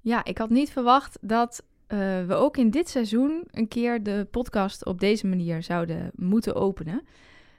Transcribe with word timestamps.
Ja, 0.00 0.24
ik 0.24 0.38
had 0.38 0.50
niet 0.50 0.70
verwacht 0.70 1.18
dat 1.20 1.64
eh, 1.86 1.98
we 2.26 2.34
ook 2.34 2.56
in 2.56 2.70
dit 2.70 2.88
seizoen 2.88 3.44
een 3.50 3.68
keer 3.68 4.02
de 4.02 4.26
podcast 4.30 4.84
op 4.84 5.00
deze 5.00 5.26
manier 5.26 5.62
zouden 5.62 6.10
moeten 6.14 6.54
openen. 6.54 7.02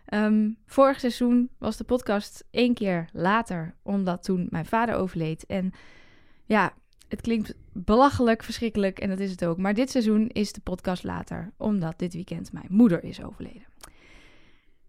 Ehm, 0.06 0.50
vorig 0.66 1.00
seizoen 1.00 1.50
was 1.58 1.78
de 1.78 1.84
podcast 1.84 2.48
één 2.52 2.74
keer 2.74 3.10
later, 3.14 3.76
omdat 3.84 4.24
toen 4.24 4.48
mijn 4.50 4.66
vader 4.66 4.96
overleed. 4.96 5.46
En 5.46 5.72
ja, 6.46 6.74
het 7.08 7.22
klinkt 7.22 7.56
belachelijk, 7.74 8.44
verschrikkelijk 8.44 9.00
en 9.00 9.10
dat 9.10 9.20
is 9.20 9.32
het 9.32 9.46
ook. 9.46 9.58
Maar 9.58 9.74
dit 9.74 9.90
seizoen 9.90 10.28
is 10.28 10.54
de 10.54 10.62
podcast 10.62 11.04
later, 11.04 11.54
omdat 11.58 12.00
dit 12.00 12.14
weekend 12.14 12.54
mijn 12.54 12.68
moeder 12.70 13.04
is 13.04 13.24
overleden. 13.24 13.66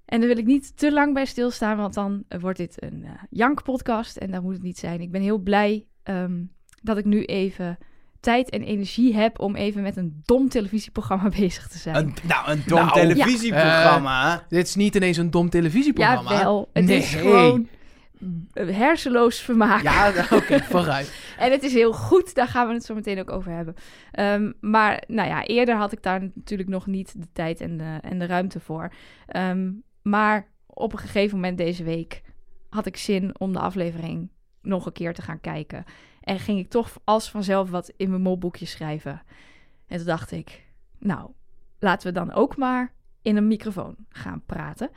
En 0.04 0.18
daar 0.18 0.28
wil 0.28 0.38
ik 0.38 0.46
niet 0.46 0.76
te 0.76 0.92
lang 0.92 1.14
bij 1.14 1.24
stilstaan, 1.24 1.76
want 1.76 1.94
dan 1.94 2.24
wordt 2.40 2.58
dit 2.58 2.82
een 2.82 3.02
uh, 3.02 3.10
jank-podcast 3.30 4.16
en 4.16 4.30
dat 4.30 4.42
moet 4.42 4.54
het 4.54 4.62
niet 4.62 4.78
zijn. 4.78 5.00
Ik 5.00 5.10
ben 5.10 5.20
heel 5.20 5.38
blij 5.38 5.86
ehm, 6.02 6.44
dat 6.82 6.98
ik 6.98 7.04
nu 7.04 7.24
even 7.24 7.78
tijd 8.20 8.50
en 8.50 8.62
energie 8.62 9.14
heb 9.14 9.40
om 9.40 9.56
even 9.56 9.82
met 9.82 9.96
een 9.96 10.22
dom 10.24 10.48
televisieprogramma 10.48 11.28
bezig 11.38 11.68
te 11.68 11.78
zijn. 11.78 11.96
Een, 11.96 12.14
nou, 12.22 12.50
een 12.50 12.62
dom 12.66 12.78
Nou, 12.78 12.92
televisieprogramma. 12.92 14.34
Eh, 14.34 14.44
dit 14.48 14.66
is 14.66 14.74
niet 14.74 14.94
ineens 14.94 15.16
een 15.16 15.30
dom 15.30 15.50
televisieprogramma. 15.50 16.32
Ja, 16.32 16.42
wel. 16.42 16.68
Het 16.72 16.84
nee. 16.84 16.98
is 16.98 17.14
gewoon 17.14 17.68
eh, 18.52 18.76
hersenloos 18.76 19.40
vermaak. 19.40 19.82
Ja, 19.82 20.08
oké, 20.30 20.60
vooruit. 20.60 21.34
En 21.38 21.50
het 21.50 21.62
is 21.62 21.72
heel 21.72 21.92
goed, 21.92 22.34
daar 22.34 22.48
gaan 22.48 22.66
we 22.68 22.74
het 22.74 22.84
zo 22.84 22.94
meteen 22.94 23.18
ook 23.18 23.30
over 23.30 23.52
hebben. 23.52 23.74
Ehm, 24.10 24.52
maar 24.60 25.02
nou 25.06 25.28
ja, 25.28 25.44
eerder 25.44 25.76
had 25.76 25.92
ik 25.92 26.02
daar 26.02 26.30
natuurlijk 26.34 26.68
nog 26.68 26.86
niet 26.86 27.20
de 27.20 27.28
tijd 27.32 27.60
en 27.60 27.76
de, 27.76 27.98
en 28.00 28.18
de 28.18 28.26
ruimte 28.26 28.60
voor. 28.60 28.92
Ehm, 29.26 29.70
maar 30.02 30.48
op 30.66 30.92
een 30.92 30.98
gegeven 30.98 31.36
moment 31.36 31.58
deze 31.58 31.84
week 31.84 32.22
had 32.68 32.86
ik 32.86 32.96
zin 32.96 33.34
om 33.38 33.52
de 33.52 33.58
aflevering 33.58 34.30
nog 34.62 34.86
een 34.86 34.92
keer 34.92 35.14
te 35.14 35.22
gaan 35.22 35.40
kijken. 35.40 35.84
En 36.22 36.38
ging 36.38 36.58
ik 36.58 36.70
toch 36.70 36.90
als 37.04 37.30
vanzelf 37.30 37.70
wat 37.70 37.92
in 37.96 38.10
mijn 38.10 38.22
molboekje 38.22 38.66
schrijven. 38.66 39.22
En 39.86 39.96
toen 39.96 40.06
dacht 40.06 40.30
ik, 40.30 40.62
nou, 40.98 41.30
laten 41.78 42.06
we 42.06 42.12
dan 42.14 42.32
ook 42.32 42.56
maar 42.56 42.92
in 43.22 43.36
een 43.36 43.46
microfoon 43.46 43.96
gaan 44.08 44.42
praten. 44.46 44.90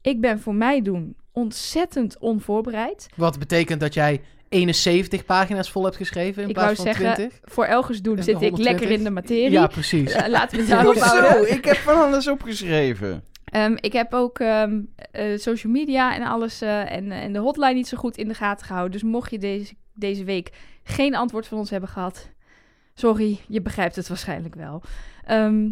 Ik 0.00 0.20
ben 0.20 0.40
voor 0.40 0.54
mij 0.54 0.82
doen 0.82 1.16
ontzettend 1.32 2.18
onvoorbereid. 2.18 3.08
Wat 3.16 3.38
betekent 3.38 3.80
dat 3.80 3.94
jij 3.94 4.20
71 4.48 5.24
pagina's 5.24 5.70
vol 5.70 5.84
hebt 5.84 5.96
geschreven 5.96 6.42
in 6.42 6.48
Ik 6.48 6.54
plaats 6.54 6.66
wou 6.82 6.88
van 6.88 6.94
zeggen, 6.96 7.14
20? 7.14 7.40
voor 7.44 7.64
Elgers 7.64 8.02
doen 8.02 8.16
En 8.16 8.22
zit 8.22 8.34
ik 8.34 8.40
120? 8.40 8.78
lekker 8.80 8.98
in 8.98 9.04
de 9.04 9.10
materie. 9.10 9.50
Ja, 9.50 9.66
precies. 9.66 10.12
Eh, 10.12 10.28
laten 10.28 10.56
we 10.56 10.62
het 10.62 10.70
daarop 10.74 10.94
houden. 10.94 11.52
Ik 11.52 11.64
heb 11.64 11.76
van 11.76 11.94
alles 11.96 12.28
opgeschreven. 12.28 13.24
Ehm, 13.44 13.76
ik 13.80 13.92
heb 13.92 14.14
ook 14.14 14.38
ehm, 14.38 14.80
eh, 15.10 15.38
social 15.38 15.72
media 15.72 16.14
en 16.14 16.22
alles 16.22 16.60
eh, 16.60 16.92
en, 16.92 17.12
en 17.12 17.32
de 17.32 17.38
hotline 17.38 17.72
niet 17.74 17.88
zo 17.88 17.96
goed 17.96 18.16
in 18.16 18.28
de 18.28 18.34
gaten 18.34 18.66
gehouden. 18.66 18.92
Dus 19.00 19.10
mocht 19.10 19.30
je 19.30 19.38
deze, 19.38 19.74
deze 19.98 20.24
week 20.24 20.52
geen 20.82 21.14
antwoord 21.14 21.46
van 21.46 21.58
ons 21.58 21.70
hebben 21.70 21.88
gehad, 21.88 22.30
sorry, 22.94 23.40
je 23.48 23.62
begrijpt 23.62 23.96
het 23.96 24.08
waarschijnlijk 24.08 24.54
wel. 24.54 24.82
Ehm, 25.24 25.70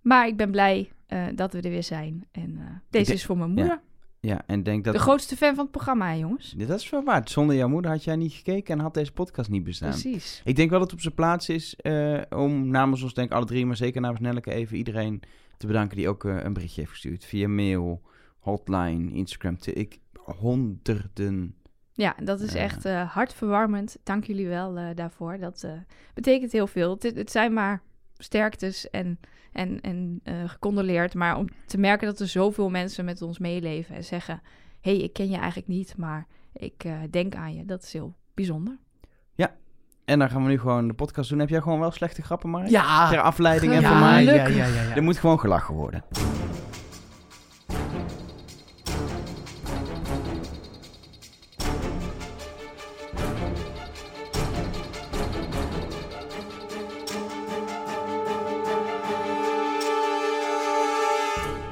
maar 0.00 0.26
ik 0.26 0.36
ben 0.36 0.50
blij 0.50 0.90
eh, 1.06 1.26
dat 1.34 1.52
we 1.52 1.60
er 1.60 1.70
weer 1.70 1.82
zijn. 1.82 2.26
En 2.32 2.56
eh, 2.58 2.64
deze 2.90 3.04
denk- 3.04 3.08
is 3.08 3.24
voor 3.24 3.36
mijn 3.36 3.50
moeder. 3.50 3.80
Ja, 4.20 4.42
en 4.46 4.62
denk 4.62 4.84
dat... 4.84 4.94
De 4.94 5.00
grootste 5.00 5.36
fan 5.36 5.54
van 5.54 5.62
het 5.62 5.70
programma, 5.70 6.08
hè, 6.08 6.14
jongens. 6.14 6.54
Dat 6.56 6.80
is 6.80 6.90
wel 6.90 7.04
waar. 7.04 7.28
Zonder 7.28 7.56
jouw 7.56 7.68
moeder 7.68 7.90
had 7.90 8.04
jij 8.04 8.16
niet 8.16 8.32
gekeken 8.32 8.74
en 8.74 8.80
had 8.80 8.94
deze 8.94 9.12
podcast 9.12 9.50
niet 9.50 9.64
bestaan. 9.64 9.90
Precies. 9.90 10.40
Ik 10.44 10.56
denk 10.56 10.70
wel 10.70 10.78
dat 10.78 10.88
het 10.88 10.96
op 10.96 11.02
zijn 11.02 11.14
plaats 11.14 11.48
is 11.48 11.76
eh, 11.76 12.20
om 12.30 12.68
namens 12.68 13.02
ons, 13.02 13.14
denk 13.14 13.30
ik, 13.30 13.36
alle 13.36 13.46
drie, 13.46 13.66
maar 13.66 13.76
zeker 13.76 14.00
namens 14.00 14.20
Nelleke 14.20 14.52
even 14.52 14.76
iedereen 14.76 15.22
te 15.56 15.66
bedanken 15.66 15.96
die 15.96 16.08
ook 16.08 16.24
een 16.24 16.52
berichtje 16.52 16.80
heeft 16.80 16.92
gestuurd. 16.92 17.24
Via 17.24 17.48
mail, 17.48 18.02
hotline, 18.38 19.12
Instagram. 19.12 19.56
Ik, 19.72 19.98
honderden. 20.24 21.54
Ja, 21.98 22.14
dat 22.22 22.40
is 22.40 22.52
Ja. 22.52 22.58
echt 22.58 22.84
eh, 22.84 23.10
hartverwarmend. 23.14 23.96
Dank 24.02 24.24
jullie 24.24 24.48
wel 24.48 24.76
eh, 24.76 24.84
daarvoor. 24.94 25.38
Dat 25.38 25.62
eh, 25.62 25.70
betekent 26.14 26.52
heel 26.52 26.66
veel. 26.66 26.90
Het, 26.90 27.02
het 27.16 27.30
zijn 27.30 27.52
maar 27.52 27.82
sterktes 28.18 28.90
en, 28.90 29.20
en, 29.52 29.80
en 29.80 30.20
eh, 30.22 30.34
gecondoleerd. 30.46 31.14
Maar 31.14 31.36
om 31.36 31.48
te 31.66 31.78
merken 31.78 32.06
dat 32.06 32.20
er 32.20 32.28
zoveel 32.28 32.70
mensen 32.70 33.04
met 33.04 33.22
ons 33.22 33.38
meeleven 33.38 33.94
en 33.94 34.04
zeggen... 34.04 34.40
hé, 34.80 34.90
hey, 34.94 35.00
ik 35.02 35.12
ken 35.12 35.28
je 35.30 35.36
eigenlijk 35.36 35.68
niet, 35.68 35.96
maar 35.96 36.26
ik 36.52 36.84
eh, 36.84 36.92
denk 37.10 37.34
aan 37.34 37.54
je. 37.54 37.64
Dat 37.64 37.82
is 37.82 37.92
heel 37.92 38.14
bijzonder. 38.34 38.78
En 40.04 40.18
dan 40.18 40.30
gaan 40.30 40.42
we 40.42 40.48
nu 40.48 40.58
gewoon 40.58 40.88
de 40.88 40.94
podcast 40.94 41.30
doen. 41.30 41.38
Heb 41.38 41.48
jij 41.48 41.60
gewoon 41.60 41.80
wel 41.80 41.90
slechte 41.90 42.22
grappen, 42.22 42.50
Mark? 42.50 42.68
Ja. 42.68 43.08
Ter 43.08 43.20
afleiding 43.20 43.72
en 43.72 43.80
Ja, 43.80 43.88
voor 43.88 43.96
ja, 43.98 44.10
mij. 44.10 44.24
ja, 44.24 44.32
ja, 44.34 44.46
ja, 44.46 44.66
ja. 44.66 44.94
Er 44.96 45.02
moet 45.02 45.18
gewoon 45.18 45.40
gelachen 45.40 45.74
worden. 45.74 46.04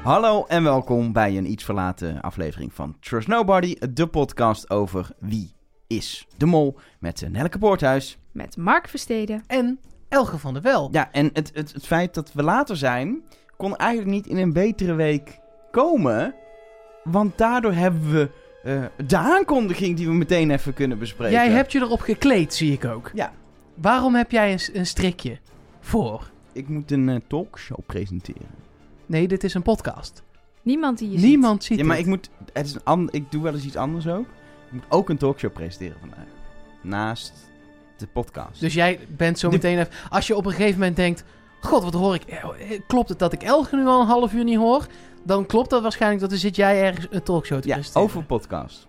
Hallo 0.07 0.45
en 0.45 0.63
welkom 0.63 1.11
bij 1.11 1.37
een 1.37 1.51
iets 1.51 1.63
verlaten 1.63 2.21
aflevering 2.21 2.73
van 2.73 2.95
Trust 2.99 3.27
Nobody, 3.27 3.75
de 3.93 4.07
podcast 4.07 4.69
over 4.69 5.09
wie 5.19 5.51
is 5.87 6.27
de 6.37 6.45
mol 6.45 6.77
met 6.99 7.21
eh, 7.21 7.29
Nelleke 7.29 7.57
Poorthuis. 7.57 8.17
Met 8.31 8.57
Mark 8.57 8.87
Versteden. 8.87 9.43
En 9.47 9.79
Elge 10.09 10.37
van 10.37 10.53
der 10.53 10.61
Wel. 10.61 10.89
Ja, 10.91 11.11
en 11.11 11.29
het, 11.33 11.51
het, 11.53 11.73
het 11.73 11.85
feit 11.85 12.13
dat 12.13 12.33
we 12.33 12.43
later 12.43 12.77
zijn, 12.77 13.23
kon 13.57 13.75
eigenlijk 13.75 14.11
niet 14.11 14.27
in 14.27 14.37
een 14.37 14.53
betere 14.53 14.93
week 14.93 15.39
komen. 15.71 16.35
Want 17.03 17.37
daardoor 17.37 17.73
hebben 17.73 18.11
we 18.11 18.29
eh, 18.63 19.05
de 19.07 19.17
aankondiging 19.17 19.97
die 19.97 20.07
we 20.07 20.13
meteen 20.13 20.51
even 20.51 20.73
kunnen 20.73 20.99
bespreken. 20.99 21.33
Jij 21.33 21.49
hebt 21.49 21.71
je 21.71 21.79
erop 21.79 22.01
gekleed, 22.01 22.53
zie 22.53 22.73
ik 22.73 22.85
ook. 22.85 23.11
Ja. 23.13 23.31
Waarom 23.73 24.15
heb 24.15 24.31
jij 24.31 24.51
een, 24.51 24.59
een 24.73 24.85
strikje 24.85 25.37
voor? 25.79 26.29
Ik 26.51 26.67
moet 26.67 26.91
een 26.91 27.09
eh, 27.09 27.15
talkshow 27.27 27.79
presenteren. 27.85 28.66
Nee, 29.07 29.27
dit 29.27 29.43
is 29.43 29.53
een 29.53 29.61
podcast. 29.61 30.23
Niemand 30.61 30.97
die 30.97 31.11
je 31.11 31.19
ziet. 31.19 31.27
Niemand 31.27 31.63
ziet 31.63 31.77
Ja, 31.79 31.85
maar 31.85 31.95
het. 31.97 32.05
ik 32.05 32.11
moet. 32.11 32.29
Het 32.53 32.65
is 32.65 32.73
een 32.73 32.81
an- 32.83 33.09
ik 33.11 33.31
doe 33.31 33.43
wel 33.43 33.53
eens 33.53 33.65
iets 33.65 33.75
anders 33.75 34.07
ook. 34.07 34.25
Ik 34.65 34.71
moet 34.73 34.83
ook 34.89 35.09
een 35.09 35.17
talkshow 35.17 35.53
presenteren 35.53 35.97
vandaag. 35.99 36.25
Naast 36.81 37.33
de 37.97 38.07
podcast. 38.07 38.59
Dus 38.59 38.73
jij 38.73 38.99
bent 39.17 39.39
zo 39.39 39.49
meteen 39.49 39.79
even... 39.79 39.91
Als 40.09 40.27
je 40.27 40.35
op 40.35 40.45
een 40.45 40.51
gegeven 40.51 40.79
moment 40.79 40.95
denkt... 40.95 41.23
God, 41.61 41.83
wat 41.83 41.93
hoor 41.93 42.15
ik? 42.15 42.23
Eh, 42.23 42.37
eh, 42.43 42.81
Klopt 42.87 43.09
het 43.09 43.19
dat 43.19 43.33
ik 43.33 43.43
Elge 43.43 43.75
nu 43.75 43.85
al 43.85 44.01
een 44.01 44.07
half 44.07 44.33
uur 44.33 44.43
niet 44.43 44.57
hoor? 44.57 44.87
Dan 45.23 45.45
klopt 45.45 45.69
dat 45.69 45.81
waarschijnlijk 45.81 46.21
dat 46.21 46.29
dan 46.29 46.39
zit 46.39 46.55
jij 46.55 46.83
ergens 46.83 47.07
een 47.09 47.23
talkshow 47.23 47.59
te 47.61 47.67
ja, 47.67 47.73
presenteren. 47.73 48.07
over 48.07 48.23
podcast. 48.23 48.87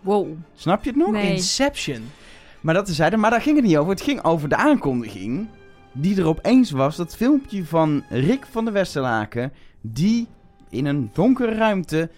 Wow. 0.00 0.28
Snap 0.54 0.84
je 0.84 0.90
het 0.90 0.98
nog? 0.98 1.10
Nee. 1.10 1.32
Inception. 1.32 2.10
Maar 2.60 2.74
dat 2.74 2.88
is 2.88 2.98
Maar 3.16 3.30
daar 3.30 3.40
ging 3.42 3.56
het 3.56 3.64
niet 3.64 3.76
over. 3.76 3.90
Het 3.92 4.02
ging 4.02 4.24
over 4.24 4.48
de 4.48 4.56
aankondiging. 4.56 5.48
Die 6.00 6.18
er 6.20 6.26
opeens 6.26 6.70
was. 6.70 6.96
Dat 6.96 7.16
filmpje 7.16 7.64
van 7.64 8.04
Rick 8.08 8.46
van 8.50 8.64
der 8.64 8.72
Westerlaken. 8.74 9.52
Die 9.80 10.26
in 10.70 10.86
een 10.86 11.10
donkere 11.12 11.54
ruimte 11.54 12.10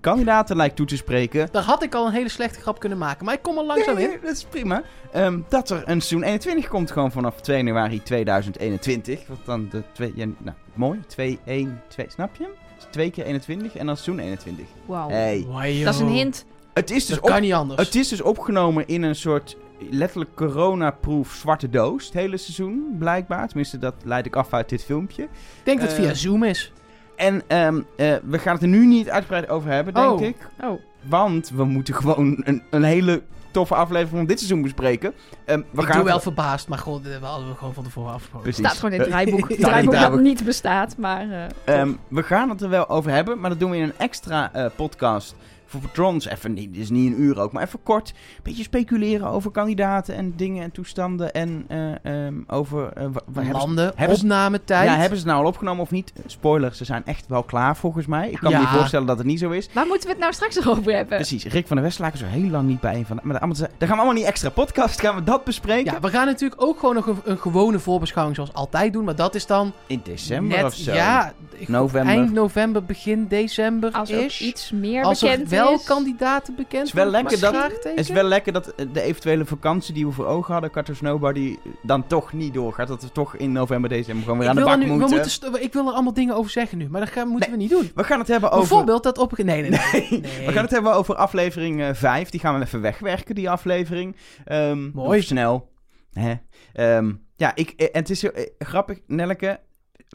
kandidaten 0.00 0.56
lijkt 0.56 0.76
toe 0.76 0.86
te 0.86 0.96
spreken. 0.96 1.48
Daar 1.52 1.62
had 1.62 1.82
ik 1.82 1.94
al 1.94 2.06
een 2.06 2.12
hele 2.12 2.28
slechte 2.28 2.60
grap 2.60 2.78
kunnen 2.80 2.98
maken. 2.98 3.24
Maar 3.24 3.34
ik 3.34 3.42
kom 3.42 3.58
er 3.58 3.64
langzaam 3.64 3.94
Nee, 3.94 4.04
in. 4.12 4.18
dat 4.22 4.32
is 4.36 4.44
prima. 4.44 4.82
Ehm, 5.12 5.38
dat 5.48 5.70
er 5.70 5.76
een 5.76 6.00
seizoen 6.00 6.22
21 6.22 6.68
komt 6.68 6.90
gewoon 6.90 7.12
vanaf 7.12 7.40
2 7.40 7.56
januari 7.56 8.02
2021. 8.02 9.26
Wat 9.26 9.38
dan 9.44 9.68
de 9.70 9.82
twee... 9.92 10.12
Ja, 10.14 10.26
nou, 10.38 10.56
mooi. 10.74 11.00
2, 11.06 11.38
1, 11.44 11.82
2. 11.88 12.06
Snap 12.08 12.36
je? 12.36 12.48
Dus 12.76 12.86
twee 12.90 13.10
keer 13.10 13.24
21 13.24 13.76
en 13.76 13.86
dan 13.86 13.96
seizoen 13.96 14.24
21. 14.24 14.66
Wauw. 14.86 15.08
Hey. 15.08 15.46
Dat 15.84 15.94
is 15.94 16.00
een 16.00 16.08
hint. 16.08 16.44
Het 16.74 16.90
is 16.90 17.06
dus 17.06 17.14
Dat 17.14 17.24
op 17.24 17.30
kan 17.30 17.40
niet 17.40 17.52
anders. 17.52 17.80
Het 17.84 17.94
is 17.94 18.08
dus 18.08 18.22
opgenomen 18.22 18.86
in 18.86 19.02
een 19.02 19.14
soort 19.16 19.56
letterlijk 19.90 20.30
coronaproof 20.34 21.32
zwarte 21.32 21.70
doos. 21.70 22.04
Het 22.04 22.14
hele 22.14 22.36
seizoen, 22.36 22.96
blijkbaar. 22.98 23.46
Tenminste, 23.48 23.78
dat 23.78 23.94
leid 24.04 24.26
ik 24.26 24.36
af 24.36 24.52
uit 24.52 24.68
dit 24.68 24.84
filmpje. 24.84 25.22
Ik 25.22 25.28
denk 25.62 25.80
dat 25.80 25.88
het 25.88 25.98
Eh, 25.98 26.04
via 26.04 26.14
Zoom 26.14 26.42
is. 26.44 26.72
En 27.16 27.42
ehm, 27.46 27.80
eh, 27.96 28.14
we 28.24 28.38
gaan 28.38 28.52
het 28.54 28.62
er 28.62 28.68
nu 28.68 28.86
niet 28.86 29.08
uitgebreid 29.10 29.48
over 29.48 29.70
hebben, 29.70 29.94
denk 29.94 30.10
Oh. 30.10 30.22
ik. 30.22 30.36
Oh, 30.62 30.80
Want 31.08 31.50
we 31.54 31.64
moeten 31.64 31.94
gewoon 31.94 32.40
een, 32.44 32.62
een 32.70 32.82
hele 32.84 33.22
toffe 33.50 33.74
aflevering 33.74 34.16
van 34.16 34.26
dit 34.26 34.38
seizoen 34.38 34.62
bespreken. 34.62 35.12
Ehm, 35.44 35.60
we 35.70 35.80
ik 35.80 35.86
gaan 35.86 35.96
doe 35.96 36.04
wel 36.04 36.14
het- 36.14 36.22
verbaasd, 36.22 36.68
maar 36.68 36.78
god, 36.78 37.04
dat 37.04 37.20
hadden 37.22 37.48
we 37.48 37.54
gewoon 37.54 37.74
van 37.74 37.84
tevoren 37.84 38.12
afgesproken. 38.12 38.42
Precies. 38.42 38.64
staat 38.66 38.78
gewoon 38.78 38.92
in 38.94 39.00
het 39.00 39.08
draaiboek. 39.08 39.40
Het 39.40 39.48
het 39.48 39.60
draaiboek 39.60 39.92
dat 39.94 40.20
niet 40.20 40.44
bestaat, 40.44 40.96
maar... 40.96 41.30
eh, 41.64 41.80
Ehm, 41.80 41.92
we 42.08 42.22
gaan 42.22 42.48
het 42.48 42.62
er 42.62 42.68
wel 42.68 42.88
over 42.88 43.10
hebben, 43.10 43.40
maar 43.40 43.50
dat 43.50 43.58
doen 43.60 43.70
we 43.70 43.76
in 43.76 43.82
een 43.82 43.92
extra 43.98 44.52
eh, 44.52 44.66
podcast 44.76 45.34
voor 45.80 45.88
patrons. 45.88 46.26
Even 46.28 46.52
niet, 46.52 46.72
dit 46.72 46.82
is 46.82 46.90
niet 46.90 47.12
een 47.12 47.20
uur 47.22 47.40
ook, 47.40 47.52
maar 47.52 47.62
even 47.62 47.82
kort. 47.82 48.08
Een 48.08 48.40
beetje 48.42 48.62
speculeren 48.62 49.26
over 49.28 49.50
kandidaten 49.50 50.14
en 50.14 50.32
dingen 50.36 50.62
en 50.62 50.70
toestanden. 50.72 51.32
En 51.32 51.64
eh, 51.68 52.26
ehm, 52.26 52.34
over... 52.46 52.92
ze- 53.34 53.50
Landen, 53.52 53.92
hebben 53.96 54.16
ze- 54.16 54.22
opnametijd. 54.22 54.84
Ja, 54.88 54.90
hebben 54.96 55.18
ze 55.18 55.24
het 55.24 55.32
nou 55.32 55.42
al 55.44 55.48
opgenomen 55.50 55.82
of 55.82 55.90
niet? 55.90 56.12
Spoiler, 56.26 56.74
ze 56.74 56.84
zijn 56.84 57.02
echt 57.04 57.26
wel 57.28 57.42
klaar 57.42 57.76
volgens 57.76 58.06
mij. 58.06 58.30
Ik 58.30 58.38
kan 58.38 58.52
me 58.52 58.58
niet 58.58 58.68
voorstellen 58.68 59.06
dat 59.06 59.18
het 59.18 59.26
niet 59.26 59.38
zo 59.38 59.50
is. 59.50 59.68
Waar 59.72 59.86
moeten 59.86 60.06
we 60.06 60.12
het 60.12 60.20
nou 60.20 60.32
straks 60.32 60.54
nog 60.56 60.68
over 60.68 60.92
hebben? 60.94 61.16
Precies, 61.16 61.44
Rick 61.44 61.66
van 61.66 61.76
der 61.76 61.84
Westlaken 61.84 62.14
is 62.14 62.20
er 62.20 62.28
heel 62.28 62.48
lang 62.50 62.66
niet 62.68 62.80
bij. 62.80 62.94
een 62.94 63.06
Van, 63.06 63.20
maar 63.22 63.38
allemaal, 63.38 63.56
dan 63.56 63.68
gaan 63.78 63.88
we 63.88 63.94
allemaal 63.94 64.12
niet 64.12 64.24
extra 64.24 64.48
podcast, 64.50 65.00
gaan 65.00 65.14
we 65.14 65.22
dat 65.24 65.44
bespreken. 65.44 65.92
Ja, 65.92 66.00
we 66.00 66.08
gaan 66.08 66.26
natuurlijk 66.26 66.62
ook 66.62 66.78
gewoon 66.78 66.94
nog 66.94 67.06
een, 67.06 67.18
een 67.24 67.38
gewone 67.38 67.78
voorbeschouwing 67.78 68.36
zoals 68.36 68.52
altijd 68.52 68.92
doen. 68.92 69.04
Maar 69.04 69.16
dat 69.16 69.34
is 69.34 69.46
dan 69.46 69.72
In 69.86 70.00
december 70.04 70.56
net, 70.56 70.64
of 70.66 70.74
zo. 70.74 70.92
ja, 70.92 71.32
November. 71.66 72.12
eind 72.14 72.32
november, 72.32 72.84
begin 72.84 73.26
december 73.28 73.92
Als 73.92 74.10
is. 74.10 74.40
iets 74.40 74.70
meer 74.72 75.04
Als 75.04 75.22
er 75.22 75.30
bekend 75.30 75.48
wel 75.64 75.74
is. 75.74 75.84
kandidaten 75.84 76.54
bekend. 76.54 76.86
is 76.86 76.92
wel 76.92 77.06
lekker 77.06 77.40
dat-? 77.40 77.54
Het 77.82 77.90
is 77.94 78.08
wel 78.08 78.24
lekker 78.24 78.52
dat 78.52 78.72
de 78.92 79.00
eventuele 79.00 79.44
vakantie 79.44 79.94
die 79.94 80.06
we 80.06 80.12
voor 80.12 80.26
ogen 80.26 80.52
hadden, 80.52 80.70
Carter 80.70 80.96
Nobody, 81.00 81.56
dan 81.82 82.06
toch 82.06 82.32
niet 82.32 82.54
doorgaat. 82.54 82.88
Dat 82.88 83.02
we 83.02 83.12
toch 83.12 83.36
in 83.36 83.52
november, 83.52 83.90
december 83.90 84.22
gewoon 84.24 84.38
weer 84.38 84.48
Ik 84.48 84.54
aan 84.54 84.62
de 84.62 84.68
bak 84.68 84.78
nu, 84.78 84.84
we 84.84 84.90
moeten. 84.90 85.10
moeten 85.10 85.30
st- 85.30 85.44
ik 85.60 85.72
wil 85.72 85.86
er 85.86 85.92
allemaal 85.92 86.14
dingen 86.14 86.34
over 86.34 86.50
zeggen 86.50 86.78
nu, 86.78 86.88
maar 86.88 87.00
dat 87.00 87.10
gaan, 87.10 87.28
moeten 87.28 87.50
Nee. 87.50 87.58
we 87.58 87.62
niet 87.64 87.72
doen. 87.72 87.90
We 87.94 88.04
gaan 88.04 88.18
het 88.18 88.28
hebben 88.28 88.50
over... 88.50 88.68
Bijvoorbeeld 88.68 89.02
dat 89.02 89.18
op... 89.18 89.36
Nee, 89.36 89.44
nee, 89.44 89.70
nee. 89.70 89.80
Nee, 89.92 90.08
Nee. 90.20 90.46
We 90.46 90.52
gaan 90.52 90.62
het 90.62 90.70
hebben 90.72 90.94
over 90.94 91.14
aflevering 91.14 91.82
eh 91.82 91.88
5. 91.92 92.30
Die 92.30 92.40
gaan 92.40 92.58
we 92.58 92.64
even 92.64 92.80
wegwerken, 92.80 93.34
die 93.34 93.50
aflevering. 93.50 94.16
Ehm, 94.44 94.90
Mooi. 94.92 95.18
of 95.18 95.24
snel. 95.24 95.72
Hè? 96.12 96.34
Ehm, 96.72 97.12
ja, 97.36 97.52
ik, 97.54 97.70
eh, 97.76 97.86
en 97.92 98.00
het 98.00 98.10
is 98.10 98.22
heel 98.22 98.32
eh, 98.32 98.44
grappig, 98.58 98.98
Nelleke. 99.06 99.60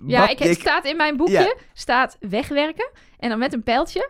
Ja, 0.08 0.30
ik, 0.30 0.40
het 0.40 0.60
staat 0.60 0.86
in 0.86 0.98
mijn 0.98 1.18
boekje, 1.18 1.34
Ja. 1.34 1.54
staat 1.74 2.18
wegwerken. 2.20 2.90
En 3.18 3.30
dan 3.30 3.40
met 3.40 3.54
een 3.54 3.64
pijltje. 3.64 4.10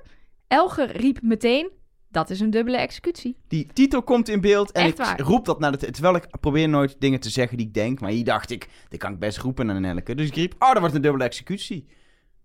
Elger 0.50 0.98
riep 0.98 1.22
meteen, 1.22 1.72
dat 2.07 2.30
is 2.30 2.40
een 2.40 2.50
dubbele 2.50 2.78
executie. 2.78 3.38
Die 3.48 3.68
titel 3.74 4.04
komt 4.04 4.30
in 4.30 4.42
beeld 4.42 4.72
en 4.72 4.84
Echt 4.84 5.00
ik 5.00 5.06
waar. 5.06 5.19
roep 5.19 5.46
dat 5.46 5.60
naar 5.60 5.72
de... 5.78 5.92
Terwijl 5.92 6.16
ik 6.16 6.28
probeer 6.40 6.69
nooit 6.69 6.96
dingen 7.00 7.19
te 7.19 7.30
zeggen 7.30 7.57
die 7.57 7.68
ik 7.68 7.74
denk. 7.74 8.00
Maar 8.00 8.10
hier 8.10 8.24
dacht 8.24 8.50
ik, 8.50 8.69
dit 8.88 9.00
kan 9.00 9.13
ik 9.13 9.19
best 9.19 9.38
roepen 9.38 9.66
naar 9.66 9.80
Nelleke. 9.80 10.16
Dus 10.16 10.28
ik 10.28 10.36
riep, 10.36 10.56
oh, 10.60 10.69
dat 10.72 10.80
wordt 10.80 10.96
een 10.96 11.01
dubbele 11.01 11.24
executie. 11.24 11.86
Nou, 11.86 11.92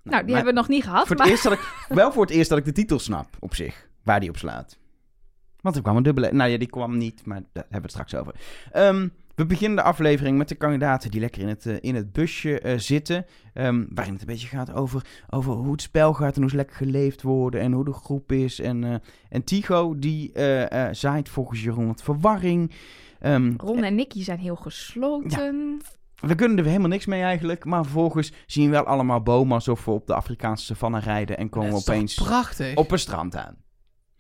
die 0.03 0.11
maar 0.13 0.35
hebben 0.35 0.55
we 0.55 0.61
nog 0.61 0.69
niet 0.69 0.83
gehad. 0.85 1.07
voor 1.07 1.17
maar... 1.17 1.27
het 1.27 1.35
eerst 1.35 1.45
dat 1.45 1.53
ik, 1.53 1.87
wel 1.97 2.13
voor 2.13 2.23
het 2.23 2.35
eerst 2.35 2.49
dat 2.49 2.59
ik 2.59 2.65
de 2.65 2.73
titel 2.73 2.99
snap 2.99 3.37
op 3.41 3.55
zich. 3.55 3.89
Waar 4.03 4.21
die 4.21 4.29
op 4.29 4.37
slaat. 4.37 4.79
Want 5.61 5.77
er 5.77 5.83
kwam 5.83 5.97
een 5.97 6.03
dubbele... 6.03 6.33
Nou 6.33 6.51
ja, 6.51 6.59
die 6.59 6.69
kwam 6.69 6.99
niet, 6.99 7.27
maar 7.27 7.41
daar 7.41 7.67
hebben 7.71 7.71
we 7.71 7.83
het 7.83 7.91
straks 7.91 8.15
over. 8.15 8.35
Ehm, 8.73 9.09
we 9.35 9.47
beginnen 9.47 9.77
de 9.77 9.83
aflevering 9.83 10.39
met 10.39 10.49
de 10.49 10.55
kandidaten 10.55 11.11
die 11.11 11.21
lekker 11.21 11.41
in 11.43 11.49
het, 11.49 11.67
eh, 11.67 11.75
in 11.81 11.95
het 11.95 12.13
busje 12.13 12.61
eh, 12.61 12.79
zitten. 12.79 13.27
ehm, 13.55 13.85
waarin 13.89 14.13
het 14.13 14.23
een 14.23 14.29
beetje 14.29 14.49
gaat 14.49 14.73
over, 14.73 15.05
over 15.31 15.53
hoe 15.53 15.73
het 15.73 15.83
spel 15.83 16.13
gaat 16.15 16.35
en 16.35 16.41
hoe 16.41 16.51
ze 16.51 16.57
lekker 16.57 16.77
geleefd 16.77 17.23
worden 17.23 17.61
en 17.61 17.73
hoe 17.73 17.85
de 17.85 17.93
groep 17.93 18.33
is. 18.33 18.61
En, 18.61 18.85
eh, 18.85 18.95
en 19.29 19.45
Tycho, 19.45 19.99
die 19.99 20.33
eh, 20.33 20.87
eh, 20.89 20.95
zaait 20.95 21.29
volgens 21.29 21.63
Jeroen 21.63 21.87
wat 21.87 22.03
verwarring. 22.03 22.73
Ehm, 23.21 23.53
Ron 23.57 23.83
en 23.83 23.95
Nicky 23.95 24.23
zijn 24.23 24.39
heel 24.39 24.57
gesloten. 24.57 25.81
we 26.21 26.35
kunnen 26.35 26.59
er 26.59 26.65
helemaal 26.65 26.89
niks 26.89 27.07
mee 27.07 27.23
eigenlijk. 27.23 27.65
Maar 27.65 27.83
vervolgens 27.83 28.33
zien 28.47 28.65
we 28.65 28.71
wel 28.71 28.85
allemaal 28.85 29.23
bomen 29.23 29.55
alsof 29.55 29.85
we 29.85 29.91
op 29.91 30.07
de 30.07 30.15
Afrikaanse 30.15 30.65
savanne 30.65 31.01
rijden. 31.01 31.39
En 31.39 31.49
komen 31.49 31.71
we 31.71 31.77
opeens 31.77 32.15
prachtig. 32.15 32.77
op 32.77 32.91
een 32.91 32.99
strand 32.99 33.37
aan. 33.37 33.64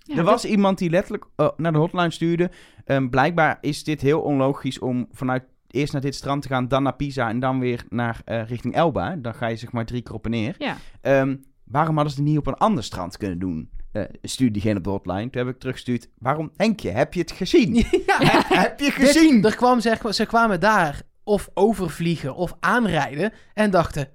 Ja, 0.06 0.16
er 0.16 0.22
dat- 0.24 0.32
was 0.32 0.44
iemand 0.44 0.78
die 0.78 0.90
letterlijk 0.90 1.24
eh, 1.36 1.48
naar 1.56 1.72
de 1.72 1.78
hotline 1.78 2.10
stuurde. 2.10 2.50
Ehm, 2.84 3.08
blijkbaar 3.08 3.58
is 3.60 3.84
dit 3.84 4.00
heel 4.00 4.20
onlogisch 4.20 4.78
om 4.78 5.08
vanuit 5.12 5.42
eerst 5.70 5.92
naar 5.92 6.02
dit 6.02 6.14
strand 6.14 6.42
te 6.42 6.48
gaan, 6.48 6.68
dan 6.68 6.82
naar 6.82 6.94
Pisa 6.96 7.28
en 7.28 7.40
dan 7.40 7.58
weer 7.60 7.84
naar 7.88 8.20
eh, 8.24 8.46
richting 8.48 8.74
Elba. 8.74 9.16
Dan 9.16 9.34
ga 9.34 9.46
je 9.46 9.56
zeg 9.56 9.72
maar 9.72 9.84
drie 9.84 10.02
keer 10.02 10.14
op 10.14 10.24
en 10.24 10.30
neer. 10.30 10.54
Ja. 10.58 10.76
Ehm, 11.00 11.36
waarom 11.64 11.94
hadden 11.94 12.12
ze 12.14 12.20
het 12.20 12.28
niet 12.28 12.38
op 12.38 12.46
een 12.46 12.54
ander 12.54 12.84
strand 12.84 13.16
kunnen 13.16 13.38
doen? 13.38 13.70
Eh 13.92 14.02
stuurde 14.22 14.52
diegene 14.52 14.76
op 14.78 14.84
de 14.84 14.90
hotline. 14.90 15.30
Toen 15.30 15.44
heb 15.46 15.54
ik 15.54 15.60
teruggestuurd. 15.60 16.08
Waarom, 16.18 16.50
Henkje, 16.56 16.90
heb 16.90 17.14
je 17.14 17.20
het 17.20 17.32
gezien? 17.32 17.74
ja, 18.06 18.16
heb, 18.18 18.44
heb 18.48 18.78
je 18.80 18.84
dit- 18.84 18.92
gezien? 18.94 19.44
er 19.44 19.56
kwam, 19.56 19.80
zeg, 19.80 20.14
ze 20.14 20.26
kwamen 20.26 20.60
daar 20.60 21.02
of 21.24 21.48
overvliegen 21.54 22.34
of 22.34 22.56
aanrijden 22.60 23.32
en 23.54 23.70
dachten, 23.70 24.08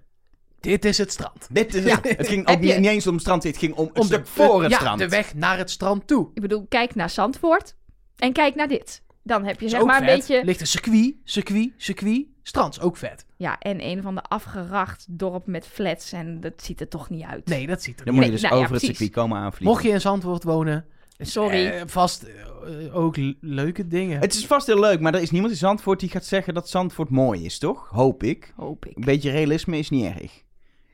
dit 0.59 0.85
is 0.85 0.97
het 0.97 1.11
strand. 1.11 1.47
Dit 1.51 1.73
is 1.73 1.83
Ja. 1.83 1.95
het. 2.01 2.17
Het 2.17 2.27
ging 2.27 2.47
ook 2.49 2.63
je- 2.63 2.73
niet, 2.79 2.89
eens 2.89 3.07
om 3.07 3.13
het 3.13 3.21
strand. 3.21 3.43
Het 3.43 3.57
ging 3.57 3.73
om 3.75 3.89
Om 3.93 4.07
de- 4.07 4.21
voor 4.25 4.61
het 4.61 4.71
ja, 4.71 4.77
strand. 4.77 4.99
de 4.99 5.09
weg 5.09 5.33
naar 5.33 5.57
het 5.57 5.69
strand 5.69 6.07
toe. 6.07 6.29
Ik 6.33 6.41
bedoel, 6.41 6.65
kijk 6.69 6.95
naar 6.95 7.09
Zandvoort 7.09 7.75
en 8.17 8.33
kijk 8.33 8.55
naar 8.55 8.67
dit. 8.67 9.01
Dan 9.23 9.45
heb 9.45 9.59
je 9.59 9.65
Is 9.65 9.71
zeg 9.71 9.83
maar 9.83 10.01
een 10.01 10.07
vet. 10.07 10.17
beetje... 10.17 10.45
Ligt 10.45 10.61
een 10.61 10.67
circuit, 10.67 11.15
circuit, 11.23 11.71
circuit. 11.77 12.25
Strand 12.43 12.73
is 12.77 12.81
ook 12.81 12.97
vet. 12.97 13.25
Ja, 13.37 13.59
en 13.59 13.85
een 13.85 14.01
van 14.01 14.15
de 14.15 14.21
afgeracht 14.21 15.05
dorp 15.09 15.45
met 15.47 15.67
flats 15.67 16.11
en 16.11 16.39
dat 16.39 16.53
ziet 16.63 16.81
er 16.81 16.87
toch 16.87 17.09
niet 17.09 17.23
uit. 17.23 17.45
Nee, 17.45 17.67
dat 17.67 17.83
ziet 17.83 17.99
er 17.99 18.05
Dan 18.05 18.13
niet 18.13 18.23
moet 18.23 18.23
je 18.23 18.31
Nee, 18.31 18.31
dus 18.31 18.41
nou 18.41 18.53
ja, 18.55 18.59
over 18.59 18.71
het 18.71 18.79
precies. 18.81 18.97
circuit 18.97 19.23
komen 19.23 19.37
aanvliegen. 19.37 19.67
Mocht 19.67 19.83
je 19.83 19.89
in 19.89 20.01
Zandvoort 20.01 20.43
wonen, 20.43 20.85
Sorry. 21.19 21.65
eh, 21.67 21.81
vast 21.85 22.23
eh, 22.23 22.95
ook 22.95 23.15
leuke 23.39 23.87
dingen. 23.87 24.19
Het 24.19 24.33
is 24.33 24.45
vast 24.45 24.67
heel 24.67 24.79
leuk, 24.79 24.99
maar 24.99 25.13
er 25.13 25.21
is 25.21 25.31
niemand 25.31 25.51
in 25.53 25.57
Zandvoort 25.59 25.99
die 25.99 26.09
gaat 26.09 26.25
zeggen 26.25 26.53
dat 26.53 26.69
Zandvoort 26.69 27.09
mooi 27.09 27.45
is, 27.45 27.57
toch? 27.57 27.87
Hoop 27.91 28.23
ik. 28.23 28.53
Hoop 28.55 28.85
ik. 28.85 28.95
Een 28.95 29.03
beetje 29.05 29.31
realisme 29.31 29.77
is 29.77 29.89
niet 29.89 30.05
erg. 30.05 30.43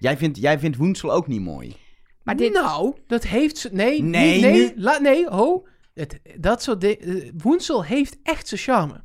Jij 0.05 0.17
vindt, 0.17 0.37
jij 0.37 0.59
vindt 0.59 0.77
Woensel 0.77 1.11
ook 1.11 1.27
niet 1.27 1.41
mooi. 1.41 1.75
Maar 2.23 2.35
dit... 2.35 2.53
Nou, 2.53 2.95
dat 3.07 3.23
heeft 3.23 3.57
ze... 3.57 3.69
Nee, 3.71 4.01
Nee, 4.03 4.33
niet- 4.33 4.41
nee, 4.41 4.53
nu- 4.53 4.73
la- 4.75 4.97
nee, 4.99 5.27
ho. 5.29 5.67
Het, 5.93 6.19
dat 6.39 6.63
soort 6.63 6.81
di- 6.81 6.91
eh, 6.91 7.31
Woensel 7.37 7.83
heeft 7.83 8.17
echt 8.23 8.47
zijn 8.47 8.61
charme. 8.61 9.03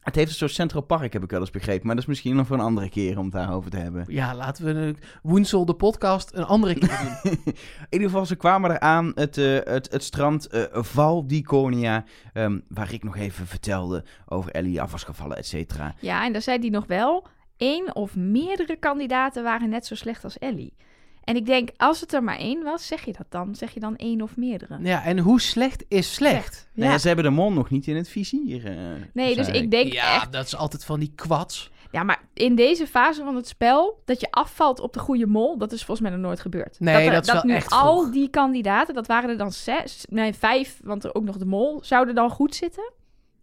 Het 0.00 0.14
heeft 0.14 0.28
een 0.30 0.36
soort 0.36 0.50
Central 0.52 0.82
Park, 0.82 1.12
heb 1.12 1.22
ik 1.22 1.30
wel 1.30 1.40
eens 1.40 1.50
begrepen. 1.50 1.86
Maar 1.86 1.94
dat 1.94 2.04
is 2.04 2.08
misschien 2.10 2.36
nog 2.36 2.46
voor 2.46 2.56
een 2.56 2.62
andere 2.62 2.88
keer 2.88 3.18
om 3.18 3.24
het 3.24 3.32
daarover 3.32 3.70
te 3.70 3.76
hebben. 3.76 4.04
Ja, 4.08 4.34
laten 4.34 4.64
we 4.64 4.94
Woensel, 5.22 5.64
de 5.64 5.74
podcast, 5.74 6.30
een 6.34 6.44
andere 6.44 6.74
keer 6.74 6.98
doen. 7.22 7.32
In 7.44 7.54
ieder 7.90 8.08
geval, 8.08 8.26
ze 8.26 8.36
kwamen 8.36 8.70
eraan, 8.70 9.12
het, 9.14 9.38
eh, 9.38 9.58
het, 9.62 9.92
het 9.92 10.02
strand 10.04 10.46
eh, 10.46 10.62
Val 10.72 11.26
di 11.26 11.42
Cornia, 11.42 12.04
ehm, 12.32 12.60
waar 12.68 12.92
ik 12.92 13.04
nog 13.04 13.16
even 13.16 13.46
vertelde 13.46 14.04
over 14.26 14.50
Ellie 14.50 14.80
af 14.82 14.90
was 14.92 15.04
gevallen, 15.04 15.36
et 15.36 15.46
cetera. 15.46 15.94
Ja, 16.00 16.24
en 16.24 16.32
daar 16.32 16.42
zei 16.42 16.58
hij 16.58 16.68
nog 16.68 16.86
wel, 16.86 17.26
één 17.56 17.94
of 17.94 18.16
meerdere 18.16 18.76
kandidaten 18.76 19.42
waren 19.42 19.68
net 19.68 19.86
zo 19.86 19.94
slecht 19.94 20.24
als 20.24 20.38
Ellie. 20.38 20.72
En 21.24 21.36
ik 21.36 21.46
denk, 21.46 21.68
als 21.76 22.00
het 22.00 22.12
er 22.12 22.22
maar 22.24 22.38
één 22.38 22.62
was, 22.62 22.86
zeg 22.86 23.04
je 23.04 23.12
dat 23.12 23.26
dan? 23.28 23.54
Zeg 23.54 23.70
je 23.74 23.80
dan 23.80 23.96
één 23.96 24.22
of 24.22 24.36
meerdere? 24.36 24.78
ja, 24.82 25.04
en 25.04 25.18
hoe 25.18 25.40
slecht 25.40 25.84
is 25.88 26.14
slecht? 26.14 26.68
Nee, 26.74 26.88
Ja. 26.88 26.98
ze 26.98 27.06
hebben 27.06 27.24
de 27.24 27.30
mol 27.30 27.52
nog 27.52 27.70
niet 27.70 27.86
in 27.86 27.96
het 27.96 28.08
vizier. 28.08 28.66
eh, 28.66 28.76
Nee, 29.12 29.36
dus 29.36 29.48
ik 29.48 29.70
denk 29.70 29.92
ja, 29.92 30.14
echt... 30.14 30.32
dat 30.32 30.46
is 30.46 30.56
altijd 30.56 30.84
van 30.84 31.00
die 31.00 31.12
kwats. 31.14 31.72
Ja, 31.90 32.02
maar 32.02 32.22
in 32.32 32.54
deze 32.54 32.86
fase 32.86 33.24
van 33.24 33.36
het 33.36 33.48
spel, 33.48 34.02
dat 34.04 34.20
je 34.20 34.30
afvalt 34.30 34.80
op 34.80 34.92
de 34.92 34.98
goede 34.98 35.26
mol, 35.26 35.58
dat 35.58 35.72
is 35.72 35.84
volgens 35.84 36.08
mij 36.08 36.16
nog 36.16 36.26
nooit 36.26 36.40
gebeurd. 36.40 36.80
Nee, 36.80 37.06
er- 37.06 37.12
dat 37.12 37.26
is 37.26 37.32
wel 37.32 37.44
nu 37.44 37.54
echt 37.54 37.70
al 37.72 37.98
vroeg. 38.00 38.12
die 38.12 38.28
kandidaten, 38.28 38.94
dat 38.94 39.06
waren 39.06 39.30
er 39.30 39.36
dan 39.38 39.52
zes, 39.52 40.06
nee, 40.08 40.32
vijf, 40.34 40.80
want 40.82 41.04
er 41.04 41.14
ook 41.14 41.24
nog 41.24 41.36
de 41.36 41.44
mol, 41.46 41.78
zouden 41.84 42.14
dan 42.14 42.30
goed 42.30 42.54
zitten. 42.54 42.92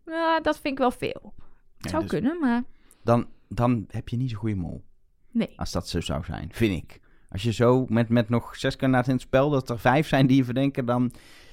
Ja, 0.05 0.39
dat 0.39 0.55
vind 0.59 0.73
ik 0.73 0.79
wel 0.79 0.91
veel. 0.91 1.33
Het 1.33 1.43
Ja, 1.77 1.89
zou 1.89 2.01
dus 2.01 2.11
kunnen, 2.11 2.39
maar 2.39 2.63
Dan, 3.03 3.27
dan 3.53 3.85
heb 3.87 4.09
je 4.09 4.17
niet 4.17 4.29
zo'n 4.29 4.39
goede 4.39 4.55
mol. 4.55 4.83
nee. 5.31 5.53
Als 5.55 5.71
dat 5.71 5.87
zo 5.89 6.01
zou 6.01 6.23
zijn, 6.23 6.49
vind 6.51 6.83
ik. 6.83 6.99
Als 7.29 7.41
je 7.43 7.51
zo 7.53 7.85
met, 7.89 8.09
met 8.09 8.29
nog 8.29 8.55
zes 8.55 8.75
kandidaten 8.75 9.09
in 9.11 9.17
het 9.17 9.25
spel, 9.27 9.49
dat 9.49 9.69
er 9.69 9.79
vijf 9.79 10.07
zijn 10.07 10.27
die 10.27 10.37
je 10.37 10.43
verdenken, 10.43 10.85
dan 10.85 11.11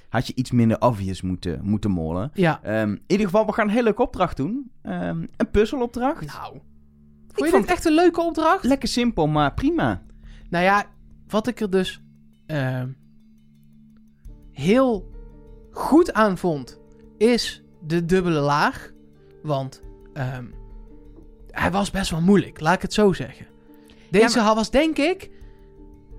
had 0.09 0.27
je 0.27 0.35
iets 0.35 0.51
minder 0.51 0.81
obvious 0.81 1.23
moeten, 1.23 1.61
moeten 1.65 1.91
mollen. 1.91 2.31
Ja, 2.35 2.63
Ehm, 2.63 2.91
in 2.91 3.01
ieder 3.07 3.27
geval, 3.27 3.47
we 3.47 3.53
gaan 3.53 3.65
een 3.67 3.71
hele 3.73 3.85
leuke 3.85 4.03
opdracht 4.03 4.37
doen. 4.37 4.71
Ehm, 4.83 5.27
een 5.37 5.51
puzzelopdracht. 5.51 6.27
nou. 6.27 6.53
Vond 6.53 7.39
Ik 7.39 7.45
je 7.45 7.51
vond 7.51 7.63
dit 7.63 7.73
echt 7.77 7.85
een 7.85 7.95
leuke 7.95 8.21
opdracht? 8.21 8.65
Lekker 8.65 8.89
simpel, 8.89 9.27
maar 9.27 9.55
prima. 9.55 10.03
Nou 10.51 10.65
ja, 10.65 10.85
wat 11.29 11.47
ik 11.47 11.61
er 11.61 11.71
dus 11.71 12.03
ehm, 12.47 12.89
heel 14.53 15.11
goed 15.71 16.13
aan 16.13 16.39
vond, 16.39 16.81
is 17.19 17.63
de 17.87 18.05
dubbele 18.05 18.41
laag. 18.41 18.93
Want 19.43 19.83
ehm, 20.13 20.45
hij 21.59 21.71
was 21.71 21.91
best 21.91 22.11
wel 22.11 22.21
moeilijk, 22.21 22.61
laat 22.61 22.75
ik 22.75 22.83
het 22.83 22.93
zo 22.93 23.13
zeggen. 23.13 23.47
Deze 24.11 24.39
Ja, 24.39 24.55
was 24.55 24.71
denk 24.71 24.99
ik 24.99 25.31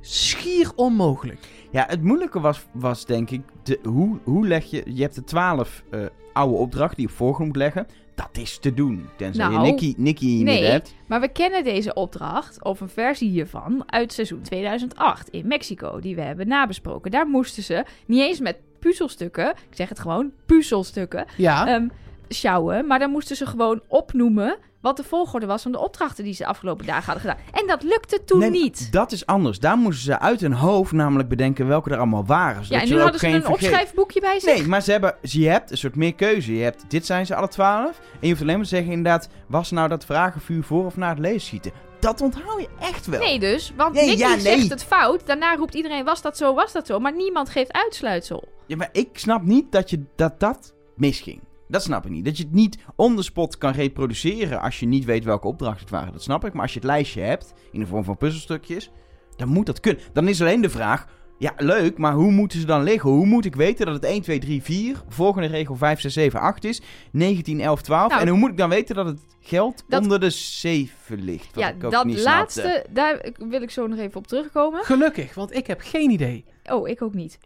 schier 0.02 0.72
onmogelijk. 0.76 1.48
Ja, 1.72 1.86
het 1.88 2.04
moeilijke 2.04 2.40
was, 2.40 2.66
was 2.72 3.06
denk 3.06 3.30
ik, 3.30 3.42
de, 3.64 3.80
hoe, 3.84 4.20
hoe 4.24 4.48
leg 4.48 4.66
je... 4.66 4.84
Je 4.86 5.02
hebt 5.02 5.16
de 5.16 5.24
twaalf 5.24 5.84
eh, 5.90 6.00
oude 6.34 6.56
opdrachten 6.56 6.96
die 6.96 7.06
je 7.06 7.12
op 7.12 7.18
voorgrond 7.18 7.48
moet 7.48 7.58
leggen. 7.58 7.88
Dat 8.16 8.30
is 8.32 8.58
te 8.58 8.74
doen. 8.74 9.10
Tenzij 9.18 9.48
Nou, 9.48 9.66
je 9.66 9.72
Nicky, 9.72 9.94
Nicky 9.98 10.26
niet 10.26 10.44
nee. 10.44 10.64
hebt. 10.64 10.94
Maar 11.08 11.22
we 11.22 11.28
kennen 11.28 11.64
deze 11.64 11.94
opdracht, 11.94 12.64
of 12.64 12.80
een 12.80 12.90
versie 12.90 13.30
hiervan, 13.30 13.84
uit 13.86 14.14
seizoen 14.14 14.42
2008 14.42 15.30
in 15.30 15.48
Mexico, 15.48 16.00
die 16.00 16.16
we 16.16 16.22
hebben 16.22 16.48
nabesproken. 16.48 17.12
Daar 17.12 17.28
moesten 17.28 17.64
ze 17.64 17.86
niet 18.06 18.22
eens 18.22 18.40
met 18.40 18.58
puzzelstukken, 18.80 19.50
ik 19.50 19.76
zeg 19.76 19.90
het 19.90 20.00
gewoon, 20.00 20.32
puzzelstukken, 20.46 21.26
Ja, 21.38 21.68
ehm 21.68 21.88
sjouwen. 22.34 22.88
Maar 22.88 23.00
dan 23.00 23.12
moesten 23.12 23.36
ze 23.36 23.46
gewoon 23.46 23.82
opnoemen 23.88 24.58
wat 24.82 24.98
de 24.98 25.04
volgorde 25.04 25.46
was 25.46 25.62
van 25.62 25.72
de 25.72 25.80
opdrachten 25.80 26.24
die 26.24 26.34
ze 26.34 26.44
de 26.44 26.50
afgelopen 26.50 26.86
dagen 26.86 27.04
hadden 27.14 27.22
gedaan. 27.22 27.62
En 27.62 27.68
dat 27.68 27.84
lukte 27.84 28.24
toen 28.26 28.40
Nee, 28.40 28.50
niet. 28.50 28.92
Dat 28.92 29.12
is 29.12 29.26
anders. 29.26 29.60
Daar 29.60 29.78
moesten 29.78 30.04
ze 30.06 30.20
uit 30.20 30.42
hun 30.42 30.54
hoofd 30.54 30.92
namelijk 30.92 31.30
bedenken 31.30 31.68
welke 31.68 31.90
er 31.90 31.98
allemaal 31.98 32.26
waren. 32.26 32.64
Ja, 32.70 32.82
en 32.82 32.90
nu 32.90 33.00
hadden 33.00 33.20
ze 33.20 33.26
geen 33.26 33.36
een 33.36 33.42
vergeet. 33.42 33.68
opschrijfboekje 33.70 34.20
bij 34.22 34.40
zich. 34.40 34.58
Nee, 34.58 34.68
maar 34.68 34.82
ze 34.82 34.92
hebben, 34.92 35.16
je 35.22 35.48
hebt 35.48 35.72
een 35.72 35.78
soort 35.78 35.96
meer 35.96 36.16
keuze. 36.16 36.56
Je 36.56 36.64
hebt, 36.64 36.84
dit 36.88 37.06
zijn 37.06 37.26
ze 37.26 37.36
alle 37.36 37.48
twaalf. 37.48 38.00
En 38.00 38.18
je 38.20 38.28
hoeft 38.30 38.42
alleen 38.42 38.56
maar 38.56 38.64
te 38.64 38.70
zeggen 38.76 38.92
inderdaad, 38.92 39.30
was 39.48 39.72
nou 39.72 39.88
dat 39.90 40.06
vragenvuur 40.06 40.64
voor 40.64 40.86
of 40.86 40.98
na 40.98 41.10
het 41.10 41.20
leesschieten? 41.20 41.72
Dat 42.00 42.22
onthoud 42.22 42.60
je 42.60 42.68
echt 42.80 43.06
wel. 43.06 43.20
Nee 43.20 43.40
dus, 43.40 43.74
want 43.76 43.94
Nee, 43.94 44.06
Nicky 44.06 44.20
ja, 44.20 44.30
nee. 44.30 44.40
zegt 44.40 44.70
het 44.70 44.84
fout. 44.84 45.26
Daarna 45.26 45.56
roept 45.56 45.74
iedereen, 45.74 46.06
was 46.06 46.22
dat 46.22 46.38
zo, 46.38 46.54
was 46.54 46.72
dat 46.72 46.86
zo. 46.88 47.00
Maar 47.00 47.16
niemand 47.16 47.50
geeft 47.50 47.74
uitsluitsel. 47.74 48.44
Ja, 48.66 48.76
maar 48.76 48.90
ik 48.92 49.10
snap 49.14 49.42
niet 49.44 49.72
dat 49.72 49.90
je, 49.90 50.04
dat, 50.16 50.40
dat 50.40 50.74
misging. 50.96 51.42
Dat 51.72 51.84
snap 51.84 52.06
ik 52.06 52.12
niet. 52.12 52.26
Dat 52.26 52.38
je 52.38 52.44
het 52.44 52.54
niet 52.54 52.78
on 52.96 53.16
the 53.16 53.22
spot 53.24 53.58
kan 53.58 53.72
reproduceren 53.72 54.62
als 54.62 54.80
je 54.80 54.86
niet 54.86 55.06
weet 55.06 55.24
welke 55.24 55.48
opdrachten 55.48 55.82
het 55.82 55.90
waren. 55.90 56.12
Dat 56.14 56.24
snap 56.24 56.46
ik. 56.46 56.54
Maar 56.54 56.62
als 56.62 56.74
je 56.74 56.80
het 56.80 56.88
lijstje 56.88 57.22
hebt, 57.22 57.54
in 57.72 57.80
de 57.80 57.86
vorm 57.88 58.04
van 58.04 58.18
puzzelstukjes, 58.18 58.92
dan 59.36 59.48
moet 59.48 59.66
dat 59.66 59.80
kunnen. 59.80 60.02
Dan 60.14 60.28
is 60.28 60.42
alleen 60.42 60.62
de 60.62 60.70
vraag, 60.70 61.06
Ja, 61.38 61.54
leuk, 61.58 61.98
maar 61.98 62.14
hoe 62.14 62.32
moeten 62.32 62.60
ze 62.60 62.66
dan 62.66 62.84
liggen? 62.84 63.10
Hoe 63.10 63.26
moet 63.26 63.46
ik 63.46 63.56
weten 63.56 63.86
dat 63.86 63.96
het 63.96 64.04
1, 64.04 64.22
2, 64.22 64.40
3, 64.40 64.64
4, 64.64 65.02
volgende 65.10 65.48
regel 65.48 65.76
5, 65.76 66.00
6, 66.00 66.14
7, 66.14 66.40
8 66.40 66.64
is, 66.64 66.82
19, 67.12 67.62
11, 67.62 67.82
12? 67.82 68.10
Nou, 68.10 68.22
en 68.22 68.28
hoe 68.28 68.38
moet 68.38 68.50
ik 68.50 68.58
dan 68.58 68.70
weten 68.70 68.96
dat 68.96 69.06
het 69.06 69.20
geld 69.40 69.84
dat- 69.88 70.02
onder 70.02 70.20
de 70.20 70.30
7 70.30 71.22
ligt? 71.24 71.46
Wat 71.56 71.64
ja, 71.64 71.70
ik 71.70 71.84
ook 71.84 71.92
dat 71.92 72.06
niet 72.06 72.24
laatste, 72.24 72.62
snapte. 72.62 72.86
daar 72.94 73.32
wil 73.50 73.62
ik 73.62 73.72
zo 73.72 73.88
nog 73.88 74.00
even 74.00 74.16
op 74.18 74.28
terugkomen. 74.28 74.84
Gelukkig, 74.84 75.34
want 75.36 75.56
ik 75.56 75.68
heb 75.68 75.82
geen 75.84 76.10
idee. 76.10 76.46
Oh, 76.64 76.88
ik 76.88 77.02
ook 77.02 77.14
niet. 77.14 77.38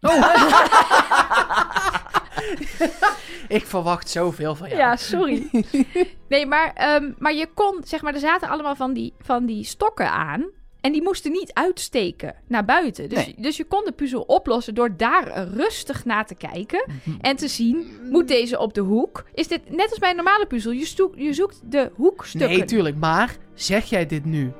Ik 3.48 3.66
verwacht 3.66 4.10
zoveel 4.10 4.54
van 4.54 4.68
jou. 4.68 4.80
Ja, 4.80 4.96
sorry. 4.96 5.48
Nee, 6.28 6.46
maar, 6.46 6.72
ehm, 6.74 7.12
maar 7.18 7.34
je 7.34 7.48
kon, 7.54 7.80
zeg 7.84 8.02
maar, 8.02 8.14
er 8.14 8.20
zaten 8.20 8.48
allemaal 8.48 8.76
van 8.76 8.92
die, 8.92 9.12
van 9.20 9.46
die 9.46 9.64
stokken 9.64 10.10
aan. 10.10 10.44
En 10.80 10.92
die 10.92 11.02
moesten 11.02 11.32
niet 11.32 11.52
uitsteken 11.52 12.34
naar 12.48 12.64
buiten. 12.64 13.08
Dus, 13.08 13.26
Nee. 13.26 13.34
dus 13.38 13.56
je 13.56 13.64
kon 13.64 13.84
de 13.84 13.92
puzzel 13.92 14.20
oplossen 14.20 14.74
door 14.74 14.96
daar 14.96 15.48
rustig 15.48 16.04
naar 16.04 16.26
te 16.26 16.34
kijken. 16.34 16.84
En 17.20 17.36
te 17.36 17.48
zien, 17.48 17.98
moet 18.10 18.28
deze 18.28 18.58
op 18.58 18.74
de 18.74 18.80
hoek? 18.80 19.24
Is 19.34 19.48
dit 19.48 19.70
net 19.70 19.90
als 19.90 19.98
bij 19.98 20.10
een 20.10 20.16
normale 20.16 20.46
puzzel? 20.46 20.72
Je, 20.72 20.86
zoekt 20.86 21.18
je 21.20 21.32
zoekt 21.32 21.60
de 21.64 21.90
hoekstukken. 21.94 22.50
Nee, 22.58 22.64
tuurlijk. 22.64 22.96
Maar 22.96 23.36
zeg 23.54 23.84
jij 23.84 24.06
dit 24.06 24.24
nu 24.24 24.52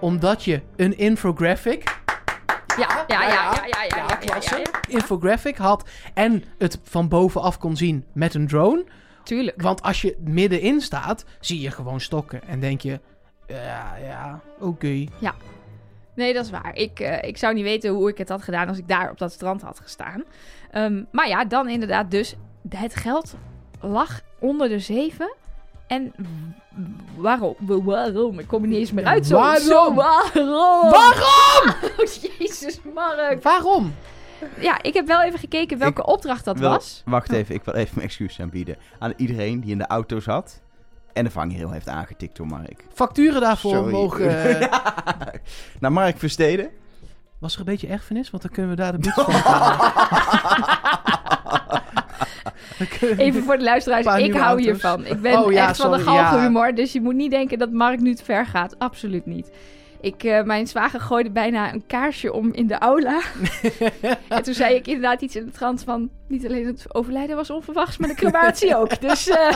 omdat 0.00 0.44
je 0.44 0.60
een 0.76 0.98
infographic, 0.98 2.00
Ja, 2.80 3.04
ja, 3.06 3.22
ja, 3.22 3.28
ja, 3.28 3.52
ja, 3.54 3.82
ja, 3.82 3.82
ja, 3.96 4.06
ja, 4.08 4.16
klasse, 4.16 4.56
ja, 4.56 4.60
ja. 4.60 4.80
infographic 4.88 5.56
had 5.56 5.88
en 6.14 6.44
het 6.58 6.78
van 6.82 7.08
bovenaf 7.08 7.58
kon 7.58 7.76
zien 7.76 8.04
met 8.12 8.34
een 8.34 8.46
drone? 8.46 8.84
Tuurlijk. 9.22 9.62
Want 9.62 9.82
als 9.82 10.02
je 10.02 10.16
middenin 10.20 10.80
staat, 10.80 11.24
zie 11.40 11.60
je 11.60 11.70
gewoon 11.70 12.00
stokken 12.00 12.42
en 12.46 12.60
denk 12.60 12.80
je, 12.80 13.00
ja, 13.46 13.96
ja, 13.96 14.40
oké. 14.58 15.06
Nee, 16.14 16.34
dat 16.34 16.44
is 16.44 16.50
waar. 16.50 16.76
Ik, 16.76 17.00
eh, 17.00 17.28
ik 17.28 17.36
zou 17.36 17.54
niet 17.54 17.64
weten 17.64 17.90
hoe 17.90 18.08
ik 18.08 18.18
het 18.18 18.28
had 18.28 18.42
gedaan 18.42 18.68
als 18.68 18.78
ik 18.78 18.88
daar 18.88 19.10
op 19.10 19.18
dat 19.18 19.32
strand 19.32 19.62
had 19.62 19.80
gestaan. 19.80 20.24
Ehm, 20.70 21.02
maar 21.12 21.28
ja, 21.28 21.44
dan 21.44 21.68
inderdaad 21.68 22.10
dus 22.10 22.36
het 22.68 22.96
geld 22.96 23.34
lag 23.80 24.20
onder 24.38 24.68
de 24.68 24.78
zeven. 24.78 25.34
En 25.90 26.12
waarom? 27.16 27.54
Waarom? 27.84 28.38
Ik 28.38 28.46
kom 28.46 28.62
er 28.62 28.68
niet 28.68 28.78
eens 28.78 28.92
meer 28.92 29.04
uit. 29.04 29.26
Zo, 29.26 29.36
Waarom? 29.36 29.62
Zo, 29.62 29.94
waarom? 29.94 30.90
Waarom? 30.90 31.74
Oh, 31.98 32.06
jezus, 32.38 32.80
Mark. 32.94 33.42
Waarom? 33.42 33.94
Ja, 34.60 34.82
ik 34.82 34.94
heb 34.94 35.06
wel 35.06 35.22
even 35.22 35.38
gekeken 35.38 35.78
welke 35.78 36.06
opdracht 36.06 36.44
dat 36.44 36.58
Wil- 36.58 36.68
was. 36.70 37.02
Wacht 37.04 37.32
even, 37.32 37.54
ik 37.54 37.64
wil 37.64 37.74
even 37.74 37.94
mijn 37.94 38.06
excuus 38.06 38.40
aanbieden 38.40 38.76
aan 38.98 39.12
iedereen 39.16 39.60
die 39.60 39.70
in 39.70 39.78
de 39.78 39.86
auto 39.86 40.20
zat 40.20 40.60
en 41.12 41.24
de 41.24 41.30
vangrail 41.30 41.70
heeft 41.70 41.88
aangetikt 41.88 42.36
door 42.36 42.46
Mark. 42.46 42.84
Facturen 42.94 43.40
daarvoor 43.40 43.74
Sorry. 43.74 43.92
mogen... 43.92 44.58
Nou, 45.80 45.92
Mark 45.94 46.18
Versteden. 46.18 46.70
Was 47.38 47.52
er 47.54 47.58
een 47.60 47.64
beetje 47.66 47.86
erfenis? 47.86 48.30
Want 48.30 48.42
dan 48.42 48.52
kunnen 48.52 48.70
we 48.70 48.76
daar 48.76 48.92
de 48.92 48.98
boek 49.04 49.12
van 49.12 49.24
betalen. 49.26 49.78
Dan 49.78 49.92
kunnen 49.92 50.14
we- 51.68 51.78
Even 53.16 53.42
voor 53.42 53.58
de 53.58 53.64
luisteraars, 53.64 54.06
ik 54.06 54.32
hou 54.32 54.44
auto's. 54.44 54.64
hiervan. 54.64 55.06
Ik 55.06 55.20
ben 55.20 55.38
Oh, 55.38 55.52
ja, 55.52 55.68
echt 55.68 55.76
van 55.80 55.90
de 55.90 55.98
sorry, 55.98 56.12
ja. 56.14 56.24
galgenhumor, 56.24 56.74
dus 56.74 56.92
je 56.92 57.00
moet 57.00 57.14
niet 57.14 57.30
denken 57.30 57.58
dat 57.58 57.70
Mark 57.72 58.00
nu 58.00 58.14
te 58.14 58.24
ver 58.24 58.46
gaat. 58.46 58.78
Absoluut 58.78 59.26
niet. 59.26 59.50
Ik, 60.00 60.24
eh, 60.24 60.42
mijn 60.42 60.66
zwager 60.66 61.00
gooide 61.00 61.30
bijna 61.30 61.72
een 61.72 61.86
kaarsje 61.86 62.32
om 62.32 62.52
in 62.52 62.66
de 62.66 62.78
aula. 62.78 63.20
en 64.28 64.42
toen 64.42 64.54
zei 64.54 64.74
ik 64.74 64.86
inderdaad 64.86 65.20
iets 65.20 65.36
in 65.36 65.44
de 65.44 65.50
trant 65.50 65.82
van... 65.82 66.10
niet 66.28 66.46
alleen 66.46 66.66
het 66.66 66.94
overlijden 66.94 67.36
was 67.36 67.50
onverwachts, 67.50 67.96
maar 67.98 68.08
de 68.08 68.14
crematie 68.14 68.76
ook. 68.76 69.00
Dus 69.08 69.28
eh, 69.28 69.54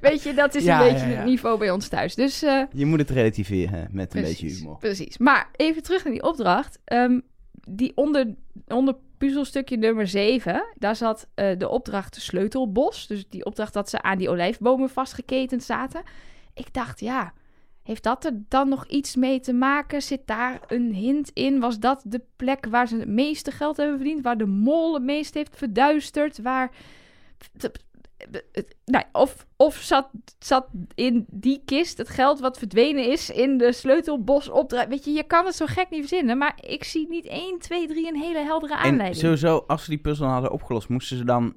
weet 0.00 0.22
je, 0.22 0.34
dat 0.34 0.54
is 0.54 0.64
Ja, 0.64 0.78
een 0.80 0.92
beetje 0.92 1.06
ja, 1.06 1.12
ja. 1.12 1.16
het 1.16 1.24
niveau 1.24 1.58
bij 1.58 1.70
ons 1.70 1.88
thuis. 1.88 2.14
Dus 2.14 2.42
eh, 2.42 2.62
Je 2.72 2.86
moet 2.86 2.98
het 2.98 3.10
relativeren 3.10 3.88
met 3.90 4.14
een 4.14 4.22
beetje 4.22 4.46
humor. 4.48 4.76
Precies. 4.78 5.18
Maar 5.18 5.48
even 5.56 5.82
terug 5.82 6.04
naar 6.04 6.12
die 6.12 6.22
opdracht. 6.22 6.78
Ehm, 6.84 7.20
die 7.68 7.92
onder, 7.94 8.34
onder 8.68 8.96
puzzelstukje 9.18 9.76
nummer 9.76 10.08
7, 10.08 10.66
daar 10.74 10.96
zat 10.96 11.28
eh, 11.34 11.58
de 11.58 11.68
opdracht 11.68 12.16
sleutelbos. 12.20 13.06
Dus 13.06 13.28
die 13.28 13.44
opdracht 13.44 13.72
dat 13.72 13.90
ze 13.90 14.02
aan 14.02 14.18
die 14.18 14.30
olijfbomen 14.30 14.90
vastgeketend 14.90 15.62
zaten. 15.62 16.02
Ik 16.54 16.74
dacht, 16.74 17.00
ja, 17.00 17.32
heeft 17.82 18.02
dat 18.02 18.24
er 18.24 18.42
dan 18.48 18.68
nog 18.68 18.86
iets 18.86 19.16
mee 19.16 19.40
te 19.40 19.52
maken? 19.52 20.02
Zit 20.02 20.26
daar 20.26 20.60
een 20.66 20.92
hint 20.94 21.30
in? 21.30 21.60
Was 21.60 21.78
dat 21.78 22.02
de 22.06 22.22
plek 22.36 22.66
waar 22.66 22.88
ze 22.88 22.96
het 22.96 23.08
meeste 23.08 23.50
geld 23.50 23.76
hebben 23.76 23.96
verdiend? 23.96 24.22
Waar 24.22 24.38
de 24.38 24.46
mol 24.46 24.94
het 24.94 25.02
meest 25.02 25.34
heeft 25.34 25.56
verduisterd? 25.56 26.42
Waar... 26.42 26.70
Nou, 28.84 29.04
of 29.12 29.46
of 29.56 29.74
zat, 29.76 30.08
zat 30.38 30.66
in 30.94 31.26
die 31.30 31.62
kist 31.64 31.98
het 31.98 32.08
geld 32.08 32.40
wat 32.40 32.58
verdwenen 32.58 33.10
is 33.10 33.30
in 33.30 33.58
de 33.58 33.72
sleutelbos 33.72 34.48
opdracht. 34.48 34.88
Weet 34.88 35.04
je, 35.04 35.10
je 35.10 35.22
kan 35.22 35.46
het 35.46 35.54
zo 35.54 35.66
gek 35.66 35.90
niet 35.90 36.00
verzinnen, 36.00 36.38
maar 36.38 36.58
ik 36.60 36.84
zie 36.84 37.08
niet 37.08 37.26
1, 37.26 37.58
2, 37.58 37.86
3 37.86 38.08
een 38.08 38.20
hele 38.20 38.38
heldere 38.44 38.72
En 38.72 38.78
aanleiding. 38.78 39.20
sowieso, 39.20 39.64
als 39.66 39.84
ze 39.84 39.90
die 39.90 39.98
puzzel 39.98 40.26
hadden 40.26 40.52
opgelost, 40.52 40.88
moesten 40.88 41.16
ze 41.16 41.24
dan 41.24 41.54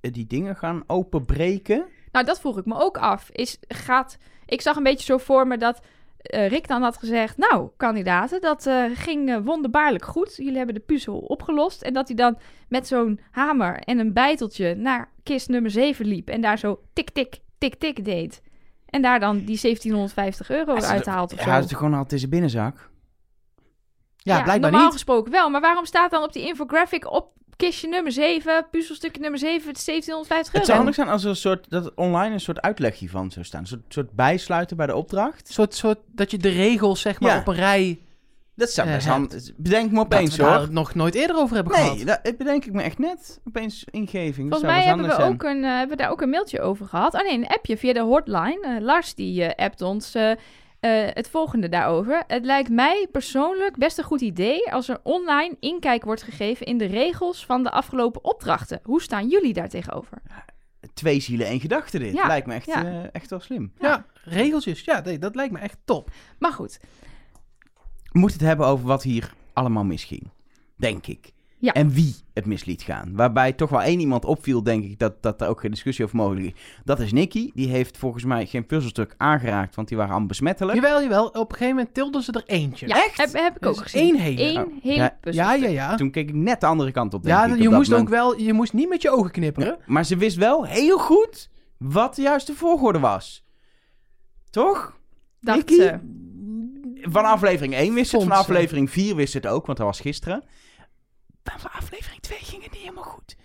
eh, 0.00 0.12
die 0.12 0.26
dingen 0.26 0.56
gaan 0.56 0.82
openbreken? 0.86 1.84
Nou, 2.12 2.24
dat 2.24 2.40
vroeg 2.40 2.58
ik 2.58 2.64
me 2.64 2.74
ook 2.74 2.98
af. 2.98 3.30
Is, 3.30 3.58
gaat, 3.68 4.18
ik 4.46 4.60
zag 4.60 4.76
een 4.76 4.82
beetje 4.82 5.04
zo 5.04 5.18
voor 5.18 5.46
me 5.46 5.58
dat 5.58 5.80
eh, 6.18 6.48
Rick 6.48 6.68
dan 6.68 6.82
had 6.82 6.96
gezegd... 6.96 7.36
Nou, 7.36 7.68
kandidaten, 7.76 8.40
dat 8.40 8.66
eh, 8.66 8.84
ging 8.94 9.28
eh, 9.28 9.38
wonderbaarlijk 9.44 10.04
goed. 10.04 10.36
Jullie 10.36 10.56
hebben 10.56 10.74
de 10.74 10.80
puzzel 10.80 11.18
opgelost. 11.18 11.82
En 11.82 11.92
dat 11.92 12.06
hij 12.06 12.16
dan 12.16 12.38
met 12.68 12.86
zo'n 12.86 13.20
hamer 13.30 13.78
en 13.78 13.98
een 13.98 14.12
bijteltje 14.12 14.74
naar 14.74 15.12
kist 15.22 15.48
nummer 15.48 15.70
7 15.70 16.06
liep... 16.06 16.28
en 16.28 16.40
daar 16.40 16.58
zo 16.58 16.80
tik, 16.92 17.10
tik, 17.10 17.38
tik, 17.58 17.74
tik 17.74 18.04
deed. 18.04 18.42
En 18.86 19.02
daar 19.02 19.20
dan 19.20 19.36
die 19.36 19.58
1750 19.60 20.50
euro 20.50 20.74
Ja, 20.74 20.86
uithaalt 20.86 21.32
of 21.32 21.38
Ja, 21.38 21.44
zo. 21.44 21.50
hij 21.50 21.60
is 21.60 21.66
toch 21.66 21.78
gewoon 21.78 21.94
altijd 21.94 22.12
in 22.12 22.18
zijn 22.18 22.30
binnenzak? 22.30 22.90
Ja, 24.16 24.42
blijkbaar 24.42 24.70
normaal 24.70 24.82
niet. 24.82 24.92
gesproken 24.92 25.32
wel. 25.32 25.50
Maar 25.50 25.60
waarom 25.60 25.84
staat 25.84 26.10
dan 26.10 26.22
op 26.22 26.32
die 26.32 26.46
infographic 26.46 27.10
op 27.12 27.32
kistje 27.58 27.88
nummer 27.88 28.12
7... 28.12 28.66
puzzelstukje 28.70 29.20
nummer 29.20 29.38
7, 29.38 29.68
het 29.68 29.76
is 29.76 29.84
1750 29.84 30.52
Het 30.52 30.54
euro? 30.54 30.64
zou 30.64 30.76
handig 30.76 30.94
zijn 30.94 31.08
als 31.08 31.22
er 31.24 31.28
een 31.30 31.36
soort, 31.36 31.70
dat 31.70 31.94
online 31.94 32.34
een 32.34 32.40
soort 32.40 32.60
uitleg 32.60 32.98
hiervan 32.98 33.30
zou 33.30 33.44
staan. 33.44 33.60
Een 33.60 33.66
soort, 33.66 33.80
soort 33.88 34.10
bijsluiten 34.12 34.76
bij 34.76 34.86
de 34.86 34.94
opdracht. 34.94 35.48
soort, 35.52 35.74
soort, 35.74 35.98
dat 36.06 36.30
je 36.30 36.38
de 36.38 36.48
regels 36.48 37.00
zeg 37.00 37.20
maar 37.20 37.32
Ja. 37.34 37.38
op 37.40 37.46
een 37.48 37.54
rij... 37.54 37.98
Dat 38.54 38.70
zou 38.70 38.88
Eh, 38.88 38.94
best 38.94 39.06
het. 39.06 39.14
handig 39.14 39.42
Bedenk 39.56 39.90
me 39.90 39.96
Dat 39.96 40.04
opeens 40.04 40.36
we 40.36 40.42
daar 40.42 40.52
hoor. 40.52 40.60
het 40.60 40.70
nog 40.70 40.94
nooit 40.94 41.14
eerder 41.14 41.36
over 41.36 41.54
hebben 41.54 41.72
Nee, 41.72 41.82
gehad. 41.82 42.06
dat 42.06 42.24
dat 42.24 42.36
bedenk 42.36 42.64
ik 42.64 42.72
me 42.72 42.82
echt 42.82 42.98
net. 42.98 43.40
Opeens 43.44 43.84
ingeving. 43.90 44.50
Dat 44.50 44.58
Volgens 44.60 44.78
mij 44.78 44.88
hebben 44.88 45.06
we, 45.06 45.22
ook 45.22 45.42
een, 45.42 45.64
eh, 45.64 45.70
hebben 45.70 45.96
we 45.96 46.02
daar 46.02 46.10
ook 46.10 46.20
een 46.20 46.28
mailtje 46.30 46.60
over 46.60 46.86
gehad. 46.86 47.14
Oh 47.14 47.20
nee, 47.22 47.32
een 47.32 47.46
appje 47.46 47.76
via 47.76 47.92
de 47.92 48.00
hotline. 48.00 48.58
Eh, 48.62 48.80
Lars 48.84 49.14
die 49.14 49.44
eh, 49.44 49.64
appt 49.64 49.82
ons 49.82 50.14
eh, 50.80 51.06
het 51.12 51.28
volgende 51.28 51.68
daarover. 51.68 52.24
Het 52.26 52.44
lijkt 52.44 52.70
mij 52.70 53.08
persoonlijk 53.12 53.76
best 53.76 53.98
een 53.98 54.04
goed 54.04 54.20
idee 54.20 54.72
als 54.72 54.88
er 54.88 55.00
online 55.02 55.56
inkijk 55.60 56.04
wordt 56.04 56.22
gegeven 56.22 56.66
in 56.66 56.78
de 56.78 56.84
regels 56.86 57.46
van 57.46 57.62
de 57.62 57.70
afgelopen 57.70 58.24
opdrachten. 58.24 58.80
Hoe 58.82 59.02
staan 59.02 59.28
jullie 59.28 59.52
daar 59.52 59.68
tegenover? 59.68 60.18
Twee 60.94 61.20
zielen, 61.20 61.46
één 61.46 61.60
gedachte 61.60 61.98
dit. 61.98 62.12
Ja, 62.14 62.26
Lijkt 62.26 62.46
me 62.46 62.54
echt, 62.54 62.66
ja. 62.66 62.84
eh, 62.84 63.04
echt 63.12 63.30
wel 63.30 63.40
slim. 63.40 63.72
Ja, 63.78 64.06
regeltjes. 64.24 64.84
Ja, 64.84 65.00
nee, 65.00 65.18
dat 65.18 65.34
lijkt 65.34 65.52
me 65.52 65.58
echt 65.58 65.76
top. 65.84 66.10
Maar 66.38 66.52
goed, 66.52 66.78
We 68.02 68.18
moeten 68.18 68.38
het 68.38 68.48
hebben 68.48 68.66
over 68.66 68.86
wat 68.86 69.02
hier 69.02 69.32
allemaal 69.52 69.84
misging. 69.84 70.30
Denk 70.76 71.06
ik. 71.06 71.32
Ja. 71.60 71.72
En 71.72 71.90
wie 71.90 72.14
het 72.34 72.46
mis 72.46 72.64
liet 72.64 72.82
gaan. 72.82 73.10
Waarbij 73.16 73.52
toch 73.52 73.70
wel 73.70 73.82
één 73.82 74.00
iemand 74.00 74.24
opviel, 74.24 74.62
denk 74.62 74.84
ik, 74.84 74.98
dat, 74.98 75.22
dat 75.22 75.40
er 75.40 75.48
ook 75.48 75.60
geen 75.60 75.70
discussie 75.70 76.04
over 76.04 76.16
mogelijk 76.16 76.46
is. 76.46 76.52
Dat 76.84 77.00
is 77.00 77.12
Nicky. 77.12 77.50
Die 77.54 77.68
heeft 77.68 77.96
volgens 77.96 78.24
mij 78.24 78.46
geen 78.46 78.66
puzzelstuk 78.66 79.14
aangeraakt, 79.16 79.74
want 79.74 79.88
die 79.88 79.96
waren 79.96 80.10
allemaal 80.12 80.28
besmettelijk. 80.28 80.74
Jawel, 80.80 81.02
jawel. 81.02 81.26
Op 81.26 81.34
een 81.50 81.56
gegeven 81.56 81.74
moment 81.76 81.94
tilden 81.94 82.22
ze 82.22 82.32
er 82.32 82.42
eentje. 82.46 82.88
ja, 82.88 83.04
Echt? 83.04 83.16
Heb, 83.16 83.32
heb 83.32 83.56
ik 83.56 83.66
ook 83.66 83.74
Dus 83.74 83.82
gezien. 83.82 84.00
één 84.00 84.16
hele. 84.16 84.42
Eén 84.42 84.56
Oh, 84.64 84.72
hele 84.82 84.94
ja, 84.96 85.16
puzzel. 85.20 85.44
Ja, 85.44 85.52
ja, 85.54 85.68
ja. 85.68 85.94
Toen 85.96 86.10
keek 86.10 86.28
ik 86.28 86.34
net 86.34 86.60
de 86.60 86.66
andere 86.66 86.90
kant 86.90 87.14
op, 87.14 87.22
denk 87.22 87.36
Ja, 87.36 87.44
ik, 87.44 87.52
op 87.52 87.58
je 87.58 87.68
moest 87.68 87.92
ook 87.92 88.08
wel... 88.08 88.38
Je 88.40 88.52
moest 88.52 88.72
niet 88.72 88.88
met 88.88 89.02
je 89.02 89.10
ogen 89.10 89.30
knipperen. 89.30 89.68
Ja, 89.68 89.78
Maar 89.86 90.04
ze 90.04 90.16
wist 90.16 90.36
wel 90.36 90.64
heel 90.66 90.98
goed 90.98 91.50
wat 91.78 92.14
de 92.14 92.22
juiste 92.22 92.54
volgorde 92.54 92.98
was. 92.98 93.44
Toch? 94.50 94.96
Dacht 95.40 95.58
Nicky? 95.58 95.74
ze. 95.74 95.98
Van 97.02 97.24
aflevering 97.24 97.74
1 97.74 97.94
wist 97.94 98.10
ze 98.10 98.16
het, 98.16 98.26
van 98.26 98.36
aflevering 98.36 98.90
4 98.90 99.14
wist 99.16 99.32
ze 99.32 99.36
het 99.38 99.46
ook, 99.46 99.66
want 99.66 99.78
dat 99.78 99.86
was 99.86 100.00
gisteren. 100.00 100.42
Van 101.56 101.70
aflevering 101.72 102.20
2 102.20 102.38
ging 102.38 102.62
het 102.62 102.72
niet 102.72 102.80
helemaal 102.80 103.02
goed. 103.04 103.36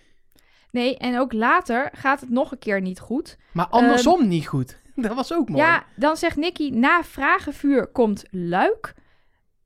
Nee, 0.72 0.98
en 0.98 1.20
ook 1.20 1.34
later 1.34 1.90
gaat 1.96 2.20
het 2.20 2.30
nog 2.30 2.52
een 2.52 2.60
keer 2.60 2.82
niet 2.82 3.00
goed. 3.00 3.38
Maar 3.52 3.68
andersom 3.68 4.28
niet 4.28 4.48
goed. 4.48 4.82
Dat 4.96 5.14
was 5.16 5.34
ook 5.34 5.50
mooi. 5.50 5.62
Ja, 5.62 5.84
dan 5.96 6.18
zegt 6.18 6.36
Nicky, 6.38 6.70
na 6.70 7.04
vragenvuur 7.04 7.88
komt 7.88 8.24
luik. 8.32 8.94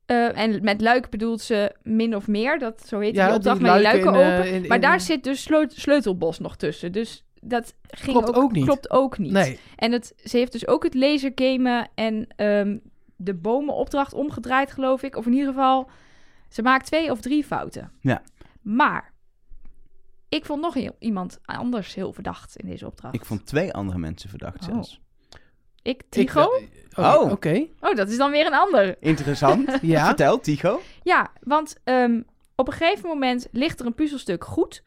Eh, 0.06 0.38
en 0.38 0.62
met 0.62 0.80
luik 0.80 1.10
bedoelt 1.10 1.40
ze 1.40 1.74
min 1.82 2.16
of 2.16 2.26
meer. 2.26 2.58
Dat, 2.58 2.82
zo 2.86 2.98
heet 2.98 3.14
Ja, 3.14 3.26
die 3.26 3.34
opdracht, 3.36 3.58
die 3.58 3.66
luiken 3.66 3.82
luiken 3.82 4.12
in, 4.12 4.18
open. 4.36 4.44
eh, 4.50 4.54
in- 4.54 4.66
maar 4.66 4.76
in- 4.76 4.82
daar 4.82 5.00
zit 5.00 5.24
dus 5.24 5.42
sleut- 5.42 5.72
sleutelbos 5.72 6.38
nog 6.38 6.56
tussen. 6.56 6.92
Dus 6.92 7.24
dat 7.40 7.74
ging 7.86 8.16
Klopt 8.16 8.28
ook, 8.28 8.42
ook 8.42 8.52
niet. 8.52 8.64
Klopt 8.64 8.90
ook 8.90 9.18
niet. 9.18 9.32
Nee. 9.32 9.58
En 9.76 9.92
het, 9.92 10.12
ze 10.24 10.36
heeft 10.36 10.52
dus 10.52 10.66
ook 10.66 10.82
het 10.82 10.94
lasergamen 10.94 11.88
en 11.94 12.26
ehm, 12.36 12.78
de 13.16 13.34
bomenopdracht 13.34 14.12
omgedraaid, 14.12 14.72
geloof 14.72 15.02
ik. 15.02 15.16
Of 15.16 15.26
in 15.26 15.32
ieder 15.32 15.48
geval, 15.48 15.90
ze 16.48 16.62
maakt 16.62 16.86
twee 16.86 17.10
of 17.10 17.20
drie 17.20 17.44
fouten. 17.44 17.92
Ja. 18.00 18.22
Maar, 18.62 19.12
ik 20.28 20.44
vond 20.44 20.60
nog 20.60 20.74
heel- 20.74 20.96
iemand 20.98 21.38
anders 21.44 21.94
heel 21.94 22.12
verdacht 22.12 22.56
in 22.56 22.68
deze 22.68 22.86
opdracht. 22.86 23.14
Ik 23.14 23.24
vond 23.24 23.46
twee 23.46 23.72
andere 23.72 23.98
mensen 23.98 24.30
verdacht 24.30 24.62
Oh. 24.68 24.72
zelfs. 24.72 25.00
Ik, 25.82 26.02
Ik, 26.02 26.04
Tycho? 26.08 26.50
eh, 26.90 27.14
Oh. 27.22 27.30
Oké. 27.30 27.66
Oh, 27.80 27.94
dat 27.94 28.08
is 28.08 28.16
dan 28.16 28.30
weer 28.30 28.46
een 28.46 28.54
ander. 28.54 28.96
Interessant. 29.00 29.78
Ja. 29.82 30.06
Vertel, 30.06 30.40
Tycho. 30.40 30.80
Ja, 31.02 31.30
want 31.40 31.76
ehm, 31.84 32.20
op 32.54 32.66
een 32.66 32.72
gegeven 32.72 33.08
moment 33.08 33.48
ligt 33.52 33.80
er 33.80 33.86
een 33.86 33.94
puzzelstuk 33.94 34.44
goed. 34.44 34.82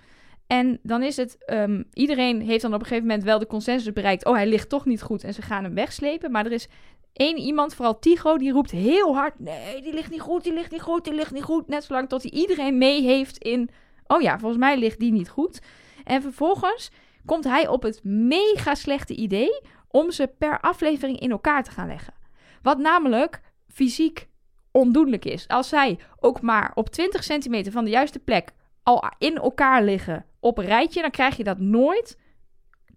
En 0.48 0.80
dan 0.84 1.03
is 1.03 1.15
het, 1.18 1.38
ehm, 1.46 1.84
iedereen 1.94 2.41
heeft 2.41 2.62
dan 2.62 2.74
op 2.74 2.80
een 2.80 2.86
gegeven 2.86 3.08
moment 3.08 3.24
wel 3.25 3.39
de 3.39 3.48
consensus 3.48 3.94
bereikt. 3.94 4.25
Oh, 4.25 4.34
hij 4.34 4.48
ligt 4.48 4.70
toch 4.70 4.86
niet 4.86 5.01
goed 5.01 5.24
en 5.24 5.34
ze 5.34 5.41
gaan 5.41 5.63
hem 5.63 5.74
wegslepen. 5.74 6.32
Maar 6.32 6.46
er 6.46 6.51
is 6.51 6.68
één 7.13 7.38
iemand, 7.38 7.75
vooral 7.75 8.00
Tigo, 8.00 8.38
die 8.38 8.51
roept 8.51 8.72
heel 8.72 9.15
hard: 9.15 9.39
Nee, 9.39 9.82
die 9.82 9.94
ligt 9.94 10.12
niet 10.12 10.22
goed, 10.22 10.44
die 10.44 10.53
ligt 10.53 10.72
niet 10.72 10.82
goed, 10.82 11.03
die 11.03 11.13
ligt 11.13 11.32
niet 11.32 11.44
goed. 11.44 11.68
Net 11.68 11.84
zolang 11.84 12.10
tot 12.10 12.22
hij 12.22 12.32
iedereen 12.32 12.77
mee 12.77 13.01
heeft 13.01 13.38
in: 13.38 13.70
Oh 14.08 14.22
ja, 14.22 14.39
volgens 14.39 14.60
mij 14.60 14.77
ligt 14.77 15.00
die 15.00 15.12
niet 15.12 15.30
goed. 15.30 15.62
En 16.03 16.22
vervolgens 16.22 16.91
komt 17.25 17.44
hij 17.44 17.68
op 17.68 17.84
het 17.84 18.03
mega 18.03 18.75
slechte 18.75 19.15
idee 19.15 19.62
om 19.88 20.12
ze 20.12 20.27
per 20.38 20.60
aflevering 20.60 21.20
in 21.20 21.32
elkaar 21.32 21.63
te 21.63 21.72
gaan 21.72 21.88
leggen. 21.88 22.13
Wat 22.62 22.77
namelijk 22.77 23.41
fysiek 23.68 24.27
ondoenlijk 24.72 25.25
is. 25.25 25.48
Als 25.48 25.70
zij 25.70 26.00
ook 26.20 26.41
maar 26.41 26.72
op 26.74 26.89
20 26.89 27.24
centimeter 27.24 27.72
van 27.72 27.84
de 27.84 27.89
juiste 27.89 28.20
plek 28.20 28.51
al 28.84 29.03
in 29.18 29.36
elkaar 29.36 29.84
liggen 29.84 30.25
op 30.39 30.58
een 30.58 30.65
rijtje, 30.65 31.01
dan 31.01 31.12
krijg 31.12 31.38
je 31.38 31.44
dat 31.44 31.60
nooit 31.60 32.18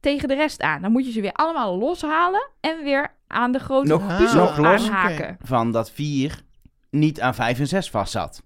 tegen 0.00 0.28
de 0.28 0.34
rest 0.34 0.60
aan. 0.60 0.82
Dan 0.82 0.92
moet 0.92 1.06
je 1.06 1.12
ze 1.12 1.20
weer 1.20 1.32
allemaal 1.32 1.78
loshalen 1.78 2.50
en 2.60 2.82
weer 2.82 3.14
aan 3.34 3.52
de 3.52 3.58
grote 3.58 3.88
Nog- 3.88 4.16
puzzel 4.18 4.40
nog 4.44 4.56
los? 4.58 4.88
aanhaken. 4.88 5.36
Van 5.42 5.72
dat 5.72 5.90
4 5.90 6.42
niet 6.90 7.20
aan 7.20 7.34
5 7.34 7.58
en 7.58 7.66
6 7.66 7.90
vast 7.90 8.12
zat. 8.12 8.42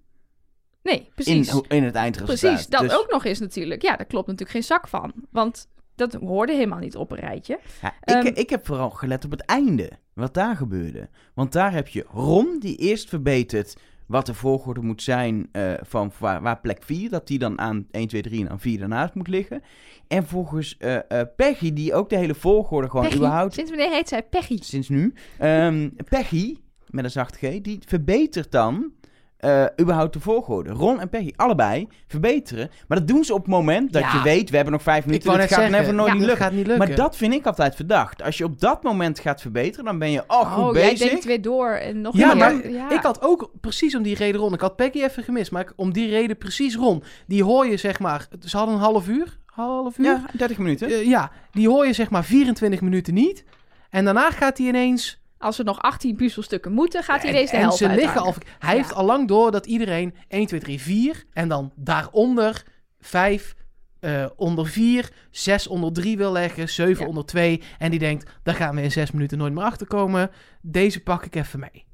Nee, 0.83 0.99
In, 0.99 1.07
precies. 1.15 1.61
in 1.69 1.85
het 1.85 1.95
eindresultaat. 1.95 2.41
Precies, 2.51 2.67
dat 2.67 2.81
Dus, 2.81 2.97
ook 2.99 3.11
nog 3.11 3.25
eens 3.25 3.39
natuurlijk. 3.41 3.83
Ja, 3.83 3.97
daar 3.97 4.07
klopt 4.07 4.27
natuurlijk 4.27 4.53
geen 4.53 4.63
zak 4.63 4.89
van. 4.89 5.13
Want 5.31 5.69
dat 5.95 6.13
hoorde 6.15 6.53
helemaal 6.53 6.79
niet 6.79 6.97
op 6.97 7.11
een 7.13 7.19
rijtje. 7.19 7.59
Ja, 7.83 7.89
ik, 7.89 8.25
Ehm, 8.25 8.27
ik 8.35 8.51
heb 8.51 8.67
vooral 8.67 8.91
gelet 8.91 9.25
op 9.25 9.31
het 9.31 9.41
einde. 9.45 9.91
Wat 10.15 10.35
daar 10.35 10.57
gebeurde. 10.57 11.09
Want 11.35 11.53
daar 11.53 11.73
heb 11.73 11.89
je 11.89 12.05
Ron 12.13 12.57
die 12.59 12.77
eerst 12.77 13.09
verbetert 13.09 13.77
wat 14.09 14.27
de 14.27 14.35
volgorde 14.35 14.81
moet 14.81 15.03
zijn 15.03 15.49
eh, 15.53 15.73
van 15.83 16.13
waar, 16.19 16.43
waar 16.43 16.61
plek 16.61 16.83
4. 16.83 17.11
Dat 17.11 17.27
die 17.27 17.39
dan 17.39 17.59
aan 17.59 17.87
1, 17.91 18.09
2, 18.09 18.23
3 18.23 18.41
en 18.41 18.51
aan 18.51 18.61
4 18.61 18.79
daarnaast 18.79 19.15
moet 19.15 19.29
liggen. 19.29 19.63
En 20.07 20.27
volgens 20.27 20.77
eh, 20.77 20.97
eh, 20.97 21.27
Peggy 21.37 21.73
die 21.73 21.95
ook 21.95 22.09
de 22.09 22.17
hele 22.17 22.35
volgorde 22.35 22.89
gewoon 22.89 23.05
Peggy, 23.05 23.19
überhaupt 23.19 23.55
sinds 23.55 23.71
wanneer 23.71 23.91
heet 23.91 24.09
zij 24.09 24.23
Peggy? 24.23 24.59
sinds 24.63 24.89
nu. 24.89 25.15
Ehm, 25.39 25.89
Peggy, 26.09 26.57
met 26.87 27.05
een 27.05 27.11
zacht 27.11 27.37
G, 27.37 27.41
die 27.41 27.79
verbetert 27.87 28.53
dan 28.53 28.93
eh, 29.39 29.65
überhaupt 29.81 30.13
de 30.13 30.21
volgorde. 30.21 30.71
Ron 30.71 31.01
en 31.01 31.09
Peggy, 31.09 31.33
allebei, 31.37 31.89
verbeteren. 32.07 32.71
Maar 32.89 32.99
dat 32.99 33.09
doen 33.09 33.25
ze 33.25 33.33
op 33.35 33.39
het 33.41 33.49
moment 33.51 33.93
dat 33.93 34.03
Ja. 34.03 34.13
je 34.13 34.23
weet, 34.23 34.51
we 34.51 34.55
hebben 34.57 34.73
nog 34.75 34.83
vijf 34.83 34.99
Ik 34.99 35.05
minuten, 35.07 35.29
wou 35.29 35.41
het 35.41 35.53
gaat 35.53 35.71
never 35.71 35.95
nooit 35.95 36.09
ja, 36.09 36.15
niet 36.15 36.23
lukken. 36.25 36.45
gaat 36.45 36.53
niet 36.53 36.67
lukken. 36.67 36.87
Maar 36.87 36.97
dat 36.97 37.17
vind 37.17 37.35
ik 37.35 37.47
altijd 37.47 37.75
verdacht. 37.75 38.23
Als 38.23 38.39
je 38.39 38.45
op 38.45 38.61
dat 38.61 38.83
moment 38.83 39.19
gaat 39.21 39.41
verbeteren, 39.41 39.85
dan 39.85 39.99
ben 39.99 40.11
je 40.11 40.23
oh, 40.27 40.53
goed 40.55 40.65
oh, 40.65 40.75
jij 40.75 40.91
bezig. 40.91 41.09
denkt 41.09 41.25
weer 41.25 41.43
door 41.43 41.69
en 41.71 42.01
nog 42.01 42.17
Ja, 42.17 42.27
meer. 42.27 42.37
maar 42.37 42.71
ja. 42.71 42.91
Ik 42.91 43.03
had 43.03 43.23
ook 43.23 43.51
precies 43.61 43.95
om 43.95 44.03
die 44.03 44.15
reden 44.17 44.41
Ron. 44.41 44.53
Ik 44.55 44.61
had 44.61 44.77
Peggy 44.77 45.03
even 45.03 45.23
gemist, 45.23 45.51
maar 45.51 45.63
ik- 45.63 45.73
om 45.77 45.93
die 45.93 46.09
reden 46.09 46.37
precies 46.39 46.77
Ron. 46.77 47.03
Die 47.27 47.45
hoor 47.45 47.67
je 47.67 47.77
zeg 47.77 47.99
maar, 47.99 48.29
ze 48.45 48.57
hadden 48.57 48.75
een 48.75 48.81
half 48.81 49.09
uur, 49.09 49.39
half 49.47 49.99
uur. 49.99 50.05
Ja, 50.05 50.25
30 50.37 50.59
minuten. 50.59 50.89
Eh, 50.89 51.05
ja, 51.07 51.31
die 51.53 51.69
hoor 51.69 51.87
je 51.87 51.93
zeg 51.93 52.11
maar 52.11 52.25
24 52.25 52.81
minuten 52.81 53.15
niet. 53.15 53.45
En 53.91 54.05
daarna 54.05 54.31
gaat 54.31 54.59
hij 54.59 54.67
ineens. 54.67 55.18
Als 55.39 55.59
er 55.59 55.65
nog 55.65 55.79
18 55.83 56.17
puzzelstukken 56.17 56.73
moeten, 56.73 57.03
gaat 57.03 57.23
hij 57.23 57.31
en, 57.31 57.37
deze 57.37 57.51
de 57.51 57.57
en 57.57 57.63
helft 57.63 57.79
ze 57.79 57.89
liggen 57.89 58.21
al. 58.21 58.35
Hij 58.59 58.75
Ja. 58.77 58.81
heeft 58.83 58.93
al 58.95 59.05
lang 59.05 59.29
door 59.29 59.51
dat 59.51 59.67
iedereen 59.67 60.15
1, 60.29 60.47
2, 60.47 60.61
3, 60.61 60.81
4. 60.81 61.25
En 61.33 61.49
dan 61.49 61.73
daaronder 61.77 62.65
5 63.01 63.55
eh, 64.01 64.27
onder 64.37 64.67
4, 64.67 65.11
6 65.31 65.67
onder 65.67 65.93
3 65.93 66.17
wil 66.17 66.33
leggen, 66.33 66.69
7 66.69 67.03
Ja. 67.03 67.09
onder 67.09 67.25
2. 67.27 67.63
En 67.79 67.91
die 67.91 67.99
denkt, 67.99 68.31
daar 68.43 68.55
gaan 68.55 68.75
we 68.75 68.83
in 68.83 68.93
6 68.93 69.11
minuten 69.11 69.39
nooit 69.39 69.53
meer 69.53 69.65
achter 69.65 69.87
komen. 69.87 70.31
Deze 70.63 71.03
pak 71.03 71.25
ik 71.25 71.35
even 71.35 71.61
mee. 71.61 71.85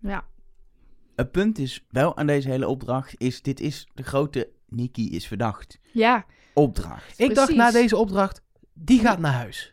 Ja, 0.00 0.24
Het 1.16 1.30
punt 1.30 1.58
is 1.58 1.84
wel 1.90 2.16
aan 2.16 2.26
deze 2.26 2.48
hele 2.48 2.68
opdracht, 2.68 3.14
is 3.18 3.42
dit 3.42 3.60
is 3.60 3.88
de 3.94 4.02
grote 4.02 4.48
Nikki 4.68 5.10
is 5.10 5.26
verdacht. 5.26 5.78
ja. 5.92 6.24
Opdracht. 6.54 7.18
Ik 7.20 7.34
dacht 7.34 7.54
na 7.54 7.70
deze 7.70 7.96
opdracht, 7.96 8.42
die 8.74 9.00
gaat 9.00 9.18
naar 9.18 9.32
huis. 9.32 9.71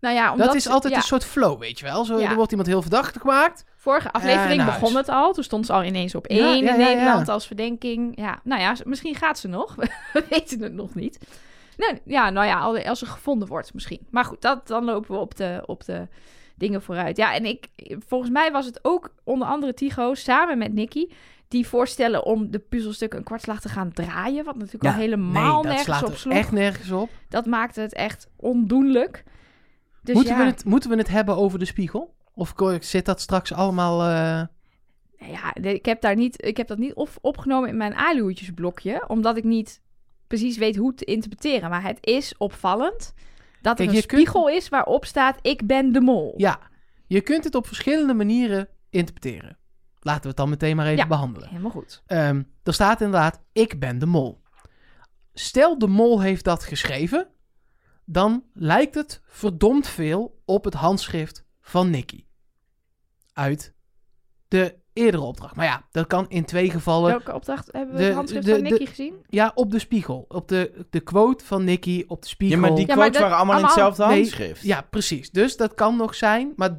Nou 0.00 0.14
ja, 0.14 0.32
omdat 0.32 0.46
dat 0.46 0.56
is 0.56 0.68
altijd 0.68 0.92
ja, 0.92 0.98
een 0.98 1.04
soort 1.04 1.24
flow, 1.24 1.58
weet 1.60 1.78
je 1.78 1.84
wel. 1.84 2.04
Zo, 2.04 2.18
Ja. 2.18 2.28
Er 2.30 2.34
wordt 2.36 2.50
iemand 2.50 2.68
heel 2.68 2.80
verdacht 2.82 3.16
gemaakt. 3.20 3.64
Vorige 3.76 4.12
aflevering 4.12 4.64
begon 4.64 4.96
het 4.96 5.08
al. 5.08 5.32
Toen 5.32 5.44
stond 5.44 5.66
ze 5.66 5.72
al 5.72 5.84
ineens 5.84 6.14
op 6.14 6.26
één 6.26 6.56
in. 6.66 6.78
Nederland 6.78 7.28
als 7.28 7.46
verdenking. 7.46 8.12
Ja, 8.20 8.40
nou 8.44 8.60
ja, 8.60 8.74
misschien 8.84 9.14
gaat 9.14 9.38
ze 9.38 9.48
nog. 9.48 9.74
We 10.12 10.24
weten 10.30 10.62
het 10.62 10.72
nog 10.72 10.94
niet. 10.94 11.18
Nee, 11.76 12.00
ja, 12.04 12.30
nou 12.30 12.46
ja, 12.46 12.58
al- 12.60 12.78
als 12.84 12.98
ze 12.98 13.06
gevonden 13.06 13.48
wordt 13.48 13.74
misschien. 13.74 14.06
Maar 14.10 14.24
goed, 14.24 14.42
dat, 14.42 14.66
dan 14.66 14.84
lopen 14.84 15.14
we 15.14 15.20
op 15.20 15.36
de, 15.36 15.62
op 15.66 15.84
de 15.84 16.08
dingen 16.54 16.82
vooruit. 16.82 17.16
Ja, 17.16 17.34
en 17.34 17.44
ik, 17.44 17.68
volgens 18.06 18.30
mij 18.30 18.52
was 18.52 18.66
het 18.66 18.78
ook 18.82 19.14
onder 19.24 19.48
andere 19.48 19.74
Tigo 19.74 20.14
samen 20.14 20.58
met 20.58 20.72
Nicky... 20.72 21.06
die 21.48 21.66
voorstellen 21.68 22.24
om 22.24 22.50
de 22.50 22.58
puzzelstukken 22.58 23.18
een 23.18 23.24
kwartslag 23.24 23.60
te 23.60 23.68
gaan 23.68 23.92
draaien. 23.92 24.44
Wat 24.44 24.54
natuurlijk 24.56 24.84
Ja, 24.84 24.90
al 24.92 24.96
helemaal 24.96 25.42
nee, 25.44 25.52
dat 25.52 25.62
nergens 25.64 25.84
slaat 25.84 26.02
op 26.10 26.16
sloeg. 26.16 26.34
echt 26.34 26.52
nergens 26.52 26.90
op. 26.90 27.10
Dat 27.28 27.46
maakte 27.46 27.80
het 27.80 27.94
echt 27.94 28.26
ondoenlijk. 28.36 29.24
Dus 30.02 30.14
moeten, 30.14 30.34
ja, 30.36 30.40
we 30.40 30.46
het, 30.50 30.64
moeten 30.64 30.90
we 30.90 30.96
het 30.96 31.08
hebben 31.08 31.36
over 31.36 31.58
de 31.58 31.64
spiegel? 31.64 32.14
Of 32.34 32.54
zit 32.80 33.04
dat 33.04 33.20
straks 33.20 33.52
allemaal... 33.52 34.00
eh, 34.00 34.46
Nou 35.18 35.32
ja, 35.32 35.54
ik 35.54 35.84
heb, 35.84 36.00
daar 36.00 36.16
niet, 36.16 36.44
ik 36.46 36.56
heb 36.56 36.66
dat 36.68 36.78
niet 36.78 36.94
op, 36.94 37.08
opgenomen 37.20 37.68
in 37.68 37.76
mijn 37.76 37.94
aluhoedjesblokje, 37.94 39.04
omdat 39.08 39.36
ik 39.36 39.44
niet 39.44 39.80
precies 40.26 40.56
weet 40.56 40.76
hoe 40.76 40.94
te 40.94 41.04
interpreteren. 41.04 41.70
Maar 41.70 41.82
het 41.82 41.98
is 42.00 42.34
opvallend 42.36 43.14
dat 43.62 43.78
er 43.78 43.84
Kijk, 43.84 43.96
een 43.96 44.06
kunt- 44.06 44.20
spiegel 44.20 44.48
is 44.48 44.68
waarop 44.68 45.04
staat: 45.04 45.38
Ik 45.42 45.66
ben 45.66 45.92
de 45.92 46.00
mol. 46.00 46.34
Ja, 46.36 46.58
je 47.06 47.20
kunt 47.20 47.44
het 47.44 47.54
op 47.54 47.66
verschillende 47.66 48.14
manieren 48.14 48.68
interpreteren. 48.90 49.58
Laten 50.00 50.22
we 50.22 50.28
het 50.28 50.36
dan 50.36 50.48
meteen 50.48 50.76
maar 50.76 50.86
even 50.86 50.98
Ja. 50.98 51.06
behandelen. 51.06 51.48
Helemaal 51.48 51.70
goed. 51.70 52.02
Ehm, 52.06 52.42
er 52.62 52.74
staat 52.74 53.00
inderdaad, 53.00 53.40
ik 53.52 53.78
ben 53.80 53.98
de 53.98 54.06
mol. 54.06 54.40
Stel 55.34 55.78
de 55.78 55.86
mol 55.86 56.20
heeft 56.20 56.44
dat 56.44 56.64
geschreven, 56.64 57.28
dan 58.12 58.44
lijkt 58.54 58.94
het 58.94 59.20
verdomd 59.24 59.86
veel 59.88 60.40
op 60.44 60.64
het 60.64 60.74
handschrift 60.74 61.44
van 61.60 61.90
Nicky. 61.90 62.24
Uit 63.32 63.74
de 64.48 64.74
eerdere 64.92 65.22
opdracht. 65.22 65.56
Maar 65.56 65.64
ja, 65.66 65.84
dat 65.90 66.06
kan 66.06 66.28
in 66.28 66.44
twee 66.44 66.70
gevallen. 66.70 67.10
Welke 67.10 67.34
opdracht 67.34 67.68
hebben 67.72 67.94
we 67.94 68.00
de- 68.00 68.06
het 68.06 68.14
handschrift 68.14 68.46
de- 68.46 68.52
van 68.54 68.62
de- 68.62 68.68
Nicky 68.70 68.86
gezien? 68.86 69.14
Ja, 69.28 69.52
op 69.54 69.70
de 69.70 69.78
spiegel. 69.78 70.24
Op 70.28 70.48
de, 70.48 70.86
de 70.90 71.00
quote 71.00 71.44
van 71.44 71.64
Nicky 71.64 72.04
op 72.06 72.22
de 72.22 72.28
spiegel. 72.28 72.56
Ja, 72.56 72.62
maar 72.62 72.70
die 72.76 72.86
Ja, 72.86 72.92
quotes 72.94 73.02
maar 73.02 73.12
dat- 73.12 73.20
waren 73.20 73.36
allemaal 73.36 73.58
in 73.58 73.64
hetzelfde 73.64 74.06
Nee, 74.06 74.16
handschrift. 74.16 74.62
Ja, 74.62 74.80
precies. 74.90 75.30
Dus 75.30 75.56
dat 75.56 75.74
kan 75.74 75.96
nog 75.96 76.14
zijn. 76.14 76.52
Maar 76.56 76.70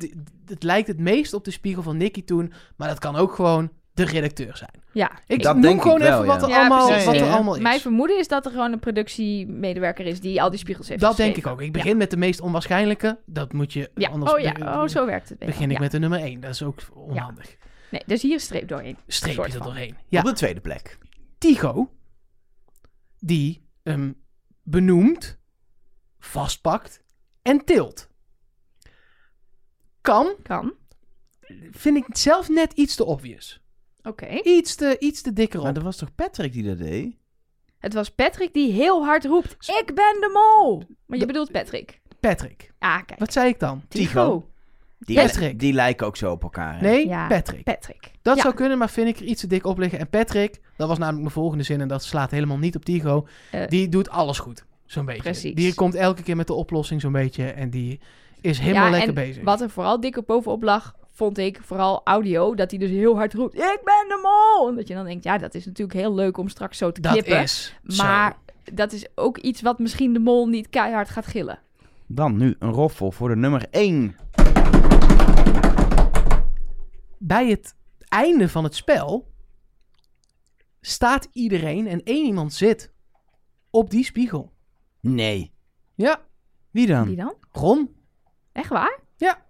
het 0.46 0.64
lijkt 0.64 0.88
het 0.88 1.00
meest 1.00 1.34
op 1.34 1.44
de 1.46 1.52
spiegel 1.52 1.84
van 1.84 1.98
Nicky 1.98 2.24
toen. 2.24 2.54
Maar 2.78 2.88
dat 2.88 3.00
kan 3.00 3.16
ook 3.16 3.34
gewoon 3.34 3.72
de 4.06 4.12
redacteur 4.12 4.58
zijn. 4.58 4.72
Ja. 4.92 5.12
Ik 5.28 5.44
Dat 5.44 5.54
noem 5.54 5.62
denk 5.62 5.76
ik 5.76 5.82
gewoon 5.82 6.00
wel, 6.00 6.14
even 6.14 6.26
wat 6.26 6.40
ja. 6.42 6.46
er, 6.46 6.50
Ja, 6.52 6.60
allemaal, 6.60 6.88
precies. 6.88 7.06
wat 7.06 7.16
er 7.16 7.30
allemaal 7.30 7.56
is. 7.56 7.62
Mijn 7.62 7.80
vermoeden 7.80 8.18
is 8.20 8.28
dat 8.28 8.46
er 8.46 8.52
gewoon 8.52 8.72
een 8.72 8.80
productiemedewerker 8.80 10.06
is 10.06 10.20
die 10.20 10.42
al 10.42 10.50
die 10.50 10.60
spiegels 10.60 10.88
heeft 10.88 11.02
dat 11.02 11.18
denk 11.18 11.36
ik 11.36 11.48
ook. 11.48 11.62
Ik 11.62 11.72
begin 11.72 11.98
met 11.98 12.10
de 12.10 12.18
meest 12.18 12.42
onwaarschijnlijke. 12.42 13.20
Dat 13.26 13.54
moet 13.54 13.74
je 13.74 13.92
Ja, 13.96 14.10
anders 14.10 14.34
oh 14.34 14.40
ja, 14.40 14.54
oh, 14.60 14.88
zo 14.88 15.06
werkt 15.06 15.30
het. 15.30 15.40
begin 15.40 15.72
ik 15.72 15.80
met 15.80 15.92
de 15.92 16.00
nummer 16.00 16.20
1. 16.20 16.40
Dat 16.40 16.50
is 16.52 16.64
ook 16.64 16.80
onhandig. 16.94 17.58
Nee, 17.92 18.04
dus 18.06 18.22
hier 18.22 18.40
streep 18.40 18.68
doorheen. 18.68 18.98
Streepje 19.08 19.42
Soort 19.42 19.54
er 19.54 19.62
doorheen. 19.64 19.90
Op 19.92 20.06
Ja, 20.08 20.22
de 20.22 20.34
tweede 20.34 20.60
plek. 20.60 20.98
Tigo, 21.38 21.92
die 23.20 23.68
hem 23.84 24.22
benoemt, 24.64 25.40
vastpakt 26.20 27.02
en 27.42 27.66
tilt. 27.66 28.10
Kan, 30.02 30.34
Kan. 30.44 30.74
vind 31.72 31.98
ik 31.98 32.06
zelf 32.18 32.50
net 32.50 32.74
iets 32.74 32.96
te 32.96 33.06
obvious. 33.06 33.61
Oké. 34.04 34.28
Iets 34.44 34.76
te, 34.76 34.96
iets 35.00 35.22
te 35.22 35.34
dikker 35.34 35.60
Maar 35.60 35.70
op. 35.70 35.76
dat 35.76 35.84
was 35.84 35.98
toch 35.98 36.16
Patrick 36.16 36.54
die 36.54 36.64
dat 36.64 36.78
deed? 36.78 37.16
Het 37.80 37.94
was 37.94 38.10
Patrick 38.10 38.54
die 38.54 38.72
heel 38.72 39.06
hard 39.06 39.26
roept: 39.26 39.52
Ik 39.80 39.86
ben 39.86 39.96
de 40.20 40.30
mol. 40.34 40.78
Maar 41.06 41.18
je 41.18 41.26
De- 41.26 41.32
bedoelt 41.32 41.52
Patrick. 41.52 42.00
Patrick. 42.20 42.72
Ah, 42.80 42.96
kijk. 43.06 43.20
Wat 43.20 43.34
zei 43.34 43.48
ik 43.50 43.60
dan? 43.60 43.82
Tigo. 43.88 44.46
Die, 45.00 45.16
Patrick. 45.16 45.60
die 45.60 45.74
lijken 45.74 46.08
ook 46.08 46.18
zo 46.18 46.32
op 46.32 46.44
elkaar. 46.44 46.80
hè? 46.80 46.82
Nee, 46.90 47.08
Ja. 47.08 47.28
Patrick. 47.28 47.64
Patrick. 47.64 48.12
Dat 48.22 48.36
Ja. 48.36 48.42
zou 48.42 48.54
kunnen, 48.54 48.78
maar 48.78 48.90
vind 48.90 49.08
ik 49.08 49.18
er 49.18 49.24
iets 49.26 49.42
te 49.42 49.48
dik 49.48 49.66
op 49.66 49.78
liggen. 49.78 50.00
En 50.00 50.10
Patrick, 50.10 50.60
dat 50.78 50.88
was 50.88 50.98
namelijk 50.98 51.22
mijn 51.24 51.34
volgende 51.34 51.64
zin 51.64 51.82
en 51.82 51.88
dat 51.88 52.04
slaat 52.04 52.32
helemaal 52.32 52.58
niet 52.58 52.76
op 52.76 52.86
Tigo. 52.86 53.28
Eh, 53.52 53.68
die 53.68 53.90
doet 53.90 54.10
alles 54.10 54.40
goed, 54.40 54.66
zo'n 54.86 55.06
beetje. 55.06 55.22
Precies. 55.22 55.56
Die 55.56 55.74
komt 55.74 55.96
elke 55.96 56.24
keer 56.24 56.36
met 56.36 56.48
de 56.48 56.54
oplossing 56.54 57.02
zo'n 57.02 57.12
beetje 57.12 57.46
en 57.46 57.70
die 57.70 58.00
is 58.42 58.60
helemaal 58.60 58.84
Ja, 58.86 58.90
lekker 58.90 59.10
en 59.10 59.16
bezig. 59.16 59.44
Wat 59.44 59.62
er 59.62 59.70
vooral 59.70 60.00
dik 60.00 60.18
op 60.18 60.28
bovenop 60.28 60.64
lag, 60.64 60.96
vond 61.12 61.38
ik 61.38 61.60
vooral 61.64 62.02
audio. 62.04 62.56
Dat 62.56 62.70
hij 62.72 62.80
dus 62.80 62.90
heel 62.90 63.16
hard 63.16 63.34
roept: 63.34 63.54
Ik 63.54 63.82
ben 63.84 64.08
de 64.08 64.20
mol. 64.24 64.70
En 64.70 64.76
dat 64.76 64.88
je 64.88 64.94
dan 64.94 65.06
denkt: 65.06 65.24
Ja, 65.24 65.38
dat 65.38 65.54
is 65.56 65.66
natuurlijk 65.66 66.00
heel 66.00 66.14
leuk 66.14 66.38
om 66.38 66.50
straks 66.50 66.78
zo 66.78 66.92
te 66.92 67.02
dat 67.02 67.12
knippen. 67.12 67.42
is 67.42 67.76
zo. 67.88 68.04
maar 68.04 68.38
dat 68.74 68.92
is 68.92 69.08
ook 69.16 69.38
iets 69.38 69.62
wat 69.62 69.80
misschien 69.80 70.14
de 70.14 70.20
mol 70.20 70.48
niet 70.48 70.70
keihard 70.70 71.10
gaat 71.10 71.26
gillen. 71.26 71.60
Dan 72.08 72.38
nu 72.38 72.56
een 72.60 72.72
roffel 72.72 73.12
voor 73.12 73.30
de 73.30 73.36
nummer 73.36 73.66
1. 73.72 74.16
Bij 77.18 77.48
het 77.50 77.76
einde 78.08 78.50
van 78.50 78.64
het 78.64 78.76
spel 78.76 79.28
staat 80.82 81.28
iedereen 81.32 81.88
en 81.88 82.04
één 82.04 82.26
iemand 82.26 82.54
zit 82.54 82.92
op 83.70 83.90
die 83.90 84.04
spiegel. 84.04 84.52
Nee. 85.00 85.52
Ja, 85.96 86.22
Wie 86.72 86.88
dan? 86.88 87.06
Wie 87.06 87.16
dan? 87.16 87.34
Ron. 87.52 87.96
Echt 88.52 88.70
waar? 88.70 89.00
Op 89.18 89.42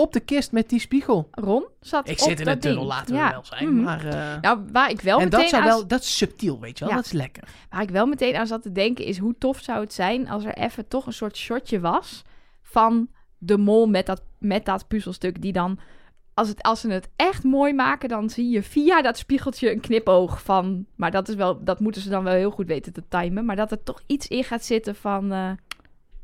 op 0.00 0.12
de 0.12 0.20
kist 0.20 0.52
met 0.52 0.68
die 0.68 0.80
spiegel. 0.80 1.28
Ron 1.30 1.64
zat 1.80 2.08
Ik 2.08 2.20
op 2.20 2.28
zit 2.28 2.38
in 2.38 2.44
dat 2.44 2.54
een 2.54 2.60
tunnel, 2.60 2.78
ding. 2.80 2.92
laten 2.92 3.14
we 3.14 3.20
Ja. 3.20 3.30
wel 3.30 3.44
zijn. 3.44 3.74
Mhm. 3.74 3.82
Maar, 3.84 4.04
eh, 4.06 4.40
Nou, 4.40 4.60
waar 4.72 4.90
ik 4.90 5.00
wel 5.00 5.18
en 5.18 5.24
meteen 5.24 5.40
dat, 5.40 5.48
zou 5.48 5.62
aan 5.62 5.68
wel, 5.68 5.86
dat 5.86 6.00
is 6.00 6.16
subtiel, 6.16 6.60
weet 6.60 6.78
je 6.78 6.84
wel. 6.84 6.88
Ja. 6.94 7.00
Dat 7.00 7.06
is 7.06 7.12
lekker. 7.12 7.42
Waar 7.70 7.82
ik 7.82 7.90
wel 7.90 8.06
meteen 8.06 8.36
aan 8.36 8.46
zat 8.46 8.62
te 8.62 8.72
denken 8.72 9.04
is 9.04 9.18
hoe 9.18 9.34
tof 9.38 9.58
zou 9.60 9.80
het 9.80 9.92
zijn 9.92 10.28
als 10.28 10.44
er 10.44 10.54
even 10.54 10.88
toch 10.88 11.06
een 11.06 11.12
soort 11.12 11.36
shotje 11.36 11.80
was 11.80 12.22
van 12.62 13.08
de 13.38 13.58
mol 13.58 13.86
met 13.86 14.06
dat, 14.06 14.22
met 14.38 14.64
dat 14.64 14.88
puzzelstuk 14.88 15.42
die 15.42 15.52
dan, 15.52 15.78
als, 16.34 16.48
het, 16.48 16.62
als 16.62 16.80
ze 16.80 16.90
het 16.90 17.08
echt 17.16 17.44
mooi 17.44 17.72
maken, 17.72 18.08
dan 18.08 18.30
zie 18.30 18.48
je 18.50 18.62
via 18.62 19.02
dat 19.02 19.18
spiegeltje 19.18 19.72
een 19.72 19.80
knipoog 19.80 20.42
van, 20.42 20.86
maar 20.96 21.10
dat 21.10 21.28
is 21.28 21.34
wel, 21.34 21.64
dat 21.64 21.80
moeten 21.80 22.02
ze 22.02 22.08
dan 22.08 22.24
wel 22.24 22.32
heel 22.34 22.50
goed 22.50 22.66
weten 22.66 22.92
te 22.92 23.02
timen, 23.08 23.44
maar 23.44 23.56
dat 23.56 23.70
er 23.70 23.82
toch 23.82 24.00
iets 24.06 24.28
in 24.28 24.44
gaat 24.44 24.64
zitten 24.64 24.94
van, 24.94 25.32
eh, 25.32 25.50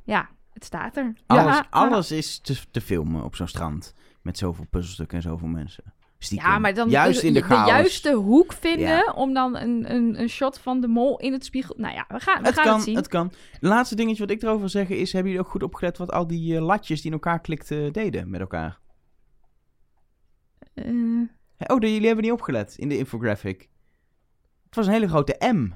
ja, 0.04 0.28
het 0.56 0.64
staat 0.64 0.96
er. 0.96 1.12
Alles, 1.26 1.44
Ja, 1.44 1.66
alles 1.70 2.10
is 2.10 2.38
te, 2.38 2.56
te 2.70 2.80
filmen 2.80 3.24
op 3.24 3.36
zo'n 3.36 3.48
strand. 3.48 3.94
Met 4.22 4.38
zoveel 4.38 4.66
puzzelstukken 4.70 5.16
en 5.16 5.22
zoveel 5.22 5.48
mensen. 5.48 5.84
Stiekem. 6.18 6.46
Ja, 6.48 6.58
maar 6.58 6.74
dan 6.74 6.90
Juist 6.90 7.22
in 7.22 7.32
de 7.34 7.42
chaos. 7.42 7.68
juiste 7.68 8.12
hoek 8.14 8.52
vinden 8.52 8.86
Ja. 8.88 9.12
om 9.14 9.34
dan 9.34 9.56
een, 9.56 9.94
een, 9.94 10.20
een 10.20 10.28
shot 10.28 10.58
van 10.58 10.80
de 10.80 10.88
mol 10.88 11.18
in 11.18 11.32
het 11.32 11.44
spiegel. 11.44 11.74
Nou 11.78 11.94
ja, 11.94 12.04
we 12.08 12.20
gaan, 12.20 12.40
we 12.42 12.46
Het 12.46 12.54
gaan 12.54 12.64
kan, 12.64 12.74
het 12.74 12.82
zien. 12.84 12.96
het 12.96 13.08
kan. 13.08 13.32
Laatste 13.60 13.94
dingetje 13.94 14.22
wat 14.26 14.30
ik 14.30 14.42
erover 14.42 14.60
wil 14.60 14.68
zeggen 14.68 14.98
is... 14.98 15.12
Hebben 15.12 15.30
jullie 15.32 15.46
ook 15.46 15.52
goed 15.52 15.62
opgelet 15.62 15.98
wat 15.98 16.12
al 16.12 16.26
die 16.26 16.56
eh, 16.56 16.62
latjes 16.64 16.96
die 17.00 17.06
in 17.06 17.12
elkaar 17.12 17.40
klikten 17.40 17.92
deden 17.92 18.30
met 18.30 18.40
elkaar? 18.40 18.78
Eh, 20.74 20.84
Oh, 21.66 21.80
de- 21.80 21.92
jullie 21.92 22.06
hebben 22.06 22.24
niet 22.24 22.32
opgelet 22.34 22.74
in 22.76 22.88
de 22.88 22.98
infographic. 22.98 23.68
Het 24.64 24.74
was 24.74 24.86
een 24.86 24.92
hele 24.92 25.08
grote 25.08 25.52
M. 25.54 25.70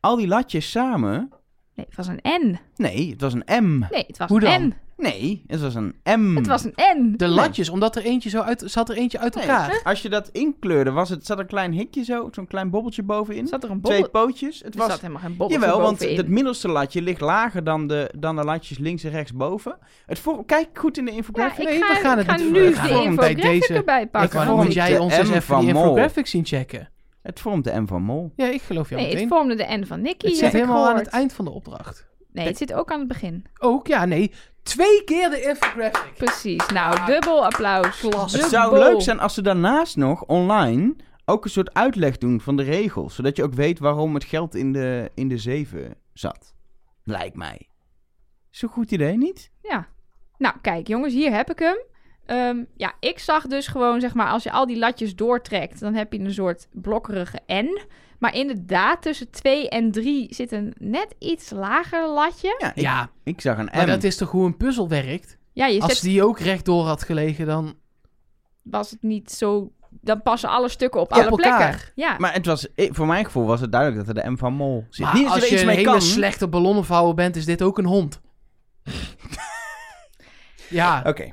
Al 0.00 0.16
die 0.16 0.26
latjes 0.26 0.70
samen... 0.70 1.30
nee, 1.76 1.86
het 1.86 1.96
was 1.96 2.06
een 2.06 2.20
N. 2.42 2.58
Nee, 2.76 3.10
het 3.10 3.20
was 3.20 3.32
een 3.32 3.64
M. 3.64 3.78
Nee, 3.90 4.04
het 4.06 4.18
was 4.18 4.28
Hoe 4.28 4.40
dan? 4.40 4.52
een 4.52 4.66
N. 4.68 4.74
Nee, 4.98 5.42
het 5.46 5.60
was 5.60 5.74
een 5.74 5.94
M. 6.20 6.36
Het 6.36 6.46
was 6.46 6.64
een 6.64 6.74
N. 6.98 7.14
De 7.16 7.28
latjes, 7.28 7.68
omdat 7.68 7.96
er 7.96 8.02
eentje 8.04 8.28
zo 8.30 8.40
uit, 8.40 8.62
zat 8.66 8.88
er 8.88 8.96
eentje 8.96 9.18
uit 9.18 9.34
Nee, 9.34 9.44
elkaar. 9.44 9.80
Als 9.84 10.02
je 10.02 10.08
dat 10.08 10.28
inkleurde, 10.32 10.90
was 10.90 11.08
het, 11.08 11.26
zat 11.26 11.36
er 11.36 11.42
een 11.42 11.48
klein 11.48 11.72
hikje 11.72 12.04
zo, 12.04 12.28
zo'n 12.30 12.46
klein 12.46 12.70
bobbeltje 12.70 13.02
bovenin. 13.02 13.46
Zat 13.46 13.64
er 13.64 13.70
een 13.70 13.80
Twee 13.80 14.00
bobbel... 14.02 14.22
pootjes. 14.22 14.62
Het 14.62 14.74
Er 14.74 14.80
was 14.80 14.90
zat 14.90 15.00
helemaal 15.00 15.22
geen 15.22 15.36
bobbeltje 15.36 15.66
Jawel, 15.66 15.80
want 15.82 15.98
bovenin. 15.98 16.16
het 16.16 16.28
middelste 16.28 16.68
latje 16.68 17.02
ligt 17.02 17.20
lager 17.20 17.64
dan 17.64 17.86
de, 17.86 18.10
dan 18.18 18.36
de 18.36 18.44
latjes 18.44 18.78
links 18.78 19.04
en 19.04 19.10
rechts 19.10 19.32
boven. 19.32 19.78
Het 20.06 20.18
voor, 20.18 20.44
kijk 20.44 20.68
goed 20.74 20.98
in 20.98 21.04
de 21.04 21.10
Ja, 21.10 21.16
infographic. 21.16 21.58
ik 21.64 21.68
Nee, 21.68 21.82
ga, 21.82 21.94
we 21.94 22.00
gaan 22.00 22.18
ik 22.18 22.26
het 22.26 22.36
ga 22.36 22.42
niet- 22.44 22.52
nu 22.52 22.60
we 22.60 22.66
de 22.68 22.74
gaan 22.74 22.86
gewoon 22.86 23.16
bij 23.16 23.28
infographic 23.30 23.60
deze- 23.60 23.74
erbij 23.74 24.02
Ik 24.02 24.10
pakken. 24.10 24.46
wou, 24.46 24.68
jij 24.68 24.92
de 24.94 25.00
ons 25.02 25.12
M 25.16 25.18
eens 25.18 25.28
even 25.28 25.42
van 25.42 25.60
die 25.64 25.72
Mol. 25.72 25.82
infographic 25.82 26.26
zien 26.26 26.44
checken? 26.46 26.88
Het 27.26 27.40
vormt 27.40 27.64
de 27.64 27.80
M 27.80 27.86
van 27.86 28.02
Mol. 28.02 28.32
Ja, 28.36 28.46
ik 28.46 28.62
geloof 28.62 28.88
jou 28.88 29.02
Nee, 29.02 29.16
het 29.16 29.28
vormde 29.28 29.54
de 29.54 29.66
N 29.68 29.84
van 29.84 30.00
Nicky, 30.00 30.26
Het 30.26 30.36
zit 30.36 30.52
helemaal 30.52 30.88
aan 30.88 30.96
het 30.96 31.06
eind 31.06 31.32
van 31.32 31.44
de 31.44 31.50
opdracht. 31.50 32.06
Nee, 32.32 32.46
het 32.46 32.56
zit 32.56 32.72
ook 32.72 32.90
aan 32.90 32.98
het 32.98 33.08
begin. 33.08 33.44
Ook, 33.58 33.86
ja, 33.86 34.04
nee. 34.04 34.32
Twee 34.62 35.04
keer 35.04 35.30
de 35.30 35.42
infographic. 35.42 36.14
Precies. 36.16 36.66
Nou, 36.66 37.06
dubbel 37.06 37.44
applaus. 37.44 38.00
Klasse. 38.00 38.38
Het 38.38 38.48
zou 38.48 38.78
leuk 38.78 39.00
zijn 39.00 39.20
als 39.20 39.34
ze 39.34 39.42
daarnaast 39.42 39.96
nog 39.96 40.24
online 40.24 40.96
ook 41.24 41.44
een 41.44 41.50
soort 41.50 41.74
uitleg 41.74 42.18
doen 42.18 42.40
van 42.40 42.56
de 42.56 42.62
regels. 42.62 43.14
Zodat 43.14 43.36
je 43.36 43.42
ook 43.42 43.54
weet 43.54 43.78
waarom 43.78 44.14
het 44.14 44.24
geld 44.24 44.54
in 44.54 44.72
de, 44.72 45.10
in 45.14 45.28
de 45.28 45.38
zeven 45.38 45.94
zat. 46.12 46.54
Lijkt 47.02 47.36
mij. 47.36 47.68
Is 48.50 48.62
een 48.62 48.68
goed 48.68 48.90
idee, 48.90 49.16
niet? 49.16 49.50
Ja. 49.62 49.88
Nou, 50.38 50.54
kijk 50.60 50.86
jongens, 50.86 51.14
hier 51.14 51.32
heb 51.32 51.50
ik 51.50 51.58
hem. 51.58 51.76
Ehm, 52.26 52.64
ja, 52.76 52.92
ik 53.00 53.18
zag 53.18 53.46
dus 53.46 53.66
gewoon, 53.66 54.00
zeg 54.00 54.14
maar, 54.14 54.28
als 54.30 54.42
je 54.42 54.50
al 54.50 54.66
die 54.66 54.78
latjes 54.78 55.14
doortrekt, 55.16 55.80
dan 55.80 55.94
heb 55.94 56.12
je 56.12 56.18
een 56.18 56.32
soort 56.32 56.68
blokkerige 56.72 57.40
N. 57.52 57.80
Maar 58.18 58.34
inderdaad, 58.34 59.02
tussen 59.02 59.30
2 59.30 59.68
en 59.68 59.90
3 59.90 60.34
zit 60.34 60.52
een 60.52 60.74
net 60.78 61.14
iets 61.18 61.50
lager 61.50 62.08
latje. 62.08 62.54
Ja, 62.58 62.68
ik, 62.74 62.80
Ja, 62.82 63.10
ik 63.24 63.40
zag 63.40 63.58
een 63.58 63.68
M. 63.72 63.76
maar 63.76 63.86
dat 63.86 64.02
is 64.04 64.16
toch 64.16 64.30
hoe 64.30 64.46
een 64.46 64.56
puzzel 64.56 64.88
werkt? 64.88 65.38
Ja, 65.52 65.66
je 65.66 65.80
Als 65.80 65.92
zet, 65.92 66.02
die 66.02 66.24
ook 66.24 66.38
rechtdoor 66.38 66.84
had 66.84 67.02
gelegen, 67.02 67.46
dan... 67.46 67.74
was 68.62 68.90
het 68.90 69.02
niet 69.02 69.30
zo... 69.30 69.70
Dan 70.00 70.22
passen 70.22 70.48
alle 70.48 70.68
stukken 70.68 71.00
op 71.00 71.06
Op 71.06 71.12
alle 71.12 71.28
elkaar. 71.28 71.58
plekken. 71.68 71.92
Ja, 71.94 72.14
Maar 72.18 72.32
het 72.32 72.46
was, 72.46 72.68
voor 72.76 73.06
mijn 73.06 73.24
gevoel 73.24 73.46
was 73.46 73.60
het 73.60 73.72
duidelijk 73.72 74.06
dat 74.06 74.16
er 74.16 74.22
de 74.22 74.30
M 74.30 74.36
van 74.36 74.52
Mol 74.52 74.86
zit. 74.90 75.04
Maar 75.04 75.14
niet 75.14 75.24
dat 75.24 75.32
als 75.34 75.44
je 75.48 75.50
iets 75.52 75.60
een 75.60 75.66
mee 75.66 75.76
hele 75.76 75.90
kan. 75.90 76.00
slechte 76.02 76.48
ballonnenvouwer 76.48 77.14
bent, 77.14 77.36
is 77.36 77.44
dit 77.44 77.62
ook 77.62 77.78
een 77.78 77.84
hond. 77.84 78.20
ja, 80.68 81.02
Oké. 81.06 81.32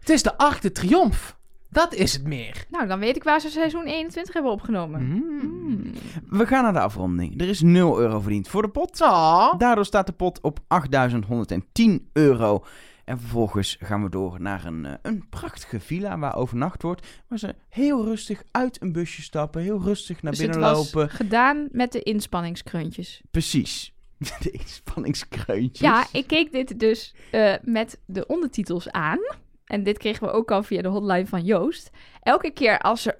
Het 0.00 0.08
is 0.10 0.22
de 0.22 0.36
achte 0.36 0.72
triomf. 0.72 1.36
Dat 1.70 1.94
is 1.94 2.12
het 2.12 2.26
meer. 2.26 2.64
nou 2.70 2.86
dan 2.86 2.98
weet 2.98 3.16
ik 3.16 3.24
waar 3.24 3.40
ze 3.40 3.48
seizoen 3.50 3.86
21 3.86 4.34
hebben 4.34 4.52
opgenomen. 4.52 5.02
Mm. 5.04 5.40
Hmm. 5.40 5.92
We 6.28 6.46
gaan 6.46 6.62
naar 6.62 6.72
de 6.72 6.80
afronding. 6.80 7.40
Er 7.40 7.48
is 7.48 7.60
0 7.60 8.00
euro 8.00 8.20
verdiend 8.20 8.48
voor 8.48 8.62
de 8.62 8.68
pot. 8.68 9.00
Oh. 9.00 9.58
Daardoor 9.58 9.84
staat 9.84 10.06
de 10.06 10.12
pot 10.12 10.40
op 10.40 10.60
8.110 10.68 12.10
euro. 12.12 12.64
En 13.04 13.18
vervolgens 13.20 13.76
gaan 13.80 14.02
we 14.02 14.08
door 14.10 14.40
naar 14.40 14.64
een, 14.64 14.84
eh, 14.84 14.92
een 15.02 15.28
prachtige 15.28 15.80
villa 15.80 16.18
waar 16.18 16.36
overnacht 16.36 16.82
wordt. 16.82 17.06
Waar 17.28 17.38
ze 17.38 17.54
heel 17.68 18.04
rustig 18.04 18.42
uit 18.50 18.82
een 18.82 18.92
busje 18.92 19.22
stappen. 19.22 19.62
Heel 19.62 19.82
rustig 19.82 20.22
naar 20.22 20.32
Dus 20.32 20.40
binnen 20.40 20.58
lopen. 20.58 21.10
gedaan 21.10 21.68
met 21.72 21.92
de 21.92 22.02
inspanningskreuntjes. 22.02 23.22
Precies. 23.30 23.92
De 24.42 24.50
inspanningskreuntjes. 24.50 25.88
Ja, 25.88 26.06
ik 26.12 26.26
keek 26.26 26.52
dit 26.52 26.78
dus 26.80 27.14
eh, 27.30 27.54
met 27.62 28.00
de 28.06 28.26
ondertitels 28.26 28.90
aan. 28.90 29.18
En 29.64 29.82
dit 29.82 29.98
kregen 29.98 30.26
we 30.26 30.32
ook 30.32 30.50
al 30.50 30.62
via 30.62 30.82
de 30.82 30.88
hotline 30.88 31.26
van 31.26 31.44
Joost. 31.44 31.90
Elke 32.20 32.50
keer 32.50 32.78
als 32.78 33.02
ze 33.02 33.16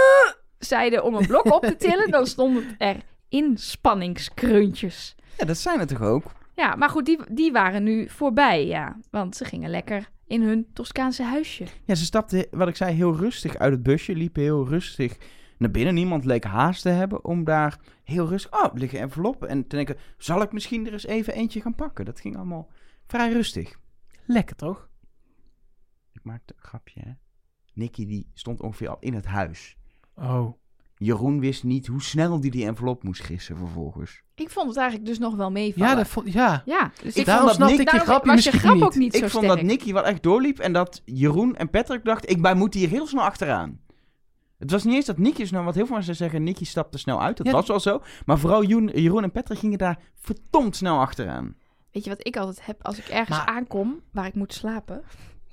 zeiden 0.58 1.04
om 1.04 1.14
een 1.14 1.26
blok 1.26 1.52
op 1.54 1.62
te 1.62 1.76
tillen, 1.76 2.10
dan 2.10 2.26
stonden 2.26 2.64
er 2.78 2.96
inspanningskreuntjes. 3.28 5.14
Ja, 5.38 5.44
dat 5.44 5.56
zijn 5.56 5.78
het 5.78 5.88
toch 5.88 6.02
ook? 6.02 6.32
Ja, 6.54 6.74
maar 6.74 6.90
goed, 6.90 7.06
die, 7.06 7.18
die 7.30 7.52
waren 7.52 7.82
nu 7.82 8.08
voorbij, 8.08 8.66
ja. 8.66 8.96
Want 9.10 9.36
ze 9.36 9.44
gingen 9.44 9.70
lekker 9.70 10.08
in 10.26 10.42
hun 10.42 10.66
Toscaanse 10.72 11.22
huisje. 11.22 11.64
Ja, 11.84 11.94
ze 11.94 12.04
stapten, 12.04 12.46
wat 12.50 12.68
ik 12.68 12.76
zei, 12.76 12.94
heel 12.94 13.16
rustig 13.16 13.56
uit 13.56 13.72
het 13.72 13.82
busje. 13.82 14.14
Liepen 14.14 14.42
heel 14.42 14.68
rustig 14.68 15.16
naar 15.58 15.70
binnen. 15.70 15.94
Niemand 15.94 16.24
leek 16.24 16.44
haast 16.44 16.82
te 16.82 16.88
hebben 16.88 17.24
om 17.24 17.44
daar 17.44 17.78
heel 18.04 18.28
rustig... 18.28 18.52
Oh, 18.52 18.72
er 18.72 18.78
liggen 18.78 18.98
enveloppen. 18.98 19.48
En 19.48 19.66
te 19.66 19.76
denken, 19.76 19.96
zal 20.18 20.42
ik 20.42 20.52
misschien 20.52 20.86
er 20.86 20.92
eens 20.92 21.06
even 21.06 21.34
eentje 21.34 21.60
gaan 21.60 21.74
pakken? 21.74 22.04
Dat 22.04 22.20
ging 22.20 22.36
allemaal 22.36 22.68
vrij 23.06 23.32
rustig. 23.32 23.78
Lekker 24.24 24.56
toch? 24.56 24.88
Ik 26.26 26.32
maakte 26.32 26.54
een 26.56 26.62
grapje, 26.68 27.00
hè. 27.04 27.10
Nicky 27.72 28.06
die 28.06 28.30
stond 28.34 28.60
ongeveer 28.60 28.88
al 28.88 28.96
in 29.00 29.14
het 29.14 29.24
huis. 29.26 29.76
Oh. 30.14 30.52
Jeroen 30.96 31.40
wist 31.40 31.64
niet 31.64 31.86
hoe 31.86 32.02
snel 32.02 32.40
die 32.40 32.50
die 32.50 32.66
envelop 32.66 33.02
moest 33.02 33.22
gissen 33.22 33.56
vervolgens. 33.56 34.22
Ik 34.34 34.50
vond 34.50 34.68
het 34.68 34.76
eigenlijk 34.76 35.08
dus 35.08 35.18
nog 35.18 35.34
wel 35.36 35.50
meevallen. 35.50 35.88
Ja, 35.88 35.94
dat 35.94 36.08
vond, 36.08 36.32
ja. 36.32 36.62
Ja, 36.64 36.90
dus 37.02 37.14
Ik 37.14 37.24
daarom 37.26 37.46
vond 37.48 37.58
dat 37.58 37.68
snapte 37.70 37.82
ik 37.96 38.02
grapje 38.02 38.30
was 38.30 38.44
je 38.44 38.50
misschien 38.50 38.58
grap 38.60 38.74
niet. 38.74 38.82
ook 38.84 38.94
niet 38.94 39.14
ik 39.14 39.20
zo 39.22 39.28
vond 39.28 39.44
sterk. 39.44 39.58
dat 39.60 39.68
Nicky 39.70 39.92
wel 39.92 40.04
echt 40.04 40.22
doorliep 40.22 40.58
en 40.58 40.72
dat 40.72 41.02
Jeroen 41.04 41.56
en 41.56 41.70
Patrick 41.70 42.04
dachten, 42.04 42.30
ik 42.30 42.42
bij 42.42 42.54
moet 42.54 42.74
hier 42.74 42.88
heel 42.88 43.06
snel 43.06 43.22
achteraan. 43.22 43.80
Het 44.58 44.70
was 44.70 44.84
niet 44.84 44.94
eens 44.94 45.04
dat 45.06 45.18
Nicky 45.18 45.44
snel, 45.44 45.62
wat 45.64 45.74
heel 45.74 45.86
veel 45.86 45.94
mensen 45.94 46.16
zeggen, 46.16 46.42
Nicky 46.42 46.64
stapte 46.64 46.98
snel 46.98 47.22
uit. 47.22 47.36
Dat 47.36 47.46
Ja. 47.46 47.52
was 47.52 47.66
wel 47.66 47.80
zo. 47.80 48.02
Maar 48.26 48.38
vooral 48.38 48.64
Jeroen, 48.64 48.90
Jeroen 48.94 49.22
en 49.22 49.32
Patrick 49.32 49.58
gingen 49.58 49.78
daar 49.78 49.98
verdomd 50.14 50.76
snel 50.76 50.98
achteraan. 51.00 51.56
Weet 51.92 52.04
je 52.04 52.10
wat 52.10 52.26
ik 52.26 52.36
altijd 52.36 52.66
heb 52.66 52.82
als 52.84 52.98
ik 52.98 53.04
ergens 53.08 53.38
Maar- 53.38 53.46
aankom 53.46 54.00
waar 54.12 54.26
ik 54.26 54.34
moet 54.34 54.52
slapen? 54.52 55.02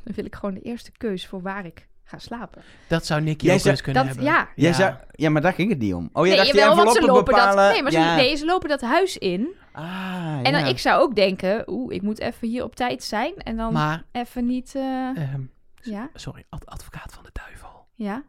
Dan 0.03 0.13
wil 0.15 0.25
ik 0.25 0.35
gewoon 0.35 0.53
de 0.53 0.61
eerste 0.61 0.91
keus 0.97 1.27
voor 1.27 1.41
waar 1.41 1.65
ik 1.65 1.87
ga 2.03 2.17
slapen. 2.17 2.61
Dat 2.87 3.05
zou 3.05 3.21
Nicky 3.21 3.45
Jij 3.45 3.55
ook 3.55 3.63
eens 3.65 3.81
kunnen 3.81 4.05
Dat, 4.05 4.15
hebben. 4.15 4.33
ja. 4.33 4.49
Jij 4.55 4.73
Zou, 4.73 4.95
ja, 5.11 5.29
maar 5.29 5.41
daar 5.41 5.53
ging 5.53 5.69
het 5.69 5.79
niet 5.79 5.93
om. 5.93 6.09
Oh, 6.13 6.25
jij 6.25 6.35
nee, 6.35 6.45
dacht 6.45 6.57
jawel, 6.57 6.75
want 6.75 6.91
ze 6.91 6.97
enveloppen 6.97 7.33
lopen 7.33 7.33
bepalen... 7.53 7.63
dat. 7.63 7.73
Nee, 7.73 7.83
maar 7.83 7.91
ze, 7.91 7.97
ja. 7.99 8.15
nee, 8.15 8.35
ze 8.35 8.45
lopen 8.45 8.69
dat 8.69 8.81
huis 8.81 9.17
in. 9.17 9.47
Ah, 9.71 10.39
En 10.43 10.51
dan 10.51 10.61
ja. 10.61 10.65
ik 10.65 10.79
zou 10.79 11.01
ook 11.01 11.15
denken, 11.15 11.63
oeh, 11.69 11.93
ik 11.95 12.01
moet 12.01 12.19
even 12.19 12.47
hier 12.47 12.63
op 12.63 12.75
tijd 12.75 13.03
zijn 13.03 13.33
en 13.37 13.55
dan 13.57 13.73
Maar, 13.73 14.03
even 14.11 14.45
niet. 14.45 14.75
eh, 14.75 14.81
ehm, 15.15 15.41
ja, 15.81 16.09
sorry, 16.13 16.43
ad- 16.49 16.65
advocaat 16.65 17.13
van 17.13 17.23
de 17.23 17.29
duivel. 17.33 17.85
ja. 17.95 18.23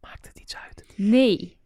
Maakt 0.00 0.26
het 0.26 0.38
iets 0.38 0.56
uit? 0.56 0.84
Nee. 0.96 1.58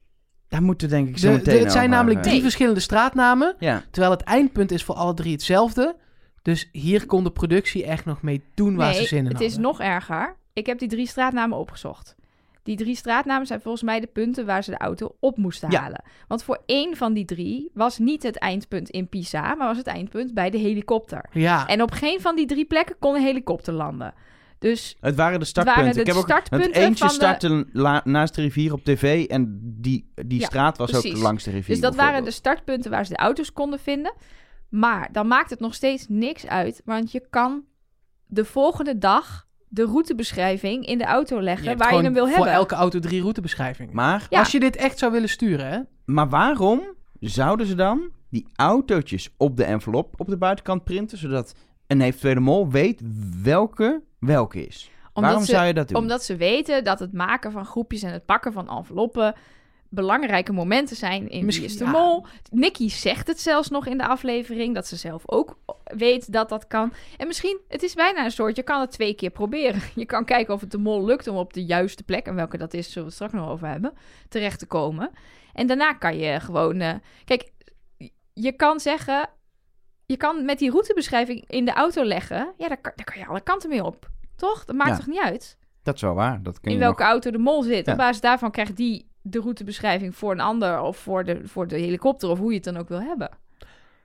Daar 0.48 0.62
moeten 0.62 0.88
denk 0.88 1.08
ik 1.08 1.18
zo 1.18 1.26
De, 1.26 1.32
de- 1.32 1.38
meteen 1.44 1.62
het 1.62 1.72
zijn 1.72 1.90
namelijk 1.90 2.20
drie 2.22 2.32
Nee. 2.32 2.42
verschillende 2.42 2.80
straatnamen. 2.80 3.56
Ja. 3.58 3.82
Terwijl 3.90 4.12
het 4.12 4.22
eindpunt 4.22 4.70
is 4.70 4.84
voor 4.84 4.94
alle 4.94 5.14
drie 5.14 5.32
hetzelfde. 5.32 5.96
Dus 6.46 6.68
hier 6.72 7.06
kon 7.06 7.24
de 7.24 7.30
productie 7.30 7.84
echt 7.84 8.04
nog 8.04 8.22
mee 8.22 8.42
doen 8.54 8.76
waar 8.76 8.90
nee, 8.90 9.00
ze 9.00 9.06
zin 9.06 9.18
in 9.18 9.24
het 9.24 9.32
hadden. 9.32 9.50
is 9.50 9.56
nog 9.58 9.80
erger. 9.80 10.36
Ik 10.52 10.66
heb 10.66 10.78
die 10.78 10.88
drie 10.88 11.06
straatnamen 11.06 11.58
opgezocht. 11.58 12.14
Die 12.62 12.76
drie 12.76 12.96
straatnamen 12.96 13.46
zijn 13.46 13.60
volgens 13.60 13.82
mij 13.82 14.00
de 14.00 14.06
punten 14.06 14.46
waar 14.46 14.64
ze 14.64 14.70
de 14.70 14.76
auto 14.76 15.16
op 15.20 15.36
moesten 15.36 15.70
Ja. 15.70 15.80
halen. 15.80 16.02
Want 16.28 16.42
voor 16.42 16.62
één 16.66 16.96
van 16.96 17.12
die 17.12 17.24
drie 17.24 17.70
was 17.74 17.98
niet 17.98 18.22
het 18.22 18.38
eindpunt 18.38 18.90
in 18.90 19.08
Pisa, 19.08 19.54
maar 19.54 19.66
was 19.66 19.76
het 19.76 19.86
eindpunt 19.86 20.34
bij 20.34 20.50
de 20.50 20.58
helikopter. 20.58 21.24
Ja, 21.32 21.66
En 21.66 21.82
op 21.82 21.90
geen 21.90 22.20
van 22.20 22.36
die 22.36 22.46
drie 22.46 22.64
plekken 22.64 22.96
kon 22.98 23.14
een 23.14 23.22
helikopter 23.22 23.72
landen. 23.74 24.14
Dus 24.58 24.96
Het 25.00 25.14
waren 25.16 25.32
de 25.32 25.38
het 25.38 25.48
startpunten. 25.48 25.82
waren 25.84 25.94
de 25.96 26.00
ik 26.00 26.06
heb 26.06 26.16
ook, 26.16 26.30
startpunten 26.30 26.72
want 26.72 26.84
eentje 26.84 26.98
van 26.98 27.08
de... 27.08 27.14
startte 27.14 27.66
la- 27.72 28.00
naast 28.04 28.34
de 28.34 28.42
rivier 28.42 28.72
op 28.72 28.84
tv 28.84 29.24
en 29.26 29.60
die, 29.80 30.10
die 30.26 30.40
Ja, 30.40 30.46
straat 30.46 30.78
was 30.78 30.94
ook 30.94 31.16
langs 31.16 31.44
de 31.44 31.50
rivier. 31.50 31.74
Dus 31.74 31.80
dat 31.84 31.94
waren 31.94 32.24
de 32.24 32.30
startpunten 32.30 32.90
waar 32.90 33.04
ze 33.06 33.12
de 33.12 33.18
auto's 33.18 33.52
konden 33.52 33.78
vinden. 33.78 34.12
Maar 34.68 35.08
dan 35.12 35.26
maakt 35.26 35.50
het 35.50 35.60
nog 35.60 35.74
steeds 35.74 36.06
niks 36.08 36.46
uit, 36.46 36.82
want 36.84 37.12
je 37.12 37.26
kan 37.30 37.64
de 38.26 38.44
volgende 38.44 38.98
dag 38.98 39.46
de 39.68 39.84
routebeschrijving 39.84 40.86
in 40.86 40.98
de 40.98 41.04
auto 41.04 41.40
leggen 41.40 41.76
waar 41.76 41.94
je 41.94 42.02
hem 42.02 42.12
wil 42.12 42.26
voor 42.26 42.34
hebben. 42.34 42.52
elke 42.52 42.74
auto 42.74 42.98
drie 42.98 43.22
routebeschrijvingen. 43.22 43.94
Maar, 43.94 44.26
Ja. 44.30 44.38
Als 44.38 44.52
je 44.52 44.60
dit 44.60 44.76
echt 44.76 44.98
zou 44.98 45.12
willen 45.12 45.28
sturen, 45.28 45.68
hè? 45.68 45.80
maar 46.04 46.28
waarom 46.28 46.82
zouden 47.20 47.66
ze 47.66 47.74
dan 47.74 48.10
die 48.30 48.46
autootjes 48.56 49.30
op 49.36 49.56
de 49.56 49.64
envelop 49.64 50.20
op 50.20 50.28
de 50.28 50.36
buitenkant 50.36 50.84
printen, 50.84 51.18
zodat 51.18 51.54
een 51.86 52.00
eventuele 52.00 52.40
mol 52.40 52.70
weet 52.70 53.02
welke, 53.42 54.02
welke 54.18 54.66
is? 54.66 54.90
Omdat 55.12 55.30
Waarom 55.30 55.44
ze, 55.44 55.52
zou 55.54 55.66
je 55.66 55.74
dat 55.74 55.88
doen? 55.88 55.98
Omdat 55.98 56.24
ze 56.24 56.36
weten 56.36 56.84
dat 56.84 56.98
het 56.98 57.12
maken 57.12 57.52
van 57.52 57.64
groepjes 57.64 58.02
en 58.02 58.12
het 58.12 58.24
pakken 58.24 58.52
van 58.52 58.68
enveloppen 58.68 59.34
belangrijke 59.96 60.52
momenten 60.52 60.96
zijn 60.96 61.28
in 61.28 61.44
Misschien, 61.44 61.66
Wie 61.66 61.74
is 61.74 61.78
de 61.80 61.84
ja. 61.84 61.90
Mol. 61.90 62.26
Nicky 62.50 62.88
zegt 62.88 63.26
het 63.26 63.40
zelfs 63.40 63.68
nog 63.68 63.86
in 63.86 63.98
de 63.98 64.06
aflevering, 64.06 64.74
dat 64.74 64.86
ze 64.86 64.96
zelf 64.96 65.22
ook 65.26 65.58
weet 65.84 66.32
dat 66.32 66.48
dat 66.48 66.66
kan. 66.66 66.92
En 67.16 67.26
misschien, 67.26 67.60
het 67.68 67.82
is 67.82 67.94
bijna 67.94 68.24
een 68.24 68.30
soort, 68.30 68.56
je 68.56 68.62
kan 68.62 68.80
het 68.80 68.90
twee 68.90 69.14
keer 69.14 69.30
proberen. 69.30 69.80
Je 69.94 70.06
kan 70.06 70.24
kijken 70.24 70.54
of 70.54 70.60
het 70.60 70.70
de 70.70 70.78
mol 70.78 71.04
lukt 71.04 71.26
om 71.26 71.36
op 71.36 71.52
de 71.52 71.64
juiste 71.64 72.02
plek, 72.02 72.26
en 72.26 72.34
welke 72.34 72.58
dat 72.58 72.74
is, 72.74 72.86
zullen 72.86 72.98
we 73.02 73.04
het 73.04 73.14
straks 73.14 73.32
nog 73.32 73.48
over 73.50 73.68
hebben, 73.68 73.92
terecht 74.28 74.58
te 74.58 74.66
komen. 74.66 75.10
En 75.52 75.66
daarna 75.66 75.92
kan 75.92 76.18
je 76.18 76.40
gewoon, 76.40 76.80
eh, 76.80 76.94
kijk, 77.24 77.50
je 78.32 78.52
kan 78.52 78.80
zeggen, 78.80 79.28
je 80.06 80.16
kan 80.16 80.44
met 80.44 80.58
die 80.58 80.70
routebeschrijving 80.70 81.44
in 81.48 81.64
de 81.64 81.72
auto 81.72 82.04
leggen, 82.04 82.52
ja, 82.56 82.68
daar 82.68 82.80
kan, 82.80 82.92
daar 82.96 83.04
kan 83.06 83.18
je 83.18 83.26
alle 83.26 83.40
kanten 83.40 83.68
mee 83.68 83.84
op. 83.84 84.08
Toch? 84.36 84.64
Dat 84.64 84.76
maakt 84.76 84.90
Ja. 84.90 84.96
toch 84.96 85.06
niet 85.06 85.20
uit? 85.22 85.58
Dat 85.82 85.94
is 85.94 86.00
wel 86.00 86.14
waar. 86.14 86.42
Dat 86.42 86.60
kun 86.60 86.70
je 86.70 86.76
in 86.76 86.82
welke 86.82 87.02
nog- 87.02 87.10
auto 87.10 87.30
de 87.30 87.38
mol 87.38 87.62
zit. 87.62 87.86
Ja. 87.86 87.92
Op 87.92 87.98
basis 87.98 88.20
daarvan 88.20 88.50
krijgt 88.50 88.76
die 88.76 89.08
de 89.28 89.40
routebeschrijving 89.40 90.16
voor 90.16 90.32
een 90.32 90.40
ander 90.40 90.80
of 90.80 90.96
voor 90.96 91.24
de, 91.24 91.40
voor 91.44 91.66
de 91.66 91.78
helikopter 91.78 92.28
of 92.28 92.38
hoe 92.38 92.48
je 92.48 92.54
het 92.54 92.64
dan 92.64 92.76
ook 92.76 92.88
wil 92.88 93.00
hebben. 93.00 93.30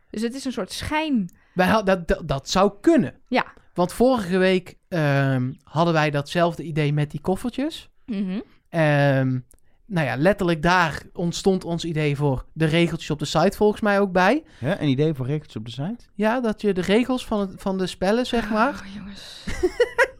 Dus 0.10 0.21
het 0.21 0.34
is 0.36 0.45
een 0.45 0.51
soort 0.51 0.71
schijn. 0.71 1.29
Wij 1.53 1.67
had, 1.67 1.86
dat, 1.86 2.07
dat, 2.07 2.27
dat 2.27 2.49
zou 2.49 2.71
kunnen. 2.81 3.13
Ja. 3.27 3.45
Want 3.73 3.93
vorige 3.93 4.38
week 4.38 4.77
ehm, 4.88 5.51
hadden 5.63 5.93
wij 5.93 6.10
datzelfde 6.10 6.63
idee 6.63 6.93
met 6.93 7.12
die 7.12 7.21
koffertjes. 7.21 7.89
Mhm. 8.05 8.39
Ehm, 8.69 9.39
nou 9.86 10.07
ja, 10.07 10.15
letterlijk 10.17 10.62
daar 10.62 11.03
ontstond 11.13 11.63
ons 11.63 11.86
idee 11.86 12.15
voor 12.15 12.45
de 12.53 12.65
regeltjes 12.65 13.10
op 13.10 13.19
de 13.19 13.25
site 13.25 13.57
volgens 13.57 13.81
mij 13.81 13.99
ook 13.99 14.12
bij. 14.12 14.43
Ja, 14.60 14.81
een 14.81 14.89
idee 14.89 15.13
voor 15.13 15.25
regeltjes 15.25 15.55
op 15.55 15.65
de 15.65 15.71
site? 15.71 16.05
Ja, 16.13 16.39
dat 16.39 16.62
je 16.62 16.73
de 16.73 16.81
regels 16.81 17.25
van, 17.25 17.39
het, 17.39 17.53
van 17.57 17.77
de 17.77 17.88
spellen, 17.88 18.25
zeg 18.25 18.49
maar, 18.49 18.69
Oh, 18.69 18.95
jongens. 18.95 19.45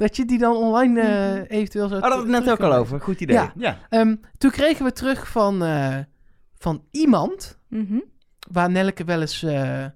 dat 0.00 0.16
je 0.16 0.24
die 0.24 0.38
dan 0.38 0.56
online 0.56 1.00
eh, 1.00 1.58
eventueel 1.58 1.88
zou 1.88 2.00
Oh, 2.02 2.02
dat 2.02 2.02
hadden 2.02 2.26
we 2.30 2.34
het 2.36 2.44
net 2.44 2.52
ook 2.54 2.60
al 2.72 2.72
over. 2.78 3.00
Goed 3.00 3.20
idee. 3.20 3.36
Ja. 3.36 3.52
ja. 3.56 3.78
Ehm, 3.88 4.16
toen 4.38 4.50
kregen 4.50 4.84
we 4.84 4.92
terug 4.92 5.28
van, 5.28 5.62
eh, 5.64 5.96
van 6.58 6.82
iemand, 6.90 7.58
Mhm. 7.68 7.98
waar 8.52 8.70
Nelke 8.70 9.04
wel 9.04 9.20
eens 9.20 9.42
eh, 9.42 9.80
een 9.82 9.92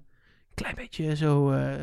klein 0.55 0.75
beetje 0.75 1.15
zo 1.15 1.51
eh 1.51 1.73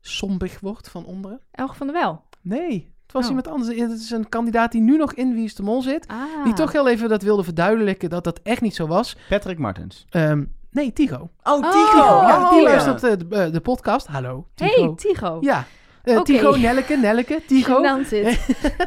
sombig 0.00 0.60
wordt 0.60 0.88
van 0.90 1.04
onderen. 1.04 1.40
Elge 1.50 1.74
van 1.74 1.86
der 1.86 1.96
Wel. 1.96 2.24
Nee, 2.40 2.92
het 3.02 3.12
was 3.12 3.22
Oh. 3.22 3.28
iemand 3.28 3.48
anders. 3.48 3.78
Het 3.78 3.90
is 4.00 4.10
een 4.10 4.28
kandidaat 4.28 4.72
die 4.72 4.80
nu 4.80 4.96
nog 4.96 5.12
in 5.14 5.34
Wie 5.34 5.44
is 5.44 5.54
de 5.54 5.62
Mol 5.62 5.82
zit. 5.82 6.06
Ah. 6.08 6.44
Die 6.44 6.52
toch 6.52 6.72
heel 6.72 6.88
even 6.88 7.08
dat 7.08 7.22
wilde 7.22 7.44
verduidelijken 7.44 8.10
dat 8.10 8.24
dat 8.24 8.40
echt 8.42 8.60
niet 8.60 8.74
zo 8.74 8.86
was. 8.86 9.16
Patrick 9.28 9.58
Martens. 9.58 10.06
Ehm, 10.10 10.44
nee, 10.70 10.92
Tigo. 10.92 11.16
Oh, 11.42 11.52
Oh, 11.52 11.70
Tigo, 11.70 12.04
ja, 12.04 12.50
die 12.50 12.58
ja. 12.60 12.64
luistert 12.68 13.00
de, 13.00 13.26
de, 13.28 13.50
de 13.50 13.60
podcast. 13.60 14.06
Hallo, 14.06 14.46
Tigo. 14.54 14.82
Hey, 14.84 14.92
Tigo. 14.96 15.38
Ja, 15.40 15.64
Eh, 16.02 16.16
Oké. 16.16 16.24
Tigo, 16.24 16.56
Nelleke, 16.56 16.96
Nelleke, 16.96 17.42
Tigo. 17.46 17.82
Gênant 17.82 18.08
dit. 18.08 18.38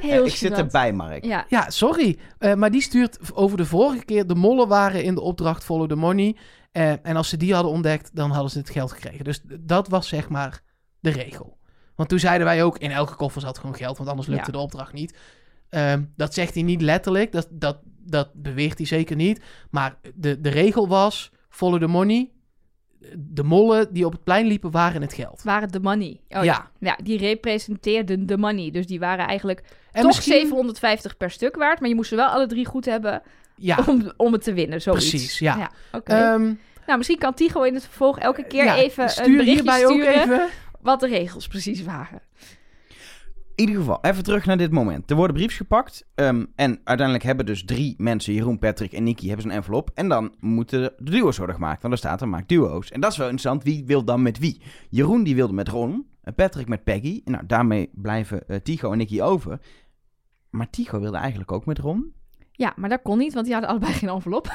Heel 0.01 0.25
ik 0.25 0.35
zit 0.35 0.51
erbij, 0.57 0.93
Mark. 0.93 1.25
Ja. 1.25 1.45
Ja, 1.49 1.69
sorry. 1.69 2.17
Eh, 2.37 2.53
maar 2.53 2.71
die 2.71 2.81
stuurt 2.81 3.19
over 3.33 3.57
de 3.57 3.65
vorige 3.65 4.05
keer. 4.05 4.27
De 4.27 4.35
mollen 4.35 4.67
waren 4.67 5.03
in 5.03 5.15
de 5.15 5.21
opdracht 5.21 5.63
Follow 5.63 5.89
the 5.89 5.95
Money. 5.95 6.35
Eh, 6.71 6.91
en 7.01 7.15
als 7.15 7.29
ze 7.29 7.37
die 7.37 7.53
hadden 7.53 7.71
ontdekt, 7.71 8.09
dan 8.13 8.31
hadden 8.31 8.51
ze 8.51 8.57
het 8.57 8.69
geld 8.69 8.91
gekregen. 8.91 9.23
Dus 9.23 9.41
dat 9.59 9.87
was 9.87 10.07
zeg 10.07 10.29
maar 10.29 10.61
de 10.99 11.09
regel. 11.09 11.57
Want 11.95 12.09
toen 12.09 12.19
zeiden 12.19 12.47
wij 12.47 12.63
ook, 12.63 12.77
in 12.77 12.91
elke 12.91 13.15
koffer 13.15 13.41
zat 13.41 13.57
gewoon 13.57 13.75
geld, 13.75 13.97
want 13.97 14.09
anders 14.09 14.27
lukte 14.27 14.45
Ja. 14.45 14.51
de 14.57 14.63
opdracht 14.63 14.93
niet. 14.93 15.17
Ehm, 15.69 16.03
dat 16.15 16.33
zegt 16.33 16.53
hij 16.53 16.63
niet 16.63 16.81
letterlijk, 16.81 17.31
dat, 17.31 17.47
dat, 17.51 17.79
dat 17.99 18.29
beweert 18.33 18.77
hij 18.77 18.87
zeker 18.87 19.15
niet. 19.15 19.41
Maar 19.69 19.97
de, 20.15 20.41
de 20.41 20.49
regel 20.49 20.87
was, 20.87 21.31
follow 21.49 21.79
the 21.79 21.87
money. 21.87 22.31
De 23.17 23.43
mollen 23.43 23.93
die 23.93 24.05
op 24.05 24.11
het 24.11 24.23
plein 24.23 24.45
liepen, 24.45 24.71
waren 24.71 25.01
het 25.01 25.13
geld. 25.13 25.41
Waren 25.43 25.71
de 25.71 25.79
money. 25.79 26.19
Oh, 26.29 26.43
ja. 26.43 26.69
Ja. 26.79 26.97
die 27.03 27.17
representeerden 27.17 28.25
de 28.25 28.37
money. 28.37 28.71
Dus 28.71 28.87
die 28.87 28.99
waren 28.99 29.27
eigenlijk 29.27 29.59
En 29.91 30.01
toch 30.01 30.05
misschien- 30.05 30.33
750 30.39 31.17
per 31.17 31.31
stuk 31.31 31.55
waard. 31.55 31.79
Maar 31.79 31.89
je 31.89 31.95
moest 31.95 32.09
ze 32.09 32.15
wel 32.15 32.27
alle 32.27 32.47
drie 32.47 32.65
goed 32.65 32.85
hebben 32.85 33.21
Ja, 33.55 33.77
om, 33.87 34.11
om 34.17 34.33
het 34.33 34.43
te 34.43 34.53
winnen. 34.53 34.81
Zoiets. 34.81 35.09
Precies, 35.09 35.39
ja. 35.39 35.71
Ehm, 36.03 36.53
nou, 36.85 36.97
misschien 36.97 37.17
kan 37.17 37.33
Tigo 37.33 37.61
in 37.63 37.73
het 37.73 37.83
vervolg 37.83 38.19
elke 38.19 38.43
keer 38.43 38.63
ja, 38.65 38.75
even 38.75 39.03
een 39.03 39.31
berichtje 39.37 39.53
hierbij 39.53 39.79
sturen 39.79 40.07
ook 40.09 40.21
even. 40.23 40.47
wat 40.81 40.99
de 40.99 41.07
regels 41.07 41.47
precies 41.47 41.83
waren. 41.83 42.21
In 43.55 43.67
ieder 43.67 43.75
geval, 43.81 43.97
even 44.01 44.23
terug 44.23 44.45
naar 44.45 44.57
dit 44.57 44.71
moment. 44.71 45.09
Er 45.09 45.15
worden 45.15 45.35
briefs 45.35 45.55
gepakt. 45.55 46.05
ehm, 46.15 46.45
en 46.55 46.79
uiteindelijk 46.83 47.23
hebben 47.25 47.45
dus 47.45 47.65
drie 47.65 47.95
mensen, 47.97 48.33
Jeroen, 48.33 48.59
Patrick 48.59 48.91
en 48.93 49.03
Nicky, 49.03 49.27
hebben 49.27 49.45
zo'n 49.45 49.55
envelop. 49.55 49.91
En 49.93 50.09
dan 50.09 50.33
moeten 50.39 50.81
de 50.97 51.11
duo's 51.11 51.37
worden 51.37 51.55
gemaakt. 51.55 51.81
Want 51.81 51.93
er 51.93 51.99
staat 51.99 52.21
er, 52.21 52.27
maak 52.27 52.47
duo's. 52.47 52.91
En 52.91 52.99
dat 53.01 53.11
is 53.11 53.17
wel 53.17 53.29
interessant. 53.29 53.63
Wie 53.63 53.85
wil 53.85 54.03
dan 54.03 54.21
met 54.21 54.39
wie? 54.39 54.61
Jeroen 54.89 55.23
die 55.23 55.35
wilde 55.35 55.53
met 55.53 55.67
Ron. 55.67 56.05
en 56.21 56.35
Patrick 56.35 56.67
met 56.67 56.83
Peggy. 56.83 57.21
Nou, 57.25 57.45
daarmee 57.45 57.89
blijven 57.93 58.47
eh, 58.47 58.57
Tigo 58.57 58.91
en 58.91 58.97
Nicky 58.97 59.21
over. 59.21 59.59
Maar 60.49 60.69
Tigo 60.69 60.99
wilde 60.99 61.17
eigenlijk 61.17 61.51
ook 61.51 61.65
met 61.65 61.77
Ron. 61.79 62.13
Ja, 62.51 62.73
maar 62.75 62.89
dat 62.89 63.01
kon 63.03 63.17
niet, 63.17 63.33
want 63.33 63.45
die 63.45 63.53
hadden 63.53 63.71
allebei 63.71 63.93
geen 63.93 64.09
envelop. 64.09 64.47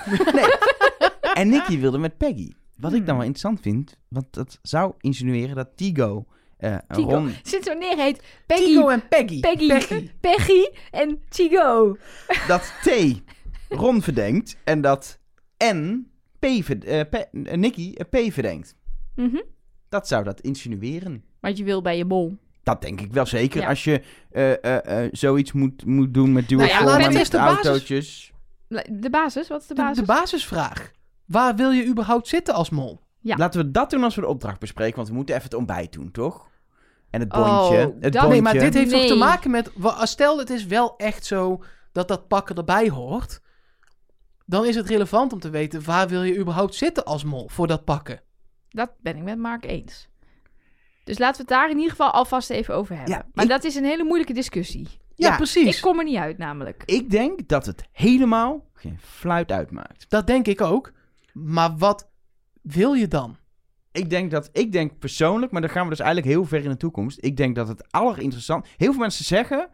En 1.35 1.49
Nicky 1.49 1.79
wilde 1.79 1.99
met 1.99 2.17
Peggy. 2.17 2.51
Wat 2.77 2.93
ik 2.93 2.99
dan 2.99 3.07
Hmm. 3.09 3.17
wel 3.17 3.27
interessant 3.27 3.61
vind. 3.61 3.97
Want 4.09 4.33
dat 4.33 4.59
zou 4.63 4.93
insinueren 5.01 5.57
dat 5.57 5.69
Tigo, 5.77 6.27
eh. 6.61 6.77
Ron... 6.89 7.33
Sinds 7.43 7.67
wanneer 7.69 7.97
heet 7.97 8.23
Peggy, 8.47 8.77
en 8.79 9.09
Peggy. 9.09 9.41
Peggy, 9.41 9.67
Peggy. 9.69 10.11
Peggy 10.21 10.69
en 10.91 11.21
Tigo? 11.29 11.97
dat 12.49 12.73
T 12.83 12.91
Ron 13.69 14.03
verdenkt. 14.03 14.57
En 14.65 14.81
dat 14.81 15.19
N 15.65 16.07
P, 16.39 16.47
ver- 16.63 16.85
eh, 16.87 17.01
P- 17.11 17.15
eh, 17.47 17.57
Nicky 17.57 17.95
eh, 17.95 18.29
P 18.29 18.33
verdenkt. 18.33 18.77
Mhm. 19.15 19.41
Dat 19.89 20.09
zou 20.09 20.25
dat 20.25 20.41
insinueren. 20.41 21.25
Wat 21.41 21.59
je 21.59 21.65
wil 21.65 21.83
bij 21.83 21.97
je 21.97 22.05
bol. 22.05 22.37
Dat 22.63 22.81
denk 22.83 23.01
ik 23.01 23.13
wel 23.13 23.27
zeker. 23.27 23.61
Ja. 23.61 23.69
Als 23.69 23.85
je 23.85 24.03
eh, 24.31 24.65
eh, 24.65 25.05
eh, 25.05 25.09
zoiets 25.13 25.53
moet, 25.53 25.85
moet 25.85 26.15
doen 26.15 26.33
met 26.33 26.49
duo 26.49 26.59
Nou 26.59 26.71
ja, 26.71 27.09
met 27.11 27.13
de 27.31 27.37
basis- 27.39 27.65
autootjes. 27.65 28.33
De 28.89 29.11
basis, 29.11 29.49
wat 29.49 29.61
is 29.61 29.67
de 29.67 29.75
De, 29.75 29.81
basis? 29.81 29.97
de 29.99 30.05
basisvraag. 30.05 30.91
Waar 31.27 31.57
wil 31.57 31.71
je 31.71 31.87
überhaupt 31.87 32.29
zitten 32.29 32.55
als 32.55 32.71
mol? 32.71 33.01
Ja. 33.21 33.37
Laten 33.37 33.61
we 33.65 33.71
dat 33.71 33.91
doen 33.91 34.03
als 34.05 34.15
we 34.15 34.21
de 34.21 34.27
opdracht 34.27 34.59
bespreken. 34.61 34.97
Want 34.97 35.09
we 35.09 35.15
moeten 35.15 35.35
even 35.35 35.47
het 35.47 35.59
ontbijt 35.59 35.93
doen, 35.93 36.11
toch? 36.11 36.49
En 37.11 37.21
het 37.21 37.33
Oh, 37.33 37.59
bondje. 37.59 37.77
het 37.77 37.93
dat- 38.03 38.13
bondje. 38.13 38.29
Nee, 38.29 38.43
maar 38.43 38.53
dit 38.53 38.75
heeft 38.75 38.91
toch 38.91 39.01
te 39.01 39.07
Nee. 39.09 39.19
maken 39.19 39.51
met... 39.51 39.71
Stel, 40.03 40.39
het 40.39 40.51
is 40.51 40.67
wel 40.67 40.97
echt 40.97 41.25
zo 41.27 41.63
dat 41.93 42.09
dat 42.09 42.29
pakken 42.29 42.57
erbij 42.57 42.89
hoort. 42.89 43.41
Dan 44.47 44.67
is 44.67 44.75
het 44.75 44.87
relevant 44.89 45.33
om 45.33 45.41
te 45.41 45.51
weten... 45.51 45.85
waar 45.85 46.09
wil 46.09 46.23
je 46.23 46.39
überhaupt 46.39 46.75
zitten 46.75 47.05
als 47.05 47.25
mol 47.25 47.49
voor 47.49 47.67
dat 47.67 47.85
pakken? 47.85 48.21
Dat 48.69 48.91
ben 49.01 49.17
ik 49.17 49.23
met 49.23 49.39
Mark 49.39 49.65
eens. 49.65 50.09
Dus 51.05 51.19
laten 51.19 51.37
we 51.37 51.41
het 51.53 51.61
daar 51.61 51.71
in 51.71 51.77
ieder 51.77 51.91
geval 51.91 52.11
alvast 52.11 52.51
even 52.51 52.75
over 52.75 52.97
hebben. 52.97 53.15
Ja, 53.15 53.27
maar 53.33 53.45
ik- 53.45 53.51
dat 53.51 53.65
is 53.65 53.75
een 53.75 53.85
hele 53.85 54.05
moeilijke 54.05 54.33
discussie. 54.33 54.89
Ja, 55.15 55.29
Ja, 55.31 55.37
precies. 55.37 55.77
Ik 55.77 55.83
kom 55.83 55.99
er 55.99 56.05
niet 56.05 56.17
uit 56.17 56.39
namelijk. 56.39 56.83
Ik 56.87 57.11
denk 57.11 57.49
dat 57.49 57.67
het 57.67 57.83
helemaal 57.93 58.65
geen 58.75 58.99
fluit 59.01 59.53
uitmaakt. 59.53 60.05
Dat 60.09 60.27
denk 60.27 60.47
ik 60.47 60.61
ook. 60.61 60.93
Maar 61.33 61.77
wat 61.77 62.09
wil 62.63 62.93
je 62.93 63.09
dan? 63.09 63.37
Ik 63.93 64.11
denk 64.11 64.31
dat, 64.31 64.49
ik 64.53 64.73
denk 64.73 64.99
persoonlijk, 64.99 65.53
maar 65.53 65.61
dan 65.61 65.71
gaan 65.71 65.83
we 65.85 65.89
dus 65.91 65.99
eigenlijk 65.99 66.33
heel 66.35 66.45
ver 66.45 66.63
in 66.65 66.71
de 66.71 66.77
toekomst. 66.77 67.19
Ik 67.21 67.37
denk 67.37 67.55
dat 67.55 67.69
het 67.69 67.85
allerinteressant. 67.93 68.67
Heel 68.77 68.91
veel 68.93 69.01
mensen 69.01 69.25
zeggen 69.25 69.69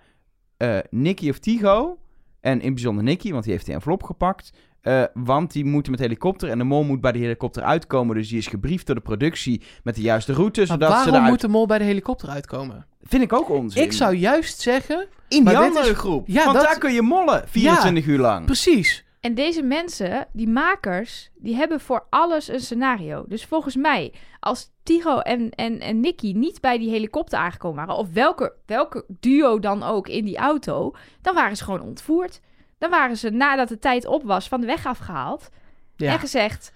eh 0.56 0.78
Nicky 0.90 1.28
of 1.30 1.38
Tigo. 1.38 1.98
En 2.40 2.60
in 2.60 2.74
bijzonder 2.74 3.04
Nicky, 3.04 3.30
want 3.32 3.42
die 3.44 3.52
heeft 3.52 3.64
die 3.64 3.74
envelop 3.74 4.02
gepakt. 4.02 4.52
eh, 4.80 5.02
want 5.14 5.52
die 5.52 5.64
moeten 5.64 5.90
met 5.90 6.00
helikopter 6.00 6.48
en 6.48 6.58
de 6.58 6.64
mol 6.64 6.84
moet 6.84 7.00
bij 7.00 7.12
de 7.12 7.18
helikopter 7.18 7.62
uitkomen. 7.62 8.16
Dus 8.16 8.28
die 8.28 8.38
is 8.38 8.46
gebriefd 8.46 8.86
door 8.86 8.94
de 8.94 9.00
productie 9.00 9.62
met 9.82 9.94
de 9.94 10.00
juiste 10.00 10.32
route. 10.32 10.58
Maar 10.60 10.66
Zodat 10.68 10.88
ze 10.88 10.94
waarom 10.94 11.14
eruit... 11.14 11.30
moet 11.30 11.40
de 11.40 11.48
mol 11.48 11.66
bij 11.66 11.78
de 11.78 11.84
helikopter 11.84 12.28
uitkomen? 12.28 12.86
Vind 13.02 13.22
ik 13.22 13.32
ook 13.32 13.48
onzin. 13.50 13.82
Ik 13.82 13.92
zou 13.92 14.14
juist 14.14 14.60
zeggen... 14.60 15.06
In 15.28 15.44
die 15.44 15.58
andere 15.58 15.90
is- 15.90 15.96
groep. 15.96 16.28
Ja, 16.28 16.44
want 16.44 16.56
dat- 16.56 16.64
daar 16.66 16.78
kun 16.78 16.92
je 16.92 17.02
mollen 17.02 17.44
24 17.48 18.06
uur 18.06 18.18
lang. 18.18 18.44
Precies. 18.44 19.04
En 19.26 19.34
deze 19.34 19.62
mensen, 19.62 20.26
die 20.32 20.48
makers, 20.48 21.30
die 21.34 21.54
hebben 21.54 21.80
voor 21.80 22.06
alles 22.10 22.48
een 22.48 22.60
scenario. 22.60 23.24
Dus 23.28 23.44
volgens 23.44 23.76
mij, 23.76 24.12
als 24.40 24.70
Tigo 24.82 25.18
en, 25.18 25.50
en, 25.50 25.80
en 25.80 26.00
Nicky 26.00 26.32
niet 26.32 26.60
bij 26.60 26.78
die 26.78 26.90
helikopter 26.90 27.38
aangekomen 27.38 27.76
waren, 27.76 28.00
of 28.00 28.12
welke, 28.12 28.54
welke 28.66 29.04
duo 29.08 29.58
dan 29.58 29.82
ook 29.82 30.08
in 30.08 30.24
die 30.24 30.36
auto, 30.36 30.94
dan 31.22 31.34
waren 31.34 31.56
ze 31.56 31.64
gewoon 31.64 31.80
ontvoerd. 31.80 32.40
Dan 32.78 32.90
waren 32.90 33.16
ze, 33.16 33.30
nadat 33.30 33.68
de 33.68 33.78
tijd 33.78 34.06
op 34.06 34.22
was, 34.22 34.48
van 34.48 34.60
de 34.60 34.66
weg 34.66 34.86
afgehaald. 34.86 35.48
Ja. 35.96 36.12
En 36.12 36.18
gezegd, 36.18 36.72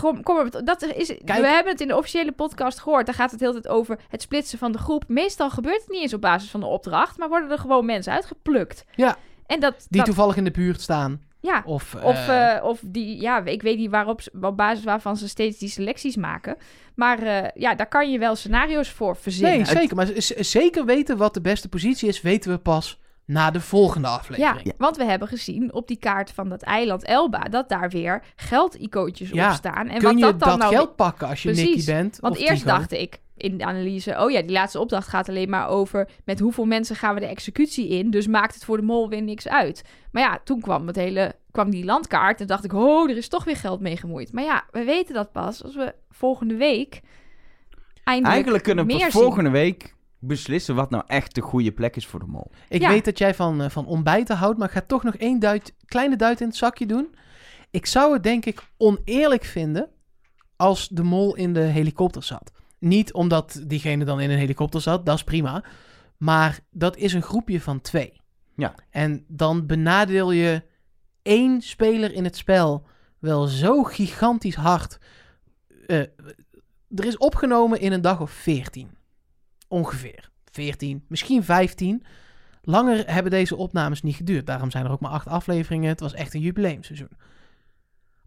kom, 0.00 0.22
kom 0.22 0.36
maar, 0.36 0.64
dat 0.64 0.82
is, 0.82 1.06
Kijk. 1.06 1.40
we 1.40 1.46
hebben 1.46 1.72
het 1.72 1.80
in 1.80 1.88
de 1.88 1.96
officiële 1.96 2.32
podcast 2.32 2.78
gehoord. 2.78 3.06
Daar 3.06 3.14
gaat 3.14 3.30
het 3.30 3.40
de 3.40 3.46
hele 3.46 3.60
tijd 3.60 3.74
over 3.74 3.98
het 4.08 4.22
splitsen 4.22 4.58
van 4.58 4.72
de 4.72 4.78
groep. 4.78 5.04
Meestal 5.08 5.50
gebeurt 5.50 5.80
het 5.80 5.90
niet 5.90 6.02
eens 6.02 6.14
op 6.14 6.20
basis 6.20 6.50
van 6.50 6.60
de 6.60 6.66
opdracht, 6.66 7.18
maar 7.18 7.28
worden 7.28 7.50
er 7.50 7.58
gewoon 7.58 7.84
mensen 7.84 8.12
uitgeplukt. 8.12 8.84
Ja. 8.94 9.16
En 9.46 9.60
dat, 9.60 9.74
Die 9.88 9.96
dat 9.96 10.04
toevallig 10.04 10.36
in 10.36 10.44
de 10.44 10.50
buurt 10.50 10.80
staan. 10.80 11.28
Ja, 11.40 11.62
Of, 11.64 11.94
of, 11.94 12.28
eh, 12.28 12.56
eh, 12.56 12.64
of 12.64 12.80
die, 12.84 13.20
ja, 13.20 13.44
ik 13.44 13.62
weet 13.62 13.78
niet 13.78 13.90
waarop, 13.90 14.20
op 14.40 14.56
basis 14.56 14.84
waarvan 14.84 15.16
ze 15.16 15.28
steeds 15.28 15.58
die 15.58 15.68
selecties 15.68 16.16
maken. 16.16 16.56
Maar 16.94 17.22
eh, 17.22 17.48
ja, 17.54 17.74
daar 17.74 17.88
kan 17.88 18.10
je 18.12 18.18
wel 18.18 18.36
scenario's 18.36 18.90
voor 18.90 19.16
verzinnen. 19.16 19.56
nee, 19.56 19.64
zeker. 19.66 19.96
Maar 19.96 20.08
zeker 20.38 20.84
weten 20.84 21.16
wat 21.16 21.34
de 21.34 21.40
beste 21.40 21.68
positie 21.68 22.08
is, 22.08 22.20
weten 22.20 22.50
we 22.50 22.58
pas 22.58 23.00
na 23.24 23.50
de 23.50 23.60
volgende 23.60 24.08
Ja, 24.08 24.14
aflevering. 24.14 24.72
want 24.78 24.96
we 24.96 25.04
hebben 25.04 25.28
gezien 25.28 25.72
op 25.74 25.88
die 25.88 25.96
kaart 25.98 26.30
van 26.30 26.48
dat 26.48 26.62
eiland 26.62 27.04
Elba 27.04 27.38
dat 27.42 27.68
daar 27.68 27.88
weer 27.90 28.22
geldicoontjes 28.36 29.30
Ja, 29.30 29.48
op 29.50 29.54
staan. 29.56 29.88
En 29.88 29.98
Kun 29.98 30.02
wat 30.08 30.14
je 30.14 30.20
dat 30.20 30.38
dan 30.40 30.48
dat 30.48 30.58
nou 30.58 30.74
geld 30.74 30.96
pakken 30.96 31.28
als 31.28 31.42
je 31.42 31.48
Precies. 31.50 31.68
Nicky 31.74 31.84
bent? 31.84 32.18
Want 32.20 32.34
of 32.36 32.40
eerst 32.42 32.62
Tigo? 32.62 32.76
dacht 32.76 32.92
ik, 32.92 33.20
in 33.40 33.58
de 33.58 33.64
analyse... 33.64 34.16
oh 34.18 34.30
ja, 34.30 34.42
die 34.42 34.50
laatste 34.50 34.80
opdracht 34.80 35.08
gaat 35.08 35.28
alleen 35.28 35.50
maar 35.50 35.68
over... 35.68 36.08
met 36.24 36.40
hoeveel 36.40 36.64
mensen 36.64 36.96
gaan 36.96 37.14
we 37.14 37.20
de 37.20 37.26
executie 37.26 37.88
in... 37.88 38.10
dus 38.10 38.26
maakt 38.26 38.54
het 38.54 38.64
voor 38.64 38.76
de 38.76 38.82
mol 38.82 39.08
weer 39.08 39.22
niks 39.22 39.48
uit. 39.48 39.84
Maar 40.12 40.22
ja, 40.22 40.40
toen 40.44 40.60
kwam, 40.60 40.86
het 40.86 40.96
hele, 40.96 41.34
kwam 41.50 41.70
die 41.70 41.84
landkaart... 41.84 42.40
en 42.40 42.46
dacht 42.46 42.64
ik, 42.64 42.72
oh, 42.72 43.10
er 43.10 43.16
is 43.16 43.28
toch 43.28 43.44
weer 43.44 43.56
geld 43.56 43.80
mee 43.80 43.96
gemoeid. 43.96 44.32
Maar 44.32 44.44
ja, 44.44 44.64
we 44.70 44.84
weten 44.84 45.14
dat 45.14 45.32
pas 45.32 45.64
als 45.64 45.76
we 45.76 45.94
volgende 46.10 46.54
week... 46.54 47.00
eindelijk 48.04 48.32
Eigenlijk 48.32 48.64
kunnen 48.64 48.86
we 48.86 49.10
volgende 49.10 49.50
week 49.50 49.94
beslissen 50.20 50.74
wat 50.74 50.90
nou 50.90 51.04
echt 51.06 51.34
de 51.34 51.40
goede 51.40 51.72
plek 51.72 51.96
is 51.96 52.06
voor 52.06 52.20
de 52.20 52.26
mol. 52.26 52.50
Ik 52.68 52.80
Ja. 52.80 52.88
weet 52.88 53.04
dat 53.04 53.18
jij 53.18 53.34
van, 53.34 53.62
eh, 53.62 53.70
van 53.70 53.86
ontbijten 53.86 54.36
houdt, 54.36 54.58
maar 54.58 54.68
ik 54.68 54.74
ga 54.74 54.82
toch 54.86 55.02
nog 55.02 55.14
één 55.14 55.38
duit, 55.38 55.74
kleine 55.84 56.16
duit 56.16 56.40
in 56.40 56.46
het 56.46 56.56
zakje 56.56 56.86
doen. 56.86 57.14
Ik 57.70 57.86
zou 57.86 58.12
het 58.12 58.22
denk 58.22 58.44
ik 58.46 58.62
oneerlijk 58.76 59.44
vinden 59.44 59.90
als 60.56 60.88
de 60.88 61.02
mol 61.02 61.36
in 61.36 61.52
de 61.52 61.60
helikopter 61.60 62.22
zat. 62.22 62.52
Niet 62.80 63.12
omdat 63.12 63.62
diegene 63.66 64.04
dan 64.04 64.20
in 64.20 64.30
een 64.30 64.38
helikopter 64.38 64.80
zat, 64.80 65.06
dat 65.06 65.16
is 65.16 65.24
prima. 65.24 65.64
Maar 66.16 66.60
dat 66.70 66.96
is 66.96 67.12
een 67.12 67.22
groepje 67.22 67.60
van 67.60 67.80
twee. 67.80 68.20
Ja. 68.56 68.74
En 68.90 69.24
dan 69.28 69.66
benadeel 69.66 70.32
je 70.32 70.62
één 71.22 71.60
speler 71.60 72.12
in 72.12 72.24
het 72.24 72.36
spel 72.36 72.86
wel 73.18 73.46
zo 73.46 73.82
gigantisch 73.82 74.54
hard. 74.54 74.98
Eh, 75.86 75.98
er 76.88 77.04
is 77.04 77.16
opgenomen 77.16 77.80
in 77.80 77.92
een 77.92 78.00
dag 78.00 78.20
of 78.20 78.30
14. 78.30 78.90
Ongeveer. 79.68 80.30
14, 80.50 81.04
misschien 81.08 81.44
15. 81.44 82.04
Langer 82.62 83.12
hebben 83.12 83.30
deze 83.30 83.56
opnames 83.56 84.02
niet 84.02 84.16
geduurd. 84.16 84.46
Daarom 84.46 84.70
zijn 84.70 84.84
er 84.84 84.90
ook 84.90 85.00
maar 85.00 85.10
acht 85.10 85.26
afleveringen. 85.26 85.88
Het 85.88 86.00
was 86.00 86.14
echt 86.14 86.34
een 86.34 86.40
jubileumseizoen. 86.40 87.10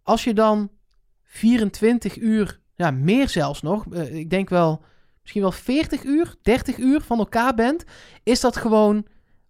Als 0.04 0.24
je 0.24 0.34
dan 0.34 0.72
24 1.24 2.18
uur, 2.18 2.60
ja, 2.76 2.92
meer 2.92 3.30
zelfs 3.30 3.62
nog, 3.62 3.86
eh, 3.94 4.16
ik 4.16 4.30
denk 4.30 4.50
wel 4.50 4.82
misschien 5.22 5.42
wel 5.42 5.52
40 5.52 6.04
uur, 6.04 6.36
30 6.42 6.78
uur 6.78 7.02
van 7.02 7.18
elkaar 7.20 7.54
bent, 7.56 7.84
is 8.24 8.40
dat 8.42 8.58
gewoon 8.58 9.06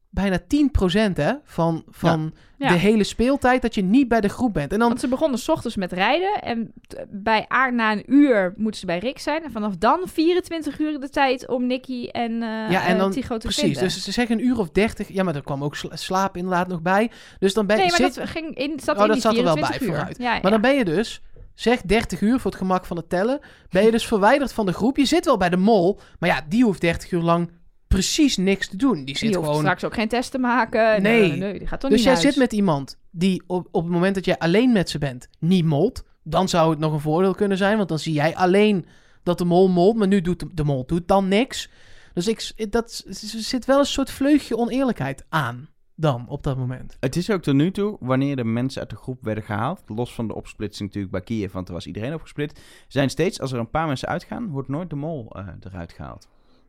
bijna 0.09 0.39
10% 0.47 1.17
hè, 1.17 1.33
van, 1.43 1.83
van 1.89 2.33
Ja. 2.57 2.67
de 2.67 2.73
hele 2.73 3.03
speeltijd 3.03 3.61
dat 3.61 3.75
je 3.75 3.83
niet 3.83 4.07
bij 4.07 4.21
de 4.21 4.27
groep 4.29 4.53
bent. 4.53 4.71
En 4.71 4.79
dan 4.79 4.87
Want 4.87 4.99
ze 4.99 5.07
begonnen 5.07 5.39
s 5.39 5.49
ochtends 5.49 5.75
met 5.75 5.91
rijden. 5.91 6.33
En 6.41 6.73
bij 7.09 7.45
Aard 7.47 7.73
na 7.73 7.91
een 7.91 8.03
uur 8.13 8.53
moeten 8.57 8.79
ze 8.79 8.85
bij 8.85 8.97
Rick 8.99 9.19
zijn. 9.19 9.43
En 9.43 9.51
vanaf 9.51 9.75
dan 9.77 10.01
24 10.05 10.79
uur 10.79 10.99
de 10.99 11.09
tijd 11.09 11.47
om 11.47 11.67
Nicky 11.67 12.07
en, 12.07 12.31
eh 12.31 12.71
Ja, 12.71 12.85
en 12.85 12.93
eh, 12.93 12.97
dan- 12.99 13.11
Tycho 13.11 13.33
te 13.37 13.39
Precies, 13.47 13.63
vinden. 13.63 13.81
dus 13.83 14.03
ze 14.03 14.11
zeggen 14.11 14.39
een 14.39 14.45
uur 14.45 14.59
of 14.59 14.69
dertig. 14.69 15.07
Ja, 15.07 15.23
maar 15.23 15.35
er 15.35 15.43
kwam 15.43 15.63
ook 15.63 15.75
sla- 15.75 15.95
slaap 15.95 16.37
inderdaad 16.37 16.67
nog 16.67 16.81
bij. 16.81 17.11
Dus 17.39 17.53
dan 17.53 17.65
ben 17.65 17.77
nee, 17.77 17.87
maar 17.87 17.95
zit- 17.97 18.15
dat 18.15 18.27
ging 18.29 18.55
in, 18.57 18.79
zat 18.79 18.95
Oh, 18.97 19.01
in 19.01 19.07
dat 19.07 19.13
die 19.13 19.21
zat 19.21 19.37
er 19.37 19.43
wel 19.43 19.53
24 19.53 19.77
bij, 19.79 19.87
uur. 19.87 19.93
vooruit. 19.95 20.17
Ja, 20.17 20.39
Maar 20.41 20.51
dan 20.51 20.61
ben 20.61 20.75
je 20.75 20.85
dus, 20.85 21.21
zeg 21.53 21.81
30 21.81 22.21
uur 22.21 22.39
voor 22.39 22.51
het 22.51 22.59
gemak 22.59 22.85
van 22.85 22.97
het 22.97 23.09
tellen, 23.09 23.39
ben 23.69 23.83
je 23.83 23.91
dus 23.91 24.07
verwijderd 24.07 24.53
van 24.53 24.65
de 24.65 24.73
groep. 24.73 24.97
Je 24.97 25.05
zit 25.05 25.25
wel 25.25 25.37
bij 25.37 25.49
de 25.49 25.57
mol, 25.57 25.99
maar 26.19 26.29
ja, 26.29 26.45
die 26.49 26.63
hoeft 26.63 26.81
30 26.81 27.11
uur 27.11 27.21
lang 27.21 27.51
precies 27.87 28.37
niks 28.37 28.67
te 28.67 28.77
doen. 28.77 29.05
Die 29.05 29.17
zit 29.17 29.27
Die 29.27 29.35
hoeft 29.37 29.47
gewoon... 29.47 29.61
straks 29.61 29.83
ook 29.83 29.93
geen 29.93 30.07
test 30.07 30.31
te 30.31 30.37
maken. 30.37 31.01
Nee. 31.01 31.29
Nee, 31.29 31.37
nee 31.37 31.59
die 31.59 31.67
gaat 31.67 31.79
toch 31.79 31.89
Dus 31.89 31.99
niet 31.99 32.07
jij 32.07 32.17
huis. 32.17 32.27
zit 32.27 32.37
met 32.37 32.53
iemand 32.53 32.97
die 33.11 33.43
op, 33.47 33.67
op 33.71 33.83
het 33.83 33.91
moment 33.91 34.15
dat 34.15 34.25
jij 34.25 34.37
alleen 34.37 34.71
met 34.71 34.89
ze 34.89 34.97
bent, 34.97 35.27
niet 35.39 35.65
molt. 35.65 36.03
Dan 36.23 36.49
zou 36.49 36.69
het 36.69 36.79
nog 36.79 36.93
een 36.93 36.99
voordeel 36.99 37.35
kunnen 37.35 37.57
zijn, 37.57 37.77
want 37.77 37.89
dan 37.89 37.99
zie 37.99 38.13
jij 38.13 38.35
alleen 38.35 38.85
dat 39.23 39.37
de 39.37 39.45
mol 39.45 39.69
molt, 39.69 39.95
maar 39.95 40.07
nu 40.07 40.21
doet 40.21 40.39
de, 40.39 40.47
de 40.53 40.63
mol 40.63 40.85
doet 40.85 41.07
dan 41.07 41.27
niks. 41.27 41.69
Dus 42.13 42.27
ik, 42.27 42.71
dat, 42.71 43.03
er 43.07 43.13
zit 43.41 43.65
wel 43.65 43.79
een 43.79 43.85
soort 43.85 44.11
vleugje 44.11 44.57
oneerlijkheid 44.57 45.25
aan 45.29 45.69
dan, 45.95 46.27
op 46.27 46.43
dat 46.43 46.57
moment. 46.57 46.97
Het 46.99 47.15
is 47.15 47.29
ook 47.31 47.41
tot 47.41 47.53
nu 47.53 47.71
toe, 47.71 47.97
wanneer 47.99 48.35
de 48.35 48.43
mensen 48.43 48.81
uit 48.81 48.89
de 48.89 48.95
groep 48.95 49.17
werden 49.23 49.43
gehaald, 49.43 49.81
los 49.87 50.13
van 50.13 50.27
de 50.27 50.35
opsplitsing 50.35 50.87
natuurlijk 50.87 51.13
bij 51.13 51.23
Kiev, 51.23 51.51
want 51.53 51.67
er 51.67 51.73
was 51.73 51.87
iedereen 51.87 52.13
opgesplit, 52.13 52.61
zijn 52.87 53.09
steeds, 53.09 53.39
als 53.41 53.51
er 53.51 53.59
een 53.59 53.69
paar 53.69 53.87
mensen 53.87 54.07
uitgaan, 54.07 54.49
wordt 54.49 54.67
nooit 54.69 54.89
de 54.89 54.95
mol 54.95 55.29
eh, 55.35 55.47
eruit 55.59 55.91
gehaald. 55.93 56.27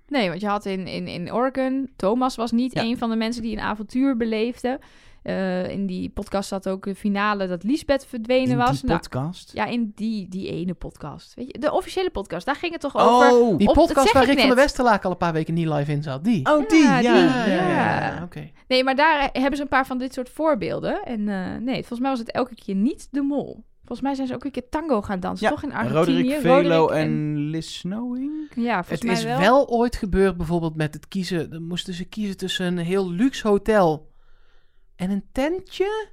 Nee, 0.09 0.29
want 0.29 0.41
je 0.41 0.47
had 0.47 0.65
in, 0.67 0.87
in, 0.87 1.07
in 1.09 1.33
Oregon... 1.33 1.91
Thomas 1.97 2.37
was 2.37 2.53
niet 2.53 2.73
Ja. 2.73 2.83
een 2.83 2.99
van 2.99 3.11
de 3.11 3.17
mensen 3.17 3.43
die 3.43 3.53
een 3.57 3.63
avontuur 3.63 4.17
beleefde. 4.17 4.81
Eh, 5.25 5.69
in 5.71 5.87
die 5.87 6.09
podcast 6.11 6.49
zat 6.49 6.69
ook 6.69 6.85
de 6.85 6.95
finale 6.95 7.47
dat 7.47 7.63
Lisbeth 7.63 8.07
verdwenen 8.07 8.51
In 8.51 8.57
was. 8.57 8.81
die 8.81 8.89
Nou, 8.89 9.01
podcast? 9.01 9.51
ja, 9.55 9.65
in 9.67 9.93
die, 9.95 10.29
die 10.29 10.49
ene 10.51 10.75
podcast. 10.75 11.35
Weet 11.35 11.47
je, 11.53 11.59
de 11.59 11.73
officiële 11.73 12.11
podcast, 12.11 12.47
daar 12.47 12.55
ging 12.57 12.73
het 12.73 12.81
toch 12.81 12.97
over... 12.97 13.31
oh, 13.33 13.59
Die 13.59 13.73
podcast 13.73 14.13
waar 14.13 14.23
ik 14.23 14.29
Rick 14.29 14.39
van 14.39 14.47
der 14.49 14.57
Westerlaak 14.57 15.05
al 15.05 15.11
een 15.11 15.17
paar 15.17 15.33
weken 15.33 15.55
niet 15.55 15.67
live 15.69 15.93
in 15.93 16.03
zat, 16.03 16.25
die. 16.25 16.47
oh 16.47 16.69
die, 16.69 16.83
ja. 16.83 17.01
Ja, 17.01 17.47
ja. 17.47 18.21
oké. 18.25 18.51
Nee, 18.69 18.85
maar 18.85 18.97
daar 18.97 19.29
hebben 19.33 19.57
ze 19.57 19.63
een 19.63 19.69
paar 19.69 19.87
van 19.87 19.99
dit 19.99 20.15
soort 20.15 20.29
voorbeelden. 20.29 21.03
En 21.05 21.29
eh, 21.29 21.57
nee, 21.61 21.79
volgens 21.79 22.01
mij 22.01 22.11
was 22.11 22.19
het 22.19 22.31
elke 22.31 22.55
keer 22.55 22.75
niet 22.75 23.09
de 23.11 23.23
mol. 23.23 23.65
Volgens 23.79 24.01
mij 24.01 24.15
zijn 24.15 24.27
ze 24.29 24.35
ook 24.35 24.45
een 24.45 24.51
keer 24.51 24.69
tango 24.71 25.03
gaan 25.03 25.21
dansen, 25.21 25.47
Ja, 25.47 25.53
toch 25.53 25.63
in 25.63 25.73
Argentinië? 25.73 26.23
Roderick 26.23 26.41
Velo 26.41 26.81
Roderick 26.81 27.05
en 27.05 27.37
Liz 27.51 27.69
Snowing? 27.69 28.33
Ja, 28.55 28.75
volgens 28.85 28.91
Het 28.91 29.03
mij 29.05 29.13
is 29.15 29.25
wel. 29.25 29.39
wel. 29.39 29.69
ooit 29.69 29.97
gebeurd 29.97 30.37
bijvoorbeeld 30.37 30.77
met 30.77 30.95
het 30.95 31.09
kiezen. 31.09 31.51
Dan 31.51 31.63
moesten 31.67 31.95
ze 31.95 32.05
kiezen 32.05 32.37
tussen 32.37 32.67
een 32.67 32.79
heel 32.79 33.11
luxe 33.11 33.49
hotel 33.49 34.13
en 34.97 35.11
een 35.11 35.25
tentje. 35.33 36.09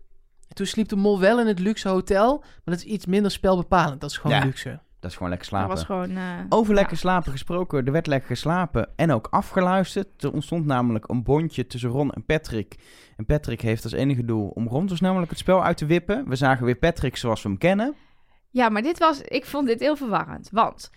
En 0.48 0.56
toen 0.56 0.65
sliep 0.65 0.88
de 0.89 0.96
mol 0.96 1.20
wel 1.20 1.39
in 1.39 1.48
het 1.48 1.60
luxe 1.60 1.89
hotel. 1.89 2.38
Maar 2.39 2.62
dat 2.63 2.78
is 2.78 2.84
iets 2.84 3.06
minder 3.06 3.32
spelbepalend. 3.32 4.02
Dat 4.02 4.10
is 4.12 4.17
gewoon 4.17 4.38
Ja. 4.38 4.44
luxe. 4.46 4.80
Dat 5.00 5.10
is 5.12 5.15
gewoon 5.17 5.32
lekker 5.32 5.50
Dat 5.50 5.60
slapen. 5.60 5.76
was 5.76 5.86
gewoon... 5.86 6.17
eh, 6.17 6.39
Over 6.50 6.74
lekker 6.74 6.94
ja. 6.94 7.00
slapen 7.00 7.32
gesproken, 7.32 7.86
er 7.86 7.91
werd 7.91 8.08
lekker 8.08 8.28
geslapen 8.30 8.89
en 8.96 9.12
ook 9.12 9.28
afgeluisterd. 9.30 10.24
Er 10.24 10.32
ontstond 10.34 10.65
namelijk 10.65 11.10
een 11.10 11.24
bondje 11.24 11.67
tussen 11.67 11.89
Ron 11.89 12.12
en 12.12 12.26
Patrick. 12.26 12.76
En 13.17 13.26
Patrick 13.26 13.62
heeft 13.62 13.84
als 13.84 13.94
enige 13.94 14.26
doel 14.26 14.48
om 14.50 14.67
Ron 14.67 14.86
dus 14.86 15.00
namelijk 15.02 15.30
het 15.30 15.39
spel 15.39 15.63
uit 15.63 15.78
te 15.78 15.86
wippen. 15.86 16.28
We 16.30 16.36
zagen 16.36 16.65
weer 16.65 16.76
Patrick 16.76 17.17
zoals 17.17 17.41
we 17.41 17.50
hem 17.50 17.58
kennen. 17.58 17.96
Ja, 18.50 18.70
maar 18.70 18.82
dit 18.82 18.98
was... 19.00 19.22
Ik 19.22 19.46
vond 19.46 19.67
dit 19.67 19.80
heel 19.80 19.96
verwarrend. 19.96 20.50
Want 20.52 20.89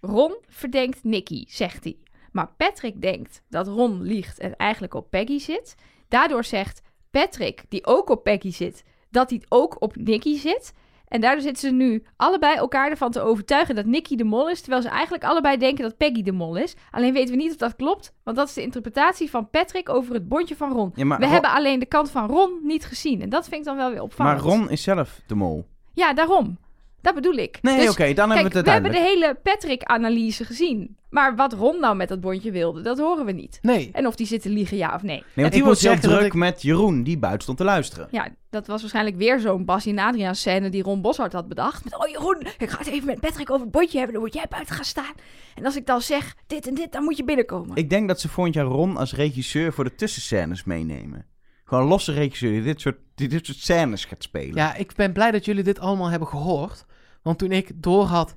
Ron 0.00 0.36
verdenkt 0.48 1.04
Nicky, 1.04 1.44
zegt 1.48 1.84
hij. 1.84 1.96
Maar 2.32 2.48
Patrick 2.56 3.00
denkt 3.00 3.42
dat 3.48 3.66
Ron 3.68 4.02
liegt 4.02 4.38
en 4.38 4.56
eigenlijk 4.56 4.94
op 4.94 5.10
Peggy 5.10 5.38
zit. 5.38 5.74
Daardoor 6.08 6.44
zegt 6.44 6.82
Patrick, 7.20 7.64
die 7.68 7.86
ook 7.86 8.08
op 8.10 8.22
Peggy 8.22 8.50
zit, 8.52 8.84
dat 9.10 9.30
hij 9.30 9.42
ook 9.48 9.76
op 9.78 9.96
Nicky 9.96 10.38
zit. 10.38 10.72
En 11.08 11.20
daardoor 11.20 11.42
zitten 11.42 11.68
ze 11.68 11.74
nu 11.74 12.04
allebei 12.16 12.56
elkaar 12.56 12.90
ervan 12.90 13.10
te 13.10 13.20
overtuigen 13.20 13.74
dat 13.74 13.84
Nicky 13.86 14.16
de 14.16 14.24
mol 14.24 14.50
is. 14.50 14.60
Terwijl 14.60 14.82
ze 14.82 14.88
eigenlijk 14.88 15.24
allebei 15.24 15.56
denken 15.56 15.84
dat 15.84 15.96
Peggy 15.96 16.22
de 16.22 16.32
mol 16.32 16.56
is. 16.56 16.74
Alleen 16.90 17.12
weten 17.12 17.36
we 17.36 17.42
niet 17.42 17.50
of 17.50 17.56
dat 17.56 17.76
klopt. 17.76 18.12
Want 18.24 18.36
dat 18.36 18.48
is 18.48 18.54
de 18.54 18.62
interpretatie 18.62 19.30
van 19.30 19.50
Patrick 19.50 19.88
over 19.88 20.14
het 20.14 20.28
bondje 20.28 20.56
van 20.56 20.72
Ron. 20.72 20.92
Ja, 20.94 21.04
maar 21.04 21.18
We 21.18 21.24
Ron- 21.24 21.32
hebben 21.32 21.50
alleen 21.50 21.78
de 21.78 21.86
kant 21.86 22.10
van 22.10 22.26
Ron 22.26 22.58
niet 22.62 22.84
gezien. 22.84 23.22
En 23.22 23.28
dat 23.28 23.44
vind 23.48 23.56
ik 23.60 23.64
dan 23.66 23.76
wel 23.76 23.86
weer 23.86 23.94
maar 23.94 24.04
opvallend. 24.04 24.40
Ron 24.40 24.70
is 24.70 24.82
zelf 24.82 25.20
de 25.26 25.34
mol. 25.34 25.66
Ja, 25.92 26.12
daarom. 26.14 26.58
Dat 27.06 27.14
bedoel 27.14 27.34
ik. 27.34 27.58
Nee, 27.62 27.78
Dus, 27.78 27.90
oké, 27.90 28.12
dan 28.12 28.30
hebben 28.30 28.50
we 28.50 28.56
het 28.56 28.66
we 28.66 28.72
hebben 28.72 28.92
de 28.92 28.98
hele 28.98 29.38
Patrick-analyse 29.42 30.44
gezien. 30.44 30.96
Maar 31.10 31.36
wat 31.36 31.52
Ron 31.52 31.80
nou 31.80 31.96
met 31.96 32.08
dat 32.08 32.20
bondje 32.20 32.50
wilde, 32.50 32.80
dat 32.82 32.98
horen 32.98 33.24
we 33.24 33.32
niet. 33.32 33.58
Nee. 33.62 33.90
En 33.92 34.06
of 34.06 34.14
die 34.14 34.26
zit 34.26 34.42
te 34.42 34.48
liegen, 34.48 34.76
ja 34.76 34.94
of 34.94 35.02
nee. 35.02 35.16
Nee, 35.16 35.24
want 35.34 35.52
die 35.52 35.64
was 35.64 35.82
heel 35.82 35.98
druk 35.98 36.22
ik- 36.22 36.34
met 36.34 36.62
Jeroen, 36.62 37.02
die 37.02 37.18
buiten 37.18 37.42
stond 37.42 37.58
te 37.58 37.64
luisteren. 37.64 38.08
Ja, 38.10 38.28
dat 38.50 38.66
was 38.66 38.80
waarschijnlijk 38.80 39.16
weer 39.16 39.40
zo'n 39.40 39.64
Bassie 39.64 39.92
en 39.92 39.98
Adriaan 39.98 40.34
scène 40.34 40.68
die 40.68 40.82
Ron 40.82 41.00
Boshart 41.00 41.32
had 41.32 41.48
bedacht. 41.48 41.84
Met, 41.84 41.98
oh 41.98 42.08
Jeroen, 42.08 42.46
ik 42.58 42.70
ga 42.70 42.78
het 42.78 42.86
even 42.86 43.06
met 43.06 43.20
Patrick 43.20 43.50
over 43.50 43.62
het 43.62 43.70
bondje 43.72 43.96
hebben, 43.96 44.14
dan 44.14 44.24
moet 44.24 44.34
jij 44.34 44.46
buiten 44.48 44.74
gaan 44.74 44.84
staan. 44.84 45.14
En 45.54 45.64
als 45.64 45.76
ik 45.76 45.86
dan 45.86 46.00
zeg 46.00 46.34
dit 46.46 46.66
en 46.66 46.74
dit, 46.74 46.92
dan 46.92 47.02
moet 47.04 47.16
je 47.16 47.24
binnenkomen. 47.24 47.76
Ik 47.76 47.90
denk 47.90 48.08
dat 48.08 48.20
ze 48.20 48.28
volgend 48.28 48.54
jaar 48.54 48.64
Ron 48.64 48.96
als 48.96 49.14
regisseur 49.14 49.72
voor 49.72 49.84
de 49.84 49.94
tussenscènes 49.94 50.64
meenemen. 50.64 51.26
Gewoon 51.64 51.82
een 51.84 51.90
losse 51.90 52.12
regisseur 52.12 52.50
die 52.50 52.62
dit 52.62 52.80
soort, 52.80 52.96
die 53.14 53.28
dit 53.28 53.46
soort 53.46 53.58
scènes 53.58 54.04
gaat 54.04 54.22
spelen. 54.22 54.54
Ja, 54.54 54.74
ik 54.74 54.94
ben 54.94 55.12
blij 55.12 55.30
dat 55.30 55.44
jullie 55.44 55.62
dit 55.62 55.78
allemaal 55.78 56.10
hebben 56.10 56.28
gehoord. 56.28 56.84
Want 57.26 57.38
toen 57.38 57.52
ik 57.52 57.70
door 57.74 58.04
had... 58.04 58.36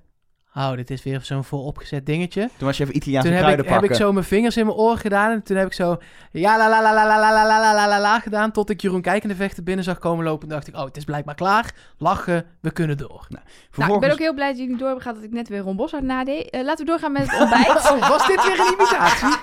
Oh, 0.55 0.71
dit 0.75 0.89
is 0.91 1.03
weer 1.03 1.19
zo'n 1.21 1.43
vooropgezet 1.43 2.05
dingetje. 2.05 2.41
Toen 2.57 2.67
was 2.67 2.77
je 2.77 2.83
even 2.83 2.95
Italiaanse 2.95 3.27
Toen 3.27 3.35
heb 3.37 3.45
kruiden 3.45 3.65
ik, 3.65 3.71
heb 3.71 3.79
pakken. 3.81 3.97
ik 3.99 4.03
zo 4.05 4.13
mijn 4.13 4.25
vingers 4.25 4.57
in 4.57 4.65
mijn 4.65 4.77
oren 4.77 4.97
gedaan. 4.97 5.31
En 5.31 5.43
toen 5.43 5.57
heb 5.57 5.65
ik 5.65 5.73
zo... 5.73 5.97
Ja, 6.31 6.57
la 6.57 6.69
la 6.69 6.81
la 6.81 6.93
la 6.93 7.05
la 7.05 7.19
la 7.19 7.31
la 7.45 7.59
la 7.59 7.73
la 7.73 7.87
la 7.87 7.99
la 7.99 8.19
gedaan. 8.19 8.51
Tot 8.51 8.69
ik 8.69 8.81
Jeroen 8.81 9.01
Kijkende 9.01 9.35
Vechten 9.35 9.63
binnen 9.63 9.83
zag 9.85 9.99
komen 9.99 10.25
lopen. 10.25 10.47
En 10.47 10.53
dacht 10.53 10.67
ik, 10.67 10.75
oh, 10.75 10.83
het 10.85 10.97
is 10.97 11.03
blijkbaar 11.03 11.35
klaar. 11.35 11.73
Lachen, 11.97 12.45
we 12.61 12.71
kunnen 12.71 12.97
door. 12.97 13.25
Nou, 13.29 13.43
ik 13.45 13.51
Vervolgens- 13.71 14.05
ben 14.05 14.11
ook 14.15 14.19
heel 14.21 14.33
blij 14.33 14.47
dat 14.47 14.57
jullie 14.57 14.75
door 14.77 14.85
hebben 14.85 15.01
gehad 15.03 15.17
dat 15.17 15.27
ik 15.27 15.33
net 15.33 15.49
weer 15.49 15.59
Ron 15.59 15.75
Boshart 15.75 16.03
nadeed. 16.03 16.49
Eh, 16.49 16.63
laten 16.63 16.85
we 16.85 16.91
doorgaan 16.91 17.11
met 17.11 17.31
het 17.31 17.39
ontbijt. 17.41 17.91
Oh, 17.91 18.09
was 18.09 18.27
dit 18.27 18.43
weer 18.43 18.59
een 18.59 18.73
imitatie? 18.73 19.35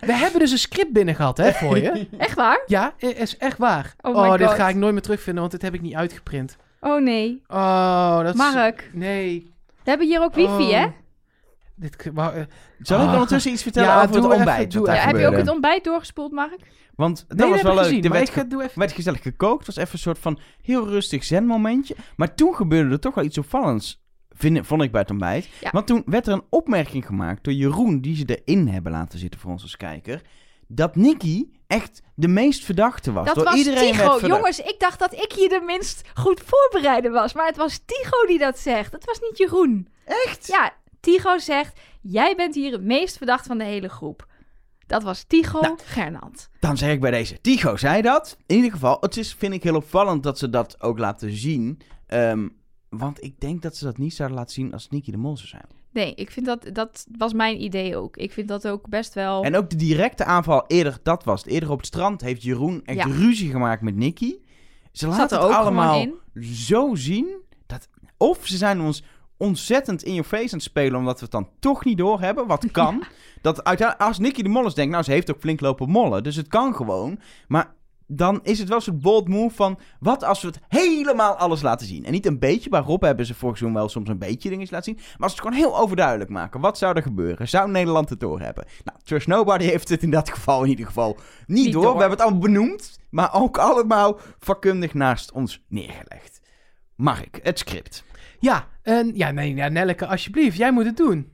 We 0.00 0.12
hebben 0.12 0.40
dus 0.40 0.50
een 0.52 0.58
script 0.58 0.92
binnen 0.92 1.14
gehad, 1.14 1.36
hè, 1.36 1.52
voor 1.52 1.78
je. 1.78 2.08
Echt 2.18 2.34
waar? 2.36 2.62
Ja, 2.66 2.92
i- 3.02 3.06
is 3.06 3.36
echt 3.36 3.58
waar. 3.58 3.94
Oh 4.00 4.16
Oh, 4.16 4.30
my 4.30 4.36
dit 4.36 4.46
God. 4.46 4.56
ga 4.56 4.68
ik 4.68 4.74
nooit 4.76 4.92
meer 4.92 5.02
terugvinden, 5.02 5.40
want 5.40 5.52
dit 5.52 5.62
heb 5.62 5.74
ik 5.74 5.80
niet 5.80 5.94
uitgeprint. 5.94 6.56
Oh 6.84 7.02
nee. 7.02 7.42
Oh, 7.48 8.16
dat 8.22 8.34
is... 8.34 8.40
Mark, 8.40 8.90
Nee. 8.92 9.52
we 9.84 9.90
hebben 9.90 10.06
hier 10.06 10.20
ook 10.22 10.34
wifi, 10.34 10.62
Oh. 10.62 10.70
hè? 10.70 10.86
Dit, 11.74 12.10
wa- 12.12 12.32
eh, 12.32 12.42
Zal 12.80 13.00
ik 13.00 13.06
Ah. 13.06 13.12
ondertussen 13.12 13.52
iets 13.52 13.62
vertellen 13.62 13.88
Ja, 13.88 13.94
over 14.02 14.08
het 14.14 14.24
even, 14.24 14.36
ontbijt? 14.36 14.72
daar 14.72 14.94
Ja, 14.96 15.02
heb 15.06 15.16
je 15.18 15.26
ook 15.26 15.36
het 15.36 15.48
ontbijt 15.48 15.84
doorgespoeld, 15.84 16.32
Mark? 16.32 16.58
Want 16.94 17.24
dat 17.28 17.38
nee, 17.38 17.50
was 17.50 17.62
wel 17.62 17.74
leuk. 17.74 17.92
Er 17.92 18.00
maar 18.02 18.10
werd, 18.18 18.28
ik 18.28 18.34
ga, 18.34 18.42
doe 18.44 18.62
even... 18.62 18.78
werd 18.78 18.92
gezellig 18.92 19.22
gekookt. 19.22 19.66
Het 19.66 19.66
was 19.66 19.76
even 19.84 19.92
een 19.92 19.98
soort 19.98 20.18
van 20.18 20.38
heel 20.62 20.88
rustig 20.88 21.24
zen-momentje. 21.24 21.96
Maar 22.16 22.34
toen 22.34 22.54
gebeurde 22.54 22.90
er 22.90 23.00
toch 23.00 23.14
wel 23.14 23.24
iets 23.24 23.38
opvallends. 23.38 24.00
Vind, 24.30 24.66
vond 24.66 24.82
ik 24.82 24.90
bij 24.92 25.00
het 25.00 25.10
ontbijt. 25.10 25.48
Ja. 25.60 25.70
Want 25.70 25.86
toen 25.86 26.02
werd 26.06 26.26
er 26.26 26.32
een 26.32 26.44
opmerking 26.50 27.06
gemaakt 27.06 27.44
door 27.44 27.52
Jeroen, 27.52 28.00
die 28.00 28.16
ze 28.16 28.40
erin 28.44 28.68
hebben 28.68 28.92
laten 28.92 29.18
zitten 29.18 29.40
voor 29.40 29.50
ons 29.50 29.62
als 29.62 29.76
kijker. 29.76 30.20
Dat 30.74 30.96
Nicky 30.96 31.46
echt 31.66 32.02
de 32.14 32.28
meest 32.28 32.64
verdachte 32.64 33.12
was. 33.12 33.26
Dat 33.26 33.34
door 33.34 33.44
was 33.44 33.54
iedereen 33.54 33.92
Tigo. 33.92 34.26
Jongens, 34.26 34.58
ik 34.58 34.74
dacht 34.78 34.98
dat 34.98 35.12
ik 35.12 35.32
hier 35.32 35.48
de 35.48 35.62
minst 35.66 36.02
goed 36.14 36.42
voorbereide 36.44 37.10
was. 37.10 37.32
Maar 37.32 37.46
het 37.46 37.56
was 37.56 37.80
Tigo 37.84 38.26
die 38.26 38.38
dat 38.38 38.58
zegt. 38.58 38.92
Het 38.92 39.04
was 39.04 39.20
niet 39.20 39.38
Jeroen. 39.38 39.88
Echt? 40.04 40.46
Ja, 40.46 40.72
Tigo 41.00 41.38
zegt... 41.38 41.80
jij 42.00 42.34
bent 42.36 42.54
hier 42.54 42.72
het 42.72 42.82
meest 42.82 43.16
verdacht 43.16 43.46
van 43.46 43.58
de 43.58 43.64
hele 43.64 43.88
groep. 43.88 44.26
Dat 44.86 45.02
was 45.02 45.22
Tycho 45.22 45.60
Nou. 45.60 45.78
Gernand. 45.84 46.48
Dan 46.60 46.76
zeg 46.76 46.92
ik 46.92 47.00
bij 47.00 47.10
deze, 47.10 47.40
Tycho 47.40 47.76
zei 47.76 48.02
dat. 48.02 48.36
In 48.46 48.56
ieder 48.56 48.70
geval, 48.70 48.96
het 49.00 49.16
is, 49.16 49.34
vind 49.34 49.54
ik 49.54 49.62
heel 49.62 49.74
opvallend 49.74 50.22
dat 50.22 50.38
ze 50.38 50.50
dat 50.50 50.82
ook 50.82 50.98
laten 50.98 51.36
zien. 51.36 51.80
Ehm, 52.06 52.48
want 52.88 53.24
ik 53.24 53.40
denk 53.40 53.62
dat 53.62 53.76
ze 53.76 53.84
dat 53.84 53.98
niet 53.98 54.14
zouden 54.14 54.38
laten 54.38 54.54
zien 54.54 54.72
als 54.72 54.88
Nicky 54.88 55.10
de 55.10 55.16
Mol 55.16 55.36
zou 55.36 55.48
zijn. 55.48 55.66
Nee, 55.92 56.14
ik 56.14 56.30
vind 56.30 56.46
dat, 56.46 56.68
dat 56.72 57.06
was 57.18 57.32
mijn 57.32 57.62
idee 57.62 57.96
ook. 57.96 58.16
Ik 58.16 58.32
vind 58.32 58.48
dat 58.48 58.68
ook 58.68 58.88
best 58.88 59.14
wel... 59.14 59.42
En 59.42 59.56
ook 59.56 59.70
de 59.70 59.76
directe 59.76 60.24
aanval 60.24 60.64
eerder, 60.66 60.98
dat 61.02 61.24
was 61.24 61.42
het. 61.42 61.52
Eerder 61.52 61.70
op 61.70 61.76
het 61.78 61.86
strand 61.86 62.20
heeft 62.20 62.42
Jeroen 62.42 62.80
echt 62.84 62.98
Ja. 62.98 63.04
ruzie 63.04 63.50
gemaakt 63.50 63.82
met 63.82 63.96
Nicky. 63.96 64.34
Ze 64.92 65.06
Zat 65.06 65.08
laten 65.10 65.36
er 65.36 65.42
het 65.42 65.52
ook 65.52 65.58
allemaal 65.58 66.00
gewoon 66.00 66.18
in. 66.34 66.44
zo 66.54 66.94
zien. 66.94 67.26
Dat, 67.66 67.88
of 68.16 68.46
ze 68.46 68.56
zijn 68.56 68.80
ons 68.80 69.04
ontzettend 69.36 70.02
in 70.02 70.14
je 70.14 70.24
face 70.24 70.42
aan 70.42 70.48
het 70.58 70.62
spelen, 70.62 70.98
omdat 70.98 71.14
we 71.16 71.22
het 71.22 71.30
dan 71.30 71.48
toch 71.58 71.84
niet 71.84 71.98
doorhebben. 71.98 72.46
Wat 72.46 72.70
kan. 72.72 73.04
Dat 73.40 73.64
uiteindelijk, 73.64 74.08
als 74.08 74.18
Nicky 74.18 74.42
de 74.42 74.48
Molles 74.48 74.74
denkt, 74.74 74.92
nou, 74.92 75.04
ze 75.04 75.10
heeft 75.10 75.30
ook 75.30 75.40
flink 75.40 75.60
lopen 75.60 75.88
mollen. 75.90 76.22
Dus 76.22 76.36
het 76.36 76.48
kan 76.48 76.74
gewoon. 76.74 77.18
Maar 77.48 77.74
dan 78.06 78.40
is 78.42 78.58
het 78.58 78.68
wel 78.68 78.80
zo'n 78.80 79.00
bold 79.00 79.28
move 79.28 79.54
van... 79.54 79.78
Wat 80.00 80.24
als 80.24 80.42
we 80.42 80.46
het 80.46 80.60
helemaal 80.68 81.34
alles 81.34 81.62
laten 81.62 81.86
zien? 81.86 82.04
En 82.04 82.12
niet 82.12 82.26
een 82.26 82.38
beetje. 82.38 82.70
Bij 82.70 82.80
Rob 82.80 83.02
hebben 83.02 83.26
ze 83.26 83.34
vorig 83.34 83.56
seizoen 83.56 83.78
wel 83.78 83.88
soms 83.88 84.08
een 84.08 84.18
beetje 84.18 84.48
dingen 84.48 84.66
laten 84.70 84.84
zien. 84.84 85.02
Maar 85.02 85.28
als 85.28 85.32
ze 85.32 85.38
het 85.38 85.46
gewoon 85.48 85.64
heel 85.64 85.78
overduidelijk 85.78 86.30
maken. 86.30 86.60
Wat 86.60 86.78
zou 86.78 86.96
er 86.96 87.02
gebeuren? 87.02 87.48
Zou 87.48 87.70
Nederland 87.70 88.08
het 88.08 88.20
doorhebben? 88.20 88.64
Nou, 88.84 88.98
Trust 89.04 89.26
Nobody 89.26 89.64
heeft 89.72 89.88
het 89.88 90.02
in 90.02 90.10
dat 90.10 90.30
geval 90.30 90.62
in 90.62 90.70
ieder 90.70 90.86
geval 90.86 91.16
niet, 91.46 91.64
Niet 91.64 91.72
door. 91.72 91.82
door. 91.82 91.92
We 91.92 91.98
hebben 92.00 92.18
het 92.18 92.26
allemaal 92.26 92.48
benoemd. 92.48 93.00
Maar 93.10 93.34
ook 93.34 93.58
allemaal 93.58 94.18
vakkundig 94.38 94.94
naast 94.94 95.32
ons 95.32 95.64
neergelegd. 95.68 96.40
Mark, 96.96 97.40
het 97.42 97.58
script. 97.58 98.04
Ja, 98.40 98.68
en, 98.82 99.10
ja, 99.14 99.30
nee, 99.30 99.54
ja, 99.54 99.68
Nelleke, 99.68 100.06
alsjeblieft, 100.06 100.56
jij 100.56 100.72
moet 100.72 100.84
het 100.84 100.96
doen. 100.96 101.31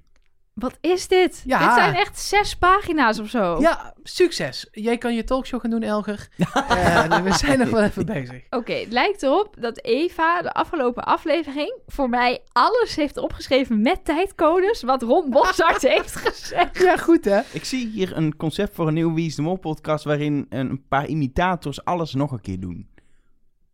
Wat 0.59 0.79
is 0.81 1.09
dit? 1.09 1.43
Ja. 1.45 1.59
Dit 1.67 1.75
zijn 1.75 1.95
echt 1.95 2.19
zes 2.19 2.57
pagina's 2.57 3.19
of 3.19 3.29
zo. 3.29 3.61
Ja, 3.61 3.95
succes. 4.03 4.69
Jij 4.73 4.99
kan 4.99 5.15
je 5.15 5.25
talkshow 5.25 5.61
gaan 5.61 5.71
doen, 5.71 5.83
Elger. 5.83 6.29
Eh, 6.69 7.23
we 7.23 7.33
zijn 7.33 7.59
nog 7.59 7.71
wel 7.71 7.83
even 7.83 8.07
bezig. 8.07 8.43
Oké, 8.51 8.73
het 8.73 8.93
lijkt 8.93 9.23
erop 9.23 9.57
dat 9.61 9.85
Eva 9.85 10.43
de 10.43 10.53
afgelopen 10.53 11.05
aflevering 11.05 11.79
voor 11.87 12.09
mij 12.09 12.41
alles 12.53 12.97
heeft 12.97 13.17
opgeschreven 13.17 13.81
met 13.83 14.05
tijdcodes 14.05 14.83
wat 14.83 15.03
Ron 15.03 15.31
Boshart 15.31 15.83
heeft 15.95 16.17
gezegd. 16.17 16.79
Ja, 16.79 16.97
goed 16.97 17.25
hè? 17.25 17.41
Ik 17.53 17.65
zie 17.65 17.87
hier 17.89 18.17
een 18.17 18.37
concept 18.37 18.75
voor 18.75 18.87
een 18.87 18.95
nieuwe 18.95 19.15
Wie 19.15 19.27
is 19.27 19.35
de 19.35 19.43
Mol 19.43 19.57
podcast... 19.57 20.05
waarin 20.05 20.47
een 20.49 20.85
paar 20.89 21.07
imitators 21.07 21.85
alles 21.85 22.15
nog 22.15 22.33
een 22.33 22.41
keer 22.41 22.61
doen. 22.61 22.89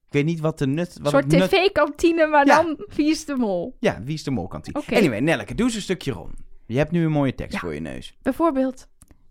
Ik 0.07 0.21
weet 0.21 0.25
niet 0.25 0.41
wat 0.41 0.59
de 0.59 0.67
nut... 0.67 0.97
Een 0.97 1.03
Wat 1.03 1.13
soort 1.13 1.25
het 1.25 1.33
nut- 1.41 1.51
tv-kantine, 1.51 2.27
maar 2.27 2.47
Ja. 2.47 2.63
dan 2.63 2.85
Wie 2.95 3.11
is 3.11 3.25
de 3.25 3.37
Mol. 3.37 3.77
Ja, 3.81 4.03
Wie 4.05 4.15
is 4.15 4.25
de 4.25 4.31
Mol 4.31 4.47
kantine. 4.47 4.79
Oké. 4.79 4.95
Anyway, 4.97 5.21
Nelleke, 5.21 5.55
doe 5.55 5.67
eens 5.67 5.75
een 5.75 5.83
stukje 5.83 6.13
rond. 6.13 6.33
Je 6.67 6.77
hebt 6.79 6.91
nu 6.91 7.05
een 7.05 7.11
mooie 7.11 7.35
tekst 7.35 7.53
Ja. 7.53 7.59
voor 7.59 7.75
je 7.75 7.81
neus. 7.81 8.17
Bijvoorbeeld, 8.23 8.87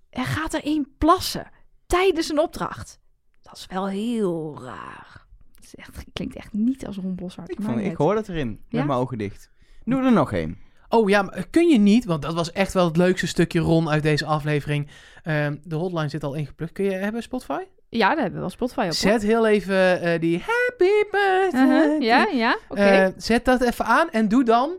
er 0.10 0.26
gaat 0.26 0.54
er 0.54 0.64
één 0.64 0.88
plassen 0.98 1.48
tijdens 1.88 2.30
een 2.30 2.40
opdracht. 2.40 3.00
Dat 3.42 3.58
is 3.58 3.66
wel 3.70 3.88
heel 3.88 4.58
raar. 4.64 5.26
Het 5.56 5.64
is 5.64 5.76
echt, 5.76 6.04
klinkt 6.14 6.36
echt 6.36 6.54
niet 6.54 6.86
als 6.88 6.98
Ron 6.98 7.16
Boshart. 7.16 7.52
Ik, 7.52 7.58
vond, 7.62 7.80
ik 7.80 7.96
hoor 7.96 8.16
het 8.16 8.30
erin, 8.30 8.48
met 8.50 8.60
Ja? 8.82 8.84
mijn 8.86 9.00
ogen 9.00 9.18
dicht. 9.18 9.50
Doe 9.86 10.04
er 10.04 10.12
nog 10.12 10.32
één. 10.32 10.58
Oh 10.90 11.10
ja, 11.10 11.22
maar 11.22 11.48
kun 11.50 11.68
je 11.68 11.78
niet, 11.78 12.06
want 12.06 12.22
dat 12.22 12.34
was 12.34 12.52
echt 12.52 12.74
wel 12.74 12.86
het 12.86 12.98
leukste 12.98 13.28
stukje 13.28 13.60
Ron 13.60 13.90
uit 13.90 14.04
deze 14.04 14.26
aflevering. 14.26 14.88
Ehm, 15.24 15.56
de 15.64 15.76
hotline 15.76 16.10
zit 16.10 16.24
al 16.24 16.34
ingeplukt. 16.34 16.72
Kun 16.72 16.86
je 16.86 16.92
hebben 16.92 17.24
Spotify? 17.24 17.62
Ja, 17.90 18.08
daar 18.08 18.16
hebben 18.18 18.34
we 18.34 18.40
wel 18.40 18.50
Spotify 18.50 18.86
op. 18.86 18.92
Zet 18.92 19.22
heel 19.22 19.48
even 19.48 20.02
eh, 20.02 20.20
die 20.20 20.38
happy 20.40 21.10
birthday. 21.12 21.68
Uh-huh, 21.68 22.02
Ja, 22.02 22.28
ja, 22.32 22.58
oké. 22.70 22.82
Eh, 22.82 23.08
zet 23.18 23.46
dat 23.46 23.62
even 23.62 23.86
aan 23.86 24.10
en 24.10 24.28
doe 24.28 24.44
dan 24.44 24.72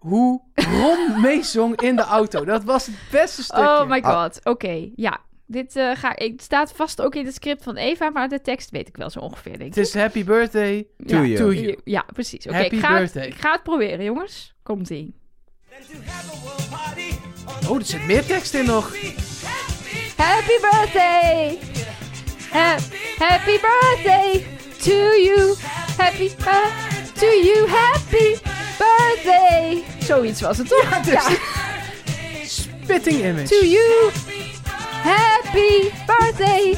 hoe 0.00 0.40
Ron 0.54 1.20
meezong 1.26 1.80
in 1.80 1.96
de 1.96 2.02
auto. 2.02 2.44
Dat 2.44 2.64
was 2.64 2.86
het 2.86 2.94
beste 3.10 3.42
stukje. 3.42 3.62
Oh 3.62 3.88
my 3.88 4.02
god, 4.02 4.40
oké. 4.44 4.90
Ja, 4.96 5.20
dit 5.46 5.76
eh, 5.76 5.90
ga 5.94 6.16
ik. 6.16 6.32
Het 6.32 6.42
staat 6.42 6.72
vast 6.72 7.00
ook 7.02 7.14
in 7.14 7.24
het 7.24 7.34
script 7.34 7.62
van 7.62 7.76
Eva, 7.76 8.10
maar 8.10 8.28
de 8.28 8.40
tekst 8.40 8.70
weet 8.70 8.88
ik 8.88 8.96
wel 8.96 9.10
zo 9.10 9.18
ongeveer. 9.18 9.58
Denk 9.58 9.74
Het 9.74 9.86
is 9.86 9.94
happy 9.94 10.24
birthday 10.24 10.86
To 11.06 11.16
ja, 11.16 11.22
you. 11.22 11.36
to 11.36 11.52
you. 11.52 11.78
Ja, 11.84 12.04
precies. 12.12 12.46
Oké, 12.46 12.56
Happy 12.56 12.74
ik, 12.74 12.80
ga 12.80 12.88
het- 12.90 12.98
birthday. 12.98 13.26
ik 13.26 13.34
ga 13.40 13.52
het 13.52 13.62
proberen, 13.62 14.04
jongens. 14.04 14.54
Komt 14.62 14.90
ie. 14.90 15.14
Oh, 17.68 17.76
er 17.78 17.84
zit 17.84 18.06
meer 18.06 18.26
tekst 18.26 18.54
in 18.54 18.64
nog. 18.64 18.94
Happy 20.16 20.60
birthday! 20.60 21.58
Ha- 22.50 22.78
happy 23.18 23.58
birthday 23.60 24.44
to 24.82 24.92
you! 25.22 25.54
Happy 25.96 26.28
birthday 26.28 27.12
to 27.14 27.26
you! 27.26 27.68
Happy 27.68 28.36
birthday! 28.84 29.84
Zoiets 30.00 30.40
was 30.40 30.58
het 30.58 30.68
toch? 30.68 31.00
dus- 31.00 31.38
Spitting 32.82 33.24
image. 33.24 33.48
To 33.60 33.66
you! 33.66 34.10
Happy 35.02 35.90
birthday! 36.06 36.76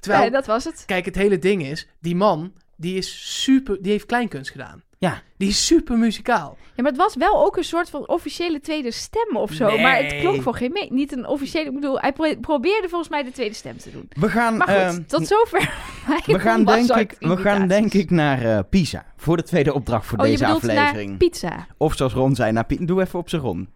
Terwijl, 0.00 0.22
Nee, 0.22 0.30
dat 0.30 0.46
was 0.46 0.64
het. 0.64 0.82
kijk, 0.86 1.04
het 1.04 1.14
hele 1.14 1.38
ding 1.38 1.62
is, 1.66 1.86
die 2.00 2.16
man, 2.16 2.52
die 2.76 2.96
is 2.96 3.40
super, 3.42 3.82
die 3.82 3.92
heeft 3.92 4.06
kleinkunst 4.06 4.50
gedaan. 4.50 4.82
Ja. 5.04 5.22
Die 5.36 5.48
is 5.48 5.66
super 5.66 5.98
muzikaal. 5.98 6.56
Ja, 6.76 6.82
maar 6.82 6.92
het 6.92 7.00
was 7.00 7.16
wel 7.16 7.44
ook 7.46 7.56
een 7.56 7.64
soort 7.64 7.90
van 7.90 8.08
officiële 8.08 8.60
tweede 8.60 8.90
stem 8.90 9.36
of 9.36 9.52
zo. 9.52 9.66
Nee. 9.66 9.80
Maar 9.82 9.96
het 9.96 10.16
klonk 10.16 10.42
voor 10.42 10.54
geen 10.54 10.72
mee. 10.72 10.92
Niet 10.92 11.12
een 11.12 11.26
officiële... 11.26 11.64
Ik 11.68 11.74
bedoel, 11.74 11.98
hij 12.00 12.12
pro- 12.12 12.36
probeerde 12.40 12.88
volgens 12.88 13.10
mij 13.10 13.22
de 13.22 13.30
tweede 13.30 13.54
stem 13.54 13.76
te 13.78 13.90
doen. 13.90 14.08
We 14.20 14.28
gaan, 14.28 14.56
Maar 14.56 14.68
goed, 14.68 14.76
ehm, 14.76 15.02
tot 15.06 15.26
zover 15.26 15.58
we 16.26 16.38
gaan, 16.38 16.64
denk 16.64 16.90
ik, 16.94 17.16
we 17.18 17.36
gaan 17.36 17.68
denk 17.68 17.92
ik 17.94 18.10
naar 18.10 18.42
eh, 18.42 18.58
Pisa. 18.70 19.04
Voor 19.16 19.36
de 19.36 19.42
tweede 19.42 19.74
opdracht 19.74 20.06
voor 20.06 20.18
Oh, 20.18 20.24
je 20.24 20.30
deze 20.30 20.44
bedoelt 20.44 20.62
aflevering. 20.64 21.08
naar 21.08 21.18
pizza. 21.18 21.66
Of 21.76 21.94
zoals 21.94 22.12
Ron 22.12 22.34
zei, 22.34 22.52
naar 22.52 22.64
Pi- 22.66 22.84
Doe 22.84 23.00
even 23.00 23.18
op 23.18 23.28
zijn 23.28 23.42
Ron. 23.42 23.68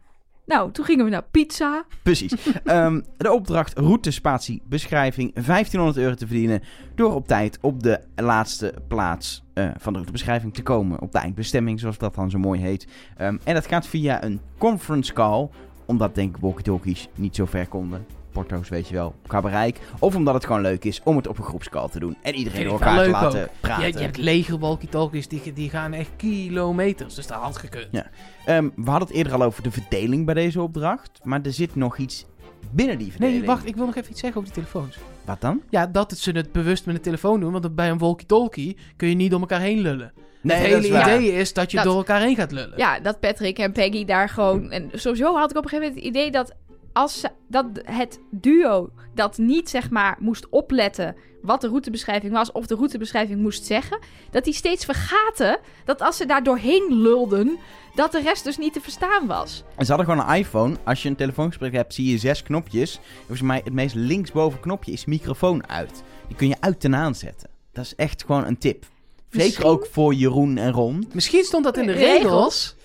Nou, 0.49 0.73
toen 0.73 0.85
gingen 0.85 1.05
we 1.05 1.11
naar 1.11 1.25
pizza. 1.31 1.85
Precies. 2.03 2.33
Ehm, 2.65 3.01
de 3.17 3.33
opdracht 3.33 3.79
route, 3.79 4.11
spatie, 4.11 4.63
beschrijving. 4.65 5.35
1500 5.35 5.97
euro 5.97 6.15
te 6.15 6.27
verdienen. 6.27 6.63
Door 6.95 7.15
op 7.15 7.27
tijd 7.27 7.59
op 7.61 7.83
de 7.83 8.01
laatste 8.17 8.75
plaats 8.89 9.45
eh, 9.55 9.65
van 9.65 9.93
de 9.93 9.99
routebeschrijving 9.99 10.55
te 10.55 10.63
komen. 10.63 11.01
Op 11.01 11.13
de 11.13 11.19
eindbestemming, 11.19 11.81
zoals 11.81 11.99
dat 11.99 12.15
dan 12.15 12.31
zo 12.31 12.39
mooi 12.39 12.61
heet. 12.61 12.87
Ehm, 13.17 13.37
en 13.45 13.55
dat 13.55 13.67
gaat 13.67 13.87
via 13.87 14.25
een 14.25 14.41
conference 14.59 15.13
call. 15.13 15.49
Omdat 15.87 16.15
denk 16.15 16.37
ik 16.37 16.43
walkie-talkies 16.43 17.09
niet 17.15 17.37
zo 17.37 17.45
ver 17.45 17.67
konden. 17.67 18.18
Porto's, 18.39 18.69
weet 18.69 18.89
je 18.89 18.95
wel, 18.95 19.15
qua 19.27 19.41
bereik. 19.41 19.79
Of 19.99 20.15
omdat 20.17 20.35
het 20.35 20.47
gewoon 20.47 20.61
leuk 20.63 20.85
is 20.85 21.01
om 21.05 21.17
het 21.17 21.27
op 21.27 21.39
een 21.39 21.45
groepscall 21.45 21.89
te 21.89 21.99
doen. 21.99 22.17
En 22.23 22.35
iedereen 22.35 22.63
door 22.65 22.73
elkaar 22.73 22.97
te 22.97 23.01
leuk 23.03 23.11
laten 23.13 23.43
ook. 23.43 23.49
praten. 23.61 23.87
Je, 23.87 23.93
je 23.93 23.99
hebt 23.99 24.17
leger 24.17 24.59
walkie-talkies, 24.59 25.29
die, 25.29 25.53
die 25.53 25.71
gaan 25.71 25.93
echt 25.93 26.11
kilometers. 26.17 27.15
Dus 27.15 27.27
dat 27.27 27.39
had 27.39 27.57
gekund. 27.57 27.89
Ja. 27.91 28.07
Ehm, 28.47 28.69
we 28.77 28.91
hadden 28.91 29.09
het 29.09 29.17
eerder 29.17 29.33
al 29.33 29.43
over 29.43 29.63
de 29.63 29.71
verdeling 29.71 30.25
bij 30.25 30.35
deze 30.35 30.63
opdracht. 30.63 31.21
Maar 31.23 31.41
er 31.43 31.53
zit 31.53 31.75
nog 31.75 31.97
iets 31.99 32.27
binnen 32.71 32.99
die 32.99 33.11
verdeling. 33.11 33.39
Nee, 33.39 33.47
wacht, 33.47 33.67
ik 33.67 33.77
wil 33.77 33.87
nog 33.87 33.97
even 33.97 34.11
iets 34.11 34.21
zeggen 34.21 34.41
over 34.41 34.55
die 34.55 34.63
telefoons. 34.65 34.99
Wat 35.25 35.41
dan? 35.41 35.63
Ja, 35.71 35.87
dat 35.87 36.11
het 36.11 36.21
ze 36.21 36.31
het 36.31 36.53
bewust 36.53 36.87
met 36.87 36.95
een 36.95 37.01
telefoon 37.03 37.41
doen, 37.41 37.53
want 37.53 37.75
bij 37.75 37.91
een 37.91 37.99
walkie-talkie 37.99 38.77
kun 38.97 39.09
je 39.09 39.15
niet 39.15 39.31
door 39.31 39.41
elkaar 39.41 39.61
heen 39.61 39.79
lullen. 39.81 40.13
Nee, 40.41 40.57
het 40.57 40.67
hele 40.67 40.81
is 40.87 40.91
waar. 40.91 41.15
idee 41.15 41.33
is 41.33 41.53
dat 41.53 41.71
je 41.71 41.77
Dat- 41.77 41.87
door 41.87 41.97
elkaar 41.97 42.21
heen 42.21 42.37
gaat 42.37 42.53
lullen. 42.53 42.79
Ja, 42.79 43.01
dat 43.01 43.21
Patrick 43.21 43.59
en 43.59 43.73
Peggy 43.73 44.05
daar 44.05 44.29
gewoon... 44.29 44.71
En 44.71 44.91
sowieso 44.93 45.37
had 45.37 45.51
ik 45.51 45.57
op 45.57 45.63
een 45.65 45.69
gegeven 45.69 45.89
moment 45.95 46.07
het 46.07 46.17
idee 46.17 46.31
dat... 46.31 46.55
Als 46.99 47.21
ze- 47.21 47.31
dat 47.49 47.67
het 47.85 48.21
duo 48.31 48.91
dat 49.15 49.39
niet, 49.39 49.69
zeg 49.71 49.91
maar, 49.91 50.17
moest 50.21 50.49
opletten 50.49 51.17
wat 51.43 51.61
de 51.61 51.69
routebeschrijving 51.69 52.33
was... 52.33 52.53
of 52.53 52.67
de 52.67 52.75
routebeschrijving 52.75 53.41
moest 53.41 53.65
zeggen... 53.67 53.99
dat 54.31 54.45
die 54.45 54.53
steeds 54.55 54.85
vergaten 54.85 55.59
dat 55.85 56.03
als 56.03 56.17
ze 56.17 56.27
daar 56.27 56.43
doorheen 56.43 56.87
lulden... 57.03 57.59
dat 57.95 58.13
de 58.13 58.21
rest 58.21 58.45
dus 58.45 58.59
niet 58.59 58.73
te 58.73 58.81
verstaan 58.81 59.27
was. 59.27 59.65
En 59.77 59.85
ze 59.87 59.93
hadden 59.93 60.11
gewoon 60.15 60.29
een 60.31 60.37
iPhone. 60.37 60.77
Als 60.85 61.03
je 61.03 61.09
een 61.09 61.17
telefoongesprek 61.17 61.73
hebt, 61.73 61.95
zie 61.95 62.11
je 62.11 62.19
zes 62.19 62.43
knopjes. 62.43 63.01
Volgens 63.19 63.41
mij 63.43 63.61
het 63.65 63.73
meest 63.73 63.95
linksboven 63.95 64.61
knopje 64.61 64.93
is 64.93 65.05
microfoon 65.05 65.69
uit. 65.69 66.03
Die 66.27 66.37
kun 66.37 66.49
je 66.49 66.57
uit 66.61 66.85
en 66.85 66.95
aanzetten. 66.95 67.49
Dat 67.73 67.85
is 67.85 67.95
echt 67.95 68.25
gewoon 68.25 68.45
een 68.45 68.59
tip. 68.59 68.85
Zeker 69.29 69.47
Misschien- 69.47 69.65
ook 69.65 69.87
voor 69.91 70.15
Jeroen 70.15 70.57
en 70.57 70.73
Ron. 70.73 71.09
Misschien 71.13 71.45
stond 71.45 71.65
dat 71.65 71.77
in 71.77 71.87
de 71.87 71.93
Regels? 71.93 72.23
regels. 72.23 72.77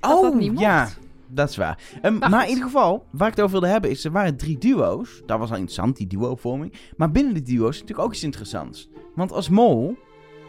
Dat 0.00 0.22
dat 0.22 0.34
niet 0.34 0.50
mocht. 0.50 0.62
ja, 0.62 0.88
dat 1.28 1.48
is 1.50 1.56
waar. 1.56 1.78
Ehm, 2.02 2.18
Maar 2.18 2.30
maar, 2.30 2.42
in 2.42 2.48
ieder 2.48 2.64
geval, 2.64 3.06
waar 3.10 3.28
ik 3.28 3.34
het 3.34 3.44
over 3.44 3.52
wilde 3.60 3.72
hebben, 3.72 3.90
is 3.90 4.04
er 4.04 4.10
waren 4.12 4.36
drie 4.36 4.58
duo's. 4.58 5.22
Dat 5.26 5.38
was 5.38 5.50
al 5.50 5.56
interessant, 5.56 5.96
die 5.96 6.06
duo-vorming. 6.06 6.72
Maar 6.96 7.10
binnen 7.10 7.34
de 7.34 7.42
duo's 7.42 7.74
is 7.74 7.80
natuurlijk 7.80 8.08
ook 8.08 8.14
iets 8.14 8.24
interessants. 8.24 8.88
Want 9.14 9.32
als 9.32 9.48
mol 9.48 9.96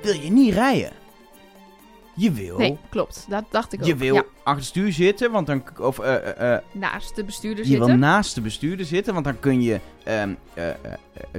wil 0.02 0.14
je 0.14 0.32
niet 0.32 0.54
rijden. 0.54 0.92
Je 2.20 2.32
wil, 2.32 2.58
Nee, 2.58 2.78
klopt. 2.90 3.26
Dat 3.30 3.44
dacht 3.50 3.74
ik 3.74 3.80
ook. 3.80 3.86
je 3.86 3.96
wil 3.96 4.16
Ja, 4.16 4.24
achter 4.38 4.54
het 4.56 4.64
stuur 4.66 4.92
zitten, 4.92 5.32
want 5.32 5.48
dan... 5.48 5.64
Of, 5.80 6.00
eh, 6.00 6.16
eh, 6.16 6.54
eh, 6.56 6.62
naast 6.74 7.16
de 7.16 7.24
bestuurder 7.24 7.64
Je 7.64 7.70
zitten. 7.70 7.88
wil 7.88 7.98
naast 7.98 8.36
de 8.36 8.42
bestuurder 8.42 8.86
zitten, 8.86 9.14
want 9.14 9.26
dan 9.26 9.40
kun 9.40 9.62
je 9.62 9.80
eh, 10.04 10.24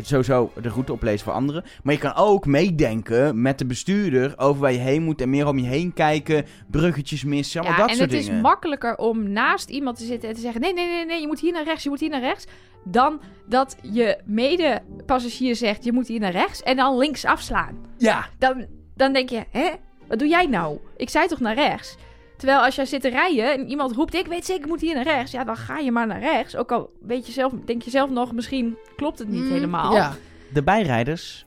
sowieso 0.03 0.53
de 0.63 0.69
route 0.69 0.93
oplezen 0.93 1.25
voor 1.25 1.33
anderen. 1.33 1.65
Maar 1.83 1.95
je 1.95 2.01
kan 2.01 2.15
ook 2.15 2.47
meedenken 2.47 3.43
met 3.43 3.59
de 3.59 3.67
bestuurder 3.67 4.35
over 4.37 4.61
waar 4.61 4.73
je 4.73 4.79
heen 4.79 5.03
moet 5.03 5.21
en 5.21 5.31
meer 5.31 5.47
om 5.47 5.59
je 5.59 5.67
heen 5.67 5.93
kijken, 5.93 6.47
bruggetjes 6.71 7.25
missen, 7.25 7.61
allemaal 7.61 7.77
Ja, 7.79 7.83
dat 7.87 7.91
en 7.93 7.97
soort 7.99 8.11
het 8.11 8.21
dingen. 8.21 8.37
is 8.37 8.43
makkelijker 8.43 8.97
om 8.97 9.31
naast 9.31 9.69
iemand 9.69 9.99
te 9.99 10.05
zitten 10.05 10.29
en 10.29 10.35
te 10.35 10.41
zeggen: 10.41 10.61
nee, 10.61 10.73
nee, 10.75 10.87
nee, 10.87 11.07
nee, 11.07 11.21
je 11.21 11.27
moet 11.27 11.41
hier 11.41 11.53
naar 11.53 11.65
rechts, 11.65 11.83
je 11.83 11.89
moet 11.89 12.01
hier 12.01 12.11
naar 12.11 12.21
rechts. 12.21 12.47
Dan 12.85 13.21
dat 13.49 13.77
je 13.83 14.19
medepassagier 14.25 15.57
zegt: 15.57 15.85
je 15.85 15.93
moet 15.93 16.09
hier 16.09 16.21
naar 16.21 16.33
rechts 16.33 16.63
en 16.63 16.77
dan 16.77 16.99
links 16.99 17.25
afslaan. 17.25 17.77
Ja, 17.97 18.29
Dan, 18.39 18.67
dan 18.97 19.13
denk 19.13 19.29
je: 19.31 19.45
hè, 19.51 19.69
wat 20.09 20.19
doe 20.19 20.29
jij 20.29 20.47
nou? 20.47 20.79
Ik 20.97 21.09
zei 21.09 21.27
toch 21.27 21.41
naar 21.41 21.55
rechts? 21.55 21.97
Terwijl 22.37 22.61
als 22.61 22.75
jij 22.75 22.87
zit 22.87 23.01
te 23.01 23.09
rijden 23.09 23.53
en 23.53 23.69
iemand 23.69 23.93
roept, 23.93 24.15
ik 24.15 24.27
weet 24.27 24.45
zeker, 24.47 24.63
ik 24.63 24.69
moet 24.69 24.81
hier 24.81 24.95
naar 24.95 25.05
rechts. 25.05 25.33
Ja, 25.33 25.45
dan 25.45 25.57
ga 25.57 25.79
je 25.79 25.93
maar 25.93 26.07
naar 26.07 26.21
rechts. 26.21 26.57
Ook 26.57 26.73
al 26.73 26.91
weet 27.01 27.27
je 27.27 27.33
zelf, 27.33 27.53
denk 27.65 27.83
je 27.83 27.91
zelf 27.91 28.11
nog, 28.11 28.33
misschien 28.33 28.77
klopt 28.97 29.19
het 29.19 29.29
niet 29.29 29.43
Mm, 29.45 29.53
helemaal. 29.53 29.95
Ja. 29.95 30.15
De 30.53 30.63
bijrijders 30.63 31.47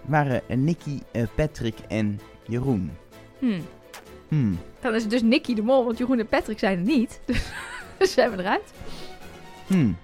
waren 0.00 0.42
eh, 0.48 0.56
Nicky, 0.56 0.98
eh, 1.12 1.22
Patrick 1.34 1.74
en 1.88 2.20
Jeroen. 2.46 2.90
Hm. 3.38 3.60
Hmm. 4.28 4.58
Dan 4.80 4.94
is 4.94 5.02
het 5.02 5.10
dus 5.10 5.22
Nicky 5.22 5.54
de 5.54 5.62
Mol, 5.62 5.84
want 5.84 5.98
Jeroen 5.98 6.18
en 6.18 6.26
Patrick 6.26 6.58
zijn 6.58 6.78
er 6.78 6.84
niet. 6.84 7.20
Dus 7.98 8.12
zijn 8.12 8.30
we 8.30 8.38
eruit. 8.38 8.72
Hmm. 9.66 9.96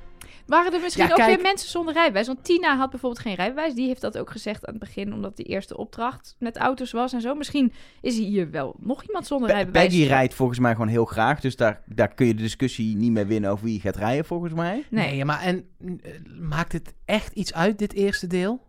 Waren 0.51 0.73
er 0.73 0.81
misschien 0.81 1.05
Ja, 1.05 1.11
ook 1.11 1.17
kijk- 1.17 1.35
weer 1.35 1.43
mensen 1.43 1.69
zonder 1.71 1.95
rijbewijs? 1.95 2.27
Want 2.27 2.45
Tina 2.45 2.77
had 2.77 2.91
bijvoorbeeld 2.91 3.23
geen 3.23 3.35
rijbewijs. 3.35 3.75
Die 3.75 3.87
heeft 3.87 4.01
dat 4.01 4.19
ook 4.19 4.31
gezegd 4.31 4.67
aan 4.67 4.75
het 4.75 4.83
begin, 4.83 5.13
omdat 5.15 5.37
die 5.37 5.47
eerste 5.47 5.77
opdracht 5.77 6.37
met 6.39 6.57
auto's 6.57 6.93
was 6.93 7.13
en 7.13 7.21
zo. 7.21 7.35
Misschien 7.35 7.73
is 8.01 8.17
hier 8.19 8.51
wel 8.51 8.77
nog 8.81 9.03
iemand 9.05 9.27
zonder 9.27 9.49
Pe- 9.49 9.55
rijbewijs. 9.55 9.87
Peggy 9.89 10.07
rijdt 10.07 10.35
volgens 10.35 10.59
mij 10.59 10.73
gewoon 10.73 10.89
heel 10.89 11.05
graag. 11.05 11.41
Dus 11.41 11.57
daar, 11.57 11.83
daar 11.87 12.15
kun 12.15 12.27
je 12.27 12.35
de 12.35 12.43
discussie 12.43 12.97
niet 12.97 13.13
meer 13.13 13.27
winnen 13.27 13.51
over 13.51 13.65
wie 13.65 13.81
gaat 13.81 13.97
rijden, 13.97 14.25
volgens 14.25 14.53
mij. 14.53 14.85
Nee. 14.91 15.11
Nee, 15.11 15.25
maar 15.25 15.41
en 15.41 15.69
eh, 15.79 16.13
maakt 16.41 16.73
het 16.73 16.95
echt 17.05 17.33
iets 17.33 17.55
uit, 17.55 17.79
dit 17.79 17.93
eerste 17.93 18.27
deel? 18.27 18.69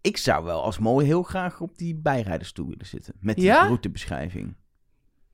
Ik 0.00 0.16
zou 0.16 0.44
wel 0.44 0.62
als 0.62 0.78
mol 0.78 0.98
heel 0.98 1.22
graag 1.22 1.60
op 1.60 1.78
die 1.78 1.94
bijrijdersstoel 1.94 2.68
willen 2.68 2.86
zitten. 2.86 3.14
Met 3.20 3.36
die 3.36 3.44
Ja? 3.44 3.66
routebeschrijving. 3.66 4.54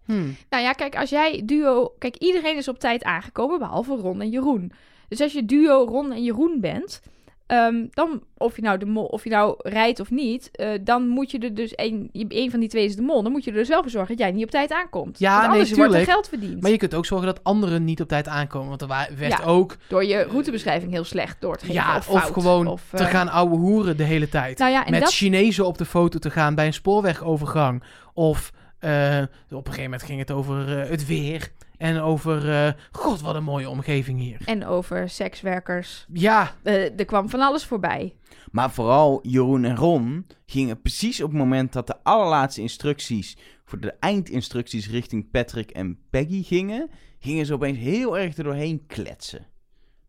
Hmm. 0.05 0.37
Nou 0.51 0.63
ja, 0.63 0.73
kijk, 0.73 0.97
als 0.97 1.11
jij 1.11 1.43
duo... 1.45 1.93
Kijk, 1.99 2.17
iedereen 2.17 2.57
is 2.57 2.69
op 2.69 2.79
tijd 2.79 3.05
aangekomen, 3.05 3.59
behalve 3.59 3.95
Ron 3.95 4.21
en 4.21 4.31
Jeroen. 4.31 4.73
Dus 5.09 5.21
als 5.21 5.33
je 5.33 5.45
duo 5.45 5.85
Ron 5.85 6.13
en 6.13 6.23
Jeroen 6.25 6.59
bent... 6.61 7.03
ehm, 7.47 7.87
dan, 7.91 8.23
of 8.39 8.57
je 8.57 8.63
nou, 8.63 8.79
de 8.79 8.87
mol, 8.87 9.05
of 9.05 9.25
je 9.25 9.31
nou 9.31 9.55
rijdt 9.59 10.01
of 10.01 10.11
niet... 10.11 10.51
eh, 10.53 10.69
dan 10.81 11.09
moet 11.09 11.31
je 11.31 11.39
er 11.39 11.55
dus... 11.55 11.73
Een, 11.77 12.09
een 12.13 12.51
van 12.51 12.61
die 12.61 12.69
twee 12.69 12.85
is 12.85 12.97
de 12.97 13.03
mol. 13.03 13.23
Dan 13.23 13.33
moet 13.33 13.45
je 13.45 13.51
er 13.51 13.57
dus 13.57 13.69
wel 13.69 13.83
voor 13.83 13.91
zorgen 13.91 14.17
dat 14.17 14.27
jij 14.27 14.35
niet 14.35 14.45
op 14.45 14.51
tijd 14.51 14.73
aankomt. 14.73 15.19
Ja, 15.19 15.31
Want 15.31 15.43
nee, 15.43 15.51
anders 15.51 15.79
wordt 15.79 15.95
er 15.95 16.05
geld 16.05 16.29
verdiend. 16.29 16.63
Maar 16.63 16.71
je 16.71 16.77
kunt 16.77 16.95
ook 16.95 17.07
zorgen 17.07 17.27
dat 17.27 17.45
anderen 17.45 17.85
niet 17.85 18.01
op 18.01 18.09
tijd 18.09 18.29
aankomen. 18.29 18.69
Want 18.69 18.83
er 18.83 18.89
werd 19.19 19.39
Ja. 19.39 19.45
ook 19.45 19.77
Door 19.89 20.05
je 20.05 20.23
routebeschrijving 20.23 20.93
heel 20.93 21.05
slecht 21.05 21.41
door 21.41 21.57
te 21.57 21.67
geven. 21.67 21.83
ja, 21.83 21.97
of, 21.97 22.09
of, 22.09 22.23
gewoon 22.23 22.67
of, 22.67 22.83
te 22.91 23.05
eh, 23.05 23.11
gaan 23.11 23.29
ouwe 23.29 23.57
hoeren 23.57 23.97
de 23.97 24.03
hele 24.05 24.29
tijd. 24.29 24.59
Nou 24.59 24.71
ja, 24.71 24.85
en 24.85 24.91
Met 24.91 25.01
dat... 25.01 25.13
Chinezen 25.13 25.67
op 25.67 25.79
de 25.79 25.85
foto 25.85 26.19
te 26.19 26.31
gaan 26.31 26.55
bij 26.55 26.67
een 26.67 26.73
spoorwegovergang. 26.73 27.83
Of 28.15 28.53
eh, 28.85 29.23
op 29.51 29.67
een 29.67 29.73
gegeven 29.73 29.83
moment 29.83 30.03
ging 30.03 30.19
het 30.19 30.31
over 30.31 30.81
eh, 30.81 30.91
het 30.91 31.07
weer. 31.07 31.53
En 31.77 32.01
over, 32.01 32.51
eh, 32.67 32.73
god 32.93 33.21
wat 33.21 33.35
een 33.35 33.45
mooie 33.45 33.69
omgeving 33.69 34.19
hier. 34.21 34.41
En 34.45 34.67
over 34.67 35.09
sekswerkers. 35.09 36.07
Ja, 36.13 36.55
Eh, 36.63 36.99
er 36.99 37.05
kwam 37.05 37.29
van 37.29 37.41
alles 37.41 37.65
voorbij. 37.65 38.15
Maar 38.51 38.71
vooral 38.71 39.19
Jeroen 39.23 39.65
en 39.65 39.77
Ron 39.77 40.27
gingen 40.47 40.81
precies 40.81 41.23
op 41.23 41.29
het 41.29 41.39
moment 41.39 41.73
dat 41.73 41.87
de 41.87 41.97
allerlaatste 42.03 42.61
instructies... 42.61 43.37
voor 43.65 43.81
de 43.81 43.95
eindinstructies 44.01 44.91
richting 44.91 45.31
Patrick 45.31 45.71
en 45.71 45.99
Peggy 46.11 46.43
gingen... 46.43 46.91
gingen 47.19 47.47
ze 47.47 47.53
opeens 47.55 47.79
heel 47.79 48.19
erg 48.19 48.37
er 48.37 48.45
doorheen 48.45 48.87
kletsen. 48.87 49.47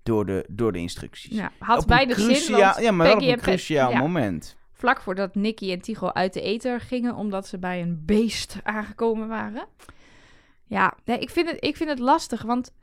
Door 0.04 0.26
de, 0.26 0.46
door 0.52 0.72
de 0.72 0.80
instructies. 0.80 1.36
Ja, 1.36 1.52
had 1.60 1.86
zin, 1.88 2.26
cruciaal- 2.26 2.60
want 2.60 2.80
Ja, 2.84 2.92
maar 2.92 3.08
wel 3.08 3.16
op 3.16 3.22
een 3.22 3.38
cruciaal 3.38 3.92
ja. 3.92 4.00
Vlak 4.76 5.02
voordat 5.02 5.36
Nicky 5.36 5.72
en 5.72 5.82
Tigo 5.82 6.08
uit 6.08 6.34
de 6.34 6.42
eter 6.42 6.80
gingen, 6.80 7.16
omdat 7.16 7.48
ze 7.48 7.58
bij 7.58 7.82
een 7.82 8.04
beest 8.06 8.58
aangekomen 8.64 9.28
waren. 9.28 9.68
Ja, 10.68 10.94
nee, 11.06 11.20
ik, 11.20 11.30
vind 11.30 11.50
het, 11.50 11.64
ik 11.64 11.76
vind 11.76 11.90
het 11.90 12.00
lastig, 12.00 12.42
want 12.42 12.74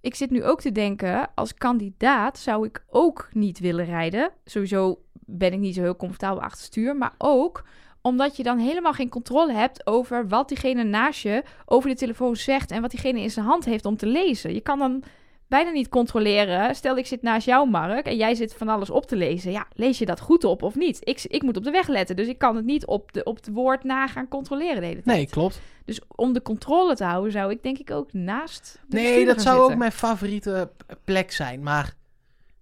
ik 0.00 0.14
zit 0.14 0.30
nu 0.30 0.44
ook 0.44 0.60
te 0.60 0.72
denken, 0.72 1.30
als 1.34 1.54
kandidaat 1.54 2.38
zou 2.38 2.66
ik 2.66 2.84
ook 2.88 3.28
niet 3.32 3.58
willen 3.58 3.84
rijden. 3.84 4.30
Sowieso 4.44 5.02
ben 5.12 5.52
ik 5.52 5.58
niet 5.58 5.74
zo 5.74 5.82
heel 5.82 5.96
comfortabel 5.96 6.42
achter 6.42 6.64
stuur, 6.64 6.96
maar 6.96 7.14
ook 7.18 7.64
omdat 8.00 8.36
je 8.36 8.42
dan 8.42 8.58
helemaal 8.58 8.92
geen 8.92 9.08
controle 9.08 9.52
hebt 9.52 9.86
over 9.86 10.28
wat 10.28 10.48
diegene 10.48 10.82
naast 10.82 11.22
je 11.22 11.42
over 11.64 11.88
de 11.88 11.96
telefoon 11.96 12.36
zegt 12.36 12.70
en 12.70 12.80
wat 12.80 12.90
diegene 12.90 13.20
in 13.20 13.30
zijn 13.30 13.46
hand 13.46 13.64
heeft 13.64 13.84
om 13.84 13.96
te 13.96 14.06
lezen. 14.06 14.54
Je 14.54 14.60
kan 14.60 14.78
dan 14.78 15.02
bijna 15.48 15.70
niet 15.70 15.88
controleren. 15.88 16.74
Stel, 16.74 16.96
ik 16.96 17.06
zit 17.06 17.22
naast 17.22 17.46
jou, 17.46 17.70
Mark, 17.70 18.06
en 18.06 18.16
jij 18.16 18.34
zit 18.34 18.54
van 18.54 18.68
alles 18.68 18.90
op 18.90 19.06
te 19.06 19.16
lezen. 19.16 19.52
Ja, 19.52 19.66
lees 19.72 19.98
je 19.98 20.06
dat 20.06 20.20
goed 20.20 20.44
op 20.44 20.62
of 20.62 20.74
niet? 20.74 20.98
Ik, 21.00 21.22
ik 21.22 21.42
moet 21.42 21.56
op 21.56 21.64
de 21.64 21.70
weg 21.70 21.88
letten, 21.88 22.16
dus 22.16 22.26
ik 22.26 22.38
kan 22.38 22.56
het 22.56 22.64
niet 22.64 22.86
op, 22.86 23.12
de, 23.12 23.22
op 23.24 23.36
het 23.36 23.48
woord 23.52 23.84
na 23.84 24.06
gaan 24.06 24.28
controleren 24.28 24.80
de 24.80 24.86
hele 24.86 25.02
tijd. 25.02 25.16
nee, 25.16 25.26
klopt. 25.26 25.60
Dus 25.84 26.00
om 26.16 26.32
de 26.32 26.42
controle 26.42 26.94
te 26.94 27.04
houden, 27.04 27.32
zou 27.32 27.50
ik 27.50 27.62
denk 27.62 27.78
ik 27.78 27.90
ook 27.90 28.12
naast. 28.12 28.80
De 28.88 28.96
Nee, 28.96 29.24
dat 29.26 29.42
zou 29.42 29.60
ook 29.60 29.76
mijn 29.76 29.92
favoriete 29.92 30.70
plek 31.04 31.32
zijn. 31.32 31.62
Maar 31.62 31.94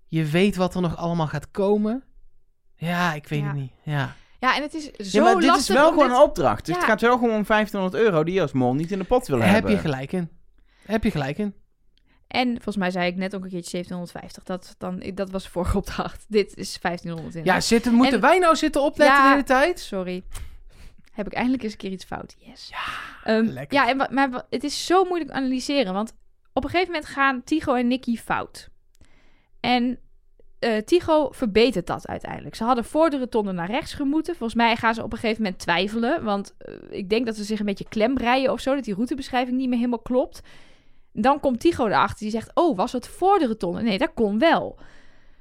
je 0.09 0.24
weet 0.24 0.57
wat 0.57 0.74
er 0.74 0.80
nog 0.80 0.97
allemaal 0.97 1.26
gaat 1.26 1.51
komen. 1.51 2.03
Ja, 2.76 3.12
ik 3.14 3.26
weet 3.28 3.41
Ja. 3.41 3.47
het 3.47 3.55
niet. 3.57 3.72
Ja. 3.83 4.14
Ja, 4.41 4.57
en 4.57 4.62
het 4.62 4.74
is 4.74 4.91
zo 5.11 5.18
Ja, 5.18 5.24
maar 5.33 5.41
dit 5.43 5.57
is 5.57 5.68
wel 5.68 5.89
gewoon 5.89 6.09
dit- 6.09 6.16
een 6.16 6.22
opdracht. 6.22 6.64
Dus 6.66 6.74
Ja. 6.74 6.80
het 6.80 6.91
gaat 6.91 7.01
wel 7.01 7.18
gewoon 7.18 7.35
om 7.37 7.45
1500 7.45 8.03
euro 8.05 8.24
die 8.24 8.35
je 8.35 8.41
als 8.41 8.53
mol 8.53 8.74
niet 8.74 8.91
in 8.91 8.99
de 8.99 9.05
pot 9.05 9.26
wil 9.26 9.41
Heb 9.41 9.51
hebben. 9.53 9.70
je 9.70 9.76
gelijk 9.78 10.12
in. 10.12 10.28
Heb 10.87 11.05
je 11.05 11.11
gelijk 11.11 11.39
in. 11.39 11.55
En 12.33 12.49
volgens 12.53 12.76
mij 12.76 12.91
zei 12.91 13.07
ik 13.07 13.16
net 13.16 13.35
ook 13.35 13.45
een 13.45 13.51
keertje 13.51 13.70
1750. 13.70 14.43
Dat, 14.45 14.74
dan, 14.78 15.12
dat 15.14 15.30
was 15.30 15.43
de 15.45 15.51
vorige 15.51 15.76
opdracht. 15.83 16.24
Dit 16.28 16.57
is 16.57 16.78
1500. 16.80 17.45
Ja, 17.45 17.61
zitten, 17.61 17.95
moeten 17.95 18.14
En- 18.14 18.20
wij 18.20 18.39
nou 18.39 18.57
zitten 18.57 18.83
opletten 18.83 19.16
Ja. 19.16 19.22
de 19.24 19.30
hele 19.30 19.43
tijd? 19.43 19.80
Sorry. 19.80 20.22
Heb 21.12 21.26
ik 21.26 21.33
eindelijk 21.33 21.62
eens 21.62 21.72
een 21.72 21.78
keer 21.78 21.91
iets 21.91 22.05
fout? 22.05 22.35
Yes. 22.39 22.70
Ja, 23.24 23.41
lekker. 23.41 23.78
Ja, 23.78 23.89
en, 23.89 23.97
maar 24.14 24.45
het 24.51 24.64
is 24.64 24.87
zo 24.87 25.05
moeilijk 25.05 25.30
analyseren. 25.30 25.93
Want 25.93 26.12
op 26.53 26.64
een 26.64 26.70
gegeven 26.70 26.93
moment 26.93 27.11
gaan 27.11 27.43
Tigo 27.45 27.74
en 27.74 27.87
Nicky 27.89 28.16
fout. 28.16 28.68
En 29.61 29.99
eh 30.59 30.76
Tigo 30.78 31.30
verbetert 31.33 31.87
dat 31.87 32.07
uiteindelijk. 32.07 32.55
Ze 32.55 32.64
hadden 32.64 32.85
voor 32.85 33.11
de 33.11 33.18
rotonde 33.18 33.53
naar 33.53 33.70
rechts 33.70 33.95
gemoeten. 33.95 34.37
Volgens 34.37 34.59
mij 34.59 34.76
gaan 34.76 34.95
ze 34.95 35.03
op 35.03 35.12
een 35.12 35.18
gegeven 35.18 35.43
moment 35.43 35.61
twijfelen. 35.61 36.24
Want 36.24 36.55
eh, 36.59 36.74
ik 36.91 37.09
denk 37.09 37.26
dat 37.26 37.37
ze 37.37 37.45
zich 37.45 37.59
een 37.59 37.66
beetje 37.66 37.89
klembreien 37.89 38.53
of 38.53 38.61
zo. 38.61 38.74
Dat 38.74 38.85
die 38.85 38.95
routebeschrijving 38.95 39.57
niet 39.57 39.68
meer 39.68 39.78
helemaal 39.78 39.99
klopt. 39.99 40.41
Dan 41.12 41.40
komt 41.40 41.60
Tigo 41.60 41.86
erachter. 41.86 42.18
Die 42.18 42.30
zegt, 42.30 42.50
oh, 42.54 42.76
was 42.76 42.92
het 42.92 43.08
voor 43.08 43.38
de 43.38 43.46
rotonde? 43.46 43.82
Nee, 43.82 43.98
dat 43.98 44.10
kon 44.14 44.38
wel. 44.38 44.76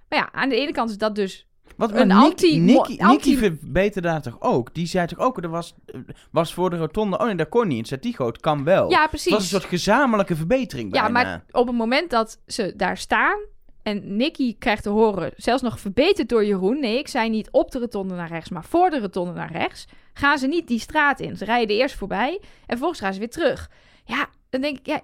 Maar 0.10 0.20
ja, 0.20 0.30
aan 0.32 0.50
de 0.50 0.56
ene 0.56 0.72
kant 0.72 0.90
is 0.90 0.98
dat 0.98 1.16
dus 1.16 1.46
Wat, 1.78 1.92
Een 1.96 2.12
anti- 2.12 2.60
Nicky, 2.60 2.98
anti- 3.02 3.38
verbeterde 3.38 4.08
daar 4.08 4.22
toch 4.22 4.42
ook? 4.42 4.74
Die 4.74 4.86
zei 4.88 5.08
toch 5.08 5.20
ook, 5.20 5.44
er 5.44 5.50
was, 5.50 5.74
eh, 5.86 6.00
was 6.32 6.54
voor 6.54 6.70
de 6.70 6.78
rotonde... 6.78 7.18
Oh 7.20 7.26
nee, 7.26 7.36
dat 7.36 7.50
kon 7.50 7.68
niet. 7.68 7.80
En 7.80 7.86
zei 7.86 8.00
Tigo, 8.00 8.26
het 8.26 8.40
kan 8.40 8.64
wel. 8.64 8.90
Ja, 8.90 9.02
Het 9.02 9.10
precies. 9.10 9.32
was 9.32 9.42
een 9.42 9.48
soort 9.48 9.64
gezamenlijke 9.64 10.36
verbetering 10.36 10.94
Ja, 10.96 11.02
bijna. 11.02 11.12
maar 11.24 11.44
op 11.52 11.68
het 11.68 11.76
moment 11.76 12.10
dat 12.10 12.40
ze 12.48 12.74
daar 12.76 12.98
staan 12.98 13.40
en 13.84 14.16
Nicky 14.16 14.56
krijgt 14.58 14.84
te 14.84 14.90
horen, 14.90 15.32
zelfs 15.36 15.62
nog 15.62 15.80
verbeterd 15.80 16.30
door 16.30 16.46
Jeroen, 16.46 16.80
nee, 16.80 16.98
ik 16.98 17.08
zei 17.08 17.30
niet 17.30 17.52
op 17.52 17.72
de 17.72 17.80
rotonde 17.80 18.16
naar 18.16 18.30
rechts, 18.30 18.50
maar 18.50 18.64
voor 18.66 18.90
de 18.90 19.00
rotonde 19.00 19.34
naar 19.34 19.52
rechts, 19.52 19.88
gaan 20.14 20.38
ze 20.38 20.48
niet 20.48 20.68
die 20.68 20.80
straat 20.80 21.20
in. 21.20 21.38
Ze 21.38 21.46
rijden 21.46 21.76
eerst 21.76 21.96
voorbij 21.96 22.38
en 22.42 22.68
vervolgens 22.68 23.00
gaan 23.00 23.14
ze 23.14 23.20
weer 23.20 23.30
terug. 23.30 23.70
Ja, 24.06 24.28
dan 24.52 24.62
denk 24.62 24.78
ik, 24.78 24.86
ja, 24.86 25.02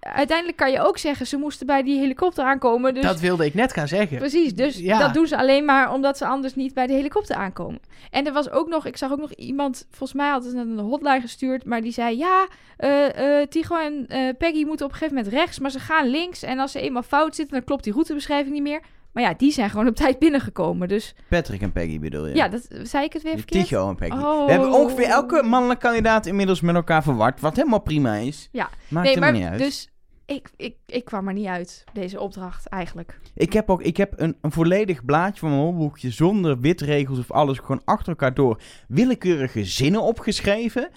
uiteindelijk 0.00 0.56
kan 0.58 0.70
je 0.70 0.80
ook 0.80 0.98
zeggen, 0.98 1.26
ze 1.26 1.36
moesten 1.36 1.66
bij 1.66 1.82
die 1.82 1.98
helikopter 1.98 2.44
aankomen, 2.44 2.94
dus... 2.94 3.02
Dat 3.02 3.20
wilde 3.20 3.44
ik 3.44 3.54
net 3.54 3.72
gaan 3.72 3.88
zeggen. 3.88 4.18
Precies, 4.18 4.54
dus 4.54 4.78
Ja. 4.78 4.98
dat 4.98 5.14
doen 5.14 5.26
ze 5.26 5.36
alleen 5.36 5.64
maar 5.64 5.92
omdat 5.92 6.16
ze 6.18 6.26
anders 6.26 6.54
niet 6.54 6.74
bij 6.74 6.86
de 6.86 6.92
helikopter 6.92 7.36
aankomen. 7.36 7.80
En 8.10 8.26
er 8.26 8.32
was 8.32 8.50
ook 8.50 8.68
nog, 8.68 8.86
ik 8.86 8.96
zag 8.96 9.12
ook 9.12 9.20
nog 9.20 9.32
iemand, 9.32 9.86
volgens 9.90 10.12
mij 10.12 10.28
had 10.30 10.44
het 10.44 10.54
een 10.54 10.78
hotline 10.78 11.20
gestuurd, 11.20 11.64
maar 11.64 11.80
die 11.80 11.92
zei: 11.92 12.18
Ja, 12.18 12.46
eh, 12.76 13.42
Tigo 13.48 13.76
en 13.76 14.04
eh, 14.08 14.28
Peggy 14.38 14.64
moeten 14.64 14.86
op 14.86 14.92
een 14.92 14.98
gegeven 14.98 15.16
moment 15.16 15.34
rechts, 15.34 15.58
maar 15.58 15.70
ze 15.70 15.78
gaan 15.80 16.06
links. 16.06 16.42
En 16.42 16.58
als 16.58 16.72
ze 16.72 16.80
eenmaal 16.80 17.02
fout 17.02 17.34
zitten, 17.34 17.54
dan 17.54 17.64
klopt 17.64 17.84
die 17.84 17.92
routebeschrijving 17.92 18.52
niet 18.54 18.62
meer. 18.62 18.80
Maar 19.12 19.22
ja, 19.22 19.34
die 19.34 19.52
zijn 19.52 19.70
gewoon 19.70 19.86
op 19.86 19.94
tijd 19.96 20.18
binnengekomen. 20.18 20.88
Dus 20.88 21.14
Patrick 21.28 21.60
en 21.60 21.72
Peggy 21.72 21.98
bedoel 21.98 22.26
je? 22.26 22.34
ja, 22.34 22.48
dat, 22.48 22.68
zei 22.82 23.04
ik 23.04 23.12
het 23.12 23.22
weer 23.22 23.36
verkeerd? 23.36 23.66
Tigo 23.66 23.88
en 23.88 23.96
Peggy. 23.96 24.16
Oh. 24.16 24.44
We 24.44 24.50
hebben 24.52 24.72
ongeveer 24.72 25.04
elke 25.06 25.42
mannelijke 25.42 25.82
kandidaat 25.86 26.26
inmiddels 26.26 26.60
met 26.60 26.74
elkaar 26.74 27.02
verward. 27.02 27.40
Wat 27.40 27.56
helemaal 27.56 27.80
prima 27.80 28.14
is. 28.14 28.48
Ja. 28.52 28.68
Maakt 28.88 29.06
nee, 29.06 29.18
maar 29.18 29.32
niet 29.32 29.44
uit. 29.44 29.58
dus 29.58 29.88
ik, 30.26 30.50
ik, 30.56 30.76
ik 30.86 31.04
kwam 31.04 31.28
er 31.28 31.34
niet 31.34 31.46
uit, 31.46 31.84
deze 31.92 32.20
opdracht 32.20 32.66
eigenlijk. 32.66 33.18
Ik 33.34 33.52
heb 33.52 33.70
ook 33.70 33.82
ik 33.82 33.96
heb 33.96 34.12
een, 34.16 34.36
een 34.40 34.52
volledig 34.52 35.04
blaadje 35.04 35.40
van 35.40 35.48
mijn 35.48 35.60
holboekje 35.62 36.10
zonder 36.10 36.60
witregels 36.60 37.18
of 37.18 37.30
alles. 37.30 37.58
Gewoon 37.58 37.82
achter 37.84 38.08
elkaar 38.08 38.34
door 38.34 38.60
willekeurige 38.88 39.64
zinnen 39.64 40.02
opgeschreven. 40.02 40.88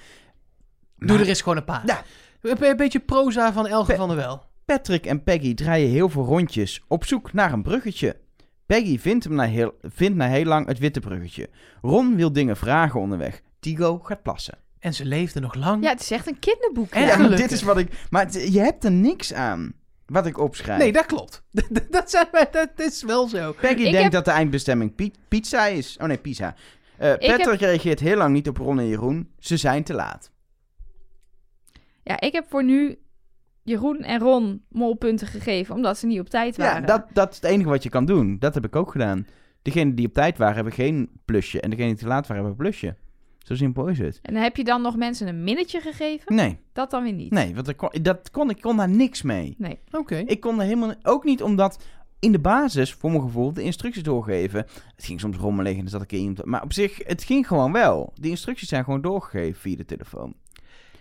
Doe 0.97 1.07
Maar 1.11 1.19
er 1.19 1.27
eens 1.27 1.41
gewoon 1.41 1.57
een 1.57 1.63
paar. 1.63 1.83
Ja. 1.85 2.01
Een, 2.41 2.63
een 2.69 2.77
beetje 2.77 2.99
proza 2.99 3.53
van 3.53 3.67
Elge 3.67 3.91
Pe- 3.91 3.97
van 3.97 4.07
der 4.07 4.17
Wel. 4.17 4.43
Patrick 4.65 5.05
en 5.05 5.23
Peggy 5.23 5.53
draaien 5.53 5.89
heel 5.89 6.09
veel 6.09 6.23
rondjes 6.25 6.83
op 6.87 7.05
zoek 7.05 7.33
naar 7.33 7.53
een 7.53 7.61
bruggetje. 7.63 8.17
Peggy 8.65 8.99
vindt, 8.99 9.23
hem 9.23 9.33
na 9.35 9.43
heel, 9.43 9.73
vindt 9.81 10.17
na 10.17 10.27
heel 10.27 10.45
lang 10.45 10.67
het 10.67 10.79
witte 10.79 10.99
bruggetje. 10.99 11.49
Ron 11.81 12.15
wil 12.15 12.31
dingen 12.33 12.57
vragen 12.57 12.99
onderweg. 12.99 13.41
Tigo 13.59 13.99
gaat 13.99 14.21
plassen. 14.23 14.57
En 14.79 14.93
ze 14.93 15.05
leefde 15.05 15.39
nog 15.39 15.55
lang. 15.55 15.83
Ja, 15.83 15.89
het 15.89 15.99
is 16.01 16.11
echt 16.11 16.27
een 16.27 16.39
kinderboek. 16.39 16.89
En 16.91 17.01
ja. 17.05 17.17
Maar 17.17 17.35
dit 17.35 17.51
is 17.51 17.61
wat 17.61 17.77
ik... 17.77 18.05
Maar 18.09 18.25
het- 18.25 18.53
je 18.53 18.59
hebt 18.59 18.83
er 18.83 18.91
niks 18.91 19.33
aan, 19.33 19.73
wat 20.05 20.25
ik 20.25 20.37
opschrijf. 20.39 20.79
Nee, 20.79 20.91
dat 20.91 21.05
klopt. 21.05 21.43
dat, 21.91 22.09
zijn, 22.11 22.27
wij- 22.31 22.47
dat 22.51 22.69
is 22.75 23.03
wel 23.03 23.27
zo. 23.27 23.51
Peggy 23.53 23.73
Ik 23.81 23.81
denkt 23.83 24.01
heb- 24.01 24.11
dat 24.11 24.25
de 24.25 24.31
eindbestemming 24.31 24.95
pi- 24.95 25.13
pizza 25.27 25.65
is. 25.65 25.97
Oh 26.01 26.07
nee, 26.07 26.17
pizza. 26.17 26.55
Eh, 26.97 27.09
Patrick 27.09 27.37
heb- 27.59 27.59
reageert 27.59 27.99
heel 27.99 28.17
lang 28.17 28.33
niet 28.33 28.47
op 28.47 28.57
Ron 28.57 28.79
en 28.79 28.87
Jeroen. 28.87 29.29
Ze 29.39 29.57
zijn 29.57 29.83
te 29.83 29.93
laat. 29.93 30.31
Ja, 32.03 32.19
ik 32.19 32.33
heb 32.33 32.45
voor 32.49 32.63
nu 32.63 32.97
Jeroen 33.63 33.99
en 33.99 34.19
Ron 34.19 34.61
molpunten 34.69 35.27
gegeven, 35.27 35.75
omdat 35.75 35.97
ze 35.97 36.05
niet 36.05 36.19
op 36.19 36.29
tijd 36.29 36.57
waren. 36.57 36.81
Ja, 36.81 36.87
dat, 36.87 37.05
dat 37.13 37.29
is 37.29 37.35
het 37.35 37.45
enige 37.45 37.69
wat 37.69 37.83
je 37.83 37.89
kan 37.89 38.05
doen. 38.05 38.39
Dat 38.39 38.53
heb 38.53 38.65
ik 38.65 38.75
ook 38.75 38.91
gedaan. 38.91 39.27
Degenen 39.61 39.95
die 39.95 40.07
op 40.07 40.13
tijd 40.13 40.37
waren, 40.37 40.55
hebben 40.55 40.73
geen 40.73 41.09
plusje. 41.25 41.61
En 41.61 41.69
degenen 41.69 41.89
die 41.91 41.99
te 42.01 42.07
laat 42.07 42.27
waren, 42.27 42.43
hebben 42.43 42.51
een 42.65 42.71
plusje. 42.71 42.95
Zo 43.39 43.55
simpel 43.55 43.87
is 43.87 43.99
het. 43.99 44.19
En 44.21 44.35
heb 44.35 44.55
je 44.57 44.63
dan 44.63 44.81
nog 44.81 44.95
mensen 44.95 45.27
een 45.27 45.43
minnetje 45.43 45.79
gegeven? 45.79 46.35
Nee, 46.35 46.57
Dat 46.73 46.91
dan 46.91 47.03
weer 47.03 47.13
niet. 47.13 47.31
nee, 47.31 47.55
want 47.55 47.67
ik 47.67 47.77
kon, 47.77 47.89
dat 48.01 48.31
kon, 48.31 48.49
ik 48.49 48.61
kon 48.61 48.77
daar 48.77 48.89
niks 48.89 49.21
mee. 49.21 49.55
Nee. 49.57 49.79
Oké. 49.91 50.15
Ik 50.15 50.39
kon 50.39 50.59
er 50.59 50.65
helemaal 50.65 50.93
ook 51.01 51.23
niet 51.23 51.43
omdat 51.43 51.83
in 52.19 52.31
de 52.31 52.39
basis, 52.39 52.93
voor 52.93 53.09
mijn 53.11 53.21
gevoel, 53.21 53.53
de 53.53 53.61
instructies 53.63 54.03
doorgeven. 54.03 54.59
Het 54.95 55.05
ging 55.05 55.19
soms 55.19 55.37
rommelig 55.37 55.73
en 55.73 55.79
dan 55.79 55.87
zat 55.87 56.01
ik 56.01 56.11
in 56.11 56.19
iemand. 56.19 56.45
Maar 56.45 56.63
op 56.63 56.73
zich, 56.73 56.99
het 57.03 57.23
ging 57.23 57.47
gewoon 57.47 57.71
wel. 57.71 58.13
Die 58.15 58.29
instructies 58.29 58.67
zijn 58.69 58.83
gewoon 58.83 59.01
doorgegeven 59.01 59.61
via 59.61 59.75
de 59.75 59.85
telefoon. 59.85 60.33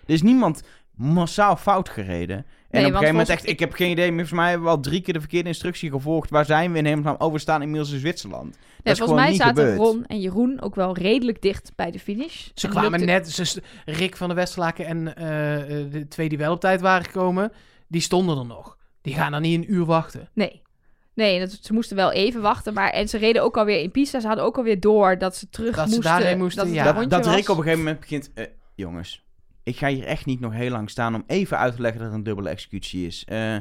Er 0.07 0.15
is 0.15 0.23
niemand 0.23 0.63
massaal 1.03 1.57
fout 1.57 1.89
gereden. 1.89 2.37
En 2.37 2.45
Nee, 2.71 2.81
op 2.81 2.87
een 2.87 2.99
gegeven 2.99 3.09
moment 3.15 3.29
echt, 3.29 3.49
ik 3.49 3.59
heb 3.61 3.73
geen 3.73 3.91
idee, 3.91 4.07
maar 4.07 4.19
volgens 4.19 4.39
mij 4.41 4.49
hebben 4.49 4.67
we 4.69 4.75
al 4.75 4.81
drie 4.81 5.01
keer 5.01 5.15
de 5.15 5.21
verkeerde 5.21 5.49
instructie 5.49 5.91
gevolgd. 5.91 6.31
Waar 6.31 6.45
zijn 6.45 6.73
we 6.73 6.79
in 6.79 6.85
hemelsnaam? 6.85 7.15
Oh, 7.19 7.33
we 7.33 7.39
staan 7.39 7.63
inmiddels 7.63 7.93
in 7.93 7.99
Zwitserland. 7.99 8.53
Dat 8.53 8.61
Nee, 8.85 8.93
is 8.93 8.99
volgens 8.99 9.01
gewoon 9.01 9.15
mij 9.21 9.31
niet 9.31 9.41
zaten 9.41 9.57
gebeurd. 9.57 9.79
Ron 9.79 10.07
en 10.07 10.21
Jeroen 10.21 10.61
ook 10.61 10.75
wel 10.75 10.97
redelijk 10.97 11.43
dicht 11.43 11.73
bij 11.77 11.91
de 11.91 11.99
finish. 11.99 12.49
Ze 12.55 12.67
En 12.67 12.73
kwamen 12.73 13.05
net, 13.05 13.31
ze, 13.31 13.63
Rick 13.85 14.17
van 14.17 14.29
de 14.29 14.35
Westerlaken 14.35 14.87
en 14.87 15.17
eh, 15.17 15.81
eh, 15.81 15.91
de 15.93 16.09
twee 16.09 16.29
die 16.29 16.39
wel 16.39 16.53
op 16.53 16.61
tijd 16.61 16.81
waren 16.81 17.05
gekomen, 17.05 17.53
die 17.89 18.01
stonden 18.01 18.39
er 18.39 18.47
nog. 18.47 18.77
Die 19.03 19.15
gaan 19.15 19.33
dan 19.33 19.43
niet 19.43 19.59
een 19.65 19.73
uur 19.73 19.85
wachten. 19.85 20.29
Nee. 20.35 20.63
Nee, 21.15 21.39
dat, 21.41 21.59
ze 21.63 21.73
moesten 21.73 21.97
wel 21.97 22.13
even 22.13 22.41
wachten. 22.41 22.75
Maar, 22.75 22.91
en 22.91 23.09
ze 23.09 23.19
reden 23.19 23.43
ook 23.43 23.57
alweer 23.57 23.81
in 23.81 23.91
Pisa. 23.91 24.21
Ze 24.21 24.27
hadden 24.27 24.45
ook 24.45 24.57
alweer 24.57 24.81
door 24.81 25.19
dat 25.19 25.37
ze 25.37 25.49
terug 25.49 25.77
Dat 25.77 25.89
ze 25.89 25.95
moesten. 25.95 26.03
daarheen 26.13 26.39
moesten, 26.39 26.65
dat 26.67 26.75
ja. 26.75 26.93
Dat. 27.07 27.27
Rick 27.27 27.49
op 27.49 27.57
een 27.57 27.63
gegeven 27.63 27.79
moment 27.85 28.01
begint... 28.01 28.31
eh, 28.35 28.45
jongens, 28.75 29.25
ik 29.63 29.77
ga 29.77 29.89
hier 29.89 30.05
echt 30.05 30.27
niet 30.27 30.41
nog 30.41 30.53
heel 30.53 30.71
lang 30.71 30.91
staan 30.91 31.15
om 31.15 31.25
even 31.27 31.59
uit 31.59 31.75
te 31.77 31.83
leggen 31.83 32.01
dat 32.01 32.09
het 32.09 32.19
een 32.19 32.25
dubbele 32.25 32.49
executie 32.49 33.07
is. 33.07 33.25
Eh, 33.27 33.57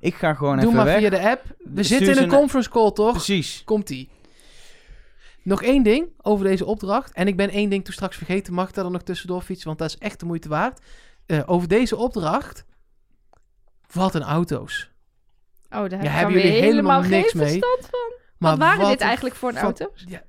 ik 0.00 0.14
ga 0.14 0.34
gewoon 0.34 0.54
Doe 0.56 0.64
even 0.64 0.76
maar 0.76 0.84
weg. 0.84 0.98
via 0.98 1.10
de 1.10 1.20
app. 1.28 1.42
We 1.58 1.82
Stuur 1.82 1.98
zitten 1.98 2.16
in 2.16 2.22
een 2.22 2.38
conference 2.38 2.70
call, 2.70 2.92
toch? 2.92 3.12
Precies. 3.12 3.62
Komt-ie. 3.64 4.08
Nog 5.42 5.62
één 5.62 5.82
ding 5.82 6.08
over 6.22 6.44
deze 6.44 6.64
opdracht. 6.64 7.12
En 7.12 7.26
ik 7.26 7.36
ben 7.36 7.50
één 7.50 7.70
ding 7.70 7.84
toen 7.84 7.92
straks 7.94 8.16
vergeten. 8.16 8.52
Mag 8.54 8.68
ik 8.68 8.74
daar 8.74 8.84
dan 8.84 8.92
nog 8.92 9.02
tussendoor 9.02 9.42
fietsen? 9.42 9.66
Want 9.66 9.78
dat 9.78 9.88
is 9.88 9.98
echt 9.98 10.20
de 10.20 10.26
moeite 10.26 10.48
waard. 10.48 10.80
Eh, 11.26 11.40
over 11.46 11.68
deze 11.68 11.96
opdracht. 11.96 12.64
Wat 13.92 14.14
een 14.14 14.22
auto's. 14.22 14.90
Oh, 15.70 15.70
daar 15.70 15.90
heb 15.90 16.02
Ja, 16.02 16.10
hebben 16.10 16.34
jullie 16.34 16.50
helemaal 16.50 17.02
helemaal 17.02 17.20
niks 17.20 17.30
geen 17.30 17.40
mee? 17.40 17.48
verstand 17.48 17.80
van. 17.90 18.12
Maar 18.38 18.50
wat 18.50 18.58
waren 18.58 18.88
dit 18.88 19.00
eigenlijk 19.00 19.34
voor 19.36 19.48
een 19.48 19.56
auto? 19.56 19.92
Ja, 19.94 20.22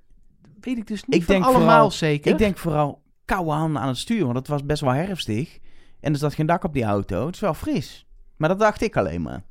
weet 0.59 0.77
ik 0.77 0.87
dus 0.87 1.03
niet 1.05 1.15
Ik 1.15 1.23
van 1.23 1.33
denk 1.33 1.45
allemaal 1.45 1.61
vooral- 1.69 1.91
zeker. 1.91 2.31
Ik 2.31 2.37
denk 2.37 2.57
vooral 2.57 3.01
koude 3.25 3.51
handen 3.51 3.81
aan 3.81 3.87
het 3.87 3.97
stuur, 3.97 4.23
want 4.23 4.37
het 4.37 4.47
was 4.47 4.65
best 4.65 4.81
wel 4.81 4.93
herfstig. 4.93 5.59
En 5.99 6.13
er 6.13 6.19
zat 6.19 6.33
geen 6.33 6.45
dak 6.45 6.63
op 6.63 6.73
die 6.73 6.83
auto. 6.83 7.25
Het 7.25 7.35
is 7.35 7.41
wel 7.41 7.53
fris. 7.53 8.05
Maar 8.37 8.49
dat 8.49 8.59
dacht 8.59 8.81
ik 8.81 8.97
alleen 8.97 9.21
maar. 9.21 9.43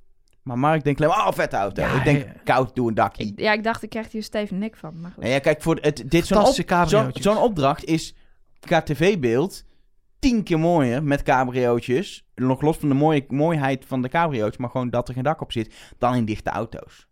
Maar 0.42 0.58
Mark 0.58 0.84
denkt 0.84 1.00
alleen 1.00 1.16
maar, 1.16 1.26
oh, 1.26 1.32
vette 1.32 1.56
auto. 1.56 1.82
Ja, 1.82 1.92
ik 1.96 2.04
denk, 2.04 2.24
ja. 2.24 2.32
koud, 2.44 2.74
doe 2.74 2.88
een 2.88 2.94
dakje. 2.94 3.24
Ik, 3.24 3.40
ja, 3.40 3.52
ik 3.52 3.64
dacht, 3.64 3.82
ik 3.82 3.90
krijg 3.90 4.12
hier 4.12 4.22
stijve 4.22 4.54
nek 4.54 4.76
van. 4.76 5.00
Maar 5.00 5.10
goed. 5.10 5.22
Nou 5.22 5.34
ja, 5.34 5.38
kijk, 5.38 5.62
voor 5.62 5.78
het, 5.80 5.96
dit 5.96 6.26
zo'n, 6.26 6.38
op, 6.38 6.44
Fantastische 6.44 7.22
zo'n, 7.22 7.38
opdracht 7.38 7.84
is 7.84 8.14
qua 8.60 8.82
tv-beeld 8.82 9.64
tien 10.18 10.42
keer 10.42 10.58
mooier 10.58 11.02
met 11.02 11.22
cabriootjes. 11.22 12.26
Nog 12.34 12.60
los 12.60 12.76
van 12.76 12.88
de 12.88 12.94
mooie, 12.94 13.24
mooiheid 13.28 13.84
van 13.86 14.02
de 14.02 14.08
cabriootjes, 14.08 14.56
maar 14.56 14.70
gewoon 14.70 14.90
dat 14.90 15.08
er 15.08 15.14
geen 15.14 15.22
dak 15.22 15.40
op 15.40 15.52
zit, 15.52 15.74
dan 15.98 16.14
in 16.14 16.24
dichte 16.24 16.50
auto's. 16.50 17.06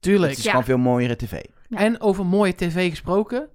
Tuurlijk. 0.00 0.28
Het 0.30 0.38
is 0.38 0.44
Ja. 0.44 0.50
gewoon 0.50 0.64
veel 0.64 0.78
mooiere 0.78 1.16
tv. 1.16 1.42
Ja. 1.68 1.78
En 1.78 2.00
over 2.00 2.26
mooie 2.26 2.54
tv 2.54 2.90
gesproken, 2.90 3.48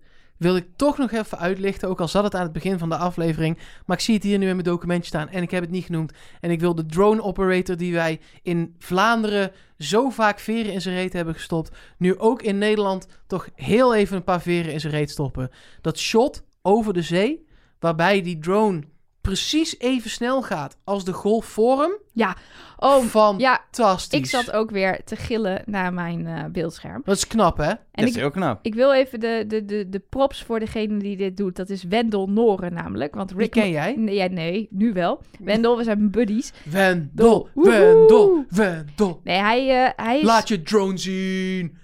wil 0.44 0.56
ik 0.56 0.68
toch 0.76 0.98
nog 0.98 1.12
even 1.12 1.40
uitlichten. 1.40 1.90
Ook 1.90 2.02
al 2.02 2.08
zat 2.08 2.24
het 2.24 2.36
aan 2.36 2.44
het 2.44 2.52
begin 2.52 2.80
van 2.80 2.90
de 2.90 2.98
aflevering. 2.98 3.58
Maar 3.86 3.98
ik 3.98 4.04
zie 4.04 4.14
het 4.14 4.24
hier 4.24 4.38
nu 4.38 4.48
in 4.48 4.56
mijn 4.56 4.68
documentje 4.68 5.08
staan 5.08 5.30
en 5.30 5.42
ik 5.42 5.52
heb 5.52 5.62
het 5.62 5.72
niet 5.72 5.86
genoemd. 5.86 6.14
En 6.42 6.52
ik 6.52 6.60
wil 6.60 6.76
de 6.76 6.86
drone 6.86 7.22
operator 7.22 7.78
die 7.78 7.94
wij 7.94 8.20
in 8.42 8.76
Vlaanderen 8.78 9.52
zo 9.78 10.10
vaak 10.10 10.40
veren 10.40 10.74
in 10.74 10.82
zijn 10.82 10.96
reet 10.96 11.14
hebben 11.14 11.34
gestopt. 11.34 11.72
Nu 11.98 12.20
ook 12.20 12.42
in 12.42 12.58
Nederland 12.58 13.08
toch 13.28 13.50
heel 13.56 13.96
even 13.96 14.16
een 14.16 14.24
paar 14.24 14.42
veren 14.42 14.74
in 14.74 14.80
zijn 14.80 14.94
reet 14.94 15.12
stoppen. 15.12 15.50
Dat 15.82 16.00
shot 16.00 16.44
over 16.62 16.94
de 16.94 17.02
zee, 17.02 17.48
waarbij 17.80 18.22
die 18.22 18.40
drone 18.40 18.82
precies 19.24 19.80
even 19.80 20.10
snel 20.10 20.42
gaat 20.42 20.78
als 20.84 21.06
de 21.06 21.14
Golf 21.14 21.46
Forum. 21.46 21.98
Oh, 22.78 23.04
Fantastisch. 23.04 24.12
ja, 24.12 24.18
ik 24.18 24.26
zat 24.26 24.52
ook 24.52 24.72
weer 24.72 25.04
te 25.04 25.16
gillen 25.16 25.62
naar 25.66 25.94
mijn 25.94 26.28
eh, 26.28 26.46
beeldscherm. 26.52 27.02
Dat 27.06 27.16
is 27.16 27.28
knap, 27.28 27.58
hè? 27.58 27.70
En 27.70 27.78
dat 27.92 28.06
ik, 28.06 28.10
is 28.10 28.16
heel 28.16 28.30
knap. 28.32 28.60
ik 28.62 28.74
wil 28.74 28.94
even 28.94 29.20
de, 29.20 29.44
de, 29.48 29.66
de, 29.66 29.90
de 29.90 30.00
props 30.00 30.44
voor 30.44 30.60
degene 30.60 30.98
die 30.98 31.18
dit 31.18 31.38
doet. 31.38 31.56
Dat 31.56 31.70
is 31.70 31.84
Wendel 31.84 32.30
Noren 32.30 32.74
namelijk. 32.74 33.16
Want 33.16 33.30
Die 33.30 33.38
Rick... 33.38 33.52
ken 33.52 33.70
jij? 33.70 33.96
Nee, 33.98 34.16
ja, 34.16 34.28
nee, 34.28 34.68
nu 34.72 34.94
wel. 34.94 35.22
Wendel, 35.40 35.78
we 35.78 35.84
zijn 35.84 36.12
buddies. 36.12 36.54
Wendel, 36.64 37.50
Woehoe. 37.54 37.80
Wendel, 37.80 38.46
Wendel. 38.50 39.22
Nee, 39.24 39.40
hij, 39.40 39.86
eh, 39.86 40.06
hij 40.06 40.20
is... 40.20 40.26
Laat 40.26 40.48
je 40.48 40.62
drone 40.62 40.98
zien. 40.98 41.78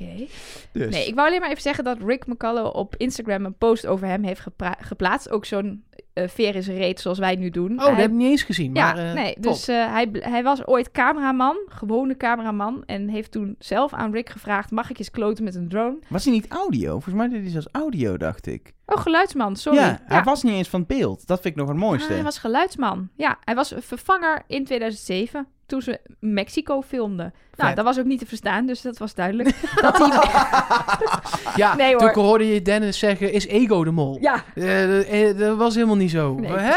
Oké. 0.00 0.26
Dus. 0.72 0.94
Nee, 0.94 1.06
ik 1.06 1.14
wou 1.14 1.26
alleen 1.26 1.40
maar 1.40 1.50
even 1.50 1.62
zeggen 1.62 1.84
dat 1.84 1.98
Rick 2.06 2.26
McCullough 2.26 2.76
op 2.76 2.94
Instagram 2.96 3.44
een 3.44 3.56
post 3.58 3.86
over 3.86 4.06
hem 4.06 4.22
heeft 4.22 4.46
geplaatst. 4.80 5.30
Ook 5.30 5.44
zo'n 5.44 5.84
eh 6.14 6.28
veer 6.28 6.62
zijn 6.62 6.76
reet 6.76 7.00
zoals 7.00 7.18
wij 7.18 7.36
nu 7.36 7.50
doen. 7.50 7.70
Oh, 7.70 7.86
dat 7.86 7.96
heb 7.96 8.10
ik 8.10 8.16
niet 8.16 8.30
eens 8.30 8.42
gezien. 8.42 8.74
Ja, 8.74 8.92
maar, 8.92 9.08
eh, 9.08 9.14
nee, 9.14 9.34
top. 9.34 9.42
dus 9.42 9.68
eh, 9.68 9.92
hij, 9.92 10.08
hij 10.12 10.42
was 10.42 10.66
ooit 10.66 10.90
cameraman, 10.90 11.56
gewone 11.68 12.16
cameraman. 12.16 12.82
En 12.86 13.08
heeft 13.08 13.30
toen 13.30 13.54
zelf 13.58 13.92
aan 13.92 14.12
Rick 14.12 14.30
gevraagd, 14.30 14.70
mag 14.70 14.90
ik 14.90 14.98
eens 14.98 15.10
kloten 15.10 15.44
met 15.44 15.54
een 15.54 15.68
drone? 15.68 15.98
Was 16.08 16.24
hij 16.24 16.32
niet 16.32 16.48
audio? 16.48 16.90
Volgens 16.90 17.14
mij 17.14 17.28
deed 17.28 17.40
hij 17.40 17.50
zelfs 17.50 17.68
audio, 17.72 18.16
dacht 18.16 18.46
ik. 18.46 18.72
Oh, 18.86 19.00
geluidsman, 19.00 19.56
sorry. 19.56 19.78
Ja, 19.78 20.00
hij 20.06 20.22
was 20.22 20.42
niet 20.42 20.54
eens 20.54 20.68
van 20.68 20.80
het 20.80 20.88
beeld. 20.88 21.26
Dat 21.26 21.40
vind 21.40 21.54
ik 21.54 21.60
nog 21.60 21.68
het 21.68 21.78
mooiste. 21.78 22.08
Ah, 22.08 22.14
hij 22.14 22.24
was 22.24 22.38
geluidsman. 22.38 23.08
Ja, 23.16 23.38
hij 23.44 23.54
was 23.54 23.74
vervanger 23.78 24.42
in 24.46 24.64
2007, 24.64 25.46
toen 25.66 25.82
ze 25.82 26.00
Mexico 26.20 26.82
filmden. 26.82 27.34
Nou, 27.56 27.74
dat 27.74 27.84
was 27.84 27.98
ook 27.98 28.04
niet 28.04 28.18
te 28.18 28.26
verstaan, 28.26 28.66
dus 28.66 28.80
dat 28.80 28.98
was 28.98 29.14
duidelijk. 29.14 29.48
dat 29.82 29.98
hij... 29.98 30.08
ja, 31.56 31.74
Nee, 31.76 31.96
toen 31.96 32.08
hoor. 32.14 32.24
hoorde 32.24 32.46
je 32.54 32.62
Dennis 32.62 32.98
zeggen, 32.98 33.32
is 33.32 33.46
Ego 33.46 33.84
de 33.84 33.90
mol? 33.90 34.18
Ja, 34.20 34.44
Eh, 34.54 35.28
eh, 35.28 35.38
dat 35.38 35.56
was 35.56 35.74
helemaal 35.74 35.96
niet 35.96 36.10
zo. 36.10 36.34
Nee. 36.34 36.50
Hè? 36.52 36.76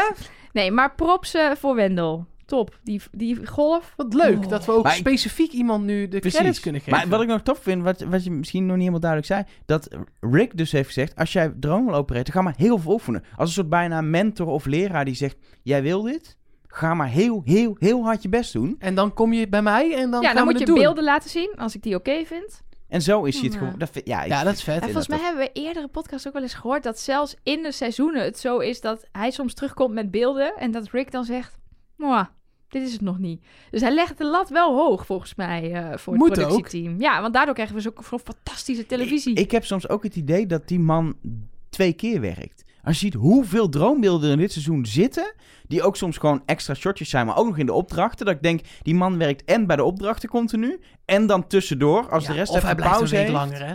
nee, 0.52 0.70
maar 0.70 0.94
props 0.94 1.34
eh, 1.34 1.50
voor 1.58 1.74
Wendel. 1.74 2.26
Top. 2.46 2.78
Die, 2.82 3.00
die 3.12 3.46
golf. 3.46 3.92
Wat 3.96 4.14
leuk 4.14 4.38
Oh. 4.44 4.48
dat 4.48 4.64
we 4.64 4.72
ook 4.72 4.82
Maar 4.82 4.92
ik- 4.92 4.98
specifiek 4.98 5.52
iemand 5.52 5.84
nu 5.84 6.08
de 6.08 6.20
credits 6.20 6.60
kunnen 6.60 6.80
geven. 6.80 6.98
Maar 6.98 7.08
wat 7.08 7.20
ik 7.20 7.28
nog 7.28 7.42
tof 7.42 7.58
vind, 7.62 7.82
wat, 7.82 8.00
wat 8.00 8.24
je 8.24 8.30
misschien 8.30 8.60
nog 8.66 8.70
niet 8.76 8.78
helemaal 8.88 9.00
duidelijk 9.00 9.32
zei, 9.32 9.44
dat 9.66 9.88
Rick 10.20 10.56
dus 10.56 10.72
heeft 10.72 10.86
gezegd, 10.86 11.16
als 11.16 11.32
jij 11.32 11.52
drone 11.60 11.84
wil 11.84 11.94
opereren, 11.94 12.32
ga 12.32 12.42
maar 12.42 12.54
heel 12.56 12.78
veel 12.78 12.92
oefenen. 12.92 13.24
Als 13.36 13.48
een 13.48 13.54
soort 13.54 13.68
bijna 13.68 14.00
mentor 14.00 14.46
of 14.46 14.64
leraar 14.66 15.04
die 15.04 15.14
zegt, 15.14 15.36
jij 15.62 15.82
wil 15.82 16.02
dit? 16.02 16.36
Ga 16.68 16.94
maar 16.94 17.08
heel, 17.08 17.42
heel, 17.44 17.76
heel 17.78 18.02
hard 18.02 18.22
je 18.22 18.28
best 18.28 18.52
doen. 18.52 18.76
En 18.78 18.94
dan 18.94 19.14
kom 19.14 19.32
je 19.32 19.48
bij 19.48 19.62
mij 19.62 19.94
en 19.94 20.10
dan 20.10 20.20
ja, 20.20 20.26
gaan 20.26 20.36
dan 20.36 20.46
we 20.46 20.50
moet 20.50 20.60
je 20.60 20.66
doen. 20.66 20.74
beelden 20.78 21.04
laten 21.04 21.30
zien, 21.30 21.52
als 21.56 21.74
ik 21.74 21.82
die 21.82 21.94
oké 21.94 22.24
vind. 22.24 22.62
En 22.88 23.02
zo 23.02 23.24
is 23.24 23.34
hij 23.34 23.44
het 23.44 23.52
Ja. 23.52 23.58
gewoon. 23.58 23.74
Dat 23.78 23.90
vind, 23.90 24.06
ja, 24.06 24.22
ik 24.22 24.28
Ja, 24.28 24.44
dat 24.44 24.54
is 24.54 24.62
vet. 24.62 24.74
En 24.74 24.82
volgens 24.82 25.08
mij 25.08 25.16
dat 25.18 25.26
hebben 25.26 25.44
we 25.44 25.60
eerdere 25.60 25.88
podcasts 25.88 26.26
ook 26.26 26.32
wel 26.32 26.42
eens 26.42 26.54
gehoord 26.54 26.82
dat 26.82 26.98
zelfs 26.98 27.36
in 27.42 27.62
de 27.62 27.72
seizoenen 27.72 28.22
het 28.22 28.38
zo 28.38 28.58
is 28.58 28.80
dat 28.80 29.06
hij 29.12 29.30
soms 29.30 29.54
terugkomt 29.54 29.94
met 29.94 30.10
beelden 30.10 30.54
en 30.56 30.70
dat 30.70 30.88
Rick 30.90 31.10
dan 31.10 31.24
zegt, 31.24 31.58
"Mwah, 31.96 32.26
dit 32.68 32.82
is 32.82 32.92
het 32.92 33.00
nog 33.00 33.18
niet. 33.18 33.44
Dus 33.70 33.80
hij 33.80 33.90
legt 33.90 34.18
de 34.18 34.24
lat 34.24 34.48
wel 34.48 34.74
hoog 34.76 35.06
volgens 35.06 35.34
mij 35.34 35.72
eh, 35.72 35.96
voor 35.98 36.12
het 36.12 36.22
Moet 36.22 36.38
ook. 36.38 36.46
productieteam. 36.46 37.00
Ja, 37.00 37.20
want 37.20 37.34
daardoor 37.34 37.54
krijgen 37.54 37.74
we 37.74 37.80
zo'n 37.80 37.92
zo'n 38.08 38.18
fantastische 38.18 38.86
televisie. 38.86 39.32
Ik, 39.32 39.38
ik 39.38 39.50
heb 39.50 39.64
soms 39.64 39.88
ook 39.88 40.02
het 40.02 40.16
idee 40.16 40.46
dat 40.46 40.68
die 40.68 40.80
man 40.80 41.16
twee 41.68 41.92
keer 41.92 42.20
werkt. 42.20 42.64
Als 42.88 43.00
je 43.00 43.04
ziet 43.04 43.14
hoeveel 43.14 43.68
droombeelden 43.68 44.26
er 44.28 44.34
in 44.34 44.40
dit 44.40 44.52
seizoen 44.52 44.86
zitten, 44.86 45.34
die 45.66 45.82
ook 45.82 45.96
soms 45.96 46.16
gewoon 46.16 46.42
extra 46.46 46.74
shotjes 46.74 47.10
zijn, 47.10 47.26
maar 47.26 47.36
ook 47.36 47.46
nog 47.46 47.58
in 47.58 47.66
de 47.66 47.72
opdrachten, 47.72 48.26
dat 48.26 48.34
ik 48.34 48.42
denk, 48.42 48.60
die 48.82 48.94
man 48.94 49.18
werkt 49.18 49.44
en 49.44 49.66
bij 49.66 49.76
de 49.76 49.84
opdrachten 49.84 50.28
continu, 50.28 50.80
en 51.04 51.26
dan 51.26 51.46
tussendoor, 51.46 52.10
als 52.10 52.24
Ja, 52.24 52.30
de 52.30 52.36
rest 52.36 52.50
of 52.50 52.56
even 52.56 52.66
hij 52.66 52.76
blijft 52.76 52.96
pauze 52.96 53.16
een 53.16 53.24
week 53.24 53.30
heeft. 53.30 53.50
langer, 53.50 53.66
hè? 53.66 53.72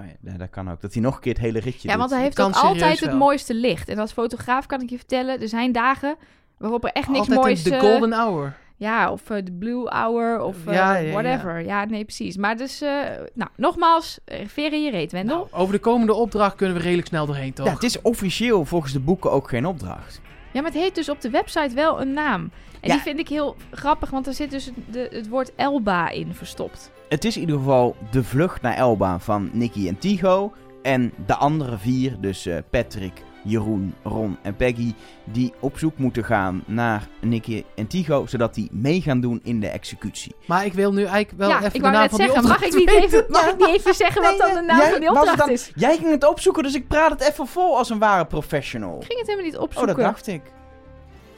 Oh 0.00 0.06
ja, 0.22 0.36
dat 0.36 0.50
kan 0.50 0.70
ook. 0.70 0.80
Dat 0.80 0.92
hij 0.92 1.02
nog 1.02 1.14
een 1.14 1.20
keer 1.20 1.32
het 1.32 1.42
hele 1.42 1.60
ritje 1.60 1.88
ja, 1.88 1.90
doet. 1.90 1.98
want 1.98 2.10
hij 2.10 2.22
heeft 2.22 2.34
kan 2.34 2.54
ook 2.54 2.62
altijd 2.62 3.00
het 3.00 3.12
mooiste 3.12 3.54
licht. 3.54 3.88
En 3.88 3.98
als 3.98 4.12
fotograaf 4.12 4.66
kan 4.66 4.80
ik 4.80 4.90
je 4.90 4.96
vertellen, 4.96 5.40
er 5.40 5.48
zijn 5.48 5.72
dagen 5.72 6.16
waarop 6.58 6.84
er 6.84 6.90
echt 6.90 7.08
niks 7.08 7.18
Altijd 7.18 7.38
moois... 7.38 7.64
een, 7.64 7.70
de 7.70 7.76
eh, 7.76 7.82
golden 7.82 8.12
hour. 8.12 8.56
Ja, 8.76 9.10
of 9.12 9.30
eh, 9.30 9.44
de 9.44 9.52
Blue 9.52 9.88
Hour, 9.90 10.40
of 10.40 10.66
eh, 10.66 10.74
Ja, 10.74 10.96
ja, 10.96 11.00
ja. 11.06 11.12
whatever. 11.12 11.64
Ja. 11.64 11.84
nee, 11.84 12.04
precies. 12.04 12.36
Maar 12.36 12.56
dus, 12.56 12.80
eh, 12.80 12.90
nou, 13.34 13.50
nogmaals, 13.56 14.18
veer 14.46 14.72
in 14.72 14.82
je 14.84 14.90
reet, 14.90 15.12
Wendel. 15.12 15.36
Nou, 15.36 15.48
over 15.62 15.72
de 15.74 15.80
komende 15.80 16.14
opdracht 16.14 16.56
kunnen 16.56 16.76
we 16.76 16.82
redelijk 16.82 17.08
snel 17.08 17.26
doorheen, 17.26 17.52
toch? 17.52 17.66
Ja, 17.66 17.72
het 17.72 17.82
is 17.82 18.02
officieel 18.02 18.64
volgens 18.64 18.92
de 18.92 19.00
boeken 19.00 19.30
ook 19.32 19.48
geen 19.48 19.66
opdracht. 19.66 20.20
Ja, 20.52 20.62
maar 20.62 20.70
het 20.70 20.80
heeft 20.80 20.94
dus 20.94 21.08
op 21.08 21.20
de 21.20 21.30
website 21.30 21.74
wel 21.74 22.00
een 22.00 22.12
naam. 22.12 22.50
En 22.80 22.88
Ja. 22.88 22.94
die 22.94 23.02
vind 23.02 23.18
ik 23.18 23.28
heel 23.28 23.56
grappig, 23.70 24.10
want 24.10 24.26
er 24.26 24.34
zit 24.34 24.50
dus 24.50 24.70
de, 24.90 25.08
het 25.12 25.28
woord 25.28 25.52
Elba 25.54 26.08
in 26.10 26.34
verstopt. 26.34 26.90
Het 27.08 27.24
is 27.24 27.34
in 27.34 27.40
ieder 27.40 27.56
geval 27.56 27.96
de 28.10 28.24
vlucht 28.24 28.62
naar 28.62 28.74
Elba 28.74 29.18
van 29.18 29.50
Nicky 29.52 29.88
en 29.88 29.98
Tigo. 29.98 30.52
En 30.82 31.12
de 31.26 31.34
andere 31.34 31.78
vier, 31.78 32.16
dus 32.20 32.46
eh, 32.46 32.56
Patrick, 32.70 33.22
Jeroen, 33.46 33.94
Ron 34.02 34.36
en 34.42 34.56
Peggy, 34.56 34.94
die 35.24 35.52
op 35.60 35.78
zoek 35.78 35.98
moeten 35.98 36.24
gaan 36.24 36.62
naar 36.66 37.08
Nicky 37.20 37.64
en 37.74 37.86
Tigo, 37.86 38.26
zodat 38.26 38.54
die 38.54 38.68
mee 38.72 39.00
gaan 39.00 39.20
doen 39.20 39.40
in 39.42 39.60
de 39.60 39.68
executie. 39.68 40.34
Maar 40.46 40.64
ik 40.64 40.72
wil 40.72 40.92
nu 40.92 40.98
eigenlijk 41.04 41.38
wel 41.38 41.48
ja, 41.48 41.56
even 41.56 41.66
ik 41.66 41.72
de 41.72 41.80
naam 41.80 41.92
net 42.00 42.10
van 42.10 42.18
die 42.18 42.26
zeggen, 42.28 42.48
mag 42.48 42.56
ik, 42.60 42.64
opdracht 42.64 42.86
niet 42.94 43.04
even, 43.04 43.24
mag 43.28 43.46
ik 43.48 43.56
niet 43.58 43.68
even 43.68 43.94
zeggen 43.94 44.22
wat 44.22 44.38
dan 44.38 44.54
de 44.54 44.60
naam 44.60 44.78
jij 44.78 44.90
van 44.90 45.00
die 45.00 45.08
opdracht 45.08 45.38
dan- 45.38 45.50
is? 45.50 45.70
Jij 45.74 45.96
ging 45.96 46.10
het 46.10 46.28
opzoeken, 46.28 46.62
dus 46.62 46.74
ik 46.74 46.88
praat 46.88 47.10
het 47.10 47.20
even 47.20 47.46
vol 47.46 47.76
als 47.78 47.90
een 47.90 47.98
ware 47.98 48.26
professional. 48.26 48.96
Ik 49.00 49.06
ging 49.06 49.18
het 49.18 49.28
helemaal 49.28 49.50
niet 49.50 49.56
Oh, 49.56 49.62
opzoeken. 49.62 49.96
dat 49.96 50.04
dacht 50.04 50.26
ik. 50.26 50.42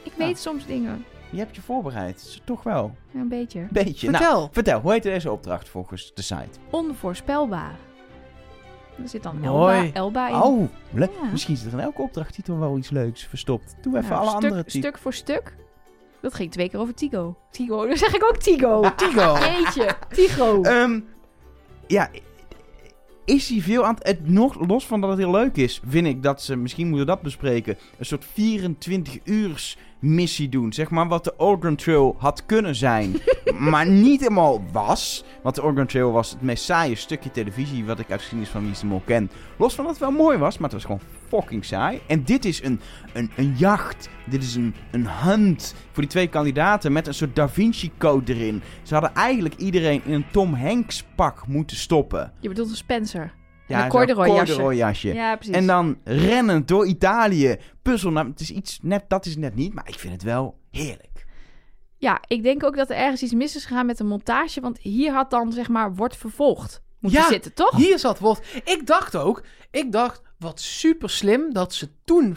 ik 0.03 0.13
weet 0.17 0.39
soms 0.39 0.67
dingen. 0.67 1.05
Je 1.31 1.39
hebt 1.39 1.55
je 1.57 1.63
voorbereid. 1.63 2.23
Het 2.35 2.41
Toch 2.47 2.63
wel. 2.63 2.95
Ja, 3.11 3.21
een 3.21 3.29
beetje. 3.29 3.67
Beetje. 3.71 4.11
Nou, 4.11 4.23
Vertel. 4.25 4.49
vertel, 4.53 4.81
hoe 4.81 4.93
heet 4.93 5.03
deze 5.03 5.31
opdracht 5.33 5.69
volgens 5.69 6.11
de 6.15 6.23
site? 6.23 6.59
Onvoorspelbaar. 6.71 7.75
Er 9.03 9.09
zit 9.09 9.23
dan 9.23 9.39
Mooi. 9.41 9.77
Elba, 9.77 9.93
Elba 9.95 10.29
in. 10.29 10.35
Oh, 10.35 10.69
Ja. 10.95 11.09
misschien 11.33 11.57
zit 11.57 11.67
er 11.67 11.73
in 11.73 11.85
elke 11.85 12.03
opdrachttitel 12.03 12.59
wel 12.59 12.77
iets 12.79 12.91
leuks 12.91 13.25
verstopt. 13.25 13.77
Doe 13.83 13.97
even 13.97 14.09
Nou, 14.11 14.21
alle 14.21 14.31
stuk, 14.31 14.43
andere 14.43 14.65
titels. 14.65 14.83
stuk 14.85 14.99
voor 14.99 15.13
stuk. 15.13 15.57
Dat 16.21 16.35
ging 16.35 16.51
twee 16.51 16.69
keer 16.69 16.81
over 16.81 16.95
Tigo. 16.95 17.37
Tigo, 17.51 17.87
dan 17.89 17.97
zeg 17.97 18.15
ik 18.15 18.25
ook 18.25 18.37
Tigo. 18.37 18.85
Tigo. 18.97 19.39
Jeetje, 19.59 19.97
Tigo. 20.09 20.63
Ehm, 20.63 21.01
ja, 21.87 22.11
is 23.25 23.49
hij 23.49 23.61
veel 23.61 23.85
aan 23.87 23.95
het... 23.95 24.07
het... 24.07 24.29
Nog 24.29 24.67
los 24.69 24.87
van 24.87 25.01
dat 25.01 25.11
het 25.11 25.19
heel 25.19 25.31
leuk 25.31 25.57
is, 25.57 25.81
vind 25.89 26.07
ik 26.07 26.23
dat 26.23 26.43
ze, 26.43 26.57
misschien 26.57 26.87
moeten 26.89 27.07
we 27.07 27.13
dat 27.13 27.23
bespreken, 27.23 27.79
een 27.99 28.05
soort 28.07 28.25
24 28.33 29.19
uurs 29.25 29.77
missie 30.01 30.49
doen. 30.49 30.73
Zeg 30.73 30.91
maar 30.91 31.09
wat 31.09 31.25
de 31.25 31.39
Oregon 31.39 31.77
Trail 31.77 32.17
had 32.19 32.47
kunnen 32.47 32.75
zijn, 32.75 33.17
maar 33.71 33.89
niet 33.89 34.21
helemaal 34.21 34.65
was. 34.73 35.25
Want 35.43 35.55
de 35.55 35.63
Oregon 35.63 35.87
Trail 35.87 36.13
was 36.13 36.31
het 36.31 36.43
meest 36.43 36.65
saaie 36.65 36.95
stukje 36.95 37.31
televisie 37.31 37.85
wat 37.85 37.99
ik 37.99 38.11
uit 38.11 38.21
geschiedenis 38.21 38.53
van 38.53 38.63
Wie 38.63 38.71
is 38.71 38.81
de 38.81 38.87
Mol 38.87 39.03
ken. 39.05 39.31
Los 39.57 39.75
van 39.75 39.85
dat 39.85 39.93
het 39.93 40.03
wel 40.03 40.13
mooi 40.13 40.39
was, 40.39 40.59
maar 40.59 40.71
het 40.71 40.73
was 40.73 40.85
gewoon 40.85 41.01
fucking 41.29 41.65
saai. 41.65 42.01
En 42.07 42.25
dit 42.25 42.45
is 42.45 42.63
een, 42.63 42.81
een, 43.13 43.31
een 43.37 43.55
jacht. 43.57 44.09
Dit 44.27 44.43
is 44.43 44.55
een, 44.55 44.75
een 44.91 45.07
hunt 45.09 45.75
voor 45.93 46.03
die 46.03 46.13
twee 46.13 46.29
kandidaten 46.29 46.93
met 46.93 47.07
een 47.07 47.15
soort 47.15 47.37
Da 47.37 47.49
Vinci 47.49 47.91
Code 47.99 48.35
erin. 48.35 48.63
Ze 48.83 48.95
hadden 48.95 49.15
eigenlijk 49.15 49.55
iedereen 49.55 50.03
in 50.05 50.13
een 50.13 50.31
Tom 50.31 50.55
Hanks 50.55 51.05
pak 51.15 51.47
moeten 51.47 51.77
stoppen. 51.77 52.33
Je 52.41 52.49
bedoelt 52.49 52.71
een 52.71 52.77
Spencer. 52.77 53.38
Ja, 53.69 53.85
een 53.85 53.91
corduroy 53.91 54.29
corduroy 54.29 54.75
jasje. 54.75 55.15
Ja, 55.15 55.37
precies. 55.37 55.55
En 55.55 55.67
dan 55.67 55.99
rennend 56.05 56.69
door 56.69 56.87
Italië. 56.87 57.57
Puzzel, 57.83 58.11
nou, 58.11 58.29
het 58.29 58.41
is 58.41 58.51
iets 58.51 58.79
net, 58.83 59.05
dat 59.09 59.27
is 59.27 59.37
net 59.37 59.55
niet, 59.55 59.75
maar 59.75 59.89
ik 59.89 59.99
vind 59.99 60.13
het 60.13 60.23
wel 60.23 60.59
heerlijk. 60.71 61.27
Ja, 61.97 62.21
ik 62.27 62.43
denk 62.43 62.65
ook 62.65 62.77
dat 62.77 62.91
er 62.91 62.97
ergens 62.97 63.23
iets 63.23 63.33
mis 63.33 63.57
is 63.57 63.65
gegaan 63.65 63.87
met 63.87 63.97
de 63.97 64.05
montage. 64.05 64.61
Want 64.61 64.79
hier 64.79 65.13
had 65.13 65.31
dan, 65.31 65.53
zeg 65.53 65.69
maar, 65.69 65.95
wordt 65.95 66.17
vervolgd 66.17 66.83
moeten 66.99 67.21
Ja, 67.21 67.29
zitten, 67.29 67.55
toch? 67.55 67.77
Hier 67.77 67.99
zat 67.99 68.19
wordt. 68.19 68.61
Ik 68.65 68.87
dacht 68.87 69.17
ook, 69.17 69.43
ik 69.71 69.93
dacht, 69.93 70.23
wat 70.39 70.61
super 70.61 71.11
slim 71.11 71.53
dat 71.53 71.75
ze 71.75 71.89
toen, 72.05 72.37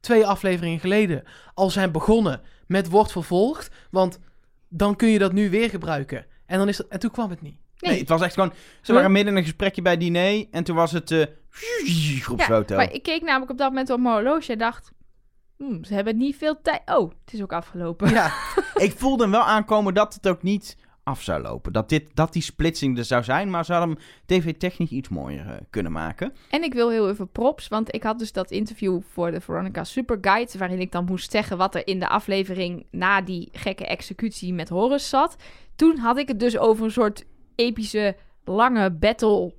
twee 0.00 0.26
afleveringen 0.26 0.80
geleden, 0.80 1.24
al 1.54 1.70
zijn 1.70 1.92
begonnen 1.92 2.40
met 2.66 2.88
wordt 2.88 3.12
vervolgd. 3.12 3.70
Want 3.90 4.18
dan 4.68 4.96
kun 4.96 5.08
je 5.08 5.18
dat 5.18 5.32
nu 5.32 5.50
weer 5.50 5.70
gebruiken. 5.70 6.26
En, 6.46 6.58
dan 6.58 6.68
is 6.68 6.76
dat, 6.76 6.88
en 6.88 6.98
toen 6.98 7.10
kwam 7.10 7.30
het 7.30 7.42
niet. 7.42 7.58
Nee, 7.78 7.90
Nee. 7.90 8.00
het 8.00 8.08
was 8.08 8.20
echt 8.22 8.34
gewoon... 8.34 8.52
Ze 8.82 8.92
waren 8.92 9.12
midden 9.12 9.32
in 9.32 9.38
een 9.38 9.44
gesprekje 9.44 9.82
bij 9.82 9.96
diner 9.96 10.46
en 10.50 10.64
toen 10.64 10.76
was 10.76 10.92
het... 10.92 11.10
eh 11.10 11.26
op 12.30 12.40
Ja. 12.40 12.76
Maar 12.76 12.92
ik 12.92 13.02
keek 13.02 13.22
namelijk 13.22 13.50
op 13.50 13.58
dat 13.58 13.68
moment 13.68 13.90
op 13.90 14.00
mijn 14.00 14.14
horloge 14.14 14.52
en 14.52 14.58
dacht... 14.58 14.90
Hmm, 15.56 15.84
ze 15.84 15.94
hebben 15.94 16.16
niet 16.16 16.36
veel 16.36 16.62
tijd. 16.62 16.82
Oh, 16.86 17.10
het 17.24 17.34
is 17.34 17.42
ook 17.42 17.52
afgelopen. 17.52 18.10
Ja, 18.10 18.32
Ik 18.74 18.92
voelde 18.96 19.22
hem 19.22 19.32
wel 19.32 19.44
aankomen 19.44 19.94
dat 19.94 20.14
het 20.14 20.28
ook 20.28 20.42
niet 20.42 20.76
af 21.02 21.22
zou 21.22 21.42
lopen. 21.42 21.72
Dat, 21.72 21.88
dit, 21.88 22.10
dat 22.14 22.32
die 22.32 22.42
splitsing 22.42 22.98
er 22.98 23.04
zou 23.04 23.22
zijn, 23.22 23.50
maar 23.50 23.64
ze 23.64 23.72
hadden 23.72 23.90
hem 23.96 24.04
tv-technisch 24.26 24.90
iets 24.90 25.08
mooier 25.08 25.46
eh, 25.46 25.56
kunnen 25.70 25.92
maken. 25.92 26.32
En 26.50 26.62
ik 26.62 26.74
wil 26.74 26.90
heel 26.90 27.08
even 27.10 27.28
props, 27.30 27.68
want 27.68 27.94
ik 27.94 28.02
had 28.02 28.18
dus 28.18 28.32
dat 28.32 28.50
interview 28.50 29.00
voor 29.12 29.30
de 29.30 29.40
Veronica 29.40 29.84
Super 29.84 30.18
Guide... 30.20 30.58
waarin 30.58 30.80
ik 30.80 30.92
dan 30.92 31.04
moest 31.04 31.30
zeggen 31.30 31.56
wat 31.56 31.74
er 31.74 31.86
in 31.86 31.98
de 32.00 32.08
aflevering 32.08 32.86
na 32.90 33.20
die 33.20 33.48
gekke 33.52 33.86
executie 33.86 34.52
met 34.54 34.68
Horus 34.68 35.08
zat. 35.08 35.36
Toen 35.76 35.96
had 35.98 36.18
ik 36.18 36.28
het 36.28 36.40
dus 36.40 36.58
over 36.58 36.84
een 36.84 36.90
soort 36.90 37.24
epische, 37.56 38.16
lange 38.44 38.90
battle... 38.90 39.54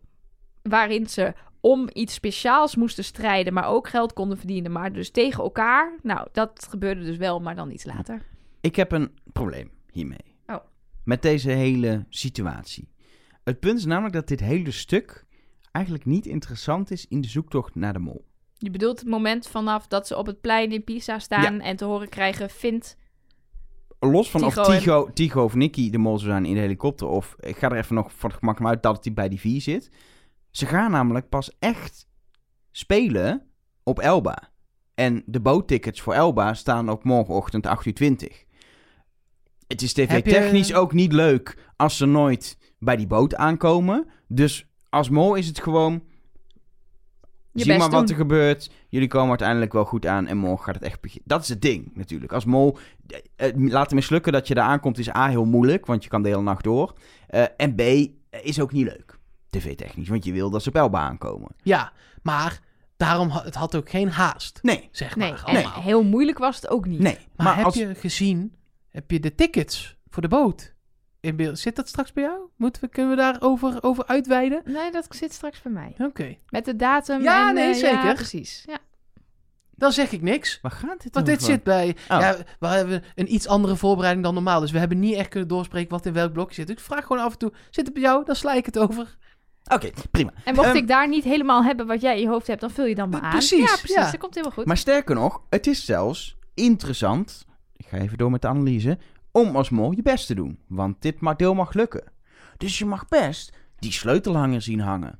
waarin 0.62 1.08
ze 1.08 1.34
om 1.60 1.90
iets 1.94 2.14
speciaals 2.14 2.76
moesten 2.76 3.04
strijden, 3.04 3.54
maar 3.54 3.68
ook 3.68 3.88
geld 3.88 4.14
konden 4.14 4.38
verdienen. 4.38 4.72
Maar 4.72 4.94
dus 4.94 5.10
tegen 5.10 5.44
elkaar. 5.44 6.00
Nou, 6.04 6.28
dat 6.32 6.68
gebeurde 6.70 7.04
dus 7.04 7.18
wel, 7.18 7.40
maar 7.40 7.56
dan 7.56 7.72
iets 7.72 7.86
later. 7.86 8.22
Ik 8.62 8.76
heb 8.76 8.92
een 8.92 9.12
probleem 9.34 9.72
hiermee. 9.92 10.36
Oh. 10.46 10.56
Met 11.04 11.22
deze 11.22 11.50
hele 11.50 12.06
situatie. 12.10 12.90
Het 13.44 13.60
punt 13.60 13.78
is 13.78 13.86
namelijk 13.86 14.14
dat 14.14 14.28
dit 14.28 14.40
hele 14.40 14.72
stuk 14.72 15.26
eigenlijk 15.72 16.06
niet 16.06 16.26
interessant 16.26 16.92
is 16.92 17.08
in 17.08 17.22
de 17.22 17.28
zoektocht 17.28 17.76
naar 17.76 17.94
de 17.94 18.00
mol. 18.00 18.26
Je 18.58 18.70
bedoelt 18.70 19.00
het 19.00 19.10
moment 19.10 19.48
vanaf 19.48 19.88
dat 19.88 20.08
ze 20.08 20.18
op 20.18 20.26
het 20.26 20.42
plein 20.42 20.72
in 20.72 20.84
Pisa 20.84 21.20
staan 21.20 21.62
en 21.62 21.76
te 21.76 21.86
horen 21.86 22.10
krijgen... 22.10 22.50
vindt 22.50 22.98
Los 24.00 24.30
van 24.32 24.44
of 24.44 24.58
en- 24.58 24.64
Tycho, 24.64 25.10
Tycho 25.14 25.44
of 25.44 25.54
Nicky 25.56 25.90
de 25.90 25.98
mol 25.98 26.18
zou 26.20 26.32
zijn 26.32 26.46
in 26.46 26.54
de 26.54 26.60
helikopter. 26.60 27.08
Of 27.08 27.36
ik 27.40 27.58
ga 27.58 27.70
er 27.72 27.78
even 27.78 27.96
nog 27.96 28.12
voor 28.12 28.30
het 28.30 28.38
gemak 28.40 28.66
uit 28.66 28.84
dat 28.84 29.04
hij 29.04 29.14
bij 29.14 29.30
die 29.30 29.40
vier 29.40 29.62
zit. 29.62 29.92
Ze 30.52 30.66
gaan 30.66 30.92
namelijk 30.92 31.30
pas 31.30 31.52
echt 31.60 32.08
spelen 32.72 33.42
op 33.84 34.00
Elba. 34.00 34.50
En 34.94 35.24
de 35.26 35.40
boottickets 35.40 36.02
voor 36.02 36.14
Elba 36.14 36.54
staan 36.54 36.90
op 36.90 37.04
morgenochtend 37.04 37.66
8 37.68 37.86
uur 37.86 37.94
20. 37.94 38.46
Het 39.68 39.82
is 39.82 39.92
je- 39.92 40.06
tv-technisch 40.06 40.74
ook 40.74 40.94
niet 40.94 41.12
leuk 41.14 41.72
als 41.76 41.98
ze 41.98 42.06
nooit 42.06 42.58
bij 42.80 42.96
die 42.96 43.08
boot 43.08 43.36
aankomen. 43.36 44.08
Dus 44.28 44.68
als 44.90 45.10
mol 45.10 45.36
is 45.36 45.48
het 45.48 45.60
gewoon... 45.62 46.04
je 47.58 47.64
Zie 47.64 47.78
best 47.78 47.90
maar 47.90 48.00
wat 48.00 48.10
er 48.10 48.16
gebeurt. 48.16 48.72
Jullie 48.90 49.08
komen 49.08 49.30
uiteindelijk 49.30 49.74
wel 49.74 49.86
goed 49.86 50.06
aan 50.06 50.28
en 50.28 50.38
morgen 50.38 50.64
gaat 50.66 50.76
het 50.76 50.84
echt 50.84 51.02
beginnen. 51.02 51.28
Dat 51.28 51.42
is 51.42 51.50
het 51.50 51.62
ding 51.62 51.92
natuurlijk. 51.94 52.32
Als 52.34 52.46
mol, 52.46 52.78
eh, 53.08 53.48
eh, 53.48 53.54
laten 53.56 53.96
mislukken 53.96 54.32
dat 54.32 54.48
je 54.48 54.54
daar 54.54 54.68
aankomt 54.68 54.98
is 54.98 55.16
A 55.16 55.28
heel 55.28 55.46
moeilijk, 55.46 55.86
want 55.86 56.04
je 56.04 56.10
kan 56.10 56.22
de 56.22 56.30
hele 56.30 56.42
nacht 56.42 56.64
door. 56.64 56.94
Eh, 57.28 57.44
en 57.58 57.76
B 57.76 57.80
eh, 57.80 58.06
is 58.42 58.60
ook 58.60 58.72
niet 58.72 58.86
leuk, 58.86 59.20
tv-technisch, 59.50 60.10
want 60.10 60.26
je 60.26 60.32
wil 60.32 60.50
dat 60.50 60.64
ze 60.64 60.70
op 60.70 60.76
Elba 60.76 61.00
aankomen. 61.00 61.50
ja, 61.64 61.92
maar 62.22 62.60
daarom 62.98 63.30
ha- 63.30 63.44
het 63.44 63.56
had 63.56 63.76
ook 63.76 63.90
geen 63.90 64.10
haast, 64.10 64.60
Nee, 64.62 64.88
zeg 64.92 65.16
Nee, 65.16 65.30
maar. 65.32 65.44
en 65.46 65.56
allemaal. 65.56 65.82
heel 65.82 66.04
moeilijk 66.04 66.38
was 66.38 66.56
het 66.56 66.70
ook 66.70 66.86
niet. 66.86 67.00
nee. 67.00 67.14
Maar, 67.36 67.46
Maar, 67.46 67.56
heb 67.56 67.66
als... 67.66 67.76
je 67.76 67.96
gezien, 67.96 68.54
heb 68.90 69.12
je 69.12 69.20
de 69.20 69.36
tickets 69.36 69.98
voor 70.10 70.22
de 70.22 70.28
boot 70.28 70.76
in 71.28 71.36
beeld? 71.36 71.60
Zit 71.60 71.76
dat 71.76 71.88
straks 71.88 72.14
bij 72.14 72.24
jou? 72.24 72.40
Moeten 72.56 72.82
we, 72.82 72.88
kunnen 72.88 73.12
we 73.12 73.18
daarover 73.22 73.78
over 73.84 74.06
uitweiden? 74.08 74.62
Nee, 74.66 74.92
dat 74.92 75.06
zit 75.10 75.34
straks 75.34 75.62
bij 75.62 75.72
mij. 75.72 75.96
Oké, 75.98 76.36
Met 76.50 76.66
de 76.66 76.76
datum 76.76 77.22
Ja, 77.22 77.48
en... 77.50 77.56
nee, 77.56 77.70
eh, 77.70 77.76
zeker. 77.80 78.06
Ja, 78.06 78.14
precies. 78.14 78.64
Ja. 78.68 78.78
dan 79.76 79.92
zeg 79.92 80.12
ik 80.12 80.22
niks. 80.22 80.60
Waar 80.62 80.72
gaat 80.72 81.04
dit 81.04 81.14
Want 81.14 81.26
dit 81.26 81.44
zit 81.44 81.64
bij... 81.64 81.96
Oh. 82.10 82.20
Ja, 82.20 82.36
we 82.60 82.68
hebben 82.68 83.04
een 83.16 83.34
iets 83.34 83.48
andere 83.48 83.76
voorbereiding 83.76 84.26
dan 84.26 84.34
normaal. 84.34 84.60
Dus 84.60 84.72
we 84.72 84.80
hebben 84.80 85.00
niet 85.00 85.16
echt 85.16 85.30
kunnen 85.30 85.50
doorspreken 85.50 85.90
wat 85.90 86.06
in 86.06 86.14
welk 86.14 86.34
blokje 86.34 86.56
zit. 86.56 86.70
Ik 86.70 86.80
vraag 86.80 87.06
gewoon 87.06 87.24
af 87.24 87.32
en 87.32 87.38
toe, 87.38 87.52
zit 87.70 87.86
het 87.86 87.94
bij 87.94 88.04
jou? 88.04 88.26
Dan 88.26 88.36
sla 88.36 88.54
ik 88.54 88.66
het 88.66 88.80
over. 88.80 89.18
Oké, 89.74 89.90
prima. 90.12 90.32
En 90.44 90.56
mocht 90.56 90.68
Ehm, 90.68 90.76
ik 90.76 90.88
daar 90.88 91.08
niet 91.08 91.24
helemaal 91.24 91.64
hebben 91.64 91.88
wat 91.88 92.02
jij 92.02 92.16
in 92.16 92.22
je 92.22 92.28
hoofd 92.28 92.48
hebt, 92.48 92.62
dan 92.62 92.70
vul 92.72 92.86
je 92.86 92.96
dan 92.96 93.10
maar 93.10 93.22
aan. 93.22 93.32
Precies, 93.32 93.60
Ja, 93.60 93.66
precies. 93.78 93.96
ja. 93.96 94.12
Dat 94.12 94.18
komt 94.20 94.34
helemaal 94.34 94.56
goed. 94.58 94.66
Maar 94.66 94.78
sterker 94.78 95.16
nog, 95.16 95.42
het 95.50 95.68
is 95.68 95.86
zelfs 95.86 96.38
interessant, 96.54 97.46
ik 97.76 97.86
ga 97.88 97.98
even 97.98 98.18
door 98.18 98.32
met 98.32 98.42
de 98.42 98.48
analyse, 98.48 98.98
om 99.38 99.56
als 99.56 99.70
mol 99.70 99.92
je 99.92 100.02
best 100.02 100.28
te 100.28 100.36
doen. 100.36 100.60
Want 100.68 101.02
dit 101.02 101.16
deel 101.38 101.54
mag 101.54 101.74
lukken. 101.74 102.12
Dus 102.58 102.78
je 102.78 102.86
mag 102.86 103.08
best 103.08 103.54
die 103.80 103.92
sleutelhanger 103.92 104.62
zien 104.62 104.80
hangen. 104.80 105.20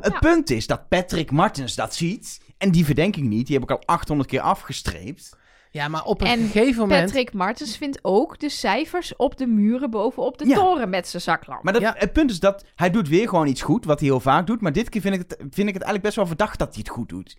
Het 0.00 0.12
Ja. 0.12 0.18
punt 0.18 0.50
is 0.50 0.66
dat 0.66 0.88
Patrick 0.88 1.30
Martens 1.30 1.74
dat 1.74 1.94
ziet. 1.94 2.40
En 2.58 2.70
die 2.70 2.84
verdenking 2.84 3.26
niet, 3.28 3.46
die 3.46 3.54
heb 3.54 3.70
ik 3.70 3.70
al 3.70 3.82
800 3.84 4.28
keer 4.28 4.40
afgestreept. 4.40 5.36
Ja, 5.70 5.88
maar 5.88 6.04
op 6.04 6.20
een 6.20 6.26
En 6.26 6.38
gegeven 6.38 6.80
moment... 6.80 7.04
Patrick 7.04 7.32
Martens 7.32 7.76
vindt 7.76 7.98
ook 8.02 8.38
de 8.38 8.48
cijfers 8.48 9.16
op 9.16 9.36
de 9.36 9.46
muren 9.46 9.90
bovenop 9.90 10.38
de 10.38 10.46
Ja. 10.46 10.54
toren 10.54 10.88
met 10.88 11.08
zijn 11.08 11.22
zaklamp. 11.22 11.62
Maar 11.62 11.72
dat, 11.72 11.82
Ja. 11.82 11.94
het 11.96 12.12
punt 12.12 12.30
is 12.30 12.40
dat 12.40 12.64
hij 12.74 12.90
doet 12.90 13.08
weer 13.08 13.28
gewoon 13.28 13.46
iets 13.46 13.62
goed, 13.62 13.84
wat 13.84 14.00
hij 14.00 14.08
heel 14.08 14.20
vaak 14.20 14.46
doet. 14.46 14.60
Maar 14.60 14.72
dit 14.72 14.88
keer 14.88 15.00
vind 15.00 15.14
ik 15.14 15.20
het, 15.20 15.36
vind 15.38 15.68
ik 15.68 15.74
het 15.74 15.82
eigenlijk 15.82 16.02
best 16.02 16.16
wel 16.16 16.26
verdacht 16.26 16.58
dat 16.58 16.68
hij 16.74 16.78
het 16.78 16.88
goed 16.92 17.08
doet. 17.08 17.36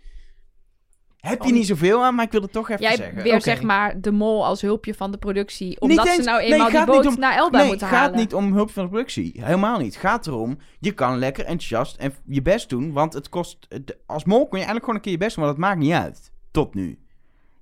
Heb 1.20 1.44
je 1.44 1.52
niet 1.52 1.66
zoveel 1.68 2.04
aan, 2.04 2.16
maar 2.16 2.26
ik 2.26 2.32
wil 2.32 2.42
het 2.42 2.52
toch 2.52 2.70
even 2.70 2.82
Jij 2.84 2.96
zeggen. 2.96 3.24
weer 3.24 3.34
Oké. 3.34 3.42
zeg 3.42 3.62
maar 3.62 4.02
de 4.02 4.12
mol 4.12 4.46
als 4.46 4.62
hulpje 4.62 4.94
van 4.94 5.12
de 5.12 5.18
productie. 5.18 5.82
Omdat 5.82 6.08
ze 6.08 6.22
nou 6.22 6.40
nee, 6.42 6.52
eenmaal 6.52 6.70
die 6.70 6.86
boot 6.86 7.06
om- 7.06 7.20
naar 7.20 7.36
Elba 7.36 7.58
nee, 7.58 7.68
moeten 7.68 7.88
het 7.88 7.96
gaat 7.96 8.06
halen. 8.06 8.20
niet 8.20 8.34
om 8.34 8.54
hulp 8.54 8.72
van 8.72 8.84
de 8.84 8.90
productie. 8.90 9.32
Helemaal 9.44 9.78
niet. 9.80 9.94
Het 9.94 10.02
gaat 10.04 10.28
erom, 10.28 10.58
je 10.80 10.92
kan 10.92 11.18
lekker 11.18 11.44
enthousiast 11.46 11.98
en 11.98 12.14
je 12.26 12.42
best 12.42 12.70
doen. 12.70 12.94
Want 12.94 13.14
het 13.14 13.30
kost... 13.30 13.68
Als 14.06 14.24
mol 14.24 14.40
kun 14.40 14.50
je 14.60 14.66
eigenlijk 14.66 14.80
gewoon 14.80 14.96
een 14.96 15.02
keer 15.02 15.12
je 15.12 15.18
best 15.18 15.36
doen, 15.36 15.44
want 15.46 15.58
het 15.58 15.66
maakt 15.66 15.80
niet 15.80 15.92
uit. 15.94 16.32
Tot 16.52 16.74
nu. 16.74 17.00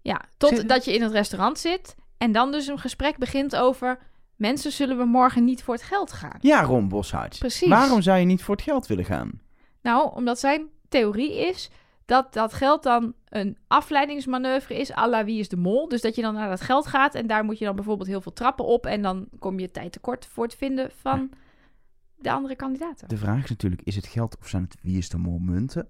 Ja, 0.01 0.22
totdat 0.38 0.86
je 0.86 0.93
in 0.93 1.01
het 1.01 1.12
restaurant 1.12 1.60
zit 1.60 1.95
en 2.18 2.32
dan 2.32 2.51
dus 2.51 2.68
een 2.68 2.80
gesprek 2.80 3.18
begint 3.18 3.55
over... 3.55 3.99
Mensen 4.36 4.72
zullen 4.72 4.97
we 4.97 5.05
morgen 5.05 5.43
niet 5.43 5.64
voor 5.64 5.74
het 5.74 5.84
geld 5.84 6.12
gaan. 6.14 6.38
Ja, 6.41 6.62
Ron 6.64 6.88
Boshart. 6.88 7.39
Precies. 7.39 7.70
Waarom 7.70 8.01
zou 8.01 8.20
je 8.20 8.26
niet 8.26 8.43
voor 8.43 8.55
het 8.55 8.64
geld 8.64 8.88
willen 8.88 9.05
gaan? 9.05 9.41
Nou, 9.82 10.16
omdat 10.16 10.39
zijn 10.39 10.68
theorie 10.89 11.47
is 11.47 11.70
dat 12.08 12.34
dat 12.34 12.53
geld 12.53 12.84
dan 12.84 13.14
een 13.30 13.58
afleidingsmanoeuvre 13.68 14.80
is, 14.80 14.95
à 14.95 15.08
la 15.08 15.26
wie 15.26 15.39
is 15.39 15.49
de 15.49 15.58
mol. 15.58 15.88
Dus 15.88 16.01
dat 16.01 16.16
je 16.16 16.22
dan 16.22 16.34
naar 16.34 16.49
dat 16.49 16.62
geld 16.62 16.88
gaat 16.88 17.16
en 17.16 17.28
daar 17.28 17.43
moet 17.43 17.60
je 17.60 17.66
dan 17.66 17.76
bijvoorbeeld 17.76 18.08
heel 18.08 18.22
veel 18.22 18.34
trappen 18.34 18.66
op 18.66 18.86
en 18.86 19.01
dan 19.01 19.28
kom 19.39 19.60
je 19.60 19.72
tijd 19.72 19.91
tekort 19.91 20.26
voor 20.26 20.43
het 20.43 20.55
vinden 20.55 20.91
van 20.91 21.30
de 22.16 22.32
andere 22.32 22.55
kandidaten. 22.55 23.08
De 23.08 23.18
vraag 23.18 23.43
is 23.43 23.49
natuurlijk, 23.49 23.82
is 23.82 23.95
het 23.95 24.08
geld 24.08 24.38
of 24.38 24.47
zijn 24.47 24.64
het 24.64 24.78
wie 24.82 24.97
is 24.97 25.10
de 25.10 25.18
mol 25.18 25.38
munten? 25.38 25.88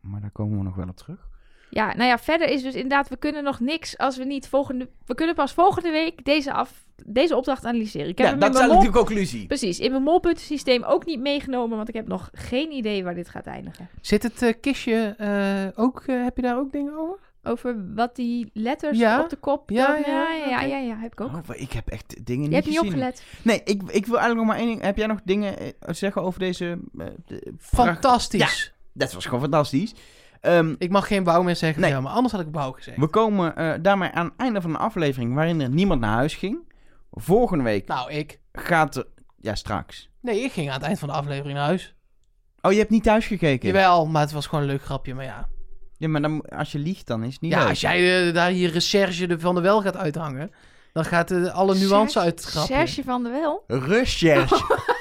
Maar 0.00 0.20
daar 0.20 0.30
komen 0.30 0.58
we 0.58 0.64
nog 0.64 0.74
wel 0.74 0.88
op 0.88 0.96
terug. 0.96 1.28
Ja, 1.70 1.94
nou 1.94 2.08
ja, 2.08 2.18
verder 2.18 2.48
is 2.48 2.62
dus 2.62 2.74
inderdaad, 2.74 3.08
we 3.08 3.16
kunnen 3.16 3.44
nog 3.44 3.60
niks 3.60 3.98
als 3.98 4.16
we 4.16 4.24
niet 4.24 4.48
volgende... 4.48 4.88
We 5.06 5.14
kunnen 5.14 5.34
pas 5.34 5.52
volgende 5.52 5.90
week 5.90 6.24
deze, 6.24 6.52
af, 6.52 6.84
deze 7.06 7.36
opdracht 7.36 7.64
analyseren. 7.64 8.08
Ik 8.08 8.18
heb 8.18 8.26
Ja, 8.26 8.34
dat 8.34 8.42
in 8.48 8.54
is 8.54 8.58
eigenlijk 8.60 8.92
mol... 8.92 8.92
de 8.92 8.98
conclusie. 9.06 9.46
Precies, 9.46 9.78
in 9.80 9.90
mijn 9.90 10.02
molpuntensysteem 10.02 10.82
ook 10.82 11.04
niet 11.06 11.20
meegenomen, 11.20 11.76
want 11.76 11.88
ik 11.88 11.94
heb 11.94 12.06
nog 12.06 12.30
geen 12.32 12.70
idee 12.72 13.04
waar 13.04 13.14
dit 13.14 13.28
gaat 13.28 13.46
eindigen. 13.46 13.88
Zit 14.00 14.22
het 14.22 14.42
eh, 14.42 14.52
kistje 14.60 15.14
eh, 15.18 15.84
ook... 15.84 16.02
eh, 16.06 16.22
heb 16.22 16.36
je 16.36 16.42
daar 16.42 16.58
ook 16.58 16.72
dingen 16.72 16.96
over? 16.98 17.18
Over 17.42 17.94
wat 17.94 18.16
die 18.16 18.50
letters 18.52 18.98
Ja. 18.98 19.20
op 19.22 19.28
de 19.30 19.36
kop... 19.36 19.70
Ja, 19.70 19.86
dan- 19.86 20.00
ja, 20.06 20.32
ja, 20.32 20.46
ja, 20.48 20.60
ja, 20.62 20.78
ja, 20.78 20.96
heb 20.96 21.12
ik 21.12 21.20
ook. 21.20 21.32
Oh, 21.32 21.40
ik 21.52 21.72
heb 21.72 21.88
echt 21.88 22.26
dingen 22.26 22.42
Je 22.42 22.48
niet 22.48 22.56
hebt 22.64 22.68
niet 22.68 22.78
opgelet. 22.80 23.22
Nee, 23.42 23.60
ik, 23.64 23.82
ik 23.86 24.06
wil 24.06 24.18
eigenlijk 24.18 24.36
nog 24.36 24.46
maar 24.46 24.56
één 24.56 24.66
ding. 24.66 24.82
Heb 24.82 24.96
jij 24.96 25.06
nog 25.06 25.20
dingen 25.24 25.54
zeggen 25.80 26.22
over 26.22 26.40
deze... 26.40 26.78
de-? 27.26 27.52
Fantastisch. 27.58 28.72
Dat 28.92 29.12
was 29.12 29.24
gewoon 29.24 29.40
fantastisch. 29.40 29.94
Ehm, 30.40 30.74
Ik 30.78 30.90
mag 30.90 31.06
geen 31.06 31.24
bouw 31.24 31.42
meer 31.42 31.56
zeggen, 31.56 31.80
Nee. 31.80 31.90
ja, 31.90 32.00
maar 32.00 32.12
anders 32.12 32.32
had 32.32 32.42
ik 32.42 32.50
bouw 32.50 32.72
gezegd. 32.72 32.96
we 32.98 33.06
komen 33.08 33.56
eh, 33.56 33.72
daarmee 33.82 34.10
aan 34.10 34.24
het 34.24 34.34
einde 34.36 34.60
van 34.60 34.70
een 34.70 34.76
aflevering 34.76 35.34
waarin 35.34 35.60
er 35.60 35.68
niemand 35.68 36.00
naar 36.00 36.14
huis 36.14 36.34
ging. 36.34 36.72
Volgende 37.10 37.64
week 37.64 37.88
Nou, 37.88 38.10
ik. 38.12 38.40
gaat 38.52 38.96
er... 38.96 39.06
Ja, 39.40 39.54
straks. 39.54 40.10
Nee, 40.20 40.40
ik 40.40 40.52
ging 40.52 40.68
aan 40.68 40.74
het 40.74 40.82
eind 40.82 40.98
van 40.98 41.08
de 41.08 41.14
aflevering 41.14 41.54
naar 41.56 41.66
huis. 41.66 41.94
Oh, 42.60 42.72
je 42.72 42.78
hebt 42.78 42.90
niet 42.90 43.02
thuis 43.02 43.26
gekeken? 43.26 43.66
Jawel, 43.68 44.06
maar 44.06 44.22
het 44.22 44.32
was 44.32 44.46
gewoon 44.46 44.64
een 44.64 44.70
leuk 44.70 44.82
grapje, 44.84 45.14
maar 45.14 45.24
ja. 45.24 45.48
Ja, 45.98 46.08
maar 46.08 46.22
dan, 46.22 46.42
als 46.48 46.72
je 46.72 46.78
liegt, 46.78 47.06
dan 47.06 47.22
is 47.24 47.32
het 47.32 47.40
niet 47.42 47.52
Ja, 47.52 47.58
leuk. 47.58 47.68
als 47.68 47.80
jij 47.80 48.26
eh, 48.28 48.34
daar 48.34 48.50
hier 48.50 48.70
recherche 48.70 49.26
de- 49.26 49.40
van 49.40 49.54
de 49.54 49.60
wel 49.60 49.82
gaat 49.82 49.96
uithangen, 49.96 50.50
dan 50.92 51.04
gaat 51.04 51.30
eh, 51.30 51.54
alle 51.54 51.74
nuance 51.74 51.88
Serge- 52.10 52.18
uit 52.20 52.40
het 52.40 52.48
grapje. 52.48 52.74
Serge 52.74 53.02
van 53.04 53.22
der 53.22 53.32
Wel? 53.32 53.64
Recherche. 53.66 54.54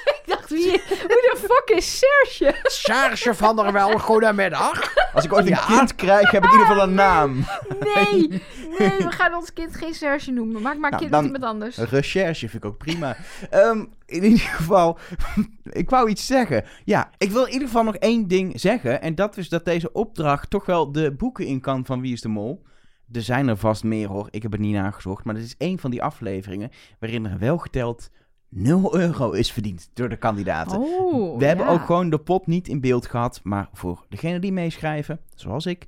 Dacht, 0.47 0.63
wie, 0.63 0.71
hoe 0.87 1.07
de 1.07 1.35
fuck 1.39 1.77
is 1.77 1.99
Serge? 1.99 2.55
Serge 2.63 3.33
van 3.33 3.55
der 3.55 3.71
Wel, 3.73 3.99
goedemiddag. 3.99 4.93
Als 5.13 5.25
ik 5.25 5.33
ooit 5.33 5.45
een 5.45 5.51
Ja. 5.51 5.65
kind 5.65 5.95
krijg, 5.95 6.31
heb 6.31 6.43
ik 6.43 6.49
in 6.51 6.59
ieder 6.59 6.67
geval 6.73 6.87
een 6.87 6.93
naam. 6.93 7.45
Nee, 7.79 8.27
nee, 8.79 8.97
we 8.97 9.11
gaan 9.11 9.33
ons 9.33 9.53
kind 9.53 9.75
geen 9.75 9.93
Serge 9.93 10.31
noemen. 10.31 10.61
Maak 10.61 10.77
maar 10.77 10.89
Nou, 10.91 11.01
kind 11.01 11.15
met 11.15 11.23
iemand 11.23 11.43
anders. 11.43 11.77
Recherche 11.77 12.49
vind 12.49 12.63
ik 12.63 12.69
ook 12.69 12.77
prima. 12.77 13.15
Ehm, 13.49 13.85
in 14.05 14.23
ieder 14.23 14.39
geval, 14.39 14.97
ik 15.63 15.89
wou 15.89 16.09
iets 16.09 16.25
zeggen. 16.25 16.63
Ja, 16.83 17.09
ik 17.17 17.31
wil 17.31 17.45
in 17.45 17.51
ieder 17.51 17.67
geval 17.67 17.83
nog 17.83 17.95
één 17.95 18.27
ding 18.27 18.59
zeggen. 18.59 19.01
En 19.01 19.15
dat 19.15 19.37
is 19.37 19.49
dat 19.49 19.65
deze 19.65 19.91
opdracht 19.91 20.49
toch 20.49 20.65
wel 20.65 20.91
de 20.91 21.11
boeken 21.13 21.45
in 21.45 21.61
kan 21.61 21.85
van 21.85 22.01
Wie 22.01 22.13
is 22.13 22.21
de 22.21 22.27
Mol. 22.29 22.63
Er 23.11 23.21
zijn 23.21 23.47
er 23.47 23.57
vast 23.57 23.83
meer 23.83 24.07
hoor, 24.07 24.27
ik 24.31 24.41
heb 24.43 24.51
het 24.51 24.61
niet 24.61 24.73
nagezocht. 24.75 25.23
Maar 25.23 25.33
dit 25.35 25.43
is 25.43 25.55
één 25.57 25.79
van 25.79 25.91
die 25.91 26.03
afleveringen 26.03 26.71
waarin 26.99 27.25
er 27.25 27.39
wel 27.39 27.57
geteld 27.57 28.09
0 28.57 28.95
euro 28.99 29.31
is 29.31 29.51
verdiend 29.51 29.89
door 29.93 30.09
de 30.09 30.17
kandidaten. 30.17 30.77
Oh, 30.79 31.37
We 31.37 31.45
hebben 31.45 31.65
ja. 31.65 31.71
ook 31.71 31.85
gewoon 31.85 32.09
de 32.09 32.19
pot 32.19 32.47
niet 32.47 32.67
in 32.67 32.81
beeld 32.81 33.05
gehad, 33.05 33.39
maar 33.43 33.69
voor 33.73 34.05
degenen 34.09 34.41
die 34.41 34.51
meeschrijven, 34.51 35.19
zoals 35.35 35.65
ik, 35.65 35.85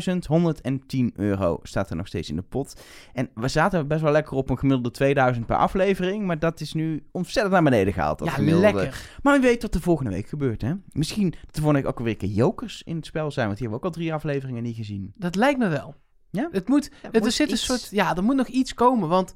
8.110 0.00 1.12
euro 1.14 1.58
staat 1.62 1.90
er 1.90 1.96
nog 1.96 2.06
steeds 2.06 2.28
in 2.28 2.36
de 2.36 2.42
pot. 2.42 2.80
En 3.12 3.28
we 3.34 3.48
zaten 3.48 3.86
best 3.88 4.02
wel 4.02 4.12
lekker 4.12 4.36
op 4.36 4.50
een 4.50 4.58
gemiddelde 4.58 4.90
2000 4.90 5.46
per 5.46 5.56
aflevering, 5.56 6.24
maar 6.26 6.38
dat 6.38 6.60
is 6.60 6.72
nu 6.72 7.04
ontzettend 7.10 7.54
naar 7.54 7.62
beneden 7.62 7.92
gehaald. 7.92 8.18
Dat 8.18 8.28
Ja, 8.28 8.34
gemiddelde. 8.34 8.72
lekker. 8.72 9.08
Maar 9.22 9.32
wie 9.40 9.42
weet 9.48 9.62
wat 9.62 9.74
er 9.74 9.80
volgende 9.80 10.10
week 10.10 10.28
gebeurt, 10.28 10.62
hè? 10.62 10.72
Misschien 10.92 11.30
dat 11.30 11.56
er 11.56 11.62
volgende 11.62 11.80
week 11.80 11.90
ook 11.90 11.98
weer 11.98 12.08
een 12.08 12.16
keer 12.16 12.28
jokers 12.28 12.82
in 12.84 12.96
het 12.96 13.06
spel 13.06 13.30
zijn, 13.30 13.46
want 13.46 13.58
die 13.58 13.68
hebben 13.68 13.80
we 13.84 13.86
ook 13.88 13.94
al 13.94 14.00
drie 14.02 14.14
afleveringen 14.14 14.62
niet 14.62 14.76
gezien. 14.76 15.12
Dat 15.16 15.34
lijkt 15.34 15.58
me 15.58 15.68
wel. 15.68 15.94
Ja? 16.30 16.48
Het 16.52 16.68
moet, 16.68 16.90
Er 17.02 17.08
het, 17.12 17.24
er 17.24 17.32
zit 17.32 17.50
een 17.50 17.58
soort, 17.58 17.88
ja, 17.90 18.16
er 18.16 18.24
moet 18.24 18.36
nog 18.36 18.46
iets 18.48 18.74
komen, 18.74 19.08
want, 19.08 19.34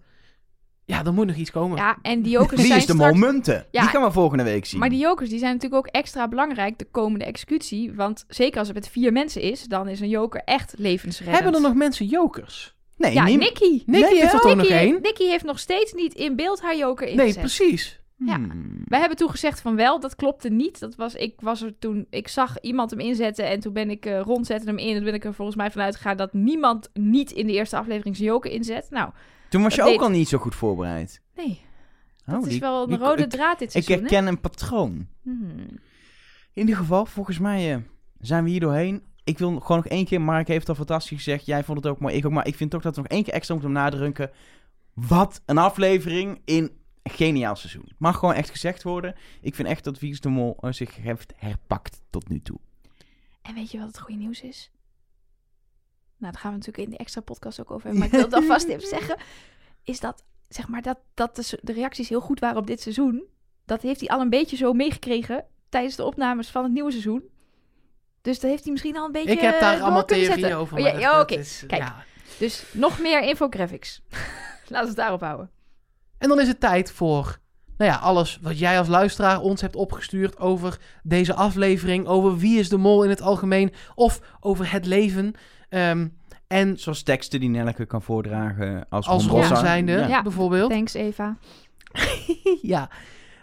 ja, 0.91 1.05
er 1.05 1.13
moet 1.13 1.27
nog 1.27 1.37
iets 1.37 1.51
komen. 1.51 1.77
Ja, 1.77 1.99
en 2.03 2.23
die 2.23 2.33
jokers 2.33 2.61
Wie 2.61 2.67
zijn 2.67 2.79
is 2.79 2.87
de 2.87 2.93
straks... 2.93 3.19
munten? 3.19 3.67
Ja. 3.71 3.81
Die 3.81 3.91
gaan 3.91 4.03
we 4.03 4.11
volgende 4.11 4.45
week 4.45 4.65
zien. 4.65 4.81
Maar 4.81 4.89
die 4.89 4.99
jokers 4.99 5.29
die 5.31 5.39
zijn 5.39 5.53
natuurlijk 5.53 5.87
ook 5.87 5.93
extra 5.95 6.29
belangrijk 6.29 6.79
de 6.79 6.87
komende 6.91 7.25
executie. 7.25 7.95
Want 7.95 8.25
zeker 8.29 8.59
als 8.59 8.69
het 8.69 8.77
met 8.77 8.89
vier 8.89 9.13
mensen 9.13 9.43
is, 9.43 9.63
dan 9.65 9.89
is 9.89 10.01
een 10.01 10.09
joker 10.09 10.43
echt 10.45 10.75
levensreddend. 10.79 11.43
Hebben 11.43 11.63
er 11.63 11.69
nog 11.69 11.77
mensen 11.77 12.07
jokers? 12.07 12.75
Nee, 12.97 13.13
Ja, 13.13 13.25
Nicky. 13.25 13.83
Nicky 13.87 14.15
heeft 14.15 14.33
er 14.33 14.41
toch 14.41 14.57
nog 14.57 14.67
één? 14.67 14.99
Nicky 15.03 15.25
heeft 15.25 15.45
nog 15.45 15.59
steeds 15.59 15.93
niet 15.93 16.15
in 16.15 16.37
beeld 16.37 16.61
haar 16.61 16.77
joker 16.77 17.07
Nee, 17.07 17.15
ingezet. 17.15 17.39
precies. 17.39 18.01
Ja. 18.27 18.35
Hmm. 18.35 18.83
Wij 18.85 18.99
hebben 19.01 19.19
toen 19.19 19.31
gezegd 19.31 19.61
van 19.61 19.77
wel, 19.77 20.01
dat 20.01 20.17
klopte 20.17 20.49
niet. 20.49 20.81
Dat 20.81 20.97
was, 20.97 21.15
ik 21.15 21.35
was 21.41 21.63
er 21.63 21.79
toen, 21.79 22.07
ik 22.11 22.29
zag 22.29 22.61
iemand 22.61 22.91
hem 22.91 23.01
inzetten 23.01 23.47
en 23.49 23.61
toen 23.61 23.73
ben 23.73 23.91
ik 23.91 24.07
uh, 24.07 24.21
rond 24.21 24.47
zette 24.47 24.67
hem 24.67 24.79
in. 24.79 24.89
En 24.89 24.95
toen 24.95 25.05
ben 25.05 25.15
ik 25.15 25.25
er 25.25 25.35
volgens 25.35 25.57
mij 25.57 25.71
vanuit 25.71 25.97
gegaan 25.97 26.17
dat 26.17 26.33
niemand 26.33 26.91
niet 26.95 27.31
in 27.31 27.47
de 27.47 27.53
eerste 27.53 27.77
aflevering 27.77 28.17
zijn 28.17 28.29
joker 28.29 28.51
inzet. 28.51 28.87
Nou, 28.91 29.11
Toen 29.51 29.63
was 29.63 29.75
je 29.75 29.83
ook 29.83 29.89
deed- 29.89 30.01
al 30.01 30.09
niet 30.09 30.29
zo 30.29 30.39
goed 30.39 30.55
voorbereid. 30.55 31.23
nee, 31.37 31.61
Oh, 32.27 32.35
dat 32.35 32.47
is 32.47 32.59
wel 32.59 32.83
een 32.83 32.89
die- 32.89 32.99
rode 32.99 33.23
ik- 33.23 33.31
draad 33.31 33.59
dit 33.59 33.75
Ik 33.75 33.83
seizoen, 33.85 33.95
hè? 33.95 34.01
herken 34.11 34.27
een 34.27 34.41
patroon. 34.41 35.07
Hmm. 35.23 35.59
In 36.53 36.61
ieder 36.67 36.77
geval, 36.77 37.07
volgens 37.07 37.39
mij 37.39 37.75
eh, 37.75 37.81
zijn 38.21 38.45
we 38.45 38.51
hier 38.51 38.61
doorheen. 38.61 39.03
Ik 39.25 39.39
wil 39.39 39.61
gewoon 39.61 39.77
nog 39.77 39.87
één 39.87 40.05
keer, 40.05 40.21
Mark 40.21 40.49
heeft 40.49 40.69
al 40.69 40.75
fantastisch 40.75 41.17
gezegd. 41.17 41.47
Jij 41.47 41.65
vond 41.65 41.79
het 41.79 41.87
ook 41.93 42.01
mooi, 42.01 42.15
ik 42.15 42.27
ook. 42.27 42.33
Maar 42.33 42.47
ik 42.47 42.55
vind 42.55 42.71
toch 42.71 42.83
dat 42.83 42.95
we 42.97 43.03
nog 43.03 43.11
één 43.11 43.23
keer 43.25 43.33
extra 43.35 43.55
moeten 43.55 43.73
nadrukken. 43.73 44.31
Wat 44.95 45.43
een 45.47 45.59
aflevering 45.59 46.41
in 46.45 46.71
geniaal 47.03 47.57
seizoen. 47.57 47.89
Mag 47.99 48.19
gewoon 48.19 48.35
echt 48.35 48.51
gezegd 48.51 48.83
worden. 48.83 49.15
Ik 49.41 49.55
vind 49.55 49.69
echt 49.69 49.85
dat 49.85 49.99
Wie 49.99 50.11
is 50.11 50.21
de 50.21 50.29
Mol 50.29 50.57
eh, 50.61 50.73
zich 50.73 50.97
heeft 50.97 51.33
herpakt 51.37 52.03
tot 52.11 52.29
nu 52.29 52.41
toe. 52.43 52.59
En 53.43 53.55
weet 53.55 53.71
je 53.71 53.79
wat 53.79 53.87
het 53.87 54.01
goede 54.01 54.21
nieuws 54.21 54.41
is? 54.43 54.71
Nou, 56.21 56.33
daar 56.33 56.41
gaan 56.41 56.51
we 56.51 56.57
natuurlijk 56.57 56.85
in 56.85 56.91
de 56.91 56.97
extra 56.97 57.21
podcast 57.21 57.61
ook 57.61 57.71
over 57.71 57.87
hebben. 57.87 57.99
Maar 57.99 58.09
ik 58.09 58.15
wil 58.15 58.25
het 58.25 58.35
alvast 58.43 58.69
even 58.69 58.89
zeggen. 58.89 59.17
Is 59.83 60.01
dat, 60.01 60.25
zeg 60.49 60.69
maar, 60.69 60.83
dat, 60.83 60.99
dat 61.15 61.37
de, 61.37 61.59
de 61.63 61.73
reacties 61.73 62.09
heel 62.09 62.21
goed 62.21 62.41
waren 62.41 62.59
op 62.59 62.67
dit 62.67 62.81
seizoen. 62.81 63.25
Dat 63.65 63.83
heeft 63.83 64.01
hij 64.01 64.09
al 64.09 64.21
een 64.21 64.31
beetje 64.31 64.57
zo 64.57 64.73
meegekregen 64.73 65.45
tijdens 65.69 65.97
de 65.97 66.05
opnames 66.05 66.51
van 66.51 66.63
het 66.63 66.73
nieuwe 66.73 66.91
seizoen. 66.91 67.23
Dus 68.21 68.41
dat 68.41 68.51
heeft 68.51 68.63
hij 68.63 68.73
misschien 68.73 68.97
al 68.97 69.07
een 69.07 69.13
beetje 69.13 69.31
Ik 69.31 69.41
heb 69.41 69.61
daar 69.61 69.81
allemaal 69.81 70.05
theorieën 70.05 70.55
over. 70.55 70.79
Oh, 70.79 70.99
ja, 70.99 71.21
oké. 71.21 71.43
Kijk. 71.67 71.83
ja. 71.83 72.05
Dus 72.39 72.65
nog 72.73 72.99
meer 72.99 73.23
infographics. 73.23 74.03
Laten 74.69 74.81
we 74.81 74.87
het 74.87 74.97
daarop 74.97 75.21
houden. 75.21 75.51
En 76.19 76.29
dan 76.29 76.41
is 76.41 76.49
het 76.49 76.61
tijd 76.61 76.93
voor 76.93 77.41
nou 77.81 77.93
ja, 77.93 77.99
alles 77.99 78.39
wat 78.43 78.59
jij 78.59 78.79
als 78.79 78.89
luisteraar 78.89 79.41
ons 79.41 79.61
hebt 79.61 79.77
opgestuurd 79.77 80.39
over 80.39 80.79
deze 81.03 81.35
aflevering, 81.35 82.07
over 82.07 82.39
wie 82.39 82.59
is 82.59 82.69
de 82.69 82.77
mol 82.77 83.05
in 83.05 83.11
het 83.11 83.23
algemeen, 83.23 83.73
of 83.95 84.21
over 84.41 84.73
het 84.73 84.87
leven. 84.87 85.35
Ehm, 85.71 86.09
en 86.47 86.79
Zoals 86.79 87.03
teksten 87.03 87.41
die 87.41 87.49
Nelleke 87.49 87.87
kan 87.87 88.03
voordragen 88.03 88.87
als, 88.89 89.07
als 89.07 89.27
Ron 89.27 89.57
zijnde, 89.57 89.93
Ja. 89.93 90.07
Ja. 90.07 90.23
bijvoorbeeld. 90.23 90.71
Thanks, 90.71 90.95
Eva. 90.95 91.37
ja. 92.63 92.89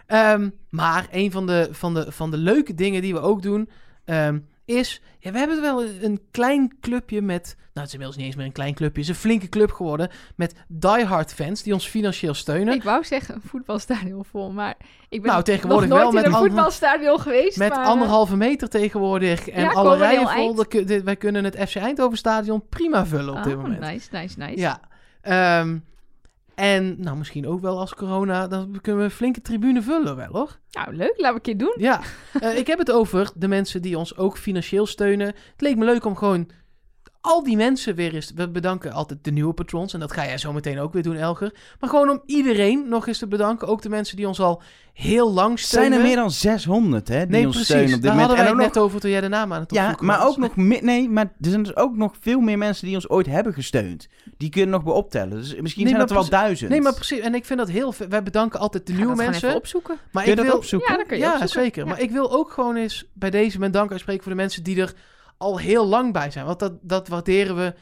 Ehm, 0.06 0.50
maar 0.70 1.06
een 1.10 1.30
van 1.30 1.46
de, 1.46 1.68
van, 1.70 1.94
de, 1.94 2.12
van 2.12 2.30
de 2.30 2.36
leuke 2.36 2.74
dingen 2.74 3.02
die 3.02 3.12
we 3.14 3.20
ook 3.20 3.42
doen, 3.42 3.68
ehm, 4.04 4.38
is... 4.68 5.02
Ja, 5.18 5.32
we 5.32 5.38
hebben 5.38 5.60
wel 5.60 5.84
een 5.84 6.20
klein 6.30 6.76
clubje 6.80 7.22
met... 7.22 7.54
Nou, 7.56 7.66
het 7.72 7.86
is 7.86 7.92
inmiddels 7.92 8.16
niet 8.16 8.26
eens 8.26 8.36
meer 8.36 8.46
een 8.46 8.52
klein 8.52 8.74
clubje. 8.74 9.00
Het 9.00 9.10
is 9.10 9.16
een 9.16 9.20
flinke 9.20 9.48
club 9.48 9.72
geworden 9.72 10.10
met 10.36 10.54
diehard 10.68 11.34
fans 11.34 11.62
die 11.62 11.72
ons 11.72 11.86
financieel 11.86 12.34
steunen. 12.34 12.74
Ik 12.74 12.82
wou 12.82 13.04
zeggen 13.04 13.34
een 13.34 13.40
voetbalstadion 13.44 14.24
vol, 14.24 14.52
maar 14.52 14.76
ik 15.08 15.22
ben 15.22 15.30
Nou, 15.30 15.42
tegenwoordig 15.42 15.88
nog 15.88 15.98
nooit 15.98 16.12
wel 16.12 16.22
met 16.22 16.32
een 16.32 16.38
voetbalstadion 16.38 17.20
geweest. 17.20 17.58
Met 17.58 17.68
maar, 17.68 17.84
anderhalve 17.84 18.36
meter 18.36 18.68
tegenwoordig 18.68 19.48
en 19.48 19.62
Ja, 19.62 19.72
alle 19.72 19.96
rijen 19.96 20.28
vol. 20.28 20.64
wij 21.04 21.16
kunnen 21.16 21.44
het 21.44 21.56
FC 21.68 21.76
Eindhoven 21.76 22.18
stadion 22.18 22.68
prima 22.68 23.06
vullen 23.06 23.36
op 23.36 23.42
dit 23.42 23.54
oh, 23.54 23.62
moment. 23.62 23.80
Nice, 23.80 24.08
nice, 24.10 24.38
nice. 24.38 24.56
Ja. 24.56 24.80
Ehm, 25.20 25.78
en 26.58 26.94
nou, 27.00 27.16
misschien 27.16 27.46
ook 27.46 27.60
wel 27.60 27.78
als 27.78 27.94
corona, 27.94 28.46
dan 28.46 28.78
kunnen 28.80 29.00
we 29.02 29.08
een 29.08 29.14
flinke 29.16 29.40
tribune 29.40 29.82
vullen 29.82 30.16
wel 30.16 30.28
hoor. 30.32 30.58
Nou, 30.70 30.94
leuk. 30.96 31.14
Laten 31.16 31.28
we 31.28 31.34
een 31.34 31.40
keer 31.40 31.56
doen. 31.56 31.74
Ja, 31.76 32.00
Eh, 32.40 32.58
ik 32.58 32.66
heb 32.66 32.78
het 32.78 32.90
over 32.90 33.30
de 33.34 33.48
mensen 33.48 33.82
die 33.82 33.98
ons 33.98 34.16
ook 34.16 34.38
financieel 34.38 34.86
steunen. 34.86 35.26
Het 35.26 35.60
leek 35.60 35.76
me 35.76 35.84
leuk 35.84 36.04
om 36.04 36.16
gewoon 36.16 36.48
al 37.20 37.42
die 37.42 37.56
mensen 37.56 37.94
weer 37.94 38.14
eens... 38.14 38.32
We 38.34 38.48
bedanken 38.50 38.92
altijd 38.92 39.24
de 39.24 39.30
nieuwe 39.30 39.52
patrons 39.54 39.94
en 39.94 40.00
dat 40.00 40.12
ga 40.12 40.24
jij 40.24 40.38
zo 40.38 40.52
meteen 40.52 40.78
ook 40.78 40.92
weer 40.92 41.02
doen, 41.02 41.16
Elger. 41.16 41.54
Maar 41.80 41.90
gewoon 41.90 42.08
om 42.10 42.22
iedereen 42.26 42.88
nog 42.88 43.06
eens 43.06 43.18
te 43.18 43.26
bedanken. 43.26 43.68
Ook 43.68 43.82
de 43.82 43.88
mensen 43.88 44.16
die 44.16 44.28
ons 44.28 44.40
al 44.40 44.62
heel 44.92 45.32
lang 45.32 45.58
steunen. 45.58 45.88
zijn 45.90 46.00
er 46.02 46.06
meer 46.08 46.16
dan 46.16 46.30
600 46.30 47.08
hè, 47.08 47.18
die 47.18 47.26
Nee, 47.26 47.46
ons 47.46 47.50
precies. 47.56 47.68
steunen 47.74 47.94
op 47.94 47.94
dit 47.94 48.02
Daar 48.02 48.12
moment. 48.12 48.28
hadden 48.28 48.44
wij 48.44 48.54
En 48.54 48.58
het 48.58 48.66
ook 48.68 48.74
net 48.74 48.84
over 48.84 49.00
toen 49.00 49.10
jij 49.10 49.20
de 49.20 49.28
naam 49.28 49.52
aan 49.52 49.60
het 49.60 49.72
Ja, 49.74 49.80
opzoeken 49.82 50.06
maar 50.06 50.18
was. 50.18 50.28
ook 50.28 50.36
nog 50.36 50.56
nee, 50.82 51.08
maar 51.08 51.24
er 51.24 51.50
zijn 51.50 51.62
dus 51.62 51.76
ook 51.76 51.96
nog 51.96 52.14
veel 52.20 52.40
meer 52.40 52.58
mensen 52.58 52.86
die 52.86 52.94
ons 52.94 53.08
ooit 53.08 53.26
hebben 53.26 53.52
gesteund. 53.52 54.08
Die 54.36 54.48
kunnen 54.48 54.70
nog 54.70 54.82
bij 54.84 54.92
optellen. 54.92 55.36
Dus 55.36 55.54
misschien 55.60 55.84
Nee, 55.84 55.94
zijn 55.94 56.08
er 56.08 56.14
wel 56.14 56.28
duizend. 56.28 56.70
Nee, 56.70 56.80
maar 56.80 56.94
precies. 56.94 57.18
En 57.18 57.34
ik 57.34 57.44
vind 57.44 57.58
dat 57.58 57.68
heel... 57.68 57.94
Wij 58.08 58.22
bedanken 58.22 58.60
altijd 58.60 58.86
de 58.86 58.92
nieuwe 58.92 59.16
dat 59.16 59.16
mensen. 59.26 59.48
even 59.48 59.58
opzoeken. 59.60 59.96
Maar 60.12 60.22
Kun 60.22 60.22
je 60.22 60.30
ik 60.30 60.36
dat 60.36 60.46
wil... 60.46 60.56
opzoeken? 60.56 60.96
Ja, 60.98 61.04
kun 61.04 61.16
je 61.16 61.22
Ja, 61.22 61.30
opzoeken. 61.32 61.60
zeker. 61.62 61.82
Ja. 61.84 61.88
Maar 61.88 62.00
ik 62.00 62.10
wil 62.10 62.32
ook 62.32 62.50
gewoon 62.50 62.76
eens 62.76 63.04
bij 63.12 63.30
deze 63.30 63.58
mijn 63.58 63.72
dank 63.72 63.90
uitspreken 63.90 64.22
voor 64.22 64.32
de 64.32 64.38
mensen 64.38 64.62
die 64.62 64.80
er 64.80 64.94
al 65.38 65.58
heel 65.58 65.86
lang 65.86 66.12
bij 66.12 66.30
zijn. 66.30 66.46
Want 66.46 66.58
dat, 66.58 66.72
dat 66.82 67.08
waarderen 67.08 67.56
we, 67.56 67.74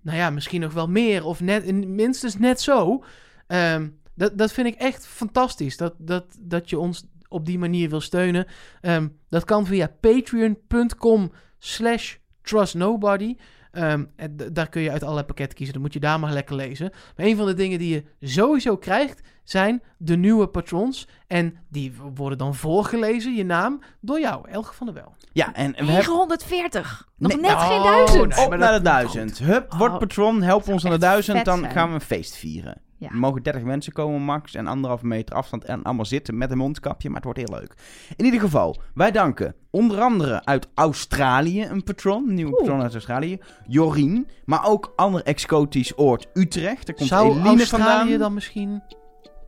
nou 0.00 0.18
ja, 0.18 0.30
misschien 0.30 0.60
nog 0.60 0.72
wel 0.72 0.88
meer 0.88 1.24
of 1.24 1.40
net, 1.40 1.86
minstens 1.86 2.38
net 2.38 2.60
zo. 2.60 3.04
Ehm, 3.46 3.88
dat, 4.14 4.38
dat 4.38 4.52
vind 4.52 4.66
ik 4.66 4.74
echt 4.74 5.06
fantastisch, 5.06 5.76
dat, 5.76 5.94
dat, 5.98 6.24
dat 6.40 6.70
je 6.70 6.78
ons 6.78 7.04
op 7.28 7.46
die 7.46 7.58
manier 7.58 7.88
wil 7.88 8.00
steunen. 8.00 8.46
Ehm, 8.80 9.08
dat 9.28 9.44
kan 9.44 9.66
via 9.66 9.92
patreon.com 10.00 11.32
slash 11.58 12.14
trustnobody. 12.42 13.36
Ehm, 13.72 14.04
en 14.16 14.36
d- 14.36 14.54
daar 14.54 14.68
kun 14.68 14.82
je 14.82 14.90
uit 14.90 15.02
allerlei 15.02 15.26
pakketten 15.26 15.56
kiezen. 15.56 15.74
Dan 15.74 15.82
moet 15.84 15.92
je 15.92 16.00
daar 16.00 16.20
maar 16.20 16.32
lekker 16.32 16.56
lezen. 16.56 16.90
Maar 17.16 17.26
een 17.26 17.36
van 17.36 17.46
de 17.46 17.54
dingen 17.54 17.78
die 17.78 17.94
je 18.20 18.28
sowieso 18.28 18.76
krijgt, 18.76 19.20
zijn 19.44 19.82
de 19.98 20.16
nieuwe 20.16 20.46
patrons. 20.48 21.08
En 21.26 21.56
die 21.68 21.92
worden 22.14 22.38
dan 22.38 22.54
voorgelezen, 22.54 23.34
je 23.34 23.44
naam, 23.44 23.82
door 24.00 24.20
jou, 24.20 24.48
Elge 24.48 24.74
van 24.74 24.86
der 24.86 24.94
Wel. 24.94 25.14
Ja, 25.32 25.54
en 25.54 25.70
we 25.70 25.76
hebben 25.76 25.94
940. 25.94 27.08
Nog 27.16 27.32
Nee, 27.32 27.40
net 27.40 27.50
oh, 27.50 27.68
geen 27.68 27.82
duizend. 27.82 28.34
nee. 28.36 28.44
op 28.44 28.48
maar 28.50 28.58
naar 28.58 28.72
de 28.78 28.84
duizend. 28.84 29.38
Hup, 29.38 29.72
word 29.72 29.92
Oh, 29.92 29.98
patron, 29.98 30.42
help 30.42 30.68
ons 30.68 30.82
naar 30.82 30.92
de 30.92 30.98
duizend. 30.98 31.44
Dan 31.44 31.70
gaan 31.70 31.88
we 31.88 31.94
een 31.94 32.00
feest 32.00 32.36
vieren. 32.36 32.80
Ja. 33.00 33.08
Er 33.08 33.16
mogen 33.16 33.42
30 33.42 33.62
mensen 33.62 33.92
komen 33.92 34.20
max 34.22 34.54
en 34.54 34.66
anderhalve 34.66 35.06
meter 35.06 35.34
afstand 35.34 35.64
en 35.64 35.82
allemaal 35.82 36.04
zitten 36.04 36.38
met 36.38 36.50
een 36.50 36.58
mondkapje. 36.58 37.08
Maar 37.08 37.16
het 37.16 37.24
wordt 37.24 37.38
heel 37.38 37.58
leuk. 37.58 37.74
In 38.16 38.24
ieder 38.24 38.40
geval, 38.40 38.76
wij 38.94 39.10
danken 39.10 39.54
onder 39.70 40.00
andere 40.00 40.44
uit 40.44 40.68
Australië 40.74 41.64
een 41.64 41.82
patroon. 41.84 42.28
Een 42.28 42.34
nieuwe 42.34 42.50
Oeh. 42.50 42.60
patroon 42.60 42.82
uit 42.82 42.92
Australië. 42.92 43.38
Jorien. 43.66 44.28
Maar 44.44 44.66
ook 44.66 44.92
ander 44.96 45.22
exotisch 45.22 45.98
oord 45.98 46.26
Utrecht. 46.34 46.86
Daar 46.86 46.96
komt 46.96 47.08
Zou 47.08 47.30
Eline 47.30 47.48
Australië 47.48 47.98
vandaan. 47.98 48.18
dan 48.18 48.34
misschien... 48.34 48.82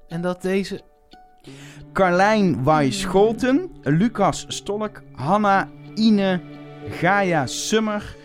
En 0.09 0.21
dat 0.21 0.43
deze... 0.43 0.81
Carlijn 1.93 2.65
Wijs-Scholten. 2.65 3.71
Lucas 3.83 4.45
Stolk. 4.49 5.03
Hanna 5.13 5.69
Ine. 5.95 6.41
Gaia 6.89 7.47
Summer. 7.47 8.17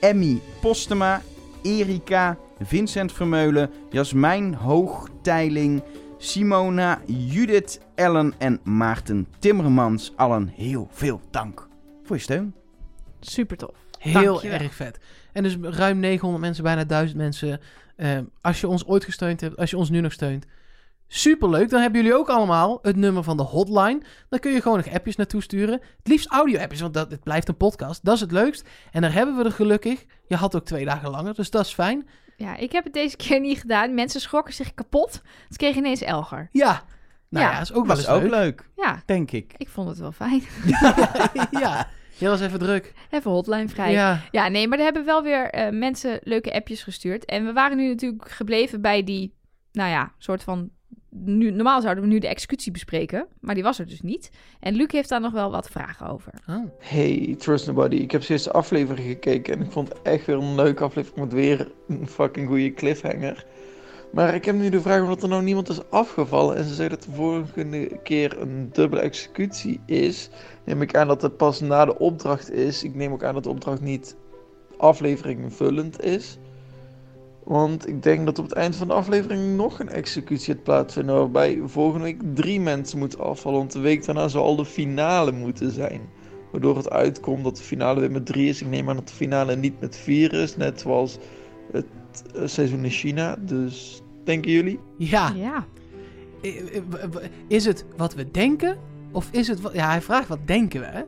Emmy 0.00 0.40
Postema. 0.60 1.20
Erika. 1.62 2.36
Vincent 2.60 3.12
Vermeulen. 3.12 3.70
Jasmijn 3.90 4.54
Hoogteiling. 4.54 5.82
Simona, 6.18 7.00
Judith, 7.06 7.80
Ellen 7.94 8.34
en 8.38 8.60
Maarten 8.62 9.26
Timmermans. 9.38 10.12
Allen 10.16 10.48
heel 10.48 10.88
veel 10.90 11.20
dank 11.30 11.68
voor 12.02 12.16
je 12.16 12.22
steun. 12.22 12.54
Super 13.20 13.56
tof. 13.56 13.70
Heel 13.98 14.12
Dankjewel. 14.22 14.60
erg 14.60 14.74
vet. 14.74 14.98
En 15.32 15.42
dus 15.42 15.56
ruim 15.60 15.98
900 15.98 16.42
mensen, 16.42 16.64
bijna 16.64 16.84
1000 16.84 17.18
mensen. 17.18 17.60
Eh, 17.96 18.18
als 18.40 18.60
je 18.60 18.68
ons 18.68 18.86
ooit 18.86 19.04
gesteund 19.04 19.40
hebt, 19.40 19.56
als 19.56 19.70
je 19.70 19.76
ons 19.76 19.90
nu 19.90 20.00
nog 20.00 20.12
steunt. 20.12 20.46
Superleuk. 21.06 21.70
Dan 21.70 21.80
hebben 21.80 22.00
jullie 22.02 22.16
ook 22.16 22.28
allemaal 22.28 22.78
het 22.82 22.96
nummer 22.96 23.22
van 23.22 23.36
de 23.36 23.42
hotline. 23.42 24.02
Dan 24.28 24.38
kun 24.38 24.52
je 24.52 24.60
gewoon 24.60 24.76
nog 24.76 24.88
appjes 24.94 25.16
naartoe 25.16 25.42
sturen. 25.42 25.74
Het 25.74 26.08
liefst 26.08 26.28
audio-appjes, 26.28 26.80
want 26.80 26.94
dat, 26.94 27.10
het 27.10 27.22
blijft 27.22 27.48
een 27.48 27.56
podcast. 27.56 28.04
Dat 28.04 28.14
is 28.14 28.20
het 28.20 28.32
leukst. 28.32 28.68
En 28.92 29.02
daar 29.02 29.12
hebben 29.12 29.36
we 29.36 29.44
er 29.44 29.52
gelukkig. 29.52 30.04
Je 30.26 30.36
had 30.36 30.56
ook 30.56 30.64
twee 30.64 30.84
dagen 30.84 31.10
langer, 31.10 31.34
dus 31.34 31.50
dat 31.50 31.64
is 31.64 31.72
fijn. 31.74 32.08
Ja, 32.38 32.56
ik 32.56 32.72
heb 32.72 32.84
het 32.84 32.92
deze 32.92 33.16
keer 33.26 33.40
niet 33.40 33.60
gedaan. 33.60 33.94
Mensen 33.94 34.20
schrokken 34.20 34.54
zich 34.54 34.74
kapot. 34.74 35.22
Ze 35.50 35.56
kregen 35.56 35.78
ineens 35.78 36.02
Elger. 36.02 36.48
Ja. 36.52 36.82
Nou 37.28 37.44
ja, 37.46 37.52
Ja. 37.52 37.60
is 37.60 37.72
ook 37.72 37.86
wel 37.86 37.96
eens 37.96 38.04
is 38.06 38.10
ook 38.12 38.20
leuk. 38.22 38.30
leuk, 38.30 38.68
Ja, 38.76 39.02
denk 39.06 39.30
ik. 39.30 39.54
ik 39.56 39.68
vond 39.68 39.88
het 39.88 39.98
wel 39.98 40.12
fijn. 40.12 40.42
ja. 41.60 41.88
Jij 42.16 42.28
was 42.30 42.40
even 42.40 42.58
druk. 42.58 42.92
Even 43.10 43.30
hotline 43.30 43.68
vrij. 43.68 43.92
Ja, 43.92 44.20
Ja. 44.30 44.48
nee, 44.48 44.68
maar 44.68 44.78
er 44.78 44.84
hebben 44.84 45.04
wel 45.04 45.22
weer 45.22 45.50
eh, 45.50 45.72
mensen 45.72 46.20
leuke 46.22 46.52
appjes 46.54 46.82
gestuurd. 46.82 47.24
En 47.24 47.44
we 47.44 47.52
waren 47.52 47.76
nu 47.76 47.88
natuurlijk 47.88 48.30
gebleven 48.30 48.80
bij 48.80 49.04
die, 49.04 49.34
nou 49.72 49.90
ja, 49.90 50.12
soort 50.18 50.42
van... 50.42 50.70
Nu, 51.24 51.50
normaal 51.50 51.80
zouden 51.80 52.04
we 52.04 52.10
nu 52.10 52.18
de 52.18 52.28
executie 52.28 52.72
bespreken, 52.72 53.26
maar 53.40 53.54
die 53.54 53.62
was 53.62 53.78
er 53.78 53.86
dus 53.86 54.00
niet. 54.00 54.30
En 54.60 54.74
Luc 54.74 54.92
heeft 54.92 55.08
daar 55.08 55.20
nog 55.20 55.32
wel 55.32 55.50
wat 55.50 55.70
vragen 55.70 56.08
over. 56.08 56.32
Oh. 56.48 56.64
Hey, 56.78 57.34
Trust 57.38 57.66
Nobody. 57.66 57.96
Ik 57.96 58.10
heb 58.10 58.22
zojuist 58.22 58.44
de 58.44 58.52
aflevering 58.52 59.06
gekeken 59.06 59.54
en 59.54 59.60
ik 59.60 59.70
vond 59.70 59.88
het 59.88 60.02
echt 60.02 60.26
weer 60.26 60.36
een 60.36 60.54
leuke 60.54 60.84
aflevering 60.84 61.20
met 61.20 61.32
weer 61.32 61.70
een 61.88 62.08
fucking 62.08 62.48
goede 62.48 62.74
cliffhanger. 62.74 63.46
Maar 64.12 64.34
ik 64.34 64.44
heb 64.44 64.54
nu 64.54 64.68
de 64.68 64.80
vraag 64.80 65.02
omdat 65.02 65.22
er 65.22 65.28
nou 65.28 65.42
niemand 65.42 65.68
is 65.68 65.90
afgevallen 65.90 66.56
en 66.56 66.64
ze 66.64 66.74
zeggen 66.74 66.98
dat 66.98 67.04
de 67.04 67.14
volgende 67.14 67.98
keer 68.02 68.40
een 68.40 68.68
dubbele 68.72 69.02
executie 69.02 69.80
is. 69.86 70.30
Neem 70.64 70.82
ik 70.82 70.96
aan 70.96 71.08
dat 71.08 71.22
het 71.22 71.36
pas 71.36 71.60
na 71.60 71.84
de 71.84 71.98
opdracht 71.98 72.50
is. 72.50 72.82
Ik 72.82 72.94
neem 72.94 73.12
ook 73.12 73.24
aan 73.24 73.34
dat 73.34 73.42
de 73.42 73.48
opdracht 73.48 73.80
niet 73.80 74.16
aflevering 74.76 75.52
is. 76.00 76.38
Want 77.48 77.88
ik 77.88 78.02
denk 78.02 78.26
dat 78.26 78.38
op 78.38 78.44
het 78.44 78.54
eind 78.54 78.76
van 78.76 78.88
de 78.88 78.94
aflevering 78.94 79.56
nog 79.56 79.80
een 79.80 79.88
executie 79.88 80.54
gaat 80.54 80.62
plaatsvinden. 80.62 81.14
Waarbij 81.14 81.60
volgende 81.64 82.04
week 82.04 82.20
drie 82.34 82.60
mensen 82.60 82.98
moeten 82.98 83.20
afvallen. 83.20 83.58
Want 83.58 83.72
de 83.72 83.78
week 83.78 84.04
daarna 84.04 84.28
zal 84.28 84.44
al 84.44 84.56
de 84.56 84.64
finale 84.64 85.32
moeten 85.32 85.70
zijn. 85.70 86.00
Waardoor 86.52 86.76
het 86.76 86.90
uitkomt 86.90 87.44
dat 87.44 87.56
de 87.56 87.62
finale 87.62 88.00
weer 88.00 88.10
met 88.10 88.26
drie 88.26 88.48
is. 88.48 88.62
Ik 88.62 88.68
neem 88.68 88.88
aan 88.88 88.96
dat 88.96 89.08
de 89.08 89.14
finale 89.14 89.56
niet 89.56 89.80
met 89.80 89.96
vier 89.96 90.32
is. 90.32 90.56
Net 90.56 90.80
zoals 90.80 91.18
het 91.72 91.86
eh, 92.34 92.42
seizoen 92.44 92.84
in 92.84 92.90
China. 92.90 93.36
Dus 93.40 94.02
denken 94.24 94.50
jullie? 94.50 94.80
Ja. 94.98 95.32
Ja, 95.36 95.66
Is 97.46 97.64
het 97.64 97.84
wat 97.96 98.14
we 98.14 98.30
denken? 98.30 98.78
Of 99.12 99.28
is 99.30 99.48
het 99.48 99.60
wat... 99.60 99.72
Ja, 99.72 99.88
hij 99.88 100.02
vraagt 100.02 100.28
wat 100.28 100.46
denken 100.46 100.80
we, 100.80 100.86
hè? 100.86 101.02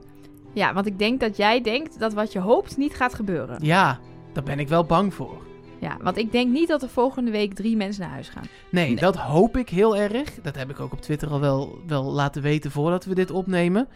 ja, 0.53 0.74
want 0.74 0.86
ik 0.86 0.99
denk 0.99 1.20
dat 1.20 1.36
jij 1.36 1.61
denkt 1.61 1.99
dat 1.99 2.12
wat 2.12 2.32
je 2.32 2.38
hoopt 2.38 2.76
niet 2.76 2.95
gaat 2.95 3.14
gebeuren. 3.14 3.57
Ja, 3.62 4.01
daar 4.32 4.45
ben 4.45 4.59
ik 4.59 4.68
wel 4.68 4.84
bang 4.84 5.14
voor. 5.14 5.49
Ja, 5.81 5.97
want 6.03 6.16
ik 6.16 6.33
denk 6.33 6.53
niet 6.53 6.68
dat 6.68 6.83
er 6.83 6.89
volgende 6.89 7.31
week 7.31 7.55
drie 7.55 7.76
mensen 7.76 8.03
naar 8.03 8.11
huis 8.11 8.28
gaan. 8.28 8.45
Nee, 8.70 8.87
Nee. 8.87 8.97
dat 8.97 9.16
hoop 9.16 9.57
ik 9.57 9.68
heel 9.68 9.97
erg. 9.97 10.35
Dat 10.43 10.57
heb 10.57 10.70
ik 10.70 10.81
ook 10.81 10.93
op 10.93 11.01
Twitter 11.01 11.28
al 11.28 11.41
wel, 11.41 11.78
wel 11.87 12.05
laten 12.05 12.43
weten 12.43 12.70
voordat 12.70 13.05
we 13.05 13.14
dit 13.14 13.31
opnemen. 13.31 13.89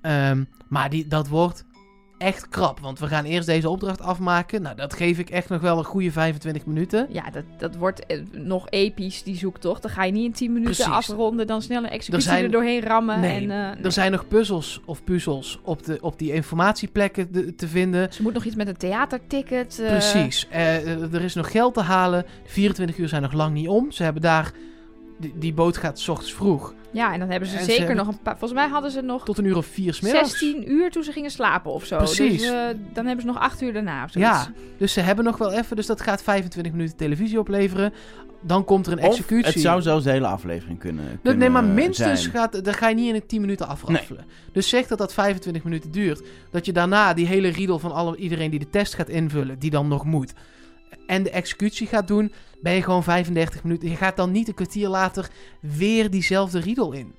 Ehm, 0.00 0.44
maar 0.68 0.90
die, 0.90 1.06
dat 1.06 1.28
wordt 1.28 1.64
echt 2.22 2.48
krap. 2.48 2.80
Want 2.80 2.98
we 2.98 3.06
gaan 3.06 3.24
eerst 3.24 3.46
deze 3.46 3.68
opdracht 3.68 4.00
afmaken. 4.00 4.62
Nou, 4.62 4.76
dat 4.76 4.92
geef 4.94 5.18
ik 5.18 5.30
echt 5.30 5.48
nog 5.48 5.60
wel 5.60 5.78
een 5.78 5.84
goede 5.84 6.12
25 6.12 6.66
minuten. 6.66 7.06
Ja, 7.10 7.30
dat, 7.30 7.44
dat 7.58 7.76
wordt 7.76 8.06
eh, 8.06 8.18
nog 8.32 8.66
episch, 8.70 9.22
die 9.22 9.36
zoektocht. 9.36 9.82
Dan 9.82 9.90
ga 9.90 10.04
je 10.04 10.12
niet 10.12 10.24
in 10.24 10.32
10 10.32 10.52
minuten 10.52 10.74
Precies. 10.74 10.92
afronden, 10.92 11.46
dan 11.46 11.62
snel 11.62 11.78
een 11.82 11.88
executie 11.90 12.14
Er 12.14 12.22
zijn- 12.34 12.44
er 12.44 12.50
doorheen 12.50 12.82
rammen. 12.82 13.20
Nee, 13.20 13.34
en, 13.34 13.50
eh, 13.50 13.74
nee. 13.74 13.84
Er 13.84 13.92
zijn 13.92 14.10
nog 14.12 14.28
puzzels 14.28 14.80
of 14.84 15.04
puzzels 15.04 15.58
op, 15.62 15.84
de, 15.84 15.98
op 16.00 16.18
die 16.18 16.32
informatieplekken 16.32 17.32
de- 17.32 17.54
te 17.54 17.68
vinden. 17.68 18.12
Ze 18.12 18.22
moet 18.22 18.34
nog 18.34 18.44
iets 18.44 18.54
met 18.56 18.68
een 18.68 18.76
theaterticket. 18.76 19.78
eh, 19.80 19.86
Precies. 19.90 20.46
Er 20.50 21.22
is 21.22 21.34
nog 21.34 21.50
geld 21.50 21.74
te 21.74 21.80
halen. 21.80 22.22
De 22.42 22.50
24 22.50 22.96
uur 22.98 23.08
zijn 23.08 23.22
nog 23.22 23.32
lang 23.32 23.54
niet 23.54 23.68
om. 23.68 23.90
Ze 23.92 24.02
hebben 24.02 24.22
daar... 24.22 24.52
Die, 25.22 25.32
die 25.38 25.52
boot 25.52 25.76
gaat 25.76 25.98
s 26.00 26.08
ochtends 26.08 26.34
vroeg. 26.34 26.74
Ja, 26.92 27.12
en 27.12 27.18
dan 27.18 27.30
hebben 27.30 27.48
ze 27.48 27.56
En 27.56 27.64
zeker 27.64 27.94
nog 27.94 28.08
een 28.08 28.18
paar... 28.22 28.38
Volgens 28.38 28.60
mij 28.60 28.68
hadden 28.68 28.90
ze 28.90 29.00
nog 29.00 29.24
Tot 29.24 29.38
een 29.38 29.44
uur 29.44 29.56
of 29.56 29.66
vier 29.66 29.94
's 29.94 30.00
middags. 30.00 30.38
16 30.38 30.70
uur 30.70 30.90
toen 30.90 31.02
ze 31.02 31.12
gingen 31.12 31.30
slapen 31.30 31.72
of 31.72 31.84
zo. 31.84 31.96
Precies. 31.96 32.40
Dus 32.40 32.50
eh, 32.50 32.66
dan 32.92 33.06
hebben 33.06 33.20
ze 33.20 33.26
nog 33.26 33.38
8 33.38 33.62
uur 33.62 33.72
daarna 33.72 34.04
of 34.04 34.10
zoiets. 34.10 34.30
Ja, 34.30 34.52
dus 34.76 34.92
ze 34.92 35.00
hebben 35.00 35.24
nog 35.24 35.38
wel 35.38 35.52
even. 35.52 35.76
Dus 35.76 35.86
dat 35.86 36.00
gaat 36.00 36.22
25 36.22 36.72
minuten 36.72 36.96
televisie 36.96 37.38
opleveren. 37.38 37.92
Dan 38.40 38.64
komt 38.64 38.86
er 38.86 38.92
een 38.92 38.98
Of 38.98 39.04
executie. 39.04 39.52
het 39.52 39.60
zou 39.60 39.82
zelfs 39.82 40.04
de 40.04 40.10
hele 40.10 40.26
aflevering 40.26 40.78
kunnen, 40.78 41.04
Nee, 41.04 41.16
kunnen 41.22 41.38
nee, 41.38 41.48
maar 41.50 41.64
minstens 41.64 42.20
zijn. 42.22 42.32
gaat, 42.34 42.64
daar 42.64 42.74
ga 42.74 42.88
je 42.88 42.94
niet 42.94 43.08
in 43.08 43.14
een 43.14 43.26
10 43.26 43.40
minuten 43.40 43.68
afraffelen. 43.68 44.24
Dus 44.52 44.68
zeg 44.68 44.86
dat 44.86 44.98
dat 44.98 45.12
25 45.14 45.64
minuten 45.64 45.90
duurt. 45.90 46.22
Dat 46.50 46.66
je 46.66 46.72
daarna 46.72 47.14
die 47.14 47.26
hele 47.26 47.48
riedel 47.48 47.78
van 47.78 47.92
alle, 47.92 48.16
iedereen 48.16 48.50
die 48.50 48.58
de 48.58 48.70
test 48.70 48.94
gaat 48.94 49.08
invullen, 49.08 49.58
die 49.58 49.70
dan 49.70 49.88
nog 49.88 50.04
moet. 50.04 50.32
En 51.06 51.22
de 51.22 51.30
executie 51.30 51.86
gaat 51.86 52.08
doen, 52.08 52.32
ben 52.62 52.72
je 52.72 52.82
gewoon 52.82 53.02
35 53.02 53.64
minuten. 53.64 53.88
Je 53.88 53.96
gaat 53.96 54.16
dan 54.16 54.30
niet 54.30 54.48
een 54.48 54.54
kwartier 54.54 54.88
later 54.88 55.28
weer 55.60 56.10
diezelfde 56.10 56.60
riedel 56.60 56.92
in. 56.92 57.14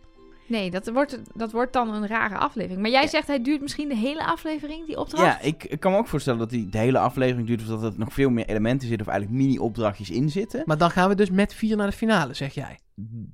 Nee, 0.47 0.71
dat 0.71 0.87
wordt, 0.87 1.19
dat 1.33 1.51
wordt 1.51 1.73
dan 1.73 1.93
een 1.93 2.07
rare 2.07 2.37
aflevering. 2.37 2.81
Maar 2.81 2.91
jij 2.91 3.07
zegt 3.07 3.27
hij 3.27 3.41
duurt 3.41 3.61
misschien 3.61 3.87
de 3.87 3.95
hele 3.95 4.25
aflevering, 4.25 4.85
die 4.85 4.99
opdracht? 4.99 5.23
Ja, 5.23 5.47
ik, 5.47 5.63
ik 5.63 5.79
kan 5.79 5.91
me 5.91 5.97
ook 5.97 6.07
voorstellen 6.07 6.39
dat 6.39 6.49
die 6.49 6.69
de 6.69 6.77
hele 6.77 6.99
aflevering 6.99 7.47
duurt... 7.47 7.61
of 7.61 7.67
dat 7.67 7.83
er 7.83 7.99
nog 7.99 8.13
veel 8.13 8.29
meer 8.29 8.45
elementen 8.45 8.87
zitten... 8.87 9.07
of 9.07 9.13
eigenlijk 9.13 9.43
mini-opdrachtjes 9.43 10.09
in 10.09 10.29
zitten. 10.29 10.63
Maar 10.65 10.77
dan 10.77 10.91
gaan 10.91 11.09
we 11.09 11.15
dus 11.15 11.29
met 11.29 11.53
vier 11.53 11.77
naar 11.77 11.89
de 11.89 11.95
finale, 11.95 12.33
zeg 12.33 12.53
jij. 12.53 12.79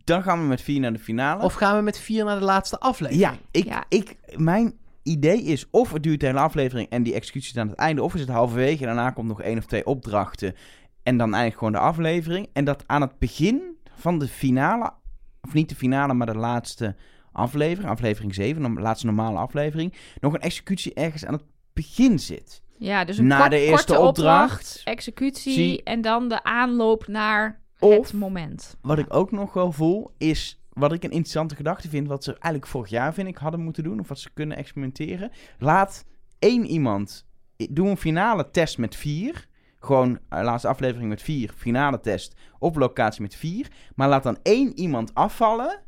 Dan 0.04 0.24
gaan 0.24 0.42
we 0.42 0.48
met 0.48 0.62
vier 0.62 0.80
naar 0.80 0.94
de 0.94 1.00
finale. 1.00 1.44
Of 1.44 1.54
gaan 1.54 1.76
we 1.76 1.82
met 1.84 2.00
vier 2.00 2.26
naar 2.26 2.40
de 2.40 2.46
laatste 2.46 2.80
aflevering? 2.80 3.22
Ja, 3.22 3.38
ik, 3.52 3.66
Ja. 3.66 3.84
Ik, 3.90 4.16
mijn 4.36 4.74
idee 5.04 5.42
is 5.42 5.66
of 5.70 5.92
het 5.92 6.04
duurt 6.04 6.20
de 6.20 6.26
hele 6.26 6.40
aflevering 6.40 6.90
en 6.90 7.04
die 7.04 7.14
executie 7.14 7.52
is 7.52 7.58
aan 7.58 7.68
het 7.68 7.78
einde, 7.78 8.04
of 8.04 8.14
is 8.14 8.20
het 8.20 8.30
halverwege 8.30 8.80
en 8.80 8.86
daarna 8.96 9.10
komt 9.10 9.28
nog 9.28 9.42
één 9.42 9.58
of 9.58 9.66
twee 9.66 9.86
opdrachten 9.86 10.56
en 11.04 11.18
dan 11.18 11.34
eigenlijk 11.34 11.58
gewoon 11.58 11.72
de 11.74 11.88
aflevering. 11.90 12.48
En 12.54 12.66
dat 12.66 12.84
aan 12.88 13.02
het 13.02 13.20
begin 13.20 13.78
van 13.96 14.20
de 14.20 14.28
finale, 14.28 14.94
of 15.42 15.54
niet 15.54 15.70
de 15.70 15.76
finale, 15.76 16.14
maar 16.14 16.28
de 16.28 16.38
laatste 16.38 16.96
aflevering, 17.32 17.92
aflevering 17.92 18.34
7, 18.36 18.76
de 18.76 18.82
laatste 18.82 19.06
normale 19.06 19.38
aflevering, 19.38 19.94
nog 20.20 20.34
een 20.34 20.42
executie 20.42 20.94
ergens 20.94 21.26
aan 21.26 21.34
het 21.34 21.44
begin 21.74 22.20
zit. 22.20 22.62
Ja, 22.78 23.06
dus 23.06 23.18
een 23.18 23.28
Na 23.28 23.38
kort- 23.40 23.52
de 23.52 23.60
eerste 23.60 23.94
korte 23.94 24.08
opdracht. 24.08 24.82
executie 24.84 25.54
Zie- 25.54 25.84
en 25.84 26.02
dan 26.02 26.28
de 26.30 26.44
aanloop 26.44 27.08
naar 27.08 27.62
Of- 27.80 27.92
het 28.08 28.14
moment. 28.14 28.78
Wat 28.82 28.98
ik 29.00 29.14
ook 29.14 29.32
nog 29.32 29.54
wel 29.54 29.72
voel, 29.72 30.12
is 30.18 30.62
wat 30.70 30.94
ik 30.94 31.04
een 31.04 31.12
interessante 31.12 31.56
gedachte 31.56 31.90
vind, 31.90 32.08
wat 32.08 32.24
ze 32.24 32.32
eigenlijk 32.32 32.68
vorig 32.68 32.90
jaar, 32.90 33.14
vind 33.14 33.28
ik, 33.28 33.38
hadden 33.38 33.60
moeten 33.62 33.84
doen, 33.84 34.00
of 34.00 34.08
wat 34.08 34.20
ze 34.20 34.30
kunnen 34.34 34.58
experimenteren. 34.58 35.32
Laat 35.58 36.06
één 36.40 36.66
iemand, 36.66 37.26
doe 37.70 37.90
een 37.90 37.98
finale 37.98 38.52
test 38.52 38.78
met 38.78 38.96
vier. 38.96 39.48
Gewoon, 39.80 40.20
eh, 40.30 40.44
laatste 40.44 40.68
aflevering 40.68 41.10
met 41.10 41.22
vier, 41.22 41.52
finale 41.56 42.00
test 42.00 42.36
op 42.60 42.76
locatie 42.76 43.22
met 43.22 43.36
vier. 43.36 43.68
Maar 43.96 44.10
laat 44.10 44.24
dan 44.24 44.38
één 44.44 44.78
iemand 44.80 45.14
afvallen. 45.14 45.82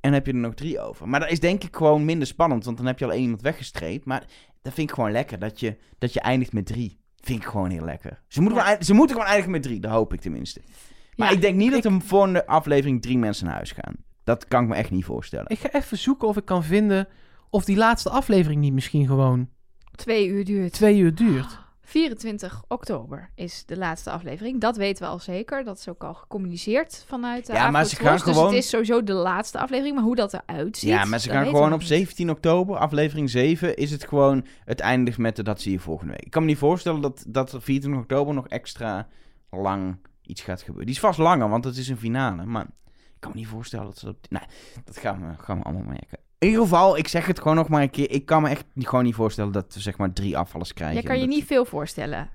En 0.00 0.12
heb 0.12 0.26
je 0.26 0.32
er 0.32 0.38
nog 0.38 0.54
drie 0.54 0.80
over. 0.80 1.08
Maar 1.08 1.20
dat 1.20 1.30
is 1.30 1.40
denk 1.40 1.64
ik 1.64 1.76
gewoon 1.76 2.04
minder 2.04 2.26
spannend, 2.26 2.64
want 2.64 2.76
dan 2.76 2.86
heb 2.86 2.98
je 2.98 3.04
al 3.04 3.12
één 3.12 3.22
iemand 3.22 3.42
weggestreept. 3.42 4.04
Maar 4.04 4.24
dat 4.62 4.72
vind 4.72 4.88
ik 4.88 4.94
gewoon 4.94 5.10
lekker, 5.12 5.38
dat 5.38 5.60
je, 5.60 5.76
dat 5.98 6.12
je 6.12 6.20
eindigt 6.20 6.52
met 6.52 6.66
drie. 6.66 6.98
Vind 7.16 7.38
ik 7.42 7.48
gewoon 7.48 7.70
heel 7.70 7.84
lekker. 7.84 8.22
Ze 8.28 8.40
moeten, 8.40 8.58
Ja. 8.58 8.64
gewoon, 8.66 8.82
ze 8.82 8.94
moeten 8.94 9.10
gewoon 9.16 9.30
eindigen 9.30 9.52
met 9.52 9.62
drie, 9.62 9.80
dat 9.80 9.90
hoop 9.90 10.12
ik 10.12 10.20
tenminste. 10.20 10.60
Maar 11.16 11.28
Ja, 11.28 11.34
ik 11.34 11.40
denk 11.40 11.56
niet 11.56 11.72
ik- 11.74 11.82
dat 11.82 11.92
er 11.92 12.00
voor 12.00 12.32
de 12.32 12.46
aflevering 12.46 13.02
drie 13.02 13.18
mensen 13.18 13.44
naar 13.46 13.54
huis 13.54 13.72
gaan. 13.72 13.94
Dat 14.24 14.48
kan 14.48 14.62
ik 14.62 14.68
me 14.68 14.74
echt 14.74 14.90
niet 14.90 15.04
voorstellen. 15.04 15.50
Ik 15.50 15.58
ga 15.58 15.72
even 15.72 15.98
zoeken 15.98 16.28
of 16.28 16.36
ik 16.36 16.44
kan 16.44 16.64
vinden 16.64 17.08
of 17.50 17.64
die 17.64 17.76
laatste 17.76 18.10
aflevering 18.10 18.60
niet 18.60 18.72
misschien 18.72 19.06
gewoon 19.06 19.48
Twee 19.94 20.26
uur 20.28 20.44
duurt. 20.44 20.72
twee 20.72 20.98
uur 20.98 21.14
duurt. 21.14 21.58
24 21.90 22.62
oktober 22.68 23.30
is 23.34 23.64
de 23.66 23.76
laatste 23.76 24.10
aflevering. 24.10 24.60
Dat 24.60 24.76
weten 24.76 25.04
we 25.04 25.08
al 25.10 25.18
zeker. 25.18 25.64
Dat 25.64 25.78
is 25.78 25.88
ook 25.88 26.04
al 26.04 26.14
gecommuniceerd 26.14 27.04
vanuit 27.06 27.46
de 27.46 27.52
Ja, 27.52 27.70
maar 27.70 27.84
ze 27.84 27.96
gaan. 27.96 28.12
Dus 28.12 28.22
gewoon- 28.22 28.46
het 28.46 28.54
is 28.54 28.68
sowieso 28.68 29.02
de 29.04 29.12
laatste 29.12 29.58
aflevering. 29.58 29.94
Maar 29.94 30.04
hoe 30.04 30.16
dat 30.16 30.32
eruit 30.32 30.76
ziet, 30.76 30.88
ja, 30.90 31.04
maar 31.04 31.18
ze 31.18 31.30
gaan 31.30 31.46
gewoon 31.46 31.64
op 31.64 31.70
nog 31.70 31.78
niet. 31.78 31.88
17 31.88 32.30
oktober, 32.30 32.76
aflevering 32.76 33.30
7, 33.30 33.76
is 33.76 33.90
het 33.90 34.08
gewoon 34.08 34.46
het 34.64 34.80
eindigt 34.80 35.18
met 35.18 35.36
de 35.36 35.42
dat 35.42 35.60
zie 35.60 35.72
je 35.72 35.78
volgende 35.78 36.12
week. 36.12 36.24
Ik 36.24 36.30
kan 36.30 36.42
me 36.42 36.48
niet 36.48 36.58
voorstellen 36.58 37.00
dat, 37.00 37.24
dat 37.28 37.52
er 37.52 37.62
24 37.62 38.02
oktober 38.02 38.34
nog 38.34 38.48
extra 38.48 39.08
lang 39.50 39.96
iets 40.22 40.42
gaat 40.42 40.60
gebeuren. 40.60 40.86
Die 40.86 40.94
is 40.94 41.00
vast 41.00 41.18
langer, 41.18 41.48
want 41.48 41.64
het 41.64 41.76
is 41.76 41.88
een 41.88 41.98
finale. 41.98 42.44
Maar 42.44 42.64
ik 42.86 43.20
kan 43.20 43.30
me 43.30 43.36
niet 43.36 43.46
voorstellen 43.48 43.84
dat 43.86 43.98
ze 43.98 44.04
dat... 44.06 44.16
Nee, 44.28 44.42
dat 44.84 44.96
gaan 44.96 45.28
we, 45.28 45.42
gaan 45.42 45.58
we 45.58 45.64
allemaal 45.64 45.82
merken. 45.86 46.18
In 46.40 46.48
ieder 46.48 46.62
geval, 46.62 46.96
ik 46.96 47.08
zeg 47.08 47.26
het 47.26 47.38
gewoon 47.40 47.56
nog 47.56 47.68
maar 47.68 47.82
een 47.82 47.90
keer. 47.90 48.10
Ik 48.10 48.26
kan 48.26 48.42
me 48.42 48.48
echt 48.48 48.64
niet- 48.72 48.88
gewoon 48.88 49.04
niet 49.04 49.14
voorstellen 49.14 49.52
dat 49.52 49.74
we 49.74 49.80
zeg 49.80 49.96
maar 49.98 50.12
drie 50.12 50.36
afvallers 50.38 50.72
krijgen. 50.72 50.96
Jij 50.96 51.04
kan 51.06 51.14
je 51.18 51.26
dat- 51.26 51.34
niet 51.34 51.44
veel 51.46 51.64
voorstellen. 51.64 52.30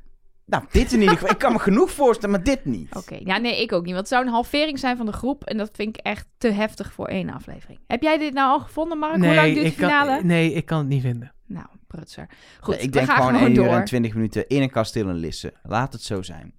Nou, 0.45 0.64
dit 0.72 0.91
in 0.93 0.99
ieder 0.99 1.14
geval. 1.18 1.30
ik 1.34 1.38
kan 1.38 1.51
me 1.53 1.60
genoeg 1.60 1.91
voorstellen, 1.91 2.36
maar 2.36 2.43
dit 2.43 2.66
niet. 2.66 2.95
Oké, 3.01 3.18
ja, 3.24 3.38
nee, 3.38 3.62
ik 3.62 3.72
ook 3.72 3.82
niet. 3.84 3.93
Want 3.93 3.97
het 4.06 4.08
zou 4.14 4.26
een 4.26 4.32
halvering 4.32 4.80
zijn 4.80 4.97
van 4.97 5.06
de 5.06 5.12
groep. 5.12 5.43
En 5.43 5.58
dat 5.58 5.70
vind 5.74 5.97
ik 5.97 6.06
echt 6.06 6.28
te 6.38 6.47
heftig 6.51 6.93
voor 6.93 7.08
één 7.08 7.30
aflevering. 7.30 7.80
Heb 7.88 8.01
jij 8.01 8.18
dit 8.18 8.34
nou 8.34 8.49
al 8.51 8.60
gevonden, 8.60 8.97
Mark? 8.97 9.16
Hoe 9.16 9.34
lang 9.34 9.41
duurt 9.53 9.56
de 9.56 9.66
ik 9.66 9.74
finale? 9.74 10.18
kan, 10.18 10.26
nee, 10.28 10.53
ik 10.53 10.66
kan 10.66 10.78
het 10.78 10.88
niet 10.88 11.01
vinden. 11.01 11.34
Nou, 11.45 11.66
prutser. 11.88 12.30
Goed, 12.60 12.74
Nee, 12.76 12.84
ik 12.84 12.89
we 12.89 12.91
denk 12.91 13.08
gaan 13.08 13.16
gewoon 13.16 13.32
gewoon 13.34 13.47
1 13.47 13.58
uur 13.58 13.64
door. 13.64 13.74
en 13.80 13.86
20 13.86 14.14
minuten 14.14 14.47
in 14.47 14.62
een 14.62 14.70
kasteel 14.72 15.10
en 15.10 15.16
lissen. 15.16 15.51
Laat 15.64 15.93
het 15.93 16.01
zo 16.01 16.22
zijn. 16.22 16.53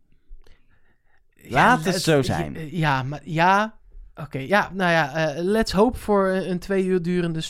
Ja, 1.35 1.51
Laat 1.51 1.85
het 1.85 2.03
zo 2.03 2.23
zijn. 2.23 2.57
Ja, 2.77 3.03
maar 3.03 3.21
ja. 3.25 3.75
Oké, 4.17 4.39
ja, 4.39 4.71
nou 4.73 4.91
ja, 4.91 5.15
eh, 5.35 5.43
let's 5.43 5.73
hope 5.73 5.99
voor 5.99 6.29
een 6.29 6.59
twee 6.59 6.85
uur 6.85 7.03
durende 7.03 7.43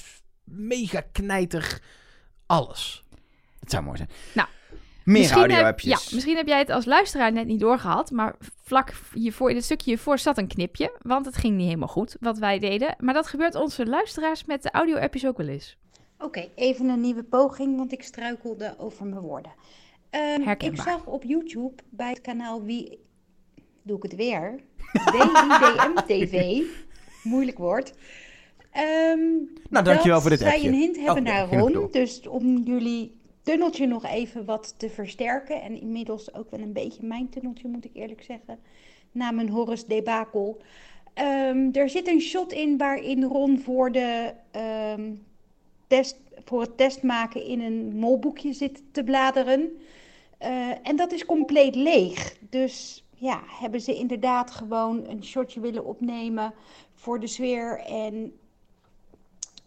mega 0.45 1.03
knijter 1.13 1.81
alles. 2.47 3.05
Het 3.61 3.71
zou 3.71 3.85
mooi 3.85 3.97
zijn. 3.97 4.09
Nou, 4.35 4.49
Meer 5.07 5.19
Misschien 5.19 5.41
heb- 5.41 5.51
audio-appjes. 5.51 6.09
Ja, 6.09 6.15
misschien 6.15 6.37
heb 6.37 6.47
jij 6.47 6.59
het 6.59 6.71
als 6.71 6.85
luisteraar 6.85 7.33
net 7.33 7.47
niet 7.47 7.61
doorgehad. 7.61 8.11
Maar 8.11 8.37
vlak 8.63 8.93
hiervoor, 9.13 9.51
in 9.51 9.57
het 9.57 9.65
stukje 9.65 9.91
hiervoor 9.91 10.19
zat 10.19 10.39
een 10.39 10.47
knipje. 10.47 10.97
Want 11.03 11.27
het 11.27 11.37
ging 11.37 11.57
niet 11.57 11.67
helemaal 11.67 11.89
goed 11.89 12.17
wat 12.21 12.39
wij 12.39 12.59
deden. 12.59 12.95
Maar 12.99 13.15
dat 13.15 13.27
gebeurt 13.27 13.55
onze 13.55 13.87
luisteraars 13.87 14.45
met 14.45 14.63
de 14.63 14.71
audio-appjes 14.71 15.27
ook 15.27 15.37
wel 15.37 15.49
eens. 15.49 15.77
Oké, 16.19 16.49
even 16.55 16.89
een 16.89 17.01
nieuwe 17.01 17.23
poging, 17.23 17.77
want 17.77 17.93
ik 17.93 18.03
struikelde 18.03 18.75
over 18.79 19.07
mijn 19.07 19.21
woorden. 19.21 19.53
Ehm, 20.11 20.49
ik 20.59 20.81
zag 20.83 21.05
op 21.05 21.23
YouTube 21.23 21.83
bij 21.91 22.09
het 22.09 22.21
kanaal 22.21 22.63
Wie... 22.63 23.06
Doe 23.87 23.97
ik 23.97 24.03
het 24.03 24.15
weer? 24.15 24.61
DIDM 24.93 25.95
TV. 26.07 26.63
Moeilijk 27.23 27.59
woord. 27.59 27.93
Ehm, 28.73 29.19
Nou, 29.71 29.85
dankjewel 29.85 30.13
dat 30.13 30.21
voor 30.21 30.31
dit 30.31 30.39
zij 30.41 30.53
appje. 30.53 30.69
een 30.69 30.75
hint 30.75 30.97
hebben 30.97 31.17
Oh, 31.17 31.23
naar 31.23 31.59
Ron. 31.59 31.89
Dus 31.91 32.27
om 32.29 32.57
jullie 32.59 33.17
tunneltje 33.43 33.87
nog 33.87 34.05
even 34.07 34.45
wat 34.45 34.75
te 34.77 34.89
versterken. 34.91 35.63
En 35.63 35.81
inmiddels 35.81 36.35
ook 36.35 36.51
wel 36.51 36.61
een 36.61 36.73
beetje 36.73 37.07
mijn 37.07 37.29
tunneltje, 37.29 37.69
moet 37.69 37.85
ik 37.85 37.91
eerlijk 37.95 38.23
zeggen. 38.23 38.59
Na 39.13 39.31
mijn 39.31 39.49
Horus 39.49 39.85
debakel. 39.87 40.61
Ehm, 41.15 41.69
er 41.73 41.89
zit 41.89 42.09
een 42.09 42.21
shot 42.21 42.53
in 42.53 42.77
waarin 42.77 43.25
Ron 43.25 43.59
voor, 43.59 43.93
de, 43.93 44.33
ehm, 44.51 45.13
test, 45.87 46.17
voor 46.45 46.61
het 46.61 46.77
testmaken 46.77 47.45
in 47.45 47.61
een 47.61 47.97
molboekje 47.97 48.53
zit 48.53 48.83
te 48.93 49.05
bladeren. 49.05 49.71
Eh, 50.39 50.71
en 50.83 50.97
dat 50.97 51.13
is 51.13 51.25
compleet 51.27 51.75
leeg. 51.75 52.37
Dus 52.51 53.06
ja, 53.19 53.43
hebben 53.47 53.81
ze 53.81 53.95
inderdaad 53.95 54.51
gewoon 54.51 55.05
een 55.07 55.25
shotje 55.25 55.61
willen 55.61 55.85
opnemen 55.85 56.53
voor 56.95 57.21
de 57.21 57.27
sfeer. 57.27 57.79
En 57.81 58.33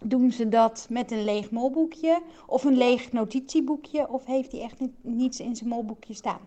doen 0.04 0.32
ze 0.32 0.50
dat 0.50 0.88
met 0.90 1.12
een 1.12 1.24
leeg 1.24 1.52
molboekje 1.52 2.22
of 2.46 2.64
een 2.64 2.78
leeg 2.78 3.12
notitieboekje? 3.12 4.10
Of 4.10 4.26
heeft 4.26 4.52
hij 4.52 4.62
echt 4.62 4.80
ni- 4.80 4.94
niets 5.02 5.40
in 5.40 5.56
zijn 5.56 5.70
molboekje 5.70 6.14
staan? 6.14 6.42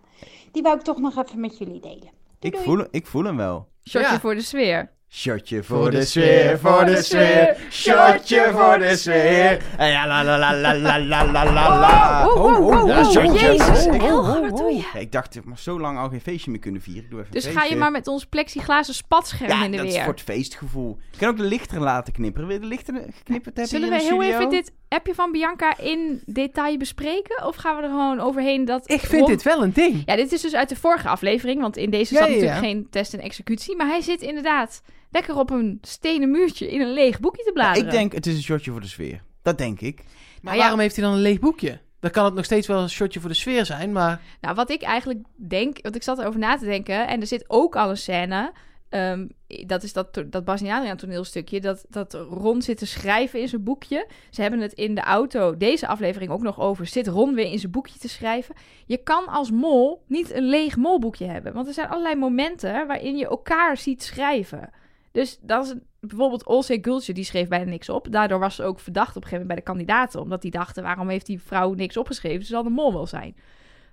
Die 0.52 0.62
wou 0.62 0.76
ik 0.76 0.82
toch 0.82 0.98
nog 0.98 1.16
even 1.16 1.40
met 1.40 1.58
jullie 1.58 1.80
delen. 1.80 1.98
Doei, 1.98 2.10
Ik 2.38 2.52
doei. 2.52 2.64
voel, 2.64 2.84
ik 2.90 3.06
voel 3.06 3.24
hem 3.24 3.36
wel. 3.36 3.68
Shotje 3.88 4.08
Ja. 4.12 4.20
voor 4.20 4.34
de 4.34 4.42
sfeer. 4.42 4.92
Shotje 5.14 5.62
Voor 5.62 5.90
de 5.90 6.04
sfeer, 6.04 6.58
voor 6.58 6.84
de 6.84 7.02
sfeer. 7.02 7.56
Shotje 7.70 8.48
voor 8.52 8.78
de 8.78 8.96
sfeer. 8.96 9.62
En 9.76 9.88
Ja, 9.90 10.06
la 10.06 10.24
la 10.24 10.38
la 10.38 10.54
la 10.54 10.74
la 10.74 10.98
la 10.98 11.24
la 11.24 11.44
la 11.44 11.78
la. 11.80 12.24
Wow, 12.24 12.36
wow, 12.36 12.56
wow, 12.56 12.72
wow, 12.72 12.88
Ja, 12.88 13.02
wow. 13.02 13.12
shotje. 13.12 13.46
Jezus, 13.46 13.86
Oh, 13.86 14.02
oh, 14.02 14.28
oh, 14.28 14.40
wat 14.40 14.50
oh. 14.52 14.56
doe 14.56 14.70
je? 14.72 14.84
Ja, 14.92 14.98
Ik 15.00 15.12
dacht, 15.12 15.34
ik 15.36 15.44
mag 15.44 15.58
zo 15.58 15.80
lang 15.80 15.98
al 15.98 16.08
geen 16.08 16.20
feestje 16.20 16.50
meer 16.50 16.60
kunnen 16.60 16.80
vieren. 16.80 17.02
Ik 17.04 17.10
doe 17.10 17.20
even 17.20 17.32
Dus 17.32 17.46
ga 17.46 17.64
je 17.64 17.76
maar 17.76 17.90
met 17.90 18.06
ons 18.06 18.24
plexiglazen 18.26 18.94
spatscherm 18.94 19.50
Ja, 19.50 19.64
in 19.64 19.70
de 19.70 19.76
dat 19.76 19.86
is 19.86 19.92
weer. 19.92 20.02
voor 20.02 20.12
het 20.12 20.22
feestgevoel. 20.22 20.98
Ik 21.12 21.18
kan 21.18 21.28
ook 21.28 21.36
de 21.36 21.42
lichten 21.42 21.80
laten 21.80 22.12
knipperen. 22.12 22.46
Wil 22.46 22.56
je 22.56 22.62
de 22.62 22.68
lichten 22.68 22.94
geknipperd 23.16 23.56
hebben 23.56 23.66
Zullen 23.80 23.90
we 23.90 24.00
heel 24.02 24.22
even 24.22 24.48
dit 24.50 24.72
appje 24.92 25.14
van 25.14 25.32
Bianca 25.32 25.78
in 25.78 26.22
detail 26.26 26.76
bespreken? 26.76 27.46
Of 27.46 27.56
gaan 27.56 27.76
we 27.76 27.82
er 27.82 27.88
gewoon 27.88 28.20
overheen 28.20 28.64
dat... 28.64 28.90
Ik 28.90 29.00
vind 29.00 29.20
Ron- 29.22 29.30
dit 29.30 29.42
wel 29.42 29.62
een 29.62 29.72
ding. 29.72 30.02
Ja, 30.06 30.16
dit 30.16 30.32
is 30.32 30.40
dus 30.40 30.54
uit 30.54 30.68
de 30.68 30.76
vorige 30.76 31.08
aflevering, 31.08 31.60
want 31.60 31.76
in 31.76 31.90
deze 31.90 32.14
Ja, 32.14 32.20
zat 32.20 32.28
ja, 32.28 32.34
natuurlijk 32.34 32.62
ja. 32.62 32.68
geen 32.68 32.86
test 32.90 33.14
en 33.14 33.20
executie. 33.20 33.76
Maar 33.76 33.86
hij 33.86 34.00
zit 34.00 34.20
inderdaad 34.22 34.82
lekker 35.10 35.36
op 35.38 35.50
een 35.50 35.78
stenen 35.82 36.30
muurtje 36.30 36.70
in 36.70 36.80
een 36.80 36.92
leeg 36.92 37.20
boekje 37.20 37.42
te 37.44 37.52
bladeren. 37.52 37.84
ik 37.86 37.90
denk, 37.92 38.12
het 38.12 38.26
is 38.26 38.34
een 38.36 38.42
shotje 38.42 38.70
voor 38.70 38.80
de 38.80 38.86
sfeer. 38.86 39.22
Dat 39.42 39.58
denk 39.58 39.80
ik. 39.80 39.96
Maar 39.96 40.04
Nou 40.42 40.58
waarom 40.58 40.78
heeft 40.78 40.96
hij 40.96 41.04
dan 41.04 41.14
een 41.14 41.20
leeg 41.20 41.38
boekje? 41.38 41.80
Dan 42.00 42.10
kan 42.10 42.24
het 42.24 42.34
nog 42.34 42.44
steeds 42.44 42.66
wel 42.66 42.82
een 42.82 42.90
shotje 42.90 43.20
voor 43.20 43.28
de 43.28 43.34
sfeer 43.34 43.64
zijn, 43.66 43.92
maar... 43.92 44.20
Nou, 44.40 44.54
wat 44.54 44.70
ik 44.70 44.82
eigenlijk 44.82 45.20
denk, 45.36 45.78
want 45.82 45.94
ik 45.94 46.02
zat 46.02 46.18
erover 46.18 46.40
na 46.40 46.56
te 46.56 46.64
denken, 46.64 47.06
en 47.08 47.20
er 47.20 47.26
zit 47.26 47.44
ook 47.46 47.76
al 47.76 47.90
een 47.90 47.96
scène. 47.96 48.52
Ehm, 48.92 49.26
dat 49.66 49.82
is 49.82 49.92
dat, 49.92 50.24
dat 50.26 50.44
Bas 50.44 50.62
en 50.62 50.96
toneelstukje. 50.96 51.60
Dat, 51.60 51.84
dat 51.88 52.14
Ron 52.14 52.62
zit 52.62 52.78
te 52.78 52.86
schrijven 52.86 53.40
in 53.40 53.48
zijn 53.48 53.62
boekje. 53.62 54.08
Ze 54.30 54.42
hebben 54.42 54.60
het 54.60 54.72
in 54.72 54.94
de 54.94 55.00
auto, 55.00 55.56
deze 55.56 55.86
aflevering 55.86 56.30
ook 56.30 56.42
nog 56.42 56.60
over. 56.60 56.86
Zit 56.86 57.08
Ron 57.08 57.34
weer 57.34 57.50
in 57.50 57.58
zijn 57.58 57.72
boekje 57.72 57.98
te 57.98 58.08
schrijven. 58.08 58.54
Je 58.86 58.96
kan 58.96 59.26
als 59.26 59.50
mol 59.50 60.02
niet 60.06 60.32
een 60.32 60.44
leeg 60.44 60.76
molboekje 60.76 61.26
hebben. 61.26 61.52
Want 61.52 61.66
er 61.66 61.72
zijn 61.72 61.88
allerlei 61.88 62.14
momenten 62.14 62.86
waarin 62.86 63.16
je 63.16 63.28
elkaar 63.28 63.76
ziet 63.76 64.02
schrijven. 64.02 64.70
Dus 65.12 65.38
dat 65.40 65.64
is 65.64 65.74
bijvoorbeeld 66.00 66.46
Olse 66.46 66.78
Gultje, 66.80 67.12
die 67.12 67.24
schreef 67.24 67.48
bijna 67.48 67.70
niks 67.70 67.88
op. 67.88 68.06
Daardoor 68.10 68.38
was 68.38 68.54
ze 68.54 68.62
ook 68.62 68.80
verdacht 68.80 69.16
op 69.16 69.22
een 69.22 69.28
gegeven 69.28 69.46
moment 69.46 69.64
bij 69.64 69.74
de 69.74 69.86
kandidaten. 69.86 70.20
Omdat 70.20 70.42
die 70.42 70.50
dachten, 70.50 70.82
waarom 70.82 71.08
heeft 71.08 71.26
die 71.26 71.42
vrouw 71.42 71.72
niks 71.74 71.96
opgeschreven? 71.96 72.44
Ze 72.44 72.52
zal 72.52 72.62
de 72.62 72.70
mol 72.70 72.92
wel 72.92 73.06
zijn. 73.06 73.36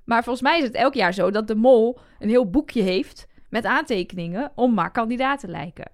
Maar 0.03 0.23
volgens 0.23 0.43
mij 0.43 0.57
is 0.57 0.63
het 0.63 0.73
elk 0.73 0.93
jaar 0.93 1.13
zo 1.13 1.31
dat 1.31 1.47
de 1.47 1.55
mol 1.55 1.99
een 2.19 2.29
heel 2.29 2.49
boekje 2.49 2.81
heeft 2.81 3.27
met 3.49 3.65
aantekeningen 3.65 4.51
om 4.55 4.73
maar 4.73 4.91
kandidaat 4.91 5.39
te 5.39 5.47
lijken. 5.47 5.85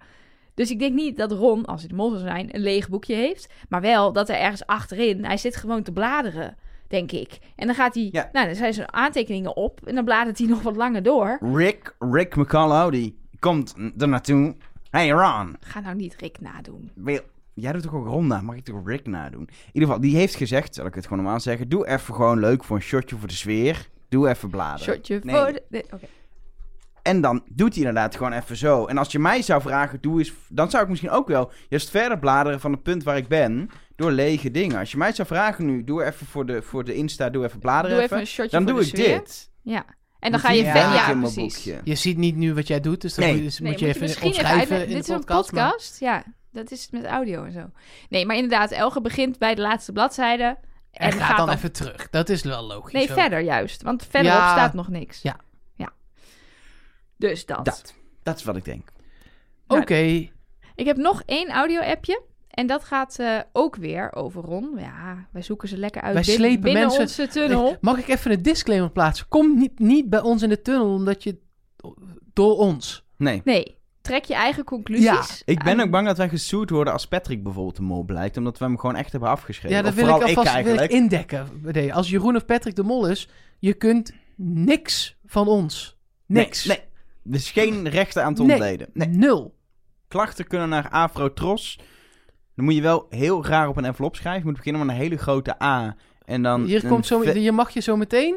Dus 0.54 0.72
ik 0.72 0.80
denk 0.80 0.94
niet 0.94 1.18
dat 1.18 1.32
Ron, 1.32 1.66
als 1.66 1.80
hij 1.80 1.90
de 1.90 1.96
mol 1.96 2.10
zou 2.10 2.22
zijn, 2.22 2.56
een 2.56 2.62
leeg 2.62 2.90
boekje 2.90 3.16
heeft. 3.16 3.54
Maar 3.70 3.82
wel 3.82 4.14
dat 4.14 4.30
er 4.30 4.36
ergens 4.36 4.66
achterin, 4.66 5.26
hij 5.26 5.38
zit 5.38 5.56
gewoon 5.56 5.84
te 5.84 5.92
bladeren, 5.92 6.56
denk 6.88 7.12
ik. 7.12 7.40
En 7.56 7.66
dan 7.68 7.76
gaat 7.76 7.94
hij, 7.96 8.10
Ja. 8.12 8.30
nou, 8.32 8.46
dan 8.46 8.56
zijn 8.56 8.74
zijn 8.74 8.94
aantekeningen 8.94 9.56
op 9.56 9.82
en 9.86 9.96
dan 9.96 10.06
bladert 10.06 10.38
hij 10.38 10.48
nog 10.48 10.62
wat 10.62 10.76
langer 10.76 11.04
door. 11.04 11.38
Rick, 11.54 11.96
Rick 12.00 12.36
McCullough, 12.36 12.92
die 12.92 13.18
komt 13.40 13.76
er 13.98 14.08
naartoe. 14.08 14.56
Hey 14.90 15.10
Ron, 15.10 15.56
Ga 15.60 15.80
nou 15.80 15.96
niet 15.96 16.16
Rick 16.20 16.40
nadoen. 16.42 16.92
wil... 16.94 17.20
Jij 17.54 17.72
doet 17.72 17.82
toch 17.82 17.94
ook 17.94 18.06
Ronda, 18.08 18.42
mag 18.42 18.56
ik 18.56 18.64
toch 18.64 18.82
Rick 18.88 19.08
nadoen? 19.08 19.42
In 19.42 19.48
ieder 19.72 19.82
geval, 19.90 20.00
die 20.00 20.16
heeft 20.16 20.36
gezegd, 20.36 20.76
zal 20.76 20.86
ik 20.86 20.96
het 20.96 21.04
gewoon 21.08 21.24
normaal 21.24 21.40
zeggen. 21.40 21.70
Doe 21.70 21.88
even 21.88 22.14
gewoon 22.16 22.40
leuk 22.40 22.64
voor 22.64 22.76
een 22.76 22.82
shotje 22.82 23.16
voor 23.18 23.28
de 23.28 23.34
sfeer. 23.34 23.90
Doe 24.10 24.30
even 24.30 24.50
bladeren. 24.50 24.94
Shotje 24.96 25.20
Nee. 25.24 25.36
voor 25.36 25.60
de... 25.70 25.86
Oké. 25.94 26.06
En 27.06 27.22
dan 27.22 27.44
doet 27.52 27.70
hij 27.76 27.78
inderdaad 27.84 28.16
gewoon 28.16 28.32
even 28.34 28.58
zo. 28.58 28.86
En 28.86 28.98
als 28.98 29.12
je 29.12 29.20
mij 29.20 29.42
zou 29.42 29.62
vragen, 29.62 30.02
doe 30.02 30.20
eens... 30.20 30.32
Dan 30.50 30.70
zou 30.70 30.84
ik 30.84 30.90
misschien 30.90 31.10
ook 31.10 31.28
wel 31.28 31.52
juist 31.70 31.90
verder 31.90 32.20
bladeren 32.20 32.60
van 32.60 32.72
het 32.72 32.84
punt 32.84 33.04
waar 33.04 33.18
ik 33.18 33.28
ben. 33.28 33.70
Door 33.96 34.12
lege 34.12 34.52
dingen. 34.52 34.80
Als 34.80 34.92
je 34.92 34.98
mij 34.98 35.12
zou 35.14 35.28
vragen 35.28 35.66
nu, 35.66 35.84
doe 35.84 36.04
even 36.04 36.26
voor 36.26 36.46
de, 36.46 36.62
voor 36.62 36.84
de 36.84 36.94
Insta, 36.94 37.30
doe 37.30 37.46
even 37.46 37.60
bladeren 37.60 37.96
Doe 37.96 38.04
even. 38.06 38.18
even 38.18 38.20
een 38.20 38.34
shotje 38.34 38.52
dan 38.52 38.62
voor 38.64 38.72
doe 38.72 38.82
de 38.82 38.88
ik 38.88 38.96
sfeer. 39.04 39.18
dit. 39.18 39.52
Ja. 39.62 39.86
En 40.20 40.32
dan 40.32 40.40
ga 40.40 40.52
je 40.52 40.64
verder... 40.64 40.84
het 40.84 40.94
Ja, 40.94 41.10
in 41.10 41.20
mijn 41.20 41.34
precies. 41.34 41.56
boekje. 41.66 41.82
Je 41.84 41.96
ziet 41.96 42.18
niet 42.18 42.36
nu 42.36 42.54
wat 42.54 42.68
jij 42.68 42.80
doet, 42.80 43.02
dus 43.02 43.14
dan 43.14 43.24
Nee. 43.26 43.34
moet 43.34 43.42
je, 43.44 43.50
dus 43.50 43.60
Nee, 43.60 43.72
moet 43.72 43.80
je 43.80 43.88
even 43.88 44.02
misschien 44.02 44.30
even 44.30 44.40
opschrijven 44.42 44.76
in 44.76 44.82
Dit 44.82 44.92
de 44.92 44.98
is 44.98 45.08
een 45.08 45.16
podcast. 45.16 45.52
maar- 45.52 45.70
podcast. 45.70 46.00
Ja, 46.00 46.24
dat 46.52 46.72
is 46.72 46.88
met 46.92 47.06
audio 47.06 47.44
en 47.44 47.52
zo. 47.52 47.70
Nee, 48.10 48.26
maar 48.26 48.36
inderdaad, 48.36 48.72
Elge 48.72 49.02
begint 49.02 49.38
bij 49.40 49.56
de 49.56 49.62
laatste 49.62 49.92
bladzijde. 49.92 50.44
En, 50.44 50.58
En 50.92 51.12
gaat 51.12 51.22
gaat 51.22 51.38
dan 51.38 51.50
even 51.50 51.72
terug. 51.72 52.10
Dat 52.10 52.30
is 52.30 52.44
wel 52.44 52.64
logisch. 52.64 52.94
Nee, 52.94 53.12
verder 53.12 53.40
juist. 53.40 53.82
Want 53.82 54.06
verderop 54.10 54.38
Ja. 54.40 54.52
staat 54.52 54.74
nog 54.74 54.88
niks. 54.90 55.22
Ja. 55.22 55.36
Dus 57.18 57.46
dat. 57.46 57.66
Dat. 57.66 57.94
Dat 58.24 58.38
is 58.38 58.44
wat 58.44 58.56
ik 58.56 58.66
denk. 58.66 58.90
Oké. 59.68 60.30
Ik 60.76 60.86
heb 60.86 60.98
nog 60.98 61.24
één 61.26 61.50
audio-appje. 61.50 62.22
En 62.50 62.68
dat 62.68 62.84
gaat 62.84 63.20
eh, 63.20 63.40
ook 63.52 63.76
weer 63.76 64.14
over 64.16 64.42
Ron. 64.44 64.72
Ja, 64.78 65.28
wij 65.32 65.42
zoeken 65.42 65.68
ze 65.68 65.78
lekker 65.78 66.02
uit 66.02 66.14
Wij 66.14 66.24
bin- 66.24 66.34
slepen 66.36 66.62
binnen 66.62 66.82
mensen- 66.82 67.02
onze 67.02 67.28
tunnel. 67.28 67.78
Mag 67.82 67.98
ik 67.98 68.08
even 68.08 68.32
een 68.32 68.42
disclaimer 68.42 68.92
plaatsen? 68.92 69.28
Kom 69.28 69.58
niet, 69.58 69.80
niet 69.80 70.10
bij 70.10 70.22
ons 70.22 70.42
in 70.42 70.50
de 70.50 70.62
tunnel, 70.62 70.94
omdat 70.94 71.24
je... 71.24 71.38
Door 72.34 72.58
ons. 72.58 73.06
Nee. 73.18 73.42
Nee, 73.44 73.78
trek 74.02 74.26
je 74.26 74.34
eigen 74.34 74.64
conclusies. 74.64 75.06
Ja, 75.06 75.24
Ik 75.46 75.64
ben 75.64 75.80
ook 75.80 75.90
bang 75.90 76.08
dat 76.08 76.18
wij 76.18 76.30
gesuurd 76.30 76.70
worden 76.70 76.94
als 76.94 77.08
Patrick 77.08 77.44
bijvoorbeeld 77.44 77.76
de 77.76 77.82
mol 77.82 78.04
blijkt. 78.04 78.38
Omdat 78.38 78.58
we 78.58 78.66
hem 78.66 78.80
gewoon 78.80 78.96
echt 78.96 79.12
hebben 79.12 79.30
afgeschreven. 79.30 79.78
Ja, 79.78 79.82
dat 79.84 79.92
Of 79.92 79.98
wil 79.98 80.08
ik 80.16 80.22
wil 80.36 80.44
ik 80.44 80.50
eigenlijk. 80.50 80.92
indekken. 80.92 81.48
Nee, 81.62 81.94
Als 81.94 82.10
Jeroen 82.10 82.36
of 82.36 82.46
Patrick 82.46 82.76
de 82.76 82.84
Mol 82.84 83.08
is, 83.10 83.30
je 83.60 83.74
kunt 83.74 84.14
niks 84.36 85.18
van 85.26 85.48
ons. 85.48 85.98
Niks. 86.26 86.66
Nee, 86.66 86.78
nee. 86.78 86.86
Er 87.30 87.36
is 87.36 87.52
geen 87.52 87.90
rechten 87.90 88.24
aan 88.24 88.34
te 88.34 88.44
Nee. 88.44 88.52
ontleden. 88.52 88.88
Nee. 88.94 89.08
Nul. 89.08 89.56
Klachten 90.08 90.48
kunnen 90.48 90.70
naar 90.70 90.90
Afrotros. 90.90 91.80
Dan 92.56 92.66
moet 92.66 92.76
je 92.76 92.82
wel 92.82 93.06
heel 93.10 93.46
raar 93.46 93.68
op 93.68 93.78
een 93.78 93.86
envelop 93.86 94.16
schrijven. 94.16 94.40
Je 94.42 94.46
moet 94.48 94.56
beginnen 94.58 94.86
met 94.86 94.96
een 94.96 95.02
hele 95.02 95.18
grote 95.18 95.64
A. 95.64 95.96
En 96.26 96.44
dan... 96.44 96.64
Hier, 96.66 96.88
komt 96.88 97.06
zo, 97.06 97.22
hier 97.22 97.54
mag 97.54 97.70
je 97.70 97.80
zo 97.80 97.96
meteen... 97.96 98.36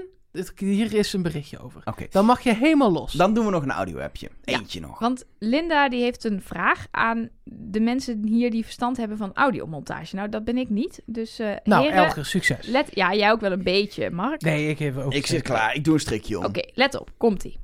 Hier 0.56 0.94
is 0.94 1.12
een 1.12 1.22
berichtje 1.22 1.58
over. 1.58 1.80
Oké. 1.84 2.06
Dan 2.10 2.24
mag 2.24 2.40
je 2.40 2.54
helemaal 2.54 2.92
los. 2.92 3.12
Dan 3.12 3.34
doen 3.34 3.44
we 3.44 3.50
nog 3.50 3.62
een 3.62 3.70
audio-appje. 3.70 4.28
Eentje 4.44 4.80
nog. 4.80 4.98
Want 4.98 5.24
Linda 5.38 5.88
die 5.88 6.02
heeft 6.02 6.24
een 6.24 6.42
vraag 6.42 6.86
aan 6.90 7.28
de 7.44 7.80
mensen 7.80 8.26
hier 8.26 8.50
die 8.50 8.62
verstand 8.64 8.96
hebben 8.96 9.16
van 9.16 9.30
audiomontage. 9.34 10.16
Nou, 10.16 10.28
dat 10.28 10.44
ben 10.44 10.56
ik 10.56 10.68
niet. 10.68 11.02
Dus 11.06 11.38
eh 11.38 11.50
nou, 11.64 11.82
heren, 11.82 12.04
Elger, 12.04 12.26
succes. 12.26 12.66
let... 12.66 12.88
Ja, 12.94 13.14
jij 13.14 13.30
ook 13.30 13.40
wel 13.40 13.52
een 13.52 13.62
beetje, 13.62 14.10
Mark. 14.10 14.40
Nee, 14.42 14.68
ik 14.68 14.78
heb 14.78 14.96
ook... 14.98 15.12
Ik 15.14 15.26
zit 15.26 15.42
klaar. 15.42 15.74
Ik 15.74 15.84
doe 15.84 15.94
een 15.94 16.00
strikje 16.00 16.38
om. 16.38 16.44
Oké, 16.44 16.60
let 16.74 17.00
op. 17.00 17.10
Komt-ie. 17.16 17.58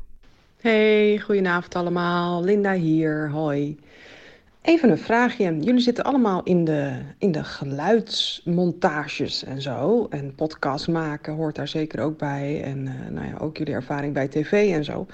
Hey, 0.65 1.19
goedenavond 1.19 1.75
allemaal. 1.75 2.45
Linda 2.45 2.73
hier. 2.73 3.31
Hoi. 3.31 3.79
Even 4.63 4.91
een 4.91 4.99
vraagje. 4.99 5.59
Jullie 5.61 5.81
zitten 5.81 6.05
allemaal 6.05 6.43
in 6.43 6.65
de, 6.65 6.99
in 7.19 7.33
de 7.33 7.45
geluidsmontages 7.45 9.45
en 9.45 9.63
zo. 9.63 10.07
En 10.11 10.35
podcast 10.35 10.89
maken 10.89 11.35
hoort 11.35 11.55
daar 11.55 11.69
zeker 11.69 12.01
ook 12.01 12.19
bij. 12.19 12.63
En 12.63 12.87
eh, 12.87 12.95
nou 13.11 13.27
ja, 13.27 13.37
ook 13.39 13.57
jullie 13.57 13.75
ervaring 13.75 14.15
bij 14.15 14.29
tv 14.29 14.73
en 14.73 14.85
zo. 14.85 15.07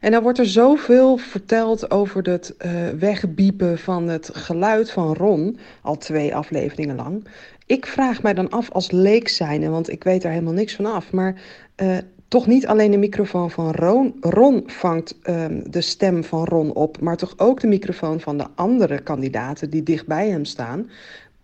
En 0.00 0.12
dan 0.12 0.22
wordt 0.22 0.38
er 0.38 0.46
zoveel 0.46 1.16
verteld 1.16 1.90
over 1.90 2.22
het 2.22 2.56
eh 2.56 2.88
wegbiepen 2.88 3.78
van 3.78 4.08
het 4.08 4.30
geluid 4.32 4.90
van 4.90 5.14
Ron. 5.14 5.58
Al 5.80 5.98
twee 5.98 6.34
afleveringen 6.34 6.96
lang. 6.96 7.26
Ik 7.66 7.86
vraag 7.86 8.22
mij 8.22 8.34
dan 8.34 8.50
af 8.50 8.70
als 8.70 8.90
leek 8.90 9.28
zijnde, 9.28 9.68
want 9.68 9.90
ik 9.90 10.04
weet 10.04 10.22
daar 10.22 10.32
helemaal 10.32 10.52
niks 10.52 10.74
van 10.74 10.86
af. 10.86 11.12
Maar 11.12 11.40
eh, 11.74 11.96
toch 12.32 12.46
niet 12.46 12.66
alleen 12.66 12.90
de 12.90 12.96
microfoon 12.96 13.50
van 13.50 13.70
Ron, 13.70 14.16
Ron 14.20 14.62
vangt 14.66 15.14
ehm, 15.22 15.60
de 15.70 15.80
stem 15.80 16.24
van 16.24 16.44
Ron 16.44 16.72
op, 16.72 17.00
maar 17.00 17.16
toch 17.16 17.34
ook 17.36 17.60
de 17.60 17.66
microfoon 17.66 18.20
van 18.20 18.38
de 18.38 18.46
andere 18.54 19.02
kandidaten 19.02 19.70
die 19.70 19.82
dicht 19.82 20.06
bij 20.06 20.28
hem 20.28 20.44
staan. 20.44 20.90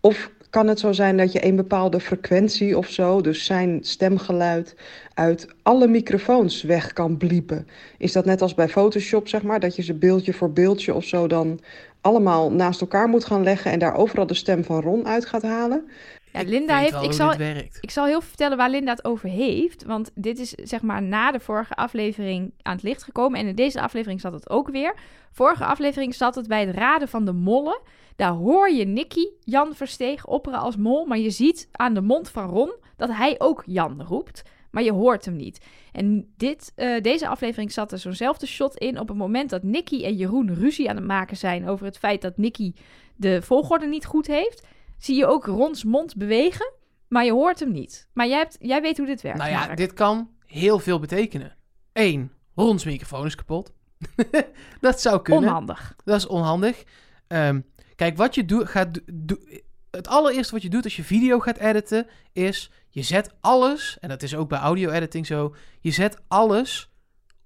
Of 0.00 0.30
kan 0.50 0.66
het 0.66 0.78
zo 0.78 0.92
zijn 0.92 1.16
dat 1.16 1.32
je 1.32 1.44
een 1.44 1.56
bepaalde 1.56 2.00
frequentie 2.00 2.78
of 2.78 2.88
zo, 2.88 3.20
dus 3.20 3.44
zijn 3.44 3.78
stemgeluid, 3.82 4.74
uit 5.14 5.46
alle 5.62 5.86
microfoons 5.88 6.62
weg 6.62 6.92
kan 6.92 7.16
bliepen? 7.16 7.66
Is 7.98 8.12
dat 8.12 8.24
net 8.24 8.42
als 8.42 8.54
bij 8.54 8.68
Photoshop, 8.68 9.28
zeg 9.28 9.42
maar, 9.42 9.60
dat 9.60 9.76
je 9.76 9.82
ze 9.82 9.94
beeldje 9.94 10.32
voor 10.32 10.52
beeldje 10.52 10.94
of 10.94 11.04
zo 11.04 11.26
dan 11.26 11.60
allemaal 12.00 12.52
naast 12.52 12.80
elkaar 12.80 13.08
moet 13.08 13.24
gaan 13.24 13.42
leggen 13.42 13.70
en 13.70 13.78
daar 13.78 13.96
overal 13.96 14.26
de 14.26 14.34
stem 14.34 14.64
van 14.64 14.80
Ron 14.80 15.06
uit 15.06 15.26
gaat 15.26 15.42
halen? 15.42 15.88
Ja, 16.32 16.40
Ik 16.40 16.48
Linda 16.48 16.80
weet 16.80 16.92
heeft... 16.92 17.04
Ik 17.04 17.12
zal, 17.12 17.32
ik 17.80 17.90
zal 17.90 18.04
heel 18.04 18.20
veel 18.20 18.28
vertellen 18.28 18.56
waar 18.56 18.70
Linda 18.70 18.90
het 18.90 19.04
over 19.04 19.28
heeft. 19.28 19.84
Want 19.84 20.10
dit 20.14 20.38
is 20.38 20.50
zeg 20.50 20.82
maar 20.82 21.02
na 21.02 21.30
de 21.30 21.40
vorige 21.40 21.74
aflevering 21.74 22.52
aan 22.62 22.74
het 22.74 22.82
licht 22.82 23.02
gekomen. 23.02 23.40
En 23.40 23.46
in 23.46 23.54
deze 23.54 23.80
aflevering 23.80 24.20
zat 24.20 24.32
het 24.32 24.50
ook 24.50 24.68
weer. 24.68 24.94
Vorige 25.32 25.64
aflevering 25.64 26.14
zat 26.14 26.34
het 26.34 26.48
bij 26.48 26.66
het 26.66 26.76
raden 26.76 27.08
van 27.08 27.24
de 27.24 27.32
mollen. 27.32 27.80
Daar 28.16 28.32
hoor 28.32 28.70
je 28.70 28.84
Nicky, 28.84 29.26
Jan 29.40 29.74
Versteeg, 29.74 30.26
opperen 30.26 30.58
als 30.58 30.76
mol. 30.76 31.06
Maar 31.06 31.18
je 31.18 31.30
ziet 31.30 31.68
aan 31.72 31.94
de 31.94 32.00
mond 32.00 32.30
van 32.30 32.48
Ron 32.48 32.74
dat 32.96 33.10
hij 33.12 33.34
ook 33.38 33.62
Jan 33.66 34.02
roept. 34.02 34.42
Maar 34.70 34.82
je 34.82 34.92
hoort 34.92 35.24
hem 35.24 35.36
niet. 35.36 35.64
En 35.92 36.32
dit, 36.36 36.72
eh, 36.74 37.00
deze 37.00 37.28
aflevering 37.28 37.72
zat 37.72 37.92
er 37.92 37.98
zo'nzelfde 37.98 38.46
shot 38.46 38.76
in 38.76 39.00
op 39.00 39.08
het 39.08 39.16
moment 39.16 39.50
dat 39.50 39.62
Nicky 39.62 40.04
en 40.04 40.14
Jeroen 40.14 40.54
ruzie 40.54 40.88
aan 40.88 40.96
het 40.96 41.04
maken 41.04 41.36
zijn 41.36 41.68
over 41.68 41.86
het 41.86 41.98
feit 41.98 42.22
dat 42.22 42.36
Nicky 42.36 42.72
de 43.16 43.42
volgorde 43.42 43.86
niet 43.86 44.04
goed 44.04 44.26
heeft. 44.26 44.66
Zie 44.98 45.16
je 45.16 45.26
ook 45.26 45.46
Rons 45.46 45.84
mond 45.84 46.16
bewegen, 46.16 46.72
maar 47.08 47.24
je 47.24 47.32
hoort 47.32 47.60
hem 47.60 47.72
niet. 47.72 48.08
Maar 48.12 48.26
jij, 48.28 48.38
hebt, 48.38 48.56
jij 48.60 48.82
weet 48.82 48.96
hoe 48.96 49.06
dit 49.06 49.22
werkt. 49.22 49.38
Nou 49.38 49.50
ja, 49.50 49.58
Mark. 49.66 49.76
dit 49.76 49.92
kan 49.92 50.30
heel 50.44 50.78
veel 50.78 50.98
betekenen. 50.98 51.56
Eén, 51.92 52.32
Rons 52.54 52.84
microfoon 52.84 53.26
is 53.26 53.34
kapot. 53.34 53.72
dat 54.80 55.00
zou 55.00 55.22
kunnen. 55.22 55.44
Onhandig. 55.48 55.94
Dat 56.04 56.16
is 56.16 56.26
onhandig. 56.26 56.84
Ehm, 57.26 57.60
kijk, 57.96 58.16
wat 58.16 58.34
je 58.34 58.44
doet, 58.44 58.68
gaat 58.68 58.94
do- 58.94 59.00
do- 59.14 59.38
het 59.90 60.08
allereerste 60.08 60.52
wat 60.52 60.62
je 60.62 60.68
doet 60.70 60.84
als 60.84 60.96
je 60.96 61.04
video 61.04 61.38
gaat 61.40 61.58
editen, 61.58 62.06
is 62.32 62.70
je 62.88 63.02
zet 63.02 63.34
alles, 63.40 63.96
en 64.00 64.08
dat 64.08 64.22
is 64.22 64.34
ook 64.36 64.48
bij 64.48 64.58
audio 64.58 64.90
editing 64.90 65.26
zo, 65.26 65.54
je 65.80 65.90
zet 65.90 66.18
alles 66.28 66.90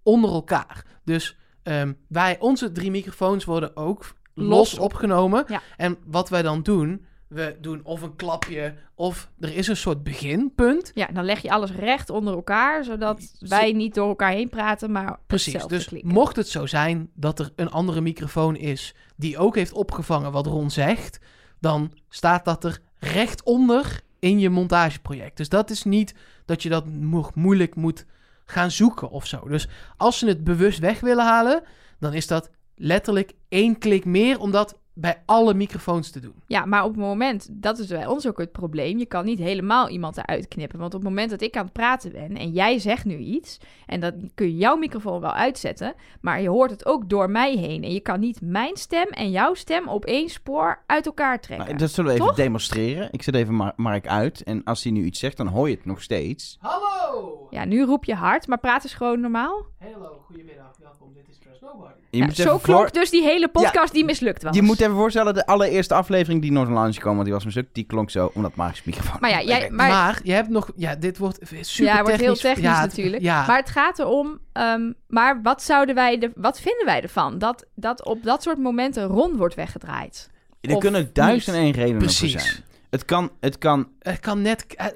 onder 0.02 0.30
elkaar. 0.30 0.84
Dus 1.04 1.36
ehm, 1.62 1.92
wij, 2.08 2.36
onze 2.40 2.72
drie 2.72 2.90
microfoons 2.90 3.44
worden 3.44 3.76
ook 3.76 4.00
los, 4.34 4.48
Los 4.48 4.74
op- 4.74 4.80
opgenomen. 4.84 5.44
Ja. 5.48 5.62
En 5.76 5.98
wat 6.06 6.28
wij 6.28 6.42
dan 6.42 6.62
doen, 6.62 7.06
we 7.32 7.56
doen 7.60 7.80
of 7.84 8.02
een 8.02 8.16
klapje, 8.16 8.74
of 8.94 9.30
er 9.40 9.56
is 9.56 9.66
een 9.68 9.76
soort 9.76 10.02
beginpunt. 10.02 10.90
Ja, 10.94 11.06
dan 11.06 11.24
leg 11.24 11.40
je 11.42 11.50
alles 11.50 11.70
recht 11.70 12.10
onder 12.10 12.34
elkaar, 12.34 12.84
zodat 12.84 13.22
Zo- 13.22 13.48
wij 13.48 13.72
niet 13.72 13.94
door 13.94 14.08
elkaar 14.08 14.32
heen 14.32 14.48
praten, 14.48 14.90
maar 14.92 15.18
Precies, 15.26 15.66
dus 15.66 15.88
mocht 16.02 16.36
het 16.36 16.48
zo 16.48 16.66
zijn 16.66 17.10
dat 17.14 17.38
er 17.38 17.52
een 17.56 17.70
andere 17.70 18.00
microfoon 18.00 18.56
is 18.56 18.94
die 19.16 19.38
ook 19.38 19.54
heeft 19.54 19.72
opgevangen 19.72 20.32
wat 20.32 20.46
Ron 20.46 20.70
zegt, 20.70 21.18
dan 21.60 21.92
staat 22.08 22.44
dat 22.44 22.64
er 22.64 22.78
recht 22.98 23.42
onder 23.42 24.00
in 24.18 24.38
je 24.38 24.50
montageproject. 24.50 25.36
Dus 25.36 25.48
dat 25.48 25.70
is 25.70 25.84
niet 25.84 26.14
dat 26.44 26.62
je 26.62 26.68
dat 26.68 26.86
mo- 26.86 27.30
moeilijk 27.34 27.74
moet 27.74 28.06
gaan 28.44 28.70
zoeken 28.70 29.10
of 29.10 29.26
zo. 29.26 29.48
Dus 29.48 29.68
als 29.96 30.18
ze 30.18 30.26
het 30.26 30.44
bewust 30.44 30.78
weg 30.78 31.00
willen 31.00 31.24
halen, 31.24 31.62
dan 31.98 32.12
is 32.12 32.26
dat 32.26 32.50
letterlijk 32.74 33.32
één 33.48 33.78
klik 33.78 34.04
meer 34.04 34.38
om 34.40 34.50
dat 34.50 34.78
bij 34.94 35.22
alle 35.26 35.54
microfoons 35.54 36.10
te 36.10 36.20
doen. 36.20 36.34
Ja, 36.46 36.64
maar 36.64 36.84
op 36.84 36.90
het 36.90 37.00
moment, 37.00 37.48
dat 37.50 37.78
is 37.78 37.86
bij 37.86 38.06
ons 38.06 38.26
ook 38.26 38.38
het 38.38 38.52
probleem. 38.52 38.98
Je 38.98 39.06
kan 39.06 39.24
niet 39.24 39.38
helemaal 39.38 39.88
iemand 39.88 40.16
eruit 40.16 40.48
knippen. 40.48 40.78
Want 40.78 40.94
op 40.94 41.00
het 41.00 41.08
moment 41.08 41.30
dat 41.30 41.40
ik 41.40 41.56
aan 41.56 41.64
het 41.64 41.72
praten 41.72 42.12
ben 42.12 42.36
en 42.36 42.50
jij 42.50 42.78
zegt 42.78 43.04
nu 43.04 43.16
iets, 43.16 43.58
en 43.86 44.00
dan 44.00 44.30
kun 44.34 44.46
je 44.46 44.56
jouw 44.56 44.76
microfoon 44.76 45.20
wel 45.20 45.32
uitzetten, 45.32 45.94
maar 46.20 46.40
je 46.42 46.48
hoort 46.48 46.70
het 46.70 46.86
ook 46.86 47.08
door 47.08 47.30
mij 47.30 47.56
heen. 47.56 47.82
En 47.82 47.92
je 47.92 48.00
kan 48.00 48.20
niet 48.20 48.40
mijn 48.40 48.76
stem 48.76 49.08
en 49.08 49.30
jouw 49.30 49.54
stem 49.54 49.88
op 49.88 50.04
één 50.04 50.28
spoor 50.28 50.82
uit 50.86 51.06
elkaar 51.06 51.40
trekken. 51.40 51.66
Nou, 51.66 51.78
dat 51.78 51.90
zullen 51.90 52.10
we 52.10 52.16
even 52.16 52.26
Toch? 52.28 52.36
demonstreren. 52.36 53.08
Ik 53.10 53.22
zet 53.22 53.34
even 53.34 53.54
Mar- 53.54 53.72
Mark 53.76 54.06
uit. 54.06 54.42
En 54.42 54.64
als 54.64 54.82
hij 54.82 54.92
nu 54.92 55.04
iets 55.04 55.18
zegt, 55.18 55.36
dan 55.36 55.46
hoor 55.46 55.68
je 55.68 55.74
het 55.76 55.84
nog 55.84 56.02
steeds. 56.02 56.58
Hallo! 56.60 57.46
Ja, 57.50 57.64
nu 57.64 57.84
roep 57.84 58.04
je 58.04 58.14
hard, 58.14 58.46
maar 58.46 58.58
praat 58.58 58.82
eens 58.84 58.94
gewoon 58.94 59.20
normaal. 59.20 59.66
Hallo, 59.78 60.22
goedemiddag, 60.26 60.71
dit 61.14 61.28
is 61.28 61.38
Trust 61.38 61.60
Nobody. 61.60 61.92
Je 62.10 62.18
Ja, 62.18 62.24
moet 62.24 62.36
zo 62.36 62.42
even 62.42 62.60
klonk 62.60 62.80
voor- 62.80 62.92
dus 62.92 63.10
die 63.10 63.22
hele 63.22 63.48
podcast 63.48 63.92
die 63.92 64.04
mislukt 64.04 64.42
was. 64.42 64.56
Je 64.56 64.62
moet 64.62 64.80
even 64.80 64.94
voorstellen, 64.94 65.34
de 65.34 65.46
allereerste 65.46 65.94
aflevering 65.94 66.42
die 66.42 66.58
online 66.58 66.88
is 66.88 66.94
gekomen, 66.96 67.14
want 67.14 67.24
die 67.24 67.34
was 67.34 67.44
mislukt, 67.44 67.74
die 67.74 67.84
klonk 67.84 68.10
zo, 68.10 68.30
omdat 68.34 68.54
Mark's 68.54 68.82
microfoon... 68.84 69.16
Maar 69.20 69.30
ja, 69.30 69.42
jij, 69.42 69.70
maar, 69.70 69.88
Maar, 69.88 70.20
je 70.24 70.32
hebt 70.32 70.48
nog, 70.48 70.70
ja, 70.76 70.94
dit 70.94 71.18
wordt 71.18 71.38
super 71.60 71.84
ja, 71.92 71.96
het 71.96 72.06
wordt 72.06 72.20
heel 72.20 72.34
technisch. 72.34 72.64
Ja, 72.64 72.80
natuurlijk. 72.80 73.22
Ja, 73.22 73.46
Maar 73.46 73.58
het 73.58 73.70
gaat 73.70 73.98
erom, 73.98 74.38
ehm, 74.52 74.92
maar 75.08 75.42
wat 75.42 75.62
zouden 75.62 75.94
wij, 75.94 76.18
er, 76.20 76.32
wat 76.34 76.60
vinden 76.60 76.86
wij 76.86 77.02
ervan? 77.02 77.38
Dat, 77.38 77.66
dat 77.74 78.04
op 78.04 78.22
dat 78.22 78.42
soort 78.42 78.58
momenten 78.58 79.04
rond 79.06 79.36
wordt 79.36 79.54
weggedraaid. 79.54 80.30
er 80.60 80.78
kunnen 80.78 81.10
duizend 81.12 81.56
en 81.56 81.62
één 81.62 81.72
redenen 81.72 81.90
voor 82.00 82.18
precies. 82.18 82.32
zijn. 82.32 82.64
Het 82.90 83.04
kan, 83.04 83.30
het 83.40 83.58
kan, 83.58 83.88
Het 83.98 84.20
kan 84.20 84.42
net, 84.42 84.66
eh, 84.76 84.86
eh, 84.86 84.94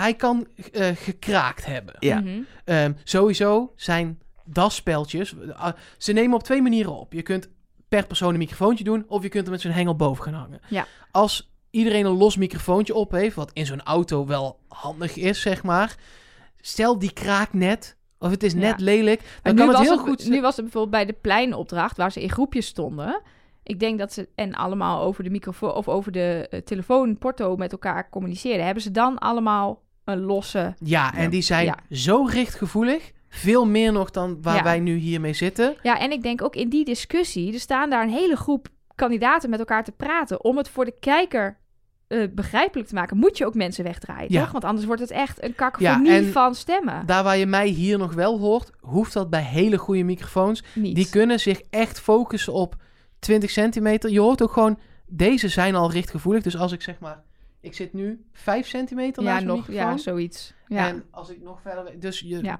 hij 0.00 0.14
kan 0.14 0.46
eh, 0.72 0.86
gekraakt 0.94 1.66
hebben. 1.66 1.94
ja. 1.98 2.22
Ehm, 2.64 2.92
sowieso 3.04 3.72
zijn 3.76 4.18
dasspeltjes, 4.44 5.34
eh, 5.38 5.68
ze 5.98 6.12
nemen 6.12 6.34
op 6.34 6.42
twee 6.42 6.62
manieren 6.62 6.98
op. 6.98 7.12
Je 7.12 7.22
kunt 7.22 7.48
per 7.88 8.06
persoon 8.06 8.32
een 8.32 8.38
microfoontje 8.38 8.84
doen, 8.84 9.04
of 9.08 9.22
je 9.22 9.28
kunt 9.28 9.44
er 9.44 9.50
met 9.50 9.60
zo'n 9.60 9.70
hengel 9.70 9.96
boven 9.96 10.24
gaan 10.24 10.34
hangen. 10.34 10.60
Ja. 10.68 10.86
Als 11.10 11.50
iedereen 11.70 12.06
een 12.06 12.16
los 12.16 12.36
microfoontje 12.36 12.94
op 12.94 13.10
heeft, 13.10 13.36
wat 13.36 13.50
in 13.52 13.66
zo'n 13.66 13.82
auto 13.82 14.26
wel 14.26 14.58
handig 14.68 15.16
is, 15.16 15.40
zeg 15.40 15.62
maar. 15.62 15.96
Stel 16.60 16.98
die 16.98 17.12
kraakt 17.12 17.52
net, 17.52 17.96
of 18.18 18.30
het 18.30 18.42
is 18.42 18.54
net 18.54 18.78
Ja. 18.78 18.84
lelijk, 18.84 19.38
dan 19.42 19.54
kan 19.56 19.68
het 19.68 19.76
was 19.76 19.86
heel 19.86 19.96
het, 19.98 20.06
goed... 20.08 20.28
nu 20.28 20.40
was 20.40 20.56
het 20.56 20.64
bijvoorbeeld 20.64 20.90
bij 21.04 21.04
de 21.14 21.20
pleinopdracht, 21.20 21.96
waar 21.96 22.12
ze 22.12 22.22
in 22.22 22.30
groepjes 22.30 22.66
stonden. 22.66 23.20
Ik 23.62 23.80
denk 23.80 23.98
dat 23.98 24.12
ze, 24.12 24.28
en 24.34 24.54
allemaal 24.54 25.02
over 25.02 25.24
de 25.24 25.30
microfoon 25.30 25.72
of 25.72 25.88
over 25.88 26.12
de 26.12 26.46
eh, 26.50 26.60
telefoon, 26.60 27.18
porto 27.18 27.56
met 27.56 27.72
elkaar 27.72 28.10
communiceerden. 28.10 28.64
Hebben 28.64 28.82
ze 28.82 28.90
dan 28.90 29.18
allemaal 29.18 29.82
een 30.04 30.20
losse... 30.20 30.74
Ja, 30.78 31.14
en 31.14 31.30
die 31.30 31.42
zijn 31.42 31.64
Ja. 31.64 31.76
zo 31.90 32.24
richtgevoelig. 32.24 33.12
Veel 33.34 33.66
meer 33.66 33.92
nog 33.92 34.10
dan 34.10 34.38
waar 34.42 34.56
Ja. 34.56 34.62
wij 34.62 34.80
nu 34.80 34.94
hiermee 34.96 35.32
zitten. 35.34 35.76
Ja, 35.82 35.98
en 35.98 36.10
ik 36.12 36.22
denk 36.22 36.42
ook 36.42 36.54
in 36.56 36.68
die 36.68 36.84
discussie, 36.84 37.52
er 37.52 37.60
staan 37.60 37.90
daar 37.90 38.02
een 38.02 38.08
hele 38.10 38.36
groep 38.36 38.68
kandidaten 38.94 39.50
met 39.50 39.58
elkaar 39.58 39.84
te 39.84 39.92
praten. 39.92 40.44
Om 40.44 40.56
het 40.56 40.68
voor 40.68 40.84
de 40.84 40.94
kijker 41.00 41.60
eh, 42.08 42.28
begrijpelijk 42.34 42.88
te 42.88 42.94
maken, 42.94 43.16
moet 43.16 43.38
je 43.38 43.46
ook 43.46 43.54
mensen 43.54 43.84
wegdraaien, 43.84 44.32
Ja. 44.32 44.40
toch? 44.42 44.52
Want 44.52 44.64
anders 44.64 44.86
wordt 44.86 45.00
het 45.00 45.10
echt 45.10 45.42
een 45.44 45.54
kakofonie 45.54 46.26
van 46.32 46.54
stemmen. 46.54 47.06
Daar 47.06 47.24
waar 47.24 47.36
je 47.36 47.46
mij 47.46 47.66
hier 47.68 47.98
nog 47.98 48.12
wel 48.14 48.38
hoort, 48.38 48.70
hoeft 48.80 49.12
dat 49.12 49.30
bij 49.30 49.42
hele 49.42 49.78
goede 49.78 50.02
microfoons. 50.02 50.62
Niet. 50.74 50.94
Die 50.94 51.08
kunnen 51.10 51.40
zich 51.40 51.60
echt 51.70 52.00
focussen 52.00 52.52
op 52.52 52.76
20 53.18 53.50
centimeter. 53.50 54.10
Je 54.10 54.20
hoort 54.20 54.42
ook 54.42 54.52
gewoon, 54.52 54.78
deze 55.06 55.48
zijn 55.48 55.74
al 55.74 55.90
richtgevoelig. 55.90 56.42
Dus 56.42 56.56
als 56.56 56.72
ik 56.72 56.82
zeg 56.82 56.98
maar, 56.98 57.22
ik 57.60 57.74
zit 57.74 57.92
nu 57.92 58.24
5 58.32 58.66
centimeter 58.66 59.22
ja, 59.22 59.32
naast 59.32 59.44
nog, 59.44 59.56
microfoon. 59.68 59.90
ja, 59.90 59.96
zoiets. 59.96 60.54
Ja. 60.66 60.88
En 60.88 61.04
als 61.10 61.30
ik 61.30 61.42
nog 61.42 61.60
verder... 61.62 62.00
Dus 62.00 62.20
je, 62.20 62.38
Ja. 62.42 62.58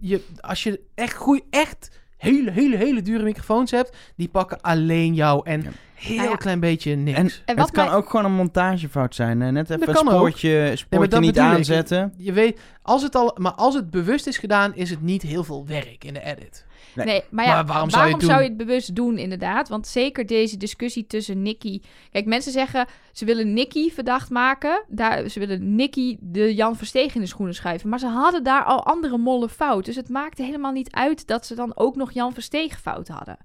Je, 0.00 0.20
als 0.40 0.62
je 0.62 0.80
echt 0.94 1.14
goeie, 1.14 1.44
echt 1.50 2.00
hele, 2.16 2.50
hele, 2.50 2.76
hele 2.76 3.02
dure 3.02 3.22
microfoons 3.24 3.70
hebt, 3.70 3.96
die 4.16 4.28
pakken 4.28 4.60
alleen 4.60 5.14
jou 5.14 5.40
en 5.44 5.62
Ja. 5.62 5.70
heel 5.94 6.16
Nou 6.16 6.28
ja. 6.30 6.36
klein 6.36 6.60
beetje 6.60 6.94
niks. 6.94 7.18
En, 7.18 7.30
En 7.44 7.58
het 7.62 7.70
kan 7.70 7.86
mij- 7.86 7.94
ook 7.94 8.10
gewoon 8.10 8.24
een 8.24 8.32
montagefout 8.32 9.14
zijn. 9.14 9.40
hè. 9.40 9.52
Net 9.52 9.70
even 9.70 9.88
een 9.88 9.94
spoortje, 9.96 10.72
spoortje 10.74 11.20
niet 11.20 11.36
ik. 11.36 11.42
aanzetten. 11.42 12.14
Je 12.16 12.32
weet, 12.32 12.60
als 12.82 13.02
het 13.02 13.14
al, 13.14 13.36
maar 13.40 13.52
als 13.52 13.74
het 13.74 13.90
bewust 13.90 14.26
is 14.26 14.38
gedaan, 14.38 14.74
is 14.74 14.90
het 14.90 15.02
niet 15.02 15.22
heel 15.22 15.44
veel 15.44 15.66
werk 15.66 16.04
in 16.04 16.14
de 16.14 16.24
edit. 16.24 16.64
Nee. 16.94 17.06
Nee, 17.06 17.22
maar 17.30 17.44
ja, 17.44 17.54
Maar 17.54 17.66
waarom 17.66 17.90
waarom, 17.90 18.20
zou 18.20 18.42
je 18.42 18.48
het 18.48 18.56
bewust 18.56 18.94
doen, 18.94 19.18
inderdaad? 19.18 19.68
Want 19.68 19.86
zeker 19.86 20.26
deze 20.26 20.56
discussie 20.56 21.06
tussen 21.06 21.42
Nicky... 21.42 21.80
Kijk, 22.10 22.26
mensen 22.26 22.52
zeggen, 22.52 22.86
ze 23.12 23.24
willen 23.24 23.52
Nicky 23.52 23.90
verdacht 23.90 24.30
maken. 24.30 24.84
Daar, 24.88 25.28
ze 25.28 25.38
willen 25.38 25.74
Nicky 25.74 26.16
de 26.20 26.54
Jan 26.54 26.76
Versteeg 26.76 27.14
in 27.14 27.20
de 27.20 27.26
schoenen 27.26 27.54
schuiven. 27.54 27.88
Maar 27.88 27.98
ze 27.98 28.06
hadden 28.06 28.42
daar 28.42 28.64
al 28.64 28.84
andere 28.84 29.18
mollen 29.18 29.50
fout. 29.50 29.84
Dus 29.84 29.96
het 29.96 30.08
maakte 30.08 30.42
helemaal 30.42 30.72
niet 30.72 30.90
uit 30.90 31.26
dat 31.26 31.46
ze 31.46 31.54
dan 31.54 31.72
ook 31.74 31.96
nog 31.96 32.12
Jan 32.12 32.32
Versteeg 32.32 32.80
fout 32.80 33.08
hadden. 33.08 33.38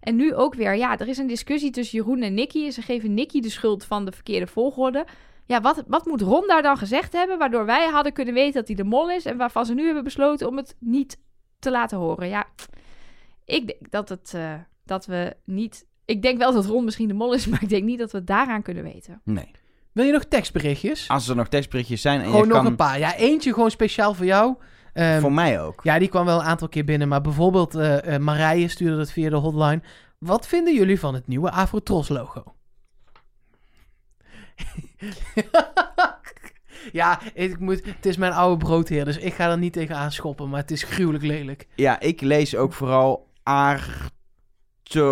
En 0.00 0.16
nu 0.16 0.34
ook 0.34 0.54
weer, 0.54 0.76
ja, 0.76 0.98
er 0.98 1.08
is 1.08 1.18
een 1.18 1.26
discussie 1.26 1.70
tussen 1.70 1.98
Jeroen 1.98 2.22
en 2.22 2.34
Nicky. 2.34 2.64
En 2.64 2.72
ze 2.72 2.82
geven 2.82 3.14
Nicky 3.14 3.40
de 3.40 3.50
schuld 3.50 3.84
van 3.84 4.04
de 4.04 4.12
verkeerde 4.12 4.46
volgorde. 4.46 5.06
Ja, 5.46 5.60
wat, 5.60 5.82
wat 5.86 6.06
moet 6.06 6.20
Ron 6.20 6.46
daar 6.46 6.62
dan 6.62 6.76
gezegd 6.76 7.12
hebben... 7.12 7.38
waardoor 7.38 7.66
wij 7.66 7.88
hadden 7.88 8.12
kunnen 8.12 8.34
weten 8.34 8.52
dat 8.52 8.66
hij 8.66 8.76
de 8.76 8.84
mol 8.84 9.10
is... 9.10 9.24
en 9.24 9.36
waarvan 9.36 9.66
ze 9.66 9.74
nu 9.74 9.84
hebben 9.84 10.04
besloten 10.04 10.48
om 10.48 10.56
het 10.56 10.76
niet 10.78 11.18
te 11.58 11.70
laten 11.70 11.98
horen? 11.98 12.28
Ja, 12.28 12.46
ik 13.44 13.66
denk 13.66 13.90
dat, 13.90 14.08
het, 14.08 14.32
eh, 14.34 14.54
dat 14.84 15.06
we 15.06 15.36
niet 15.44 15.86
ik 16.04 16.22
denk 16.22 16.38
wel 16.38 16.52
dat 16.52 16.66
Ron 16.66 16.84
misschien 16.84 17.08
de 17.08 17.14
mol 17.14 17.34
is, 17.34 17.46
maar 17.50 17.62
ik 17.62 17.68
denk 17.68 17.84
niet 17.84 17.98
dat 17.98 18.12
we 18.12 18.18
het 18.18 18.26
daaraan 18.26 18.62
kunnen 18.62 18.82
weten. 18.82 19.20
Nee. 19.24 19.50
Wil 19.92 20.04
je 20.04 20.12
nog 20.12 20.24
tekstberichtjes? 20.24 21.08
Als 21.08 21.28
er 21.28 21.36
nog 21.36 21.48
testberichtjes 21.48 22.00
zijn 22.00 22.20
en 22.20 22.26
gewoon 22.26 22.40
je 22.40 22.46
nog 22.46 22.56
kan... 22.56 22.66
een 22.66 22.76
paar. 22.76 22.98
Ja, 22.98 23.16
eentje 23.16 23.52
gewoon 23.52 23.70
speciaal 23.70 24.14
voor 24.14 24.26
jou. 24.26 24.56
Ehm, 24.92 25.20
Voor 25.20 25.32
mij 25.32 25.62
ook. 25.62 25.80
Ja, 25.82 25.98
die 25.98 26.08
kwam 26.08 26.24
wel 26.24 26.38
een 26.38 26.46
aantal 26.46 26.68
keer 26.68 26.84
binnen. 26.84 27.08
Maar 27.08 27.20
bijvoorbeeld 27.20 27.74
eh, 27.74 28.14
eh, 28.14 28.20
Marije 28.20 28.68
stuurde 28.68 28.96
dat 28.96 29.12
via 29.12 29.30
de 29.30 29.36
hotline. 29.36 29.82
Wat 30.18 30.46
vinden 30.46 30.74
jullie 30.74 30.98
van 30.98 31.14
het 31.14 31.26
nieuwe 31.26 31.50
Afrotros 31.50 32.08
logo? 32.08 32.44
ja, 36.92 37.20
ik 37.34 37.58
moet, 37.58 37.84
het 37.84 38.06
is 38.06 38.16
mijn 38.16 38.32
oude 38.32 38.64
broodheer, 38.64 39.04
dus 39.04 39.18
ik 39.18 39.34
ga 39.34 39.50
er 39.50 39.58
niet 39.58 39.72
tegen 39.72 39.96
aanschoppen. 39.96 40.48
Maar 40.48 40.60
het 40.60 40.70
is 40.70 40.82
gruwelijk 40.82 41.24
lelijk. 41.24 41.68
Ja, 41.74 42.00
ik 42.00 42.20
lees 42.20 42.56
ook 42.56 42.72
vooral 42.72 43.30
Arto... 43.42 45.10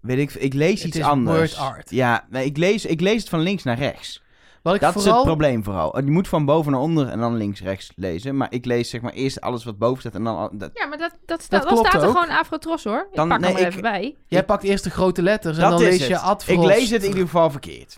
Weet 0.00 0.18
ik, 0.18 0.32
ik 0.34 0.54
lees 0.54 0.78
Het 0.78 0.88
iets 0.88 0.96
is 0.96 1.02
anders. 1.04 1.56
word 1.56 1.68
art. 1.68 1.90
Ja, 1.90 2.26
nee, 2.30 2.44
ik 2.44 2.56
lees, 2.56 2.84
ik 2.84 3.00
lees 3.00 3.20
het 3.20 3.28
van 3.28 3.40
links 3.40 3.62
naar 3.62 3.78
rechts. 3.78 4.22
Wat 4.62 4.74
ik 4.74 4.80
Dat 4.80 4.94
is 4.94 5.02
vooral... 5.02 5.16
het 5.18 5.26
probleem 5.26 5.64
vooral. 5.64 6.04
Je 6.04 6.10
moet 6.10 6.28
van 6.28 6.44
boven 6.44 6.72
naar 6.72 6.80
onder 6.80 7.08
en 7.08 7.18
dan 7.18 7.36
links 7.36 7.60
rechts 7.60 7.92
lezen. 7.96 8.36
Maar 8.36 8.46
ik 8.52 8.64
lees 8.64 8.90
zeg 8.90 9.00
maar 9.00 9.12
eerst 9.12 9.40
alles 9.40 9.64
wat 9.64 9.78
boven 9.78 10.00
staat 10.00 10.14
en 10.14 10.24
dan... 10.24 10.50
Dat, 10.52 10.70
Ja, 10.74 10.86
maar 10.86 10.98
dat, 10.98 11.12
dat, 11.26 11.42
sta- 11.42 11.58
Dat 11.58 11.78
staat 11.78 12.02
er 12.02 12.08
ook. 12.08 12.18
gewoon 12.18 12.36
Afrotros 12.38 12.84
hoor. 12.84 13.06
Ik 13.10 13.16
Dan- 13.16 13.28
pak 13.28 13.40
nee, 13.40 13.48
hem 13.50 13.58
er 13.58 13.62
ik- 13.66 13.68
even 13.70 13.82
bij. 13.82 14.16
Jij 14.26 14.44
pakt 14.44 14.62
eerst 14.62 14.84
de 14.84 14.90
grote 14.90 15.22
letters 15.22 15.56
en 15.58 15.62
dan 15.70 15.72
is 15.82 15.88
lees 15.88 15.98
het. 15.98 16.08
je 16.08 16.18
Adfrost. 16.18 16.58
Ik 16.60 16.66
lees 16.66 16.90
het 16.90 17.02
in 17.02 17.08
ieder 17.08 17.24
geval 17.24 17.50
verkeerd. 17.50 17.96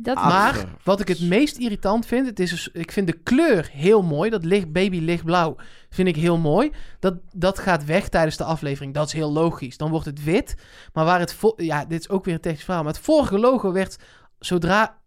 Dat. 0.00 0.14
Maar 0.14 0.64
wat 0.84 1.00
ik 1.00 1.08
het 1.08 1.20
meest 1.20 1.56
irritant 1.56 2.06
vind, 2.06 2.26
het 2.26 2.40
is 2.40 2.50
dus, 2.50 2.68
ik 2.68 2.92
vind 2.92 3.06
de 3.06 3.12
kleur 3.12 3.68
heel 3.72 4.02
mooi. 4.02 4.30
Dat 4.30 4.44
licht, 4.44 4.72
baby 4.72 4.98
lichtblauw 4.98 5.56
vind 5.90 6.08
ik 6.08 6.16
heel 6.16 6.38
mooi. 6.38 6.72
Dat, 6.98 7.14
dat 7.34 7.58
gaat 7.58 7.84
weg 7.84 8.08
tijdens 8.08 8.36
de 8.36 8.44
aflevering. 8.44 8.94
Dat 8.94 9.06
is 9.06 9.12
heel 9.12 9.32
logisch. 9.32 9.76
Dan 9.76 9.90
wordt 9.90 10.06
het 10.06 10.24
wit. 10.24 10.54
Maar 10.92 11.04
waar 11.04 11.18
het... 11.18 11.38
Ja, 11.56 11.84
dit 11.84 12.00
is 12.00 12.08
ook 12.08 12.24
weer 12.24 12.34
een 12.34 12.40
technisch 12.40 12.64
verhaal. 12.64 12.82
Maar 12.82 12.92
het 12.92 13.02
vorige 13.02 13.38
logo 13.38 13.72
werd, 13.72 13.96
zodra 14.38 14.98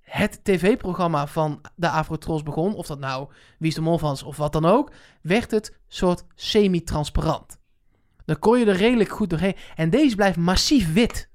het 0.00 0.40
tv-programma 0.42 1.26
van 1.26 1.60
de 1.74 1.88
Afrotros 1.88 2.42
begon... 2.42 2.74
of 2.74 2.86
dat 2.86 2.98
nou 2.98 3.28
Wie 3.58 3.68
is 3.68 3.74
de 3.74 3.80
Mol 3.80 4.00
was 4.00 4.22
of 4.22 4.36
wat 4.36 4.52
dan 4.52 4.64
ook... 4.64 4.92
werd 5.22 5.50
het 5.50 5.78
soort 5.88 6.24
semi-transparant. 6.34 7.58
Dan 8.24 8.38
kon 8.38 8.58
je 8.58 8.66
er 8.66 8.76
redelijk 8.76 9.10
goed 9.10 9.30
doorheen. 9.30 9.56
En 9.74 9.90
deze 9.90 10.16
blijft 10.16 10.36
massief 10.36 10.92
wit. 10.92 11.28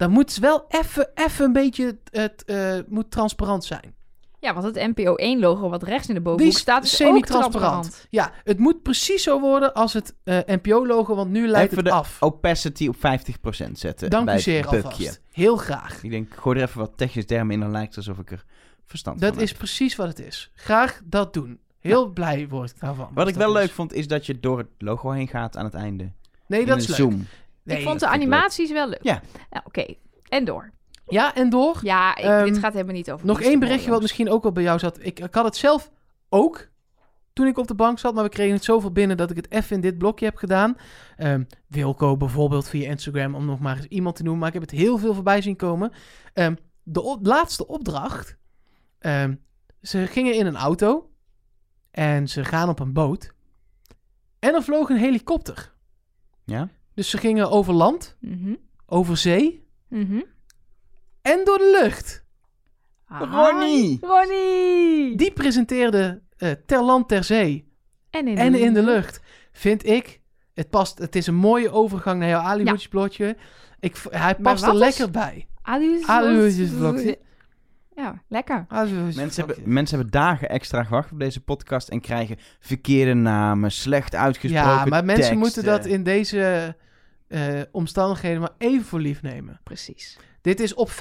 Dan 0.00 0.10
moet 0.10 0.28
het 0.30 0.38
wel 0.38 0.64
even 0.68 1.10
even 1.14 1.44
een 1.44 1.52
beetje... 1.52 1.98
Het 2.10 2.44
eh, 2.44 2.74
moet 2.88 3.10
transparant 3.10 3.64
zijn. 3.64 3.94
Ja, 4.38 4.54
want 4.54 4.74
het 4.74 4.96
NPO 4.96 5.14
1 5.14 5.38
logo 5.40 5.68
wat 5.68 5.82
rechts 5.82 6.08
in 6.08 6.14
de 6.14 6.20
bovenhoek 6.20 6.52
staat 6.56 6.84
is 6.84 6.90
ook 7.02 7.08
semi-transparant. 7.08 7.82
transparant. 7.82 8.06
Ja, 8.10 8.32
het 8.44 8.58
moet 8.58 8.82
precies 8.82 9.22
zo 9.22 9.40
worden 9.40 9.74
als 9.74 9.92
het 9.92 10.14
eh, 10.24 10.38
NPO-logo, 10.46 11.14
want 11.14 11.30
nu 11.30 11.48
lijkt 11.48 11.72
Even 11.72 11.84
het 11.84 11.92
de 11.92 11.98
af. 12.00 12.16
opacity 12.22 12.88
op 12.88 12.96
50% 12.96 12.98
zetten 13.72 14.10
Dank 14.10 14.24
bij 14.24 14.36
u 14.36 14.40
zeer 14.40 14.62
bukje. 14.70 14.82
alvast. 14.86 15.20
Heel 15.30 15.56
graag. 15.56 16.02
Ik 16.02 16.10
denk, 16.10 16.34
gooi 16.34 16.58
er 16.58 16.64
even 16.68 16.78
wat 16.80 16.92
technische 16.96 17.28
termen 17.28 17.54
in, 17.54 17.60
dan 17.60 17.70
lijkt 17.70 17.94
het 17.94 18.06
alsof 18.08 18.18
ik 18.22 18.30
er 18.30 18.44
verstand 18.86 19.20
Dat 19.20 19.32
van 19.34 19.42
is 19.42 19.48
heb. 19.48 19.58
precies 19.58 19.96
wat 19.96 20.08
het 20.08 20.18
is. 20.18 20.50
Graag 20.54 21.00
dat 21.04 21.32
doen. 21.34 21.58
Heel 21.80 22.06
blij 22.08 22.48
word 22.48 22.70
ik 22.70 22.80
daarvan. 22.80 23.08
Wat 23.14 23.28
ik 23.28 23.34
wel 23.34 23.48
is. 23.48 23.60
leuk 23.62 23.70
vond, 23.70 23.92
is 23.92 24.08
dat 24.08 24.26
je 24.26 24.40
door 24.40 24.58
het 24.58 24.68
logo 24.78 25.10
heen 25.10 25.28
gaat 25.28 25.56
aan 25.56 25.64
het 25.64 25.74
einde. 25.74 26.12
Nee, 26.46 26.60
In 26.60 26.66
dat 26.66 26.76
een 26.76 26.82
is 26.82 26.88
leuk. 26.88 26.96
Zoom. 26.96 27.26
Nee, 27.70 27.82
ik 27.82 27.88
vond 27.88 28.00
de 28.00 28.06
animaties 28.06 28.70
wel 28.72 28.88
leuk. 28.88 29.02
Ja. 29.02 29.22
Nou, 29.50 29.64
Oké, 29.66 29.94
en 30.28 30.44
door. 30.44 30.70
Ja, 31.06 31.34
en 31.34 31.50
door. 31.50 31.78
Ja, 31.82 32.16
ik, 32.16 32.24
Ehm, 32.24 32.44
dit 32.44 32.58
gaat 32.58 32.72
helemaal 32.72 32.94
niet 32.94 33.10
over. 33.10 33.26
Nog 33.26 33.40
één 33.40 33.58
berichtje 33.58 33.90
wat 33.90 34.00
misschien 34.02 34.30
ook 34.30 34.42
wel 34.42 34.52
bij 34.52 34.62
jou 34.62 34.78
zat. 34.78 34.98
Ik, 35.00 35.20
ik 35.20 35.34
had 35.34 35.44
het 35.44 35.56
zelf 35.56 35.90
ook 36.28 36.68
toen 37.32 37.46
ik 37.46 37.58
op 37.58 37.66
de 37.66 37.74
bank 37.74 37.98
zat, 37.98 38.14
maar 38.14 38.24
we 38.24 38.28
kregen 38.30 38.54
het 38.54 38.64
zoveel 38.64 38.92
binnen 38.92 39.16
dat 39.16 39.30
ik 39.30 39.36
het 39.36 39.50
even 39.50 39.74
in 39.76 39.80
dit 39.80 39.98
blokje 39.98 40.24
heb 40.24 40.36
gedaan. 40.36 40.76
Ehm, 41.16 41.44
Wilco 41.66 42.16
bijvoorbeeld 42.16 42.68
via 42.68 42.88
Instagram, 42.90 43.34
om 43.34 43.44
nog 43.46 43.58
maar 43.60 43.76
eens 43.76 43.86
iemand 43.86 44.16
te 44.16 44.22
noemen. 44.22 44.40
Maar 44.40 44.48
ik 44.54 44.60
heb 44.60 44.70
het 44.70 44.78
heel 44.80 44.98
veel 44.98 45.14
voorbij 45.14 45.40
zien 45.42 45.56
komen. 45.56 45.92
Ehm, 46.32 46.54
de 46.82 47.00
op- 47.02 47.26
laatste 47.26 47.66
opdracht. 47.66 48.36
ehm, 48.98 49.34
ze 49.82 50.06
gingen 50.06 50.34
in 50.34 50.46
een 50.46 50.56
auto 50.56 51.10
en 51.90 52.28
ze 52.28 52.44
gaan 52.44 52.68
op 52.68 52.78
een 52.80 52.92
boot. 52.92 53.32
En 54.38 54.54
er 54.54 54.62
vloog 54.62 54.88
een 54.88 54.96
helikopter. 54.96 55.72
Ja? 56.44 56.68
Dus 57.00 57.10
ze 57.10 57.18
gingen 57.18 57.50
over 57.50 57.72
land, 57.74 58.16
Mhm, 58.20 58.54
over 58.86 59.16
zee 59.16 59.66
mhm. 59.88 60.20
en 61.22 61.40
door 61.44 61.58
de 61.58 61.78
lucht. 61.82 62.24
Ah, 63.06 63.32
Ronnie! 63.32 63.98
Ronnie! 64.00 65.16
Die 65.16 65.32
presenteerde 65.32 66.22
eh, 66.36 66.50
ter 66.66 66.82
land, 66.82 67.08
ter 67.08 67.24
zee 67.24 67.72
En 68.10 68.28
in, 68.28 68.36
en 68.38 68.54
in 68.54 68.74
de 68.74 68.82
lucht. 68.82 69.20
Vind 69.52 69.86
ik, 69.86 70.20
het 70.54 70.70
past, 70.70 70.98
het 70.98 71.16
is 71.16 71.26
een 71.26 71.34
mooie 71.34 71.70
overgang 71.70 72.18
naar 72.20 72.28
jouw 72.28 72.40
Aliwoodje-blotje. 72.40 73.36
Ik, 73.80 73.96
v- 73.96 74.06
hij 74.10 74.34
past 74.34 74.62
er 74.62 74.72
wat 74.72 74.76
is- 74.76 74.98
lekker 74.98 75.10
bij. 75.10 75.46
Alu'tjesblokje. 76.06 77.18
Ja, 77.96 78.22
lekker. 78.28 78.66
Mensen 79.14 79.46
hebben, 79.46 79.72
mensen 79.72 79.96
hebben 79.98 80.12
dagen 80.20 80.48
extra 80.48 80.84
gewacht 80.84 81.12
op 81.12 81.18
deze 81.18 81.40
podcast 81.40 81.88
en 81.88 82.00
krijgen 82.00 82.36
verkeerde 82.60 83.14
namen, 83.14 83.70
slecht 83.72 84.14
uitgesproken 84.14 84.68
Ja, 84.70 84.84
maar 84.84 85.04
mensen 85.04 85.14
teksten. 85.14 85.38
moeten 85.38 85.64
dat 85.64 85.86
in 85.86 86.02
deze 86.02 86.76
eh, 87.30 87.60
omstandigheden 87.72 88.40
maar 88.40 88.54
even 88.58 88.84
voor 88.84 89.00
lief 89.00 89.22
nemen. 89.22 89.60
Precies. 89.62 90.18
Dit 90.42 90.60
is 90.60 90.74
op 90.74 90.90
95% 90.90 90.92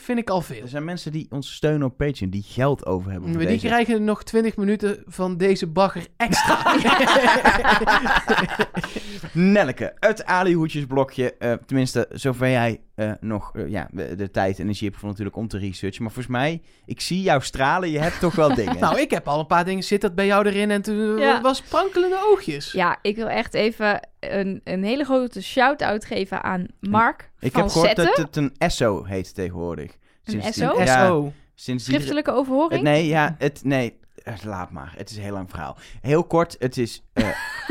vind 0.00 0.18
ik 0.18 0.30
al 0.30 0.40
veel. 0.40 0.62
Er 0.62 0.68
zijn 0.68 0.84
mensen 0.84 1.12
die 1.12 1.26
ons 1.30 1.54
steunen 1.54 1.86
op 1.86 1.96
Patreon, 1.96 2.30
die 2.30 2.42
geld 2.46 2.86
over 2.86 3.10
hebben 3.10 3.28
voor 3.28 3.38
Maar 3.38 3.46
die 3.48 3.56
deze. 3.60 3.66
krijgen 3.66 4.04
nog 4.04 4.22
20 4.24 4.56
minuten 4.56 5.02
van 5.06 5.36
deze 5.36 5.66
bagger 5.66 6.06
extra. 6.16 6.74
Nelke, 9.32 9.92
het 10.00 10.24
alihoedjesblokje. 10.24 11.34
eh 11.38 11.52
tenminste, 11.66 12.08
zover 12.12 12.50
jij 12.50 12.80
eh, 12.94 13.12
nog 13.20 13.50
eh, 13.56 13.68
ja, 13.68 13.88
de, 13.92 14.14
de 14.14 14.30
tijd 14.30 14.56
en 14.56 14.62
energie 14.62 14.88
hebt 14.88 15.00
voor 15.00 15.08
natuurlijk 15.08 15.36
om 15.36 15.48
te 15.48 15.58
researchen. 15.58 16.02
Maar 16.02 16.12
volgens 16.12 16.34
mij, 16.36 16.62
ik 16.86 17.00
zie 17.00 17.22
jou 17.22 17.42
stralen, 17.42 17.90
je 17.90 17.98
hebt 17.98 18.20
toch 18.20 18.34
wel 18.34 18.54
dingen. 18.64 18.78
nou, 18.80 19.00
ik 19.00 19.10
heb 19.10 19.28
al 19.28 19.40
een 19.40 19.46
paar 19.46 19.64
dingen. 19.64 19.82
Zit 19.84 20.00
dat 20.00 20.14
bij 20.14 20.26
jou 20.26 20.46
erin? 20.46 20.70
En 20.70 20.82
toen 20.82 21.18
Ja. 21.18 21.40
was 21.40 21.56
sprankelende 21.56 22.18
oogjes. 22.30 22.72
Ja, 22.72 22.98
ik 23.02 23.16
wil 23.16 23.28
echt 23.28 23.54
even 23.54 24.08
een, 24.20 24.60
een 24.64 24.84
hele 24.84 25.04
grote 25.04 25.42
shout-out 25.42 26.04
geven 26.04 26.42
aan 26.42 26.66
Mark 26.80 27.30
ik 27.38 27.52
van 27.52 27.60
heb 27.62 27.70
gehoord 27.70 27.86
Zetten. 27.96 28.04
dat 28.04 28.16
het 28.16 28.36
een 28.36 28.70
SO 28.70 29.04
heet 29.04 29.34
tegenwoordig. 29.34 29.92
Een 30.24 30.40
Sindsdien- 30.42 30.68
SO? 30.70 30.82
Ja, 30.82 31.06
SO. 31.06 31.32
sinds 31.54 31.84
die- 31.84 31.94
Schriftelijke 31.94 32.32
overhoring? 32.32 32.72
Het, 32.72 32.82
nee, 32.82 33.06
ja, 33.06 33.34
het, 33.38 33.60
nee, 33.64 33.98
eh, 34.22 34.34
laat 34.44 34.70
maar. 34.70 34.94
Het 34.96 35.10
is 35.10 35.16
een 35.16 35.22
heel 35.22 35.32
lang 35.32 35.50
verhaal. 35.50 35.76
Heel 36.00 36.24
kort, 36.24 36.56
het 36.58 36.76
is, 36.78 37.02
eh, 37.12 37.28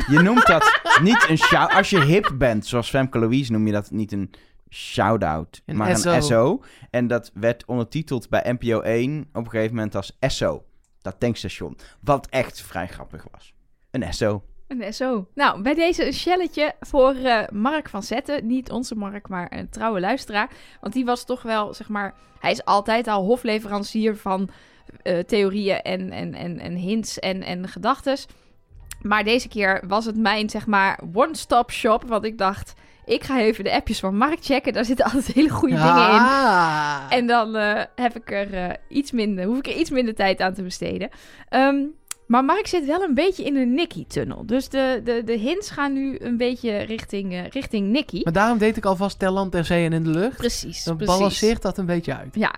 je 0.07 0.19
noemt 0.21 0.47
dat 0.47 0.79
niet 1.03 1.25
een 1.29 1.37
shout 1.37 1.71
Als 1.73 1.89
je 1.89 2.01
hip 2.03 2.31
bent, 2.37 2.65
zoals 2.65 2.89
Femke 2.89 3.19
Louise, 3.19 3.51
noem 3.51 3.65
je 3.65 3.71
dat 3.73 3.91
niet 3.91 4.11
een 4.11 4.31
shout-out, 4.73 5.61
Een 5.65 5.77
maar 5.77 5.97
SO. 5.97 6.11
een 6.11 6.23
SO. 6.23 6.63
En 6.89 7.07
dat 7.07 7.31
werd 7.33 7.65
ondertiteld 7.65 8.29
bij 8.29 8.55
NPO 8.59 8.81
1 8.81 9.29
op 9.33 9.45
een 9.45 9.49
gegeven 9.49 9.75
moment 9.75 9.95
als 9.95 10.17
SO. 10.19 10.63
Dat 11.01 11.19
tankstation. 11.19 11.77
Wat 11.99 12.27
echt 12.29 12.61
vrij 12.61 12.87
grappig 12.87 13.25
was. 13.31 13.53
Een 13.91 14.13
SO. 14.13 14.43
Een 14.67 14.93
SO. 14.93 15.27
Nou, 15.35 15.61
bij 15.61 15.73
deze 15.73 16.05
een 16.05 16.13
shelletje 16.13 16.73
voor 16.79 17.13
eh, 17.13 17.47
Mark 17.49 17.89
van 17.89 18.03
Zetten. 18.03 18.47
Niet 18.47 18.71
onze 18.71 18.95
Mark, 18.95 19.27
maar 19.27 19.51
een 19.51 19.69
trouwe 19.69 19.99
luisteraar. 19.99 20.49
Want 20.81 20.93
die 20.93 21.05
was 21.05 21.25
toch 21.25 21.41
wel, 21.41 21.73
zeg 21.73 21.89
maar... 21.89 22.13
Hij 22.39 22.51
is 22.51 22.65
altijd 22.65 23.07
al 23.07 23.23
hofleverancier 23.23 24.17
van 24.17 24.49
eh, 25.01 25.19
theorieën 25.19 25.81
en, 25.81 26.11
en, 26.11 26.33
en, 26.33 26.59
en 26.59 26.75
hints 26.75 27.19
en, 27.19 27.43
en 27.43 27.67
gedachtes. 27.67 28.27
Maar 29.01 29.23
deze 29.23 29.47
keer 29.47 29.83
was 29.87 30.05
het 30.05 30.17
mijn, 30.17 30.49
zeg 30.49 30.67
maar, 30.67 30.99
one-stop 31.13 31.71
shop. 31.71 32.03
Want 32.03 32.25
ik 32.25 32.37
dacht, 32.37 32.73
ik 33.05 33.23
ga 33.23 33.39
even 33.39 33.63
de 33.63 33.71
appjes 33.73 33.99
van 33.99 34.17
Mark 34.17 34.37
checken. 34.41 34.73
Daar 34.73 34.85
zitten 34.85 35.05
altijd 35.05 35.25
hele 35.27 35.49
goede 35.49 35.75
dingen 35.75 35.87
in. 35.87 36.19
Ah. 36.19 37.01
En 37.09 37.27
dan 37.27 37.55
eh, 37.55 37.83
heb 37.95 38.15
ik 38.15 38.31
er 38.31 38.53
eh, 38.53 38.69
iets 38.87 39.11
minder, 39.11 39.45
hoef 39.45 39.57
ik 39.57 39.67
er 39.67 39.75
iets 39.75 39.89
minder 39.89 40.15
tijd 40.15 40.41
aan 40.41 40.53
te 40.53 40.63
besteden. 40.63 41.09
Ehm, 41.49 41.75
maar 42.27 42.45
Mark 42.45 42.67
zit 42.67 42.85
wel 42.85 43.01
een 43.01 43.13
beetje 43.13 43.43
in 43.43 43.55
een 43.55 43.73
Nicky-tunnel. 43.73 44.45
Dus 44.45 44.69
de, 44.69 45.01
de, 45.03 45.21
de 45.25 45.37
hints 45.37 45.69
gaan 45.69 45.93
nu 45.93 46.17
een 46.19 46.37
beetje 46.37 46.77
richting, 46.77 47.33
eh, 47.33 47.47
richting 47.49 47.87
Nicky. 47.87 48.21
Maar 48.23 48.33
daarom 48.33 48.57
deed 48.57 48.77
ik 48.77 48.85
alvast 48.85 49.19
ter 49.19 49.31
land, 49.31 49.51
ter 49.51 49.65
zee 49.65 49.85
en 49.85 49.93
in 49.93 50.03
de 50.03 50.09
lucht. 50.09 50.37
Precies, 50.37 50.83
Dan 50.83 50.97
precies. 50.97 51.15
balanceert 51.15 51.61
dat 51.61 51.77
een 51.77 51.85
beetje 51.85 52.17
uit. 52.17 52.35
Ja, 52.35 52.53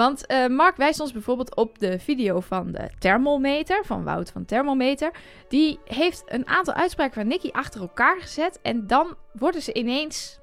want 0.00 0.26
eh, 0.26 0.46
Mark 0.46 0.76
wijst 0.76 1.00
ons 1.00 1.12
bijvoorbeeld 1.12 1.56
op 1.56 1.78
de 1.78 1.98
video 1.98 2.40
van 2.40 2.72
de 2.72 2.90
thermometer, 2.98 3.84
van 3.84 4.04
Wout 4.04 4.30
van 4.30 4.44
Thermometer. 4.44 5.10
Die 5.48 5.78
heeft 5.84 6.22
een 6.26 6.46
aantal 6.48 6.74
uitspraken 6.74 7.14
van 7.14 7.26
Nicky 7.26 7.48
achter 7.52 7.80
elkaar 7.80 8.20
gezet. 8.20 8.58
En 8.62 8.86
dan 8.86 9.14
worden 9.32 9.62
ze 9.62 9.72
ineens, 9.72 10.40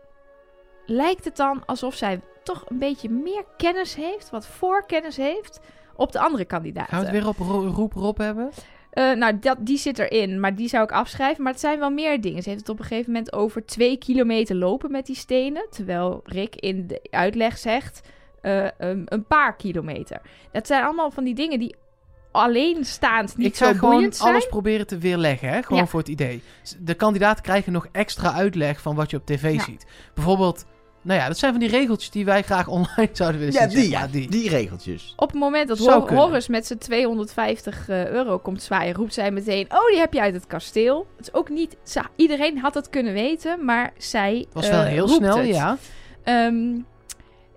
lijkt 0.85 1.25
het 1.25 1.35
dan 1.35 1.65
alsof 1.65 1.95
zij 1.95 2.21
toch 2.43 2.63
een 2.67 2.79
beetje 2.79 3.09
meer 3.09 3.43
kennis 3.57 3.95
heeft, 3.95 4.29
wat 4.29 4.47
voorkennis 4.47 5.17
heeft, 5.17 5.59
op 5.95 6.11
de 6.11 6.19
andere 6.19 6.45
kandidaten. 6.45 6.89
Gaan 6.89 6.99
we 6.99 7.05
het 7.05 7.15
weer 7.15 7.27
op 7.27 7.37
ro- 7.37 7.71
roep 7.75 7.93
Rob 7.93 8.17
hebben? 8.17 8.49
Eh, 8.89 9.11
nou, 9.11 9.39
dat, 9.39 9.57
die 9.59 9.77
zit 9.77 9.99
erin, 9.99 10.39
maar 10.39 10.55
die 10.55 10.67
zou 10.67 10.83
ik 10.83 10.91
afschrijven. 10.91 11.43
Maar 11.43 11.51
het 11.51 11.61
zijn 11.61 11.79
wel 11.79 11.89
meer 11.89 12.21
dingen. 12.21 12.43
Ze 12.43 12.49
heeft 12.49 12.61
het 12.61 12.69
op 12.69 12.79
een 12.79 12.85
gegeven 12.85 13.11
moment 13.11 13.33
over 13.33 13.65
twee 13.65 13.97
kilometer 13.97 14.55
lopen 14.55 14.91
met 14.91 15.05
die 15.05 15.15
stenen. 15.15 15.67
Terwijl 15.69 16.21
Rick 16.23 16.55
in 16.55 16.87
de 16.87 17.07
uitleg 17.09 17.57
zegt 17.57 18.07
eh, 18.47 18.89
um, 18.89 19.01
een 19.05 19.25
paar 19.25 19.55
kilometer. 19.55 20.21
Dat 20.51 20.67
zijn 20.67 20.83
allemaal 20.83 21.11
van 21.11 21.23
die 21.23 21.35
dingen 21.35 21.59
die 21.59 21.75
alleenstaand 22.31 23.37
niet 23.37 23.47
ik 23.47 23.55
zo 23.55 23.65
ga 23.65 23.73
gewoon 23.73 24.13
zijn. 24.13 24.29
alles 24.33 24.47
proberen 24.47 24.87
te 24.87 24.97
weerleggen, 24.97 25.49
hè? 25.49 25.63
gewoon 25.63 25.79
Ja. 25.81 25.87
voor 25.87 25.99
het 25.99 26.09
idee. 26.09 26.43
De 26.79 26.93
kandidaten 26.93 27.43
krijgen 27.43 27.71
nog 27.71 27.87
extra 27.91 28.33
uitleg 28.33 28.81
van 28.81 28.95
wat 28.95 29.09
je 29.11 29.17
op 29.17 29.25
tv 29.25 29.53
Ja. 29.53 29.63
ziet. 29.63 29.85
Bijvoorbeeld, 30.13 30.65
nou 31.01 31.19
ja, 31.19 31.27
dat 31.27 31.37
zijn 31.37 31.51
van 31.51 31.59
die 31.61 31.69
regeltjes 31.69 32.09
die 32.09 32.25
wij 32.25 32.41
graag 32.43 32.67
online 32.77 33.09
zouden 33.11 33.39
willen 33.39 33.53
Ja, 33.61 33.69
zien. 33.69 33.79
die, 33.79 33.89
Ja, 33.89 34.07
die. 34.07 34.29
die 34.29 34.49
regeltjes. 34.49 35.13
Op 35.15 35.31
het 35.31 35.39
moment 35.39 35.67
dat 35.67 35.77
Zou 35.77 35.97
Hor- 35.97 36.05
kunnen. 36.05 36.25
Horus 36.25 36.47
met 36.47 36.65
zijn 36.67 36.79
250 36.79 37.89
eh, 37.89 38.07
euro 38.07 38.37
komt 38.37 38.61
zwaaien, 38.63 38.95
roept 38.95 39.13
zij 39.13 39.31
meteen: 39.31 39.65
Oh, 39.71 39.87
die 39.89 39.99
heb 39.99 40.13
je 40.13 40.21
uit 40.21 40.33
het 40.33 40.47
kasteel. 40.47 41.07
Het 41.17 41.27
is 41.27 41.33
ook 41.33 41.49
niet. 41.49 41.77
iedereen 42.15 42.57
had 42.59 42.73
het 42.73 42.89
kunnen 42.89 43.13
weten, 43.13 43.65
maar 43.65 43.93
zij. 43.97 44.35
Het 44.37 44.53
was 44.53 44.69
wel 44.69 44.81
eh, 44.81 44.87
heel 44.87 45.07
snel, 45.07 45.37
het. 45.37 45.47
ja. 45.47 45.77
Ehm, 46.23 46.79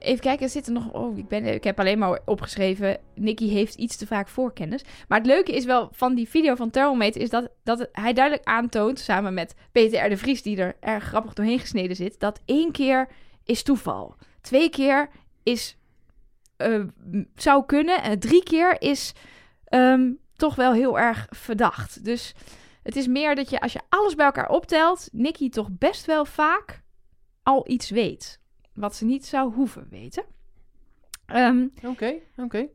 even 0.00 0.20
kijken, 0.20 0.44
er 0.44 0.50
zitten 0.50 0.72
nog. 0.72 0.92
Oh, 0.92 1.18
ik, 1.18 1.28
ben, 1.28 1.44
ik 1.44 1.64
heb 1.64 1.78
alleen 1.80 1.98
maar 1.98 2.20
opgeschreven. 2.24 2.98
Nicky 3.14 3.48
heeft 3.48 3.74
iets 3.74 3.96
te 3.96 4.06
vaak 4.06 4.28
voorkennis. 4.28 4.84
Maar 5.08 5.18
het 5.18 5.26
leuke 5.26 5.52
is 5.52 5.64
wel 5.64 5.88
van 5.92 6.14
die 6.14 6.28
video 6.28 6.54
van 6.54 6.70
Thermometer. 6.70 7.20
Is 7.20 7.30
dat, 7.30 7.50
dat 7.62 7.88
hij 7.92 8.12
duidelijk 8.12 8.46
aantoont. 8.46 8.98
Samen 8.98 9.34
met 9.34 9.54
Peter 9.72 10.06
R. 10.06 10.08
de 10.08 10.16
Vries, 10.16 10.42
die 10.42 10.56
er 10.56 10.76
erg 10.80 11.04
grappig 11.04 11.32
doorheen 11.32 11.58
gesneden 11.58 11.96
zit. 11.96 12.20
Dat 12.20 12.40
één 12.44 12.72
keer 12.72 13.08
is 13.44 13.62
toeval. 13.62 14.14
Twee 14.40 14.70
keer 14.70 15.08
is. 15.42 15.76
eh, 16.56 16.80
zou 17.34 17.64
kunnen. 17.66 18.02
En 18.02 18.18
drie 18.18 18.42
keer 18.42 18.82
is. 18.82 19.12
ehm, 19.64 20.10
toch 20.36 20.54
wel 20.54 20.72
heel 20.72 20.98
erg 20.98 21.26
verdacht. 21.30 22.04
Dus 22.04 22.34
het 22.82 22.96
is 22.96 23.06
meer 23.06 23.34
dat 23.34 23.50
je, 23.50 23.60
als 23.60 23.72
je 23.72 23.80
alles 23.88 24.14
bij 24.14 24.26
elkaar 24.26 24.48
optelt. 24.48 25.08
Nicky 25.12 25.48
toch 25.48 25.68
best 25.70 26.06
wel 26.06 26.24
vaak 26.24 26.82
al 27.42 27.64
iets 27.68 27.90
weet. 27.90 28.39
Wat 28.74 28.94
ze 28.96 29.04
niet 29.04 29.26
zou 29.26 29.52
hoeven 29.54 29.86
weten. 29.90 30.24
Ehm, 31.26 31.66
Oké, 31.84 32.14
oké. 32.36 32.66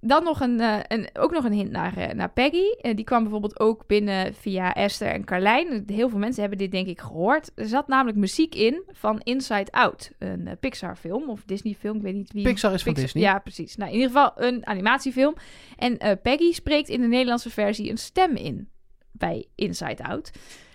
dan 0.00 0.24
nog 0.24 0.40
een, 0.40 0.60
een, 0.92 1.08
ook 1.12 1.30
nog 1.32 1.44
een 1.44 1.52
hint 1.52 1.70
naar, 1.70 1.96
eh, 1.96 2.14
naar 2.14 2.30
Peggy. 2.32 2.70
Eh, 2.80 2.96
die 2.96 3.04
kwam 3.04 3.22
bijvoorbeeld 3.22 3.60
ook 3.60 3.86
binnen 3.86 4.34
via 4.34 4.74
Esther 4.74 5.08
en 5.08 5.24
Carlijn. 5.24 5.84
Heel 5.86 6.08
veel 6.08 6.18
mensen 6.18 6.40
hebben 6.40 6.58
dit 6.58 6.70
denk 6.70 6.86
ik 6.86 7.00
gehoord. 7.00 7.50
Er 7.54 7.66
zat 7.66 7.88
namelijk 7.88 8.16
muziek 8.18 8.54
in 8.54 8.82
van 8.92 9.20
Inside 9.20 9.70
Out. 9.70 10.10
Een 10.18 10.46
eh, 10.46 10.56
Pixar 10.60 10.96
film 10.96 11.28
of 11.30 11.42
Disney 11.44 11.74
film. 11.74 11.96
Ik 11.96 12.02
weet 12.02 12.14
niet 12.14 12.32
wie. 12.32 12.42
Pixar 12.44 12.72
is 12.74 12.82
van 12.82 12.94
Disney. 12.94 13.22
Ja, 13.22 13.38
precies. 13.38 13.76
Nou, 13.76 13.90
in 13.90 13.96
ieder 13.96 14.12
geval 14.12 14.32
een 14.36 14.66
animatiefilm. 14.66 15.34
En 15.76 16.20
Peggy 16.22 16.52
spreekt 16.52 16.88
in 16.88 17.00
de 17.00 17.06
Nederlandse 17.06 17.50
versie 17.50 17.90
een 17.90 17.98
stem 17.98 18.36
in 18.36 18.68
bij 19.12 19.46
Inside 19.54 20.04
Out. 20.04 20.30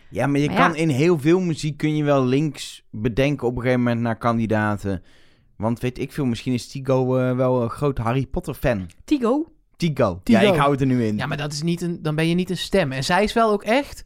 Ja, 0.09 0.27
maar 0.27 0.39
je 0.39 0.47
Maar 0.47 0.57
kan 0.57 0.71
ja. 0.73 0.77
in 0.77 0.89
heel 0.89 1.19
veel 1.19 1.39
muziek 1.39 1.77
kun 1.77 1.95
je 1.95 2.03
wel 2.03 2.25
links 2.25 2.83
bedenken 2.91 3.47
op 3.47 3.55
een 3.55 3.61
gegeven 3.61 3.81
moment 3.83 4.01
naar 4.01 4.17
kandidaten. 4.17 5.03
Want 5.57 5.79
weet 5.79 5.99
ik 5.99 6.11
veel, 6.11 6.25
misschien 6.25 6.53
is 6.53 6.67
Tigo 6.67 7.17
eh, 7.17 7.35
wel 7.35 7.61
een 7.63 7.69
groot 7.69 7.97
Harry 7.97 8.25
Potter 8.25 8.53
fan. 8.53 8.89
Tigo. 9.05 9.51
Tigo. 9.77 10.19
Tigo. 10.23 10.39
Ja, 10.39 10.51
ik 10.53 10.59
hou 10.59 10.71
het 10.71 10.81
er 10.81 10.87
nu 10.87 11.03
in. 11.05 11.17
Ja, 11.17 11.25
maar 11.25 11.37
dat 11.37 11.51
is 11.51 11.61
niet 11.61 11.81
een, 11.81 12.01
dan 12.01 12.15
ben 12.15 12.27
je 12.27 12.35
niet 12.35 12.49
een 12.49 12.57
stem. 12.57 12.91
En 12.91 13.03
zij 13.03 13.23
is 13.23 13.33
wel 13.33 13.51
ook 13.51 13.63
echt... 13.63 14.03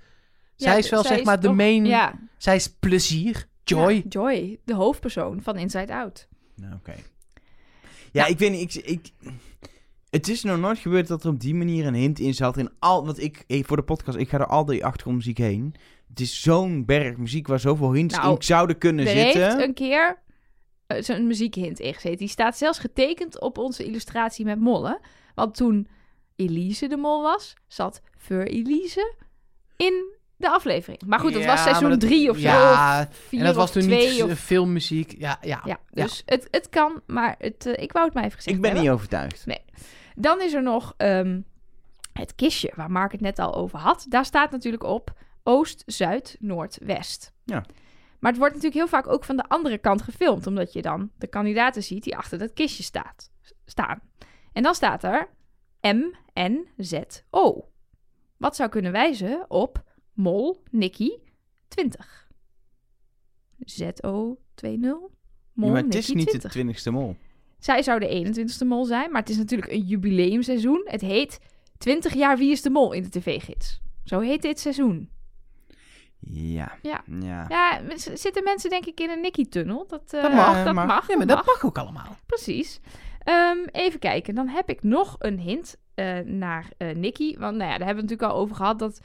zij 0.56 0.72
Ja, 0.72 0.78
is 0.78 0.90
wel 0.90 1.04
zij 1.04 1.16
zeg 1.16 1.26
maar 1.26 1.40
de 1.40 1.48
toch- 1.48 1.56
main... 1.56 1.86
Ja, 1.86 2.20
Zij 2.38 2.56
is 2.56 2.70
plezier, 2.80 3.48
joy. 3.64 3.94
Ja, 3.94 4.02
Joy, 4.10 4.60
de 4.66 4.74
hoofdpersoon 4.76 5.42
van 5.42 5.58
Inside 5.58 5.94
Out. 5.94 6.28
Nou, 6.56 6.74
Oké. 6.74 6.94
Ja, 8.12 8.26
ik 8.26 8.38
weet 8.40 8.52
niet, 8.52 8.76
ik, 8.76 8.86
ik... 8.86 9.12
Het 10.10 10.28
is 10.28 10.44
nog 10.44 10.60
nooit 10.60 10.78
gebeurd 10.78 11.08
dat 11.08 11.24
er 11.24 11.30
op 11.30 11.40
die 11.40 11.56
manier 11.56 11.86
een 11.86 11.94
hint 11.94 12.20
in 12.20 12.34
zat. 12.34 12.58
In 12.58 12.70
al, 12.80 13.06
want 13.06 13.22
ik, 13.22 13.44
eh, 13.48 13.64
voor 13.64 13.78
de 13.78 13.84
podcast, 13.84 14.18
ik 14.18 14.30
ga 14.30 14.40
er 14.40 14.46
al 14.46 14.66
die 14.66 14.86
achtergrondmuziek 14.86 15.38
heen. 15.38 15.76
Het 16.14 16.22
is 16.22 16.42
zo'n 16.42 16.86
berg 16.86 17.18
muziek 17.18 17.48
waar 17.48 17.60
zoveel 17.60 17.94
hints 17.94 18.16
Nou, 18.18 18.36
in 18.36 18.44
zouden 18.44 18.78
kunnen 18.78 19.06
Er 19.08 19.12
zitten. 19.12 19.44
heeft 19.44 19.62
een 19.68 19.74
keer 19.74 20.22
eh, 20.88 21.02
zo'n 21.02 21.28
muziekhint 21.28 21.80
ingezeten. 21.80 22.18
Die 22.18 22.28
staat 22.28 22.58
zelfs 22.58 22.80
getekend 22.80 23.42
op 23.42 23.58
onze 23.58 23.84
illustratie 23.86 24.46
met 24.46 24.60
mollen. 24.60 25.00
Want 25.36 25.56
toen 25.56 25.88
Elise 26.36 26.88
de 26.88 26.98
mol 26.98 27.22
was, 27.22 27.54
zat 27.68 28.02
Fur 28.18 28.48
Elise 28.48 29.14
in 29.78 30.06
de 30.38 30.50
aflevering. 30.50 31.02
Maar 31.06 31.20
goed, 31.20 31.34
dat 31.34 31.42
Ja, 31.42 31.48
was 31.48 31.64
seizoen 31.64 31.90
dat- 31.90 32.00
drie 32.00 32.30
of 32.30 32.36
zo. 32.38 32.42
Ja, 32.42 33.08
of 33.12 33.18
vier 33.18 33.40
en 33.40 33.46
dat 33.46 33.56
was 33.56 33.72
toen 33.72 33.82
twee. 33.82 34.12
niet 34.12 34.24
of... 34.24 34.40
filmmuziek. 34.40 35.16
Ja, 35.18 35.38
ja. 35.42 35.62
Ja, 35.66 35.80
dus 35.92 36.22
Het, 36.26 36.48
het 36.52 36.70
kan, 36.70 37.02
maar 37.08 37.36
het, 37.40 37.66
eh, 37.66 37.84
ik 37.84 37.92
wou 37.92 38.06
het 38.06 38.14
maar 38.14 38.24
even 38.24 38.36
gezegd 38.36 38.56
Ik 38.56 38.62
ben 38.62 38.72
hebben. 38.72 38.90
niet 38.90 39.00
overtuigd. 39.00 39.46
Dan 40.16 40.42
is 40.42 40.54
er 40.54 40.64
nog 40.64 40.94
ehm, 40.98 41.42
het 42.14 42.36
kistje 42.36 42.72
waar 42.76 42.92
Mark 42.92 43.12
het 43.12 43.22
net 43.22 43.40
al 43.40 43.56
over 43.56 43.80
had. 43.80 44.06
Daar 44.10 44.26
staat 44.26 44.52
natuurlijk 44.52 44.84
op 44.84 45.14
oost, 45.44 45.84
zuid, 45.86 46.38
noord, 46.40 46.78
west. 46.82 47.34
Ja. 47.44 47.66
Maar 48.20 48.32
het 48.32 48.40
wordt 48.40 48.56
natuurlijk 48.56 48.82
heel 48.82 49.00
vaak 49.00 49.08
ook 49.08 49.24
van 49.24 49.36
de 49.36 49.48
andere 49.48 49.78
kant 49.78 50.02
gefilmd, 50.02 50.48
omdat 50.48 50.74
je 50.74 50.82
dan 50.82 51.12
de 51.18 51.28
kandidaten 51.28 51.84
ziet 51.84 52.04
die 52.04 52.18
achter 52.18 52.38
dat 52.38 52.54
kistje 52.54 52.84
staat, 52.84 53.32
staan. 53.66 54.02
En 54.54 54.64
dan 54.64 54.76
staat 54.76 55.04
er 55.04 55.30
M, 55.82 56.04
N, 56.40 56.68
Z, 56.78 57.00
O. 57.30 57.70
Wat 58.38 58.56
zou 58.56 58.70
kunnen 58.70 58.92
wijzen 58.92 59.46
op 59.48 59.84
Mol, 60.14 60.64
Nicky, 60.72 61.10
20. 61.68 62.28
ZO 63.60 64.38
20. 64.54 64.92
Mol, 65.54 65.68
Ja, 65.68 65.74
maar 65.74 65.84
het 65.84 65.96
is 65.96 66.08
Nicky, 66.08 66.20
niet 66.20 66.28
20. 66.28 66.42
de 66.42 66.58
twintigste 66.58 66.92
mol. 66.92 67.16
Zij 67.60 67.82
zou 67.84 68.00
de 68.00 68.08
21ste 68.08 68.68
mol 68.68 68.86
zijn, 68.86 69.12
maar 69.12 69.22
het 69.22 69.30
is 69.30 69.38
natuurlijk 69.38 69.72
een 69.72 69.86
jubileumseizoen. 69.86 70.82
Het 70.86 71.02
heet 71.02 71.40
20 71.78 72.14
jaar 72.14 72.38
Wie 72.38 72.52
is 72.52 72.62
de 72.62 72.70
Mol 72.70 72.92
in 72.92 73.04
de 73.04 73.10
tv-gids. 73.10 73.82
Zo 74.04 74.20
heet 74.20 74.42
dit 74.42 74.60
seizoen. 74.60 75.10
Ja. 76.26 76.72
Ja. 76.82 77.04
Ja. 77.20 77.46
Ja, 77.50 77.80
zitten 78.14 78.44
mensen 78.44 78.70
denk 78.70 78.86
ik 78.86 79.00
in 79.00 79.10
een 79.10 79.22
Nicky-tunnel? 79.22 79.86
Dat, 79.88 80.02
eh, 80.14 80.22
Dat 80.22 80.34
mag, 80.34 80.64
Dat 80.64 80.74
mag. 80.74 80.86
mag, 80.88 81.08
Nee, 81.08 81.18
maar 81.18 81.28
dat 81.28 81.36
mag. 81.38 81.46
mag 81.46 81.66
ook 81.66 81.78
allemaal. 81.78 82.16
Precies. 82.26 82.80
Ehm, 83.24 83.58
even 83.72 84.00
kijken, 84.00 84.36
dan 84.36 84.48
heb 84.48 84.70
ik 84.70 84.84
nog 84.84 85.16
een 85.20 85.40
hint 85.40 85.78
eh, 85.96 86.20
naar 86.20 86.68
eh 86.78 86.96
Nicky. 86.96 87.38
Want 87.38 87.58
nou 87.58 87.72
ja, 87.72 87.78
daar 87.78 87.88
hebben 87.88 88.06
we 88.06 88.12
het 88.12 88.12
natuurlijk 88.12 88.32
al 88.32 88.38
over 88.38 88.56
gehad. 88.56 88.80
Dat 88.80 88.98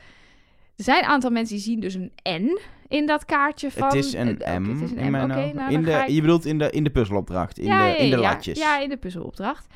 er 0.77 0.85
zijn 0.85 1.03
een 1.03 1.09
aantal 1.11 1.31
mensen 1.31 1.55
die 1.57 1.65
zien 1.65 1.81
dus 1.81 1.95
een 1.95 2.12
N 2.31 2.59
in 2.89 3.07
dat 3.07 3.24
kaartje 3.24 3.70
van... 3.70 3.86
het 3.86 3.95
is 3.97 4.12
een 4.12 4.27
M 4.27 4.28
het 4.70 4.81
is 4.82 4.90
een 4.90 4.97
in 4.99 5.07
M. 5.09 5.11
mijn 5.11 5.31
Oké, 5.31 5.40
ogen. 5.40 5.57
nou, 5.57 5.73
in 5.73 5.82
dan 5.82 5.93
de, 5.93 5.99
ik- 6.01 6.09
Je 6.09 6.20
bedoelt 6.20 6.45
in 6.45 6.59
de, 6.59 6.70
in 6.70 6.85
de 6.85 6.90
puzzelopdracht, 6.90 7.59
in 7.59 7.65
Ja, 7.66 7.78
de, 7.85 7.89
ja, 7.89 7.97
in 7.97 8.11
de 8.11 8.16
ja, 8.16 8.23
latjes. 8.23 8.59
Ja, 8.59 8.78
in 8.81 8.89
de 8.89 8.97
puzzelopdracht. 8.97 9.66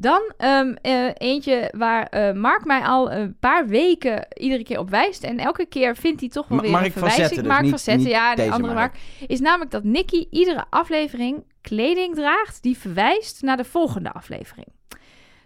Dan 0.00 0.32
ehm, 0.36 0.74
eh, 0.82 1.06
eentje 1.14 1.72
waar 1.76 2.06
eh, 2.06 2.32
Mark 2.32 2.64
mij 2.64 2.80
al 2.80 3.12
een 3.12 3.36
paar 3.40 3.66
weken 3.66 4.26
iedere 4.38 4.62
keer 4.62 4.78
op 4.78 4.90
wijst. 4.90 5.24
En 5.24 5.38
elke 5.38 5.66
keer 5.66 5.96
vindt 5.96 6.20
hij 6.20 6.28
toch 6.28 6.48
wel 6.48 6.56
Ma- 6.56 6.62
weer 6.62 6.72
Mark 6.72 6.84
een 6.84 6.92
verwijzing. 6.92 7.24
Zetten, 7.26 7.42
dus 7.42 7.48
Mark 7.52 7.62
niet- 7.62 7.70
van 7.70 7.78
Zetten, 7.78 8.04
niet 8.04 8.12
ja, 8.12 8.34
de 8.34 8.50
andere 8.50 8.74
Mark. 8.74 8.92
Mark. 8.92 9.30
Is 9.30 9.40
namelijk 9.40 9.70
dat 9.70 9.84
Nicky 9.84 10.26
iedere 10.30 10.64
aflevering 10.70 11.44
kleding 11.60 12.14
draagt 12.14 12.62
die 12.62 12.78
verwijst 12.78 13.42
naar 13.42 13.56
de 13.56 13.64
volgende 13.64 14.12
aflevering. 14.12 14.66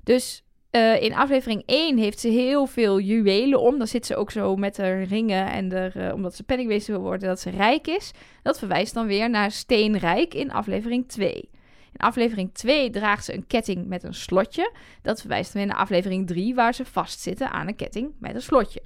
Dus 0.05 0.45
eh, 0.71 1.03
in 1.03 1.15
aflevering 1.15 1.63
1 1.67 1.99
heeft 1.99 2.21
ze 2.21 2.29
heel 2.29 2.67
veel 2.67 3.01
juwelen 3.01 3.61
om. 3.61 3.79
Dan 3.79 3.87
zit 3.87 4.07
ze 4.07 4.17
ook 4.17 4.31
zo 4.31 4.57
met 4.57 4.77
haar 4.77 5.03
ringen 5.03 5.47
en 5.51 5.73
er, 5.73 6.13
omdat 6.15 6.35
ze 6.37 6.43
penningwezen 6.43 6.93
wil 6.95 7.03
worden, 7.03 7.29
dat 7.29 7.41
ze 7.41 7.51
rijk 7.51 7.87
is. 7.87 8.11
Dat 8.43 8.59
verwijst 8.59 8.95
dan 8.95 9.07
weer 9.07 9.31
naar 9.31 9.51
Steenrijk 9.51 10.35
in 10.35 10.53
aflevering 10.53 11.09
2. 11.09 11.51
In 11.95 12.07
aflevering 12.07 12.55
2 12.55 12.91
draagt 12.91 13.25
ze 13.25 13.35
een 13.35 13.47
ketting 13.47 13.87
met 13.87 14.03
een 14.03 14.15
slotje. 14.15 14.73
Dat 15.03 15.21
verwijst 15.21 15.53
weer 15.53 15.67
naar 15.67 15.77
aflevering 15.77 16.27
3, 16.27 16.55
waar 16.55 16.75
ze 16.75 16.85
vastzitten 16.85 17.51
aan 17.51 17.69
een 17.69 17.77
ketting 17.77 18.13
met 18.19 18.35
een 18.35 18.43
slotje. 18.43 18.83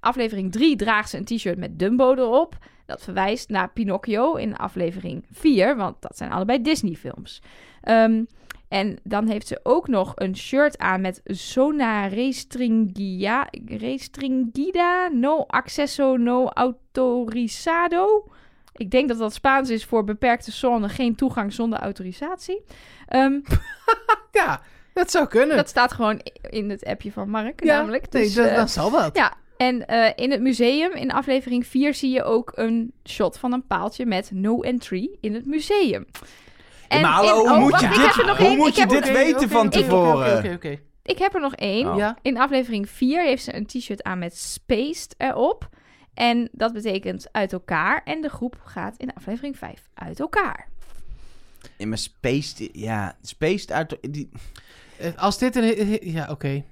Aflevering 0.00 0.52
3 0.52 0.76
draagt 0.76 1.10
ze 1.10 1.16
een 1.16 1.24
t-shirt 1.24 1.58
met 1.58 1.78
Dumbo 1.78 2.14
erop. 2.14 2.56
Dat 2.86 3.02
verwijst 3.02 3.48
naar 3.48 3.70
Pinocchio 3.70 4.34
in 4.34 4.56
aflevering 4.56 5.24
4, 5.30 5.76
want 5.76 5.96
dat 6.00 6.16
zijn 6.16 6.32
allebei 6.32 6.62
Disney-films. 6.62 7.42
Ehm, 7.80 8.24
en 8.68 8.98
dan 9.02 9.26
heeft 9.26 9.46
ze 9.46 9.60
ook 9.62 9.88
nog 9.88 10.12
een 10.14 10.36
shirt 10.36 10.78
aan 10.78 11.00
met 11.00 11.20
Zona 11.24 12.06
Restringia, 12.06 13.48
Restringida 13.66 15.08
No 15.08 15.44
Acceso 15.46 16.16
No 16.16 16.48
Autorizado. 16.48 18.24
Ik 18.72 18.90
denk 18.90 19.08
dat 19.08 19.18
dat 19.18 19.34
Spaans 19.34 19.70
is 19.70 19.84
voor 19.84 20.04
beperkte 20.04 20.50
zone, 20.52 20.88
geen 20.88 21.14
toegang 21.14 21.52
zonder 21.52 21.78
autorisatie. 21.78 22.62
Ehm, 23.08 23.38
Ja, 24.32 24.60
dat 24.94 25.10
zou 25.10 25.26
kunnen. 25.26 25.56
dat 25.56 25.68
staat 25.68 25.92
gewoon 25.92 26.20
in 26.50 26.70
het 26.70 26.84
appje 26.84 27.12
van 27.12 27.30
Mark, 27.30 27.64
ja, 27.64 27.76
namelijk. 27.76 28.12
nee, 28.12 28.22
Dus, 28.22 28.34
dat, 28.34 28.46
eh, 28.46 28.54
dan 28.56 28.68
zal 28.68 28.90
dat. 28.90 29.16
ja, 29.16 29.34
en 29.56 29.86
eh, 29.86 30.10
in 30.24 30.30
het 30.30 30.40
museum, 30.40 30.92
in 30.92 31.10
aflevering 31.10 31.66
4, 31.66 31.94
zie 31.94 32.10
je 32.10 32.22
ook 32.22 32.52
een 32.54 32.92
shot 33.08 33.38
van 33.38 33.52
een 33.52 33.66
paaltje 33.66 34.06
met 34.06 34.30
no 34.32 34.60
entry 34.60 35.10
in 35.20 35.34
het 35.34 35.46
museum. 35.46 36.06
Ja, 36.88 37.00
maar 37.00 37.10
hallo, 37.10 37.34
hoe 37.36 37.50
oh, 37.50 37.58
moet 37.58 37.80
je 37.80 37.88
dit- 37.88 38.36
hoe 38.46 38.56
moet 38.56 38.76
je 38.76 38.86
dit 38.86 39.12
weten 39.12 39.48
van 39.48 39.68
tevoren? 39.70 40.36
Oké, 40.38 40.46
oké, 40.46 40.54
oké. 40.54 40.78
Ik 41.02 41.18
heb 41.18 41.34
er 41.34 41.40
nog 41.40 41.54
één. 41.54 41.88
Oh. 41.90 41.96
Ja. 41.96 42.16
In 42.22 42.38
aflevering 42.38 42.88
4 42.90 43.22
heeft 43.24 43.44
ze 43.44 43.54
een 43.56 43.66
t-shirt 43.66 44.02
aan 44.02 44.18
met 44.18 44.36
Spaced 44.36 45.14
erop. 45.18 45.68
En 46.20 46.48
dat 46.52 46.72
betekent 46.72 47.28
uit 47.32 47.52
elkaar. 47.52 48.02
En 48.04 48.20
de 48.20 48.28
groep 48.28 48.60
gaat 48.64 48.96
in 48.96 49.12
aflevering 49.14 49.58
5 49.58 49.88
uit 49.94 50.20
elkaar. 50.20 50.68
In 51.76 51.88
mijn 51.88 52.00
Spaced... 52.00 52.68
Ja, 52.72 53.16
Spaced 53.22 53.72
uit... 53.72 53.96
Die, 54.10 54.28
Eh, 54.98 55.16
Als 55.16 55.38
dit 55.38 55.56
een... 55.56 55.98
Ja, 56.10 56.30
oké. 56.30 56.64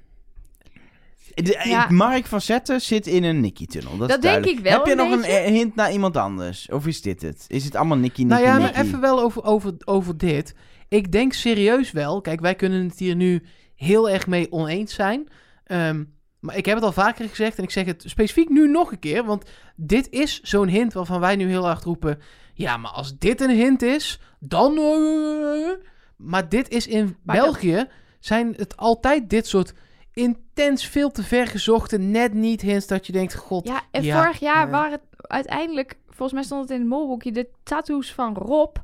de- 1.34 1.60
Ja. 1.64 1.88
Mark 1.90 2.26
van 2.26 2.40
Zetten 2.40 2.80
zit 2.80 3.06
in 3.06 3.24
een 3.24 3.40
Nicky-tunnel. 3.40 3.96
Dat, 3.96 4.08
is 4.08 4.14
Dat 4.14 4.22
denk 4.22 4.44
ik 4.44 4.58
wel 4.58 4.72
Heb 4.76 4.84
je 4.86 4.90
een 4.90 4.96
nog 4.96 5.10
beetje. 5.20 5.38
een 5.38 5.44
eh, 5.44 5.52
hint 5.52 5.74
naar 5.74 5.92
iemand 5.92 6.16
anders? 6.16 6.68
Of 6.70 6.86
is 6.86 7.02
dit 7.02 7.22
het? 7.22 7.44
Is 7.48 7.64
het 7.64 7.74
allemaal 7.74 7.96
Nicky, 7.98 8.22
Nicky, 8.22 8.42
Nou 8.42 8.46
ja, 8.54 8.58
maar 8.58 8.84
even 8.84 9.00
wel 9.00 9.20
over, 9.20 9.44
over, 9.44 9.74
over 9.84 10.16
dit. 10.18 10.54
Ik 10.88 11.12
denk 11.12 11.32
serieus 11.32 11.90
wel... 11.90 12.20
Kijk, 12.20 12.40
wij 12.40 12.54
kunnen 12.54 12.84
het 12.88 12.98
hier 12.98 13.16
nu 13.16 13.42
heel 13.74 14.10
erg 14.10 14.26
mee 14.26 14.52
oneens 14.52 14.94
zijn. 14.94 15.28
Ehm, 15.64 16.04
maar 16.40 16.56
ik 16.56 16.66
heb 16.66 16.74
het 16.74 16.84
al 16.84 16.92
vaker 16.92 17.28
gezegd 17.28 17.58
en 17.58 17.64
ik 17.64 17.70
zeg 17.70 17.86
het 17.86 18.04
specifiek 18.06 18.48
nu 18.48 18.68
nog 18.68 18.92
een 18.92 18.98
keer. 18.98 19.24
Want 19.24 19.44
dit 19.76 20.10
is 20.10 20.40
zo'n 20.40 20.68
hint 20.68 20.92
waarvan 20.92 21.20
wij 21.20 21.36
nu 21.36 21.48
heel 21.48 21.64
hard 21.64 21.84
roepen... 21.84 22.20
Ja, 22.54 22.76
maar 22.76 22.90
als 22.90 23.18
dit 23.18 23.40
een 23.40 23.50
hint 23.56 23.82
is, 23.82 24.20
dan... 24.38 24.76
eh, 24.78 25.84
maar 26.16 26.48
dit 26.48 26.68
is 26.68 26.86
in 26.86 27.16
Maar 27.22 27.36
België... 27.36 27.86
zijn 28.20 28.54
het 28.56 28.76
altijd 28.76 29.30
dit 29.30 29.46
soort 29.46 29.72
intens 30.12 30.86
veel 30.86 31.10
te 31.10 31.22
ver 31.22 31.46
gezochte... 31.46 31.98
net 31.98 32.32
niet 32.32 32.60
hints 32.60 32.86
dat 32.86 33.06
je 33.06 33.12
denkt... 33.12 33.34
God, 33.34 33.66
Ja, 33.66 33.82
en 33.90 34.02
Ja, 34.02 34.22
vorig 34.22 34.40
jaar 34.40 34.66
ja. 34.66 34.70
waren 34.70 34.92
het 34.92 35.02
uiteindelijk, 35.16 35.98
volgens 36.06 36.32
mij 36.32 36.42
stond 36.42 36.62
het 36.62 36.70
in 36.70 36.78
het 36.78 36.88
molboekje, 36.88 37.32
de 37.32 37.48
tattoos 37.62 38.12
van 38.12 38.34
Rob 38.34 38.76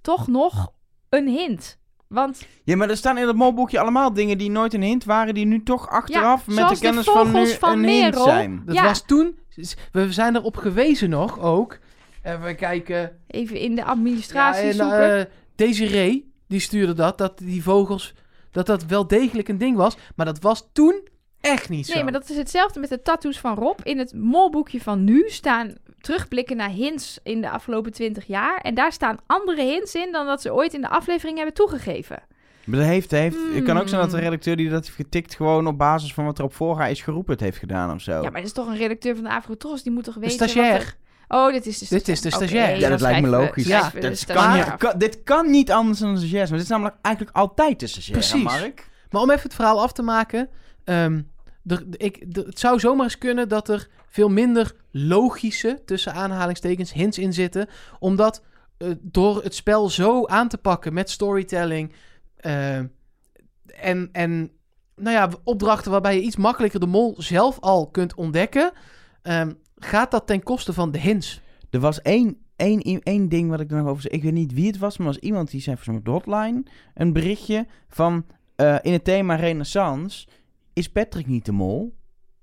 toch 0.00 0.26
nog 0.26 0.72
een 1.08 1.28
hint. 1.28 1.78
Want 2.08 2.46
Ja, 2.64 2.76
maar 2.76 2.90
er 2.90 2.96
staan 2.96 3.18
in 3.18 3.26
het 3.26 3.36
molboekje 3.36 3.78
allemaal 3.80 4.12
dingen 4.12 4.38
die 4.38 4.50
nooit 4.50 4.74
een 4.74 4.82
hint 4.82 5.04
waren, 5.04 5.34
die 5.34 5.46
nu 5.46 5.62
toch 5.62 5.88
achteraf 5.88 6.46
met 6.46 6.68
de 6.68 6.74
de 6.74 6.80
kennis 6.80 7.04
van 7.04 7.32
nu 7.32 7.46
van 7.46 7.72
een 7.72 7.84
hint 7.88 8.00
Merel. 8.00 8.24
zijn. 8.24 8.62
dat 8.66 8.74
Ja. 8.74 8.82
was 8.82 9.06
toen... 9.06 9.38
We 9.92 10.12
zijn 10.12 10.36
erop 10.36 10.56
gewezen 10.56 11.10
nog 11.10 11.40
ook. 11.40 11.78
Even 12.22 12.56
kijken... 12.56 13.18
even 13.26 13.56
in 13.56 13.74
de 13.74 13.84
administratie 13.84 14.62
Ja, 14.64 14.68
en, 14.68 14.74
zoeken. 14.74 15.18
eh, 15.18 15.24
Desiree, 15.56 16.32
die 16.48 16.60
stuurde 16.60 16.92
dat, 16.92 17.18
dat 17.18 17.38
die 17.38 17.62
vogels, 17.62 18.14
dat 18.50 18.66
dat 18.66 18.84
wel 18.86 19.06
degelijk 19.06 19.48
een 19.48 19.58
ding 19.58 19.76
was. 19.76 19.96
Maar 20.16 20.26
dat 20.26 20.40
was 20.40 20.68
toen 20.72 21.08
echt 21.40 21.68
niet 21.68 21.86
zo. 21.86 21.94
nee, 21.94 22.02
maar 22.02 22.12
dat 22.12 22.30
is 22.30 22.36
hetzelfde 22.36 22.80
met 22.80 22.88
de 22.88 23.02
tattoos 23.02 23.38
van 23.40 23.54
Rob. 23.54 23.78
In 23.82 23.98
het 23.98 24.14
molboekje 24.14 24.80
van 24.80 25.04
nu 25.04 25.24
staan 25.28 25.74
terugblikken 26.06 26.56
naar 26.56 26.68
hints 26.70 27.18
in 27.22 27.40
de 27.40 27.50
afgelopen 27.50 27.92
20 27.92 28.26
jaar. 28.26 28.58
En 28.60 28.74
daar 28.74 28.92
staan 28.92 29.18
andere 29.26 29.62
hints 29.62 29.94
in 29.94 30.12
dan 30.12 30.26
dat 30.26 30.42
ze 30.42 30.54
ooit 30.54 30.74
in 30.74 30.80
de 30.80 30.88
aflevering 30.88 31.36
hebben 31.36 31.54
toegegeven. 31.54 32.22
Maar 32.64 32.78
dat 32.78 32.88
heeft, 32.88 33.10
heeft, 33.10 33.36
Het 33.54 33.64
kan 33.64 33.78
ook 33.78 33.88
zijn 33.88 34.00
dat 34.00 34.10
de 34.10 34.16
Hmm. 34.16 34.24
redacteur 34.24 34.56
die 34.56 34.68
dat 34.68 34.84
heeft 34.84 34.96
getikt 34.96 35.34
gewoon 35.34 35.66
op 35.66 35.78
basis 35.78 36.14
van 36.14 36.24
wat 36.24 36.38
er 36.38 36.44
op 36.44 36.54
voorgaat 36.54 36.90
is 36.90 37.02
geroepen 37.02 37.32
het 37.32 37.40
heeft 37.42 37.58
gedaan 37.58 37.92
of 37.94 38.00
zo. 38.00 38.12
Ja, 38.12 38.20
maar 38.22 38.32
dat 38.32 38.44
is 38.44 38.52
toch 38.52 38.66
een 38.66 38.76
redacteur 38.76 39.14
van 39.14 39.24
de 39.24 39.30
Afrotros, 39.30 39.82
die 39.82 39.92
moet 39.92 40.04
toch 40.04 40.14
weten... 40.14 40.38
wat 40.38 40.48
stagiair. 40.50 40.74
er- 40.80 40.96
Oh, 41.28 41.52
dit 41.52 41.66
is 41.66 41.78
de 41.78 41.86
Dit 41.88 42.08
is 42.08 42.20
de 42.20 42.30
stagiair. 42.30 42.78
Ja, 42.78 42.88
dat 42.88 43.00
lijkt 43.00 43.20
me 43.20 43.28
logisch. 43.28 43.66
Ja, 43.66 43.84
we 43.86 43.92
Dat 43.92 44.02
de 44.02 44.08
is- 44.10 44.20
stagiair. 44.20 44.64
kan, 44.64 44.72
je- 44.72 44.76
kan- 44.78 44.98
dit 44.98 45.22
kan 45.22 45.50
niet 45.50 45.70
anders 45.70 45.98
dan 45.98 46.08
een 46.08 46.16
stagiair. 46.18 46.42
Maar 46.44 46.52
dit 46.52 46.62
is 46.62 46.68
namelijk 46.68 46.96
eigenlijk 47.02 47.36
altijd 47.36 47.80
de 47.80 47.86
stagiair, 47.86 48.18
Precies. 48.18 48.42
Mark. 48.42 48.88
Maar 49.10 49.22
om 49.22 49.30
even 49.30 49.42
het 49.42 49.54
verhaal 49.54 49.82
af 49.82 49.92
te 49.92 50.02
maken. 50.02 50.48
ehm, 50.84 51.20
er, 51.66 51.84
ik, 51.90 52.24
het 52.32 52.58
zou 52.58 52.80
zomaar 52.80 53.04
eens 53.04 53.18
kunnen 53.18 53.48
dat 53.48 53.68
er 53.68 53.88
veel 54.08 54.28
minder 54.28 54.74
logische, 54.90 55.82
tussen 55.84 56.12
aanhalingstekens, 56.12 56.92
hints 56.92 57.18
in 57.18 57.32
zitten. 57.32 57.68
Omdat 57.98 58.42
eh, 58.78 58.90
door 59.00 59.42
het 59.42 59.54
spel 59.54 59.90
zo 59.90 60.26
aan 60.26 60.48
te 60.48 60.58
pakken 60.58 60.92
met 60.92 61.10
storytelling 61.10 61.92
eh, 62.36 62.76
en, 63.66 64.08
en 64.12 64.50
nou 64.96 65.16
ja, 65.16 65.30
opdrachten 65.44 65.90
waarbij 65.90 66.14
je 66.14 66.22
iets 66.22 66.36
makkelijker 66.36 66.80
de 66.80 66.86
mol 66.86 67.14
zelf 67.18 67.60
al 67.60 67.86
kunt 67.86 68.14
ontdekken, 68.14 68.72
ehm, 69.22 69.52
gaat 69.76 70.10
dat 70.10 70.26
ten 70.26 70.42
koste 70.42 70.72
van 70.72 70.90
de 70.90 70.98
hints. 70.98 71.40
Er 71.70 71.80
was 71.80 72.02
één, 72.02 72.38
één, 72.56 73.02
één 73.02 73.28
ding 73.28 73.50
wat 73.50 73.60
ik 73.60 73.70
er 73.70 73.76
nog 73.76 73.88
over 73.88 74.02
zei. 74.02 74.14
Ik 74.14 74.22
weet 74.22 74.32
niet 74.32 74.52
wie 74.52 74.66
het 74.66 74.78
was, 74.78 74.96
maar 74.96 75.06
was 75.06 75.18
iemand 75.18 75.50
die 75.50 75.60
zei 75.60 75.76
van 75.76 76.00
de 76.02 76.10
hotline 76.10 76.62
een 76.94 77.12
berichtje 77.12 77.66
van 77.88 78.26
eh, 78.56 78.76
in 78.82 78.92
het 78.92 79.04
thema 79.04 79.34
renaissance 79.34 80.26
is 80.76 80.88
Patrick 80.88 81.26
niet 81.26 81.44
de 81.44 81.52
mol? 81.52 81.96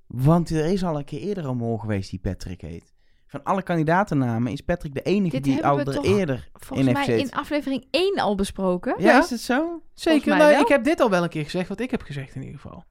Want 0.07 0.49
er 0.49 0.65
is 0.65 0.83
al 0.83 0.97
een 0.97 1.03
keer 1.05 1.19
eerder 1.19 1.45
een 1.45 1.57
mol 1.57 1.77
geweest 1.77 2.09
die 2.09 2.19
Patrick 2.19 2.61
heet. 2.61 2.93
Van 3.27 3.43
alle 3.43 3.61
kandidatennamen 3.63 4.51
is 4.51 4.61
Patrick 4.61 4.93
de 4.93 5.01
enige 5.01 5.35
Dit 5.35 5.43
die 5.43 5.53
hebben 5.53 5.71
al 5.71 5.77
we 5.77 5.83
er 5.83 5.93
toch 5.93 6.05
eerder 6.05 6.49
Volgens 6.53 6.87
in 6.87 6.93
mij 6.93 7.05
heeft 7.05 7.31
in 7.31 7.37
aflevering 7.37 7.85
1 7.91 8.19
al 8.19 8.35
besproken. 8.35 8.95
Ja, 8.97 9.11
Ja? 9.11 9.19
is 9.23 9.29
het 9.29 9.39
zo? 9.41 9.81
Zeker, 9.93 10.37
nou, 10.37 10.59
ik 10.59 10.67
heb 10.67 10.83
dit 10.83 10.99
al 10.99 11.09
wel 11.09 11.23
een 11.23 11.29
keer 11.29 11.43
gezegd, 11.43 11.69
wat 11.69 11.79
ik 11.79 11.91
heb 11.91 12.01
gezegd 12.01 12.35
in 12.35 12.41
ieder 12.43 12.59
geval. 12.59 12.83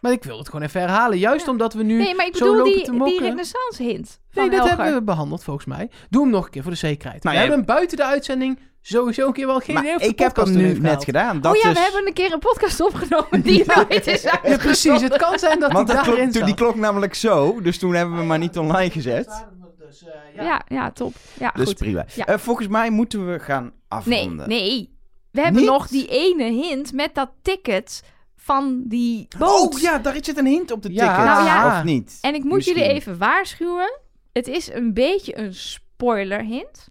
Maar 0.00 0.12
ik 0.12 0.24
wil 0.24 0.38
het 0.38 0.46
gewoon 0.48 0.62
even 0.66 0.80
herhalen, 0.80 1.18
juist 1.18 1.44
Ja. 1.44 1.50
omdat 1.50 1.74
we 1.74 1.82
nu... 1.82 1.96
Nee, 1.98 2.14
maar 2.14 2.26
ik 2.26 2.36
zo 2.36 2.44
bedoel 2.44 2.84
lopen 2.86 3.04
die, 3.04 3.20
renaissance 3.20 3.82
hint 3.82 4.20
van 4.30 4.42
Nee, 4.42 4.50
dat 4.50 4.60
Helger. 4.68 4.76
hebben 4.84 5.00
we 5.00 5.04
behandeld 5.04 5.44
volgens 5.44 5.66
mij. 5.66 5.90
Doe 6.10 6.22
hem 6.22 6.30
nog 6.30 6.44
een 6.44 6.50
keer 6.50 6.62
voor 6.62 6.70
de 6.70 6.76
zekerheid. 6.78 7.22
Nou 7.22 7.36
we 7.36 7.42
ja, 7.42 7.48
hebben 7.48 7.66
buiten 7.66 7.96
de 7.96 8.04
uitzending 8.04 8.58
sowieso 8.82 9.26
een 9.26 9.32
keer 9.32 9.46
wel 9.46 9.58
geen 9.60 9.76
idee 9.78 10.08
ik 10.08 10.18
heb 10.18 10.36
hem 10.36 10.56
nu 10.56 10.78
net 10.78 11.04
gedaan. 11.04 11.40
Dat 11.40 11.54
oh 11.56 11.62
ja, 11.62 11.68
is, 11.68 11.74
we 11.74 11.80
hebben 11.80 12.06
een 12.06 12.12
keer 12.12 12.32
een 12.32 12.38
podcast 12.38 12.80
opgenomen 12.80 13.42
die 13.48 13.64
nooit 13.74 14.06
is 14.06 14.22
Ja, 14.22 14.40
precies. 14.56 15.00
Het 15.00 15.16
kan 15.16 15.38
zijn 15.38 15.60
dat 15.60 15.72
Want 15.72 15.86
die 15.86 15.96
klok, 15.96 16.06
daarin 16.08 16.24
toen 16.30 16.34
zat. 16.38 16.46
die 16.46 16.54
klok 16.54 16.74
namelijk 16.74 17.14
zo, 17.14 17.60
dus 17.60 17.78
toen 17.78 17.94
hebben 17.94 18.12
we 18.12 18.18
hem 18.18 18.28
maar 18.28 18.38
niet 18.38 18.58
online 18.58 18.90
gezet. 18.90 19.46
Dus, 19.78 20.04
Ja. 20.34 20.62
ja, 20.68 20.90
top. 20.90 21.14
Ja, 21.38 21.50
Dus 21.54 21.66
goed. 21.66 21.76
prima. 21.76 22.04
Ja. 22.14 22.26
Eh, 22.26 22.38
volgens 22.38 22.68
mij 22.68 22.90
moeten 22.90 23.32
we 23.32 23.38
gaan 23.38 23.62
Nee, 23.62 23.72
afronden. 23.88 24.48
nee. 24.48 24.96
We 25.30 25.40
hebben 25.40 25.60
Niet? 25.60 25.70
nog 25.70 25.86
die 25.88 26.06
ene 26.08 26.44
hint 26.44 26.92
met 26.92 27.14
dat 27.14 27.30
ticket 27.42 28.02
van 28.36 28.82
die 28.86 29.28
boot. 29.38 29.74
Oh 29.74 29.80
ja, 29.80 29.98
daar 29.98 30.16
zit 30.20 30.38
een 30.38 30.46
hint 30.46 30.70
op 30.70 30.82
de 30.82 30.92
Ja. 30.92 31.08
ticket. 31.08 31.24
Nou 31.24 31.44
ja. 31.44 31.78
Of 31.78 31.84
niet? 31.84 32.18
En 32.20 32.34
ik 32.34 32.42
moet 32.44 32.52
Misschien. 32.52 32.76
jullie 32.76 32.90
even 32.92 33.18
waarschuwen. 33.18 34.00
Het 34.32 34.48
is 34.48 34.72
een 34.72 34.94
beetje 34.94 35.38
een 35.38 35.54
spoiler 35.54 36.40
hint. 36.44 36.88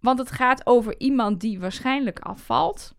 Want 0.00 0.18
het 0.18 0.30
gaat 0.30 0.66
over 0.66 0.94
iemand 0.98 1.40
die 1.40 1.60
waarschijnlijk 1.60 2.18
afvalt. 2.18 2.94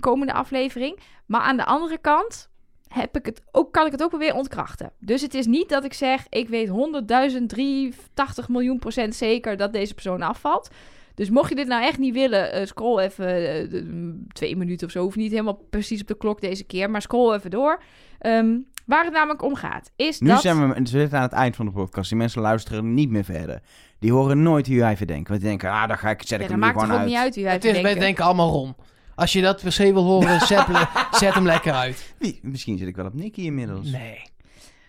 Komende 0.00 0.32
aflevering. 0.32 0.98
Maar 1.26 1.40
aan 1.40 1.56
de 1.56 1.64
andere 1.64 1.98
kant 1.98 2.50
heb 2.88 3.16
ik 3.16 3.26
het 3.26 3.42
ook, 3.52 3.72
kan 3.72 3.86
ik 3.86 3.92
het 3.92 4.02
ook 4.02 4.16
weer 4.16 4.34
ontkrachten. 4.34 4.92
Dus 4.98 5.22
het 5.22 5.34
is 5.34 5.46
niet 5.46 5.68
dat 5.68 5.84
ik 5.84 5.92
zeg, 5.92 6.26
ik 6.28 6.48
weet 6.48 6.68
100.083 6.68 8.46
miljoen 8.48 8.78
procent 8.78 9.14
zeker 9.14 9.56
dat 9.56 9.72
deze 9.72 9.94
persoon 9.94 10.22
afvalt. 10.22 10.70
Dus 11.14 11.30
mocht 11.30 11.48
je 11.48 11.54
dit 11.54 11.66
nou 11.66 11.82
echt 11.84 11.98
niet 11.98 12.14
willen, 12.14 12.52
eh, 12.52 12.66
scroll 12.66 12.98
even 12.98 13.26
eh, 13.26 13.70
de- 13.70 14.24
twee 14.32 14.56
minuten 14.56 14.86
of 14.86 14.92
zo. 14.92 15.02
Hoeft 15.02 15.16
niet 15.16 15.30
helemaal 15.30 15.66
precies 15.70 16.00
op 16.00 16.06
de 16.06 16.16
klok 16.16 16.40
deze 16.40 16.64
keer, 16.64 16.90
maar 16.90 17.02
scroll 17.02 17.34
even 17.34 17.50
door. 17.50 17.82
Ehm, 18.18 18.58
waar 18.86 19.04
het 19.04 19.12
namelijk 19.12 19.42
om 19.42 19.54
gaat, 19.54 19.90
is 19.96 20.20
Nu 20.20 20.28
dat... 20.28 20.40
zijn 20.40 20.68
we, 20.68 20.74
we 20.80 20.88
zitten 20.88 21.18
aan 21.18 21.24
het 21.24 21.32
eind 21.32 21.56
van 21.56 21.66
de 21.66 21.72
podcast. 21.72 22.08
Die 22.08 22.18
mensen 22.18 22.40
luisteren 22.42 22.94
niet 22.94 23.10
meer 23.10 23.24
verder. 23.24 23.60
Die 24.04 24.12
horen 24.12 24.42
nooit 24.42 24.66
hoe 24.66 24.78
wij 24.78 24.96
verdenken. 24.96 25.28
Want 25.28 25.40
die 25.40 25.48
denken, 25.48 25.70
ah, 25.70 25.88
dan 25.88 25.98
ga 25.98 26.10
ik, 26.10 26.18
zet 26.22 26.38
Ja, 26.38 26.44
ik 26.44 26.50
hem 26.50 26.58
maakt 26.58 26.74
gewoon 26.80 26.90
ook 26.94 26.98
uit. 26.98 27.08
niet 27.08 27.16
uit 27.16 27.34
wie 27.34 27.44
wij 27.44 27.52
Het 27.52 27.64
is, 27.64 27.80
wij 27.80 27.94
denken. 27.94 28.24
allemaal 28.24 28.50
Ron. 28.50 28.74
Als 29.14 29.32
je 29.32 29.42
dat 29.42 29.62
per 29.62 29.72
se 29.72 29.92
wil 29.92 30.02
horen, 30.04 30.40
zet, 30.46 30.68
le- 30.68 30.88
zet 31.10 31.34
hem 31.34 31.44
lekker 31.46 31.72
uit. 31.72 32.14
Wie? 32.18 32.38
Misschien 32.42 32.78
zit 32.78 32.88
ik 32.88 32.96
wel 32.96 33.06
op 33.06 33.14
Nicky 33.14 33.40
inmiddels. 33.40 33.90
Nee. 33.90 34.22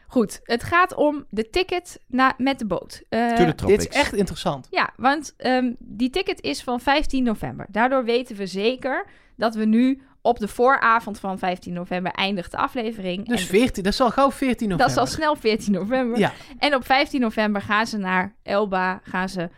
Goed, 0.07 0.39
het 0.43 0.63
gaat 0.63 0.93
om 0.95 1.25
de 1.29 1.49
ticket 1.49 1.99
naar, 2.07 2.33
met 2.37 2.59
de 2.59 2.65
boot. 2.65 3.01
Eh, 3.09 3.33
tropics. 3.33 3.65
Dit 3.65 3.79
is 3.79 3.87
echt 3.87 4.13
interessant. 4.13 4.67
ja, 4.71 4.89
want 4.97 5.33
ehm, 5.37 5.73
die 5.79 6.09
ticket 6.09 6.41
is 6.41 6.63
van 6.63 6.79
15 6.79 7.23
november. 7.23 7.65
Daardoor 7.69 8.03
weten 8.03 8.35
we 8.35 8.45
zeker 8.45 9.05
dat 9.37 9.55
we 9.55 9.65
nu 9.65 10.01
op 10.25 10.39
de 10.39 10.47
vooravond 10.47 11.19
van 11.19 11.37
15 11.39 11.73
november 11.73 12.11
eindigt 12.11 12.51
de 12.51 12.57
aflevering. 12.57 13.27
Dus 13.27 13.41
En 13.41 13.47
14, 13.47 13.83
dat 13.83 13.93
is 13.93 14.01
al 14.01 14.09
gauw 14.11 14.31
14 14.31 14.69
dat 14.69 14.77
november. 14.77 15.03
is 15.03 15.09
al 15.09 15.15
snel 15.17 15.35
14 15.35 15.71
november. 15.73 16.19
Ja, 16.19 16.33
En 16.59 16.75
op 16.75 16.85
15 16.85 17.19
november 17.21 17.61
gaan 17.61 17.87
ze 17.87 17.97
naar 17.97 18.35
Elba, 18.43 18.99
gaan 19.03 19.29
ze 19.29 19.49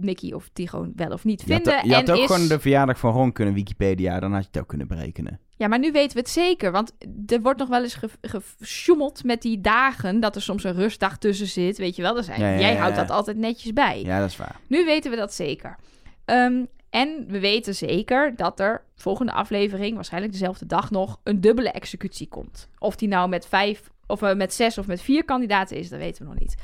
Nicky 0.00 0.32
of 0.32 0.48
Tigo 0.52 0.88
wel 0.96 1.10
of 1.10 1.24
niet 1.24 1.42
Je 1.46 1.52
had, 1.52 1.62
vinden. 1.62 1.88
je 1.88 1.94
had 1.94 2.08
en 2.08 2.14
ook 2.14 2.20
is... 2.20 2.26
gewoon 2.26 2.48
de 2.48 2.60
verjaardag 2.60 2.98
van 2.98 3.12
Ron 3.12 3.32
kunnen 3.32 3.54
Wikipedia. 3.54 4.20
Dan 4.20 4.32
had 4.32 4.42
je 4.42 4.48
het 4.52 4.58
ook 4.60 4.68
kunnen 4.68 4.86
berekenen. 4.88 5.40
Ja, 5.56 5.68
maar 5.68 5.78
nu 5.78 5.92
weten 5.92 6.12
we 6.12 6.18
het 6.18 6.30
zeker. 6.30 6.72
Want 6.72 6.92
er 7.26 7.40
wordt 7.40 7.58
nog 7.58 7.68
wel 7.68 7.82
eens 7.82 7.94
ge- 7.94 8.40
gesjoemeld 8.58 9.24
met 9.24 9.42
die 9.42 9.60
dagen. 9.60 10.20
Dat 10.20 10.34
er 10.36 10.42
soms 10.42 10.64
een 10.64 10.72
rustdag 10.74 11.18
tussen 11.18 11.46
zit. 11.46 11.78
Weet 11.78 11.96
je 11.96 12.02
wel? 12.02 12.14
Dat 12.14 12.24
zijn, 12.24 12.40
Ja, 12.40 12.48
ja, 12.48 12.58
Jij 12.60 12.72
ja, 12.72 12.78
houdt 12.78 12.96
ja. 12.96 13.00
dat 13.00 13.10
altijd 13.16 13.36
netjes 13.36 13.72
bij. 13.72 14.02
Ja, 14.02 14.20
dat 14.20 14.28
is 14.30 14.36
waar. 14.36 14.56
Nu 14.68 14.84
weten 14.84 15.10
we 15.10 15.16
dat 15.16 15.34
zeker. 15.34 15.76
Ehm, 16.24 16.64
en 16.94 17.24
we 17.28 17.40
weten 17.40 17.74
zeker 17.74 18.36
dat 18.36 18.60
er 18.60 18.84
volgende 18.94 19.32
aflevering, 19.32 19.94
waarschijnlijk 19.94 20.32
dezelfde 20.32 20.66
dag 20.66 20.90
nog, 20.90 21.20
een 21.22 21.40
dubbele 21.40 21.70
executie 21.70 22.28
komt. 22.28 22.68
Of 22.78 22.96
die 22.96 23.08
nou 23.08 23.28
met 23.28 23.46
vijf, 23.46 23.90
of 24.06 24.22
eh, 24.22 24.34
met 24.34 24.54
zes 24.54 24.78
of 24.78 24.86
met 24.86 25.02
vier 25.02 25.24
kandidaten 25.24 25.76
is, 25.76 25.88
dat 25.88 25.98
weten 25.98 26.22
we 26.22 26.28
nog 26.28 26.40
niet. 26.40 26.54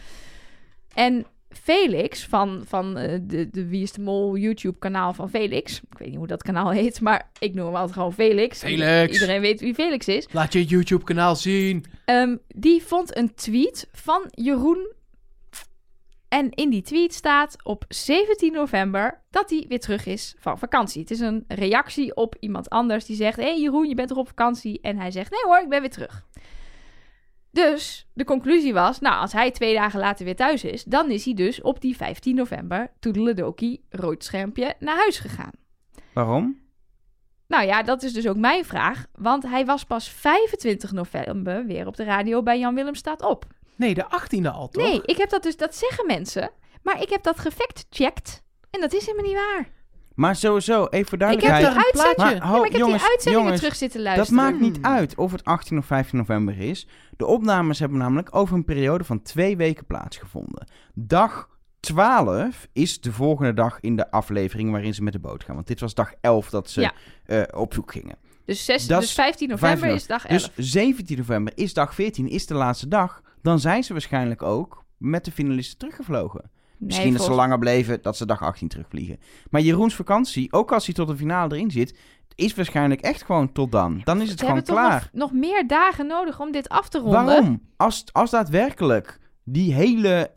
En 0.95 1.27
Felix 1.49 2.25
van, 2.25 2.63
van 2.67 2.97
eh, 2.97 3.19
de, 3.23 3.51
de 3.51 3.67
Wie 3.67 3.83
is 3.83 3.93
de 3.93 4.01
Mol 4.01 4.37
YouTube 4.37 4.79
kanaal 4.79 5.13
van 5.13 5.31
Felix. 5.31 5.81
Ik 5.91 5.99
weet 5.99 6.09
niet 6.09 6.17
hoe 6.17 6.27
dat 6.27 6.43
kanaal 6.43 6.71
heet, 6.71 7.01
maar 7.01 7.31
ik 7.39 7.55
noem 7.55 7.67
hem 7.67 7.75
altijd 7.75 7.93
gewoon 7.93 8.13
Felix. 8.13 8.59
Felix. 8.59 9.13
Iedereen 9.13 9.41
weet 9.41 9.61
wie 9.61 9.75
Felix 9.75 10.09
is. 10.09 10.27
laat 10.33 10.53
je 10.53 10.65
YouTube 10.65 11.05
kanaal 11.05 11.37
zien. 11.37 11.85
Ehm, 12.05 12.37
die 12.55 12.83
vond 12.83 13.17
een 13.17 13.35
tweet 13.35 13.89
van 13.93 14.23
Jeroen. 14.31 14.99
En 16.31 16.51
in 16.51 16.71
die 16.71 16.83
tweet 16.83 17.15
staat 17.15 17.57
op 17.65 17.85
17 17.89 18.53
november 18.53 19.23
dat 19.31 19.51
hij 19.51 19.65
weer 19.69 19.81
terug 19.81 20.07
is 20.07 20.35
van 20.39 20.59
vakantie. 20.59 21.01
Het 21.01 21.11
is 21.11 21.21
een 21.21 21.45
reactie 21.49 22.17
op 22.17 22.37
iemand 22.41 22.69
anders 22.69 23.05
die 23.05 23.17
zegt: 23.17 23.37
Hé 23.37 23.43
hey 23.43 23.61
Jeroen, 23.61 23.89
je 23.89 23.95
bent 23.95 24.09
toch 24.09 24.19
op 24.19 24.27
vakantie? 24.27 24.81
En 24.81 24.99
hij 24.99 25.11
zegt: 25.11 25.31
Nee 25.31 25.43
hoor, 25.45 25.59
ik 25.59 25.69
ben 25.69 25.81
weer 25.81 25.91
terug. 25.91 26.27
Dus 27.51 28.09
de 28.13 28.25
conclusie 28.25 28.73
was: 28.73 28.99
Nou, 28.99 29.21
als 29.21 29.33
hij 29.33 29.51
twee 29.51 29.75
dagen 29.75 30.01
later 30.01 30.25
weer 30.25 30.37
thuis 30.37 30.65
is, 30.65 30.85
dan 30.85 31.11
is 31.11 31.25
hij 31.25 31.35
dus 31.35 31.61
op 31.61 31.81
die 31.81 31.97
15 31.97 32.35
november, 32.35 32.93
toedeledokie, 33.01 33.85
rood 33.89 34.25
schermpje, 34.25 34.75
naar 34.79 34.97
huis 34.97 35.19
gegaan. 35.19 35.53
Waarom? 36.13 36.59
Nou 37.47 37.67
ja, 37.67 37.83
dat 37.83 38.03
is 38.03 38.13
dus 38.13 38.29
ook 38.29 38.37
mijn 38.37 38.65
vraag. 38.65 39.07
Want 39.13 39.43
hij 39.43 39.65
was 39.65 39.85
pas 39.85 40.09
25 40.09 40.93
november 40.93 41.67
weer 41.67 41.87
op 41.87 41.97
de 41.97 42.05
radio 42.05 42.43
bij 42.43 42.59
Jan 42.59 42.75
Willem 42.75 42.95
staat 42.95 43.23
op. 43.23 43.47
Nee, 43.81 43.95
de 43.95 44.05
18e 44.05 44.47
al, 44.53 44.69
toch? 44.69 44.83
Nee, 44.83 45.01
ik 45.05 45.17
heb 45.17 45.31
dat 45.31 45.43
dus, 45.43 45.57
dat 45.57 45.75
zeggen 45.75 46.07
mensen. 46.07 46.51
Maar 46.83 47.03
ik 47.03 47.09
heb 47.11 47.23
dat 47.23 47.39
gefact-checked. 47.39 48.43
En 48.71 48.81
dat 48.81 48.93
is 48.93 49.07
helemaal 49.07 49.27
niet 49.27 49.35
waar. 49.37 49.69
Maar 50.15 50.37
sowieso, 50.37 50.87
even 50.87 50.89
voor 50.91 50.99
Ik 50.99 51.09
heb 51.09 51.19
duidelijkheid. 51.21 51.63
daar 51.63 51.73
die 51.75 51.85
uitzending, 51.85 52.15
plaatje. 52.17 52.35
ja, 52.35 52.41
Maar 52.41 52.49
maar 52.51 52.59
ho, 52.59 52.65
ik 52.65 52.71
heb 52.73 52.81
jongens, 52.81 53.01
die 53.03 53.11
uitzendingen 53.11 53.43
jongens, 53.45 53.61
terug 53.61 53.77
zitten 53.77 54.05
Dat 54.05 54.15
luisteren. 54.17 54.43
maakt 54.45 54.61
niet 54.61 54.77
Hmm. 54.77 54.87
uit 54.87 55.15
of 55.17 55.33
het 55.33 55.45
18 55.45 55.79
of 55.79 55.85
15 55.87 56.19
november 56.19 56.59
is. 56.59 56.87
De 57.17 57.27
opnames 57.27 57.79
hebben 57.79 57.99
namelijk 57.99 58.35
over 58.35 58.55
een 58.57 58.65
periode 58.65 59.05
van 59.05 59.23
twee 59.23 59.57
weken 59.57 59.87
plaatsgevonden. 59.87 60.67
Dag 60.95 61.49
12 61.81 62.69
is 62.73 63.01
de 63.01 63.13
volgende 63.13 63.55
dag 63.55 63.81
in 63.81 63.97
de 63.97 64.11
aflevering 64.11 64.71
waarin 64.71 64.95
ze 64.95 65.03
met 65.03 65.13
de 65.13 65.19
boot 65.19 65.45
gaan. 65.45 65.55
Want 65.55 65.67
dit 65.67 65.81
was 65.81 65.95
dag 65.95 66.13
11 66.21 66.51
dat 66.51 66.71
ze 66.71 66.81
Ja. 66.81 66.93
eh, 67.27 67.43
op 67.61 67.75
zoek 67.75 67.93
gingen. 67.93 68.17
Dus, 68.45 68.65
zes, 68.65 68.87
Dat 68.87 69.01
dus 69.01 69.09
is 69.09 69.15
15 69.15 69.49
november 69.49 69.79
15 69.79 70.01
is 70.01 70.07
dag 70.07 70.27
11. 70.27 70.51
Dus 70.55 70.71
17 70.71 71.17
november 71.19 71.53
is 71.57 71.75
dag 71.75 71.95
14, 71.95 72.29
is 72.29 72.47
de 72.47 72.55
laatste 72.55 72.89
dag. 72.89 73.21
Dan 73.43 73.59
zijn 73.61 73.83
ze 73.85 73.93
waarschijnlijk 73.93 74.43
ook 74.43 74.85
met 74.97 75.25
de 75.25 75.31
finalisten 75.33 75.79
teruggevlogen. 75.79 76.51
Misschien 76.79 77.09
nee, 77.09 77.17
dat 77.17 77.27
ze 77.27 77.33
langer 77.33 77.59
bleven, 77.59 78.03
dat 78.03 78.17
ze 78.17 78.27
dag 78.27 78.43
18 78.43 78.69
terugvliegen. 78.69 79.19
Maar 79.51 79.61
Jeroens 79.61 79.95
vakantie, 79.95 80.53
ook 80.53 80.73
als 80.73 80.85
hij 80.87 80.95
tot 80.95 81.09
de 81.09 81.17
finale 81.17 81.55
erin 81.55 81.71
zit, 81.71 81.99
is 82.35 82.55
waarschijnlijk 82.55 83.01
echt 83.01 83.23
gewoon 83.25 83.53
tot 83.53 83.73
dan. 83.73 84.01
Dan 84.05 84.21
is 84.21 84.29
het 84.29 84.39
Ze 84.39 84.45
gewoon 84.45 84.57
hebben 84.59 84.75
toch 84.75 84.85
klaar. 84.85 85.09
nog, 85.13 85.31
nog 85.33 85.41
meer 85.41 85.67
dagen 85.67 86.07
nodig 86.07 86.41
om 86.41 86.53
dit 86.53 86.69
af 86.69 86.89
te 86.89 86.99
ronden. 86.99 87.25
Waarom? 87.25 87.63
Als, 87.77 88.05
als 88.13 88.31
daadwerkelijk 88.31 89.19
die 89.45 89.75
hele 89.75 90.31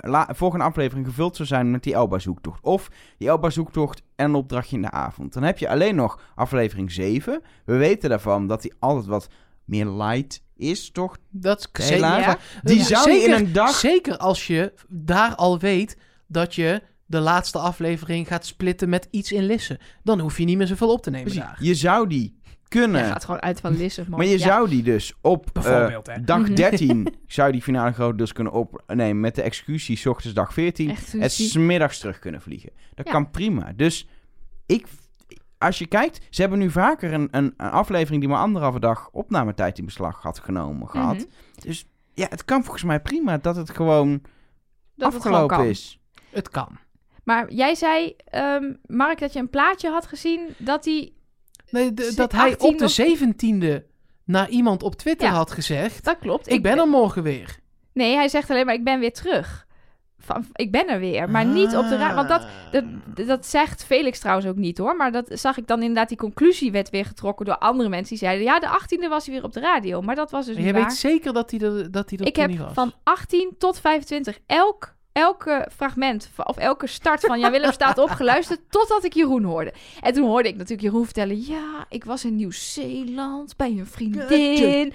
la- 0.00 0.28
volgende 0.34 0.64
aflevering 0.64 1.06
gevuld 1.06 1.36
zou 1.36 1.48
zijn 1.48 1.70
met 1.70 1.82
die 1.82 1.94
Elba-zoektocht. 1.94 2.62
Of 2.62 2.90
die 3.18 3.28
Elba-zoektocht 3.28 4.02
en 4.16 4.24
een 4.24 4.34
opdrachtje 4.34 4.76
in 4.76 4.82
de 4.82 4.90
avond. 4.90 5.32
Dan 5.32 5.42
heb 5.42 5.58
je 5.58 5.68
alleen 5.68 5.94
nog 5.94 6.20
aflevering 6.34 6.92
7. 6.92 7.40
We 7.64 7.76
weten 7.76 8.08
daarvan 8.10 8.46
dat 8.46 8.62
die 8.62 8.72
altijd 8.78 9.06
wat 9.06 9.28
meer 9.64 9.86
light 9.86 10.42
is, 10.60 10.90
toch? 10.90 11.16
Dat 11.30 11.68
is 11.72 11.88
Helaas. 11.88 12.14
zeker. 12.24 12.30
Ja. 12.30 12.60
Die 12.62 12.78
Ja, 12.78 12.84
zou 12.84 13.10
je 13.10 13.16
in 13.16 13.20
zeker- 13.22 13.36
een 13.38 13.52
dag... 13.52 13.74
Zeker 13.74 14.16
als 14.16 14.46
je 14.46 14.72
daar 14.88 15.34
al 15.34 15.58
weet 15.58 15.96
dat 16.28 16.54
je 16.54 16.82
de 17.06 17.18
laatste 17.20 17.58
aflevering 17.58 18.26
gaat 18.28 18.46
splitten 18.46 18.88
met 18.88 19.08
iets 19.10 19.32
in 19.32 19.44
Lissen. 19.46 19.78
Dan 20.02 20.20
hoef 20.20 20.38
je 20.38 20.44
niet 20.44 20.56
meer 20.56 20.66
zoveel 20.66 20.92
op 20.92 21.02
te 21.02 21.10
nemen 21.10 21.26
Precies. 21.26 21.42
daar. 21.42 21.56
Je 21.60 21.74
zou 21.74 22.06
die 22.08 22.38
kunnen... 22.68 23.00
Je 23.04 23.06
gaat 23.10 23.24
gewoon 23.24 23.40
uit 23.42 23.60
van 23.60 23.76
Lisse. 23.76 24.04
Maar 24.08 24.24
je 24.26 24.38
zou 24.38 24.68
die 24.68 24.82
dus 24.82 25.12
op 25.20 25.46
eh, 25.46 25.52
Bijvoorbeeld, 25.52 26.06
hè. 26.06 26.20
dag 26.24 26.40
Mhm. 26.40 26.54
13 26.54 27.14
zou 27.26 27.46
je 27.46 27.52
die 27.52 27.62
finale 27.62 27.92
grotendeels 27.92 28.32
kunnen 28.32 28.52
opnemen 28.52 29.20
met 29.20 29.34
de 29.34 29.42
executie 29.42 29.96
's 29.96 30.06
ochtends 30.06 30.34
dag 30.34 30.52
14 30.52 30.90
Echt 30.90 31.12
en 31.14 31.22
een 31.22 31.30
's 31.30 31.52
middags 31.56 31.98
terug 31.98 32.18
kunnen 32.18 32.40
vliegen. 32.40 32.70
Dat 32.94 33.06
Ja. 33.06 33.12
kan 33.12 33.30
prima. 33.30 33.72
Dus 33.76 34.08
ik, 34.66 34.86
als 35.60 35.78
je 35.78 35.86
kijkt, 35.86 36.26
ze 36.30 36.40
hebben 36.40 36.58
nu 36.58 36.70
vaker 36.70 37.12
een, 37.12 37.28
een, 37.30 37.54
een 37.56 37.70
aflevering 37.70 38.20
die 38.20 38.30
maar 38.30 38.40
anderhalve 38.42 38.80
dag 38.80 39.08
opnametijd 39.12 39.78
in 39.78 39.84
beslag 39.84 40.22
had 40.22 40.38
genomen 40.38 40.88
gehad. 40.88 41.16
Mhm. 41.16 41.24
Dus 41.60 41.86
ja, 42.14 42.26
het 42.30 42.44
kan 42.44 42.62
volgens 42.62 42.84
mij 42.84 43.00
prima 43.00 43.38
dat 43.38 43.56
het 43.56 43.70
gewoon 43.70 44.22
Dat 44.94 45.12
het 45.12 45.22
gewoon 45.22 45.36
afgelopen 45.38 45.56
kan. 45.56 45.66
is. 45.66 46.00
Het 46.30 46.48
kan. 46.48 46.78
Maar 47.24 47.52
jij 47.52 47.74
zei, 47.74 48.16
ehm, 48.24 48.72
Mark, 48.86 49.18
dat 49.18 49.32
je 49.32 49.38
een 49.38 49.50
plaatje 49.50 49.90
had 49.90 50.06
gezien 50.06 50.40
dat 50.58 50.84
hij... 50.84 51.12
Nee, 51.70 51.94
dat 51.94 52.32
hij 52.32 52.50
18 52.50 52.68
op 52.68 52.78
de 52.78 53.82
17e 53.82 53.86
naar 54.24 54.48
iemand 54.48 54.82
op 54.82 54.94
Twitter 54.94 55.28
Ja. 55.28 55.34
had 55.34 55.50
gezegd... 55.50 56.04
Dat 56.04 56.18
klopt. 56.18 56.48
Ik 56.50 56.62
ben 56.62 56.78
er 56.78 56.88
morgen 56.88 57.22
weer. 57.22 57.58
Nee, 57.92 58.14
hij 58.14 58.28
zegt 58.28 58.50
alleen 58.50 58.66
maar, 58.66 58.74
ik 58.74 58.84
ben 58.84 59.00
weer 59.00 59.12
terug. 59.12 59.66
Van, 60.32 60.46
ik 60.52 60.70
ben 60.70 60.88
er 60.88 60.98
weer, 60.98 61.30
maar 61.30 61.44
niet 61.44 61.76
op 61.76 61.88
de 61.88 61.96
raad. 61.96 62.14
Want 62.14 62.28
dat, 62.28 62.46
dat, 62.70 62.84
dat 63.26 63.46
zegt 63.46 63.84
Felix 63.84 64.18
trouwens 64.18 64.46
ook 64.46 64.56
niet 64.56 64.78
hoor. 64.78 64.96
Maar 64.96 65.12
dat 65.12 65.26
zag 65.28 65.56
ik 65.56 65.66
dan 65.66 65.80
inderdaad, 65.80 66.08
die 66.08 66.18
conclusie 66.18 66.72
werd 66.72 66.90
weer 66.90 67.04
getrokken 67.04 67.46
door 67.46 67.58
andere 67.58 67.88
mensen. 67.88 68.08
Die 68.08 68.18
zeiden, 68.18 68.44
ja, 68.44 68.58
de 68.58 68.80
18e 68.80 69.08
was 69.08 69.26
hij 69.26 69.34
weer 69.34 69.44
op 69.44 69.52
de 69.52 69.60
radio. 69.60 70.02
Maar 70.02 70.14
dat 70.14 70.30
was 70.30 70.46
dus 70.46 70.56
niet 70.56 70.70
waar. 70.70 70.82
weet 70.82 70.92
zeker 70.92 71.32
dat 71.32 71.50
hij 71.50 71.60
er, 71.60 71.90
dat 71.90 72.10
hij 72.10 72.18
er 72.18 72.26
ik 72.26 72.36
heb 72.36 72.56
was. 72.56 72.72
van 72.72 72.92
18 73.02 73.54
tot 73.58 73.80
25 73.80 74.38
elk, 74.46 74.94
elke 75.12 75.68
fragment 75.76 76.30
of 76.44 76.56
elke 76.56 76.86
start 76.86 77.20
van 77.20 77.40
Ja 77.40 77.50
Willem 77.50 77.72
staat 77.72 77.98
op 77.98 78.10
geluisterd 78.10 78.60
totdat 78.70 79.04
ik 79.04 79.14
Jeroen 79.14 79.42
hoorde. 79.42 79.72
En 80.00 80.12
toen 80.12 80.26
hoorde 80.26 80.48
ik 80.48 80.54
natuurlijk 80.54 80.82
Jeroen 80.82 81.04
vertellen, 81.04 81.46
ja, 81.46 81.86
ik 81.88 82.04
was 82.04 82.24
in 82.24 82.36
Nieuw-Zeeland 82.36 83.56
bij 83.56 83.70
een 83.70 83.86
vriendin. 83.86 84.92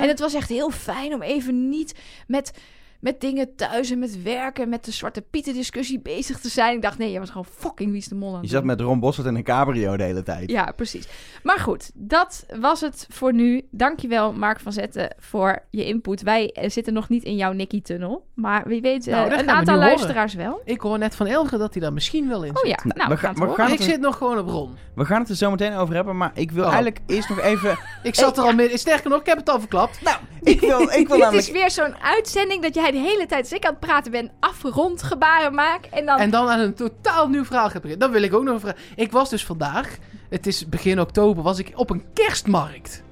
En 0.00 0.08
het 0.08 0.20
was 0.20 0.34
echt 0.34 0.48
heel 0.48 0.70
fijn 0.70 1.14
om 1.14 1.22
even 1.22 1.68
niet 1.68 1.94
met, 2.26 2.52
met 3.00 3.20
dingen 3.20 3.54
thuis 3.56 3.90
en 3.90 3.98
met 3.98 4.22
werken, 4.22 4.68
met 4.68 4.84
de 4.84 4.90
Zwarte 4.92 5.20
Pieten 5.22 5.54
discussie 5.54 6.00
bezig 6.00 6.38
te 6.40 6.48
zijn. 6.48 6.76
Ik 6.76 6.82
dacht, 6.82 6.98
nee, 6.98 7.10
je 7.12 7.18
was 7.18 7.28
gewoon 7.30 7.46
fucking 7.56 7.90
Wie 7.90 7.98
is 7.98 8.08
de 8.08 8.14
Mol 8.14 8.34
aan 8.34 8.42
Je 8.42 8.48
zat 8.48 8.58
doen. 8.58 8.66
met 8.66 8.80
Ron 8.80 9.00
Bossert 9.00 9.26
in 9.26 9.34
een 9.34 9.42
cabrio 9.42 9.96
de 9.96 10.02
hele 10.02 10.22
tijd. 10.22 10.50
Ja, 10.50 10.72
precies. 10.76 11.08
Maar 11.42 11.58
goed, 11.58 11.90
dat 11.94 12.46
was 12.60 12.80
het 12.80 13.06
voor 13.10 13.32
nu. 13.34 13.66
Dankjewel, 13.70 14.32
Mark 14.32 14.60
van 14.60 14.72
Zetten, 14.72 15.14
voor 15.18 15.58
je 15.70 15.84
input. 15.84 16.22
Wij 16.22 16.50
eh, 16.52 16.70
zitten 16.70 16.92
nog 16.92 17.08
niet 17.08 17.22
in 17.24 17.36
jouw 17.36 17.52
Nicky-tunnel. 17.52 18.26
Maar 18.34 18.62
wie 18.68 18.80
weet, 18.80 19.06
eh, 19.06 19.14
Nou, 19.14 19.28
dat 19.30 19.38
een 19.38 19.44
we 19.46 19.52
aantal 19.52 19.74
horen. 19.74 19.88
luisteraars 19.88 20.34
wel. 20.34 20.60
Ik 20.64 20.80
hoor 20.80 20.98
net 20.98 21.14
van 21.16 21.26
Elge 21.26 21.58
dat 21.58 21.72
hij 21.72 21.82
daar 21.82 21.92
misschien 21.92 22.28
wel 22.28 22.44
in 22.44 22.50
Oh 22.50 22.56
zit. 22.56 22.68
ja, 22.68 22.76
Nou, 22.84 22.96
nou, 22.98 23.08
we 23.08 23.14
we 23.14 23.20
gaan- 23.54 23.66
we 23.68 23.72
Ik 23.72 23.82
zit 23.82 24.00
nog 24.00 24.16
gewoon 24.16 24.38
op 24.38 24.48
Ron. 24.48 24.76
We 24.94 25.04
gaan 25.04 25.20
het 25.20 25.28
er 25.28 25.36
zo 25.36 25.50
meteen 25.50 25.74
over 25.74 25.94
hebben, 25.94 26.16
maar 26.16 26.30
ik 26.34 26.50
wil 26.50 26.62
Oh. 26.64 26.72
eigenlijk 26.72 27.00
eerst 27.06 27.28
nog 27.28 27.40
even... 27.40 27.78
Ik 28.02 28.14
zat 28.14 28.38
er 28.38 28.44
al 28.44 28.52
mee. 28.52 28.78
Sterker 28.78 29.10
nog, 29.10 29.20
ik 29.20 29.26
heb 29.26 29.38
het 29.38 29.48
al 29.48 29.58
verklapt. 29.60 30.02
Nou, 30.02 30.16
ik 30.42 30.60
wil, 30.60 30.80
ik 30.80 30.88
wil 30.88 30.96
Dit 30.98 31.08
namelijk... 31.08 31.34
is 31.36 31.50
weer 31.50 31.70
zo'n 31.70 31.96
uitzending 32.02 32.62
dat 32.62 32.74
jij 32.74 32.87
de 32.92 32.98
hele 32.98 33.26
tijd, 33.26 33.40
als 33.40 33.52
ik 33.52 33.64
aan 33.64 33.70
het 33.70 33.80
praten 33.80 34.12
ben, 34.12 34.30
afgerond 34.40 35.02
gebaren 35.02 35.54
maak. 35.54 35.84
En 35.84 36.06
dan... 36.06 36.18
En 36.18 36.30
dan 36.30 36.48
aan 36.48 36.60
een 36.60 36.74
totaal 36.74 37.28
nieuw 37.28 37.44
verhaal 37.44 37.70
gaat 37.70 37.82
beginnen. 37.82 37.98
Dan 37.98 38.10
wil 38.10 38.22
ik 38.22 38.34
ook 38.34 38.44
nog 38.44 38.54
een 38.54 38.60
vraag. 38.60 38.76
Ik 38.96 39.12
was 39.12 39.30
dus 39.30 39.44
vandaag, 39.44 39.98
het 40.28 40.46
is 40.46 40.68
begin 40.68 41.00
oktober, 41.00 41.42
was 41.42 41.58
ik 41.58 41.72
op 41.74 41.90
een 41.90 42.04
kerstmarkt. 42.14 43.02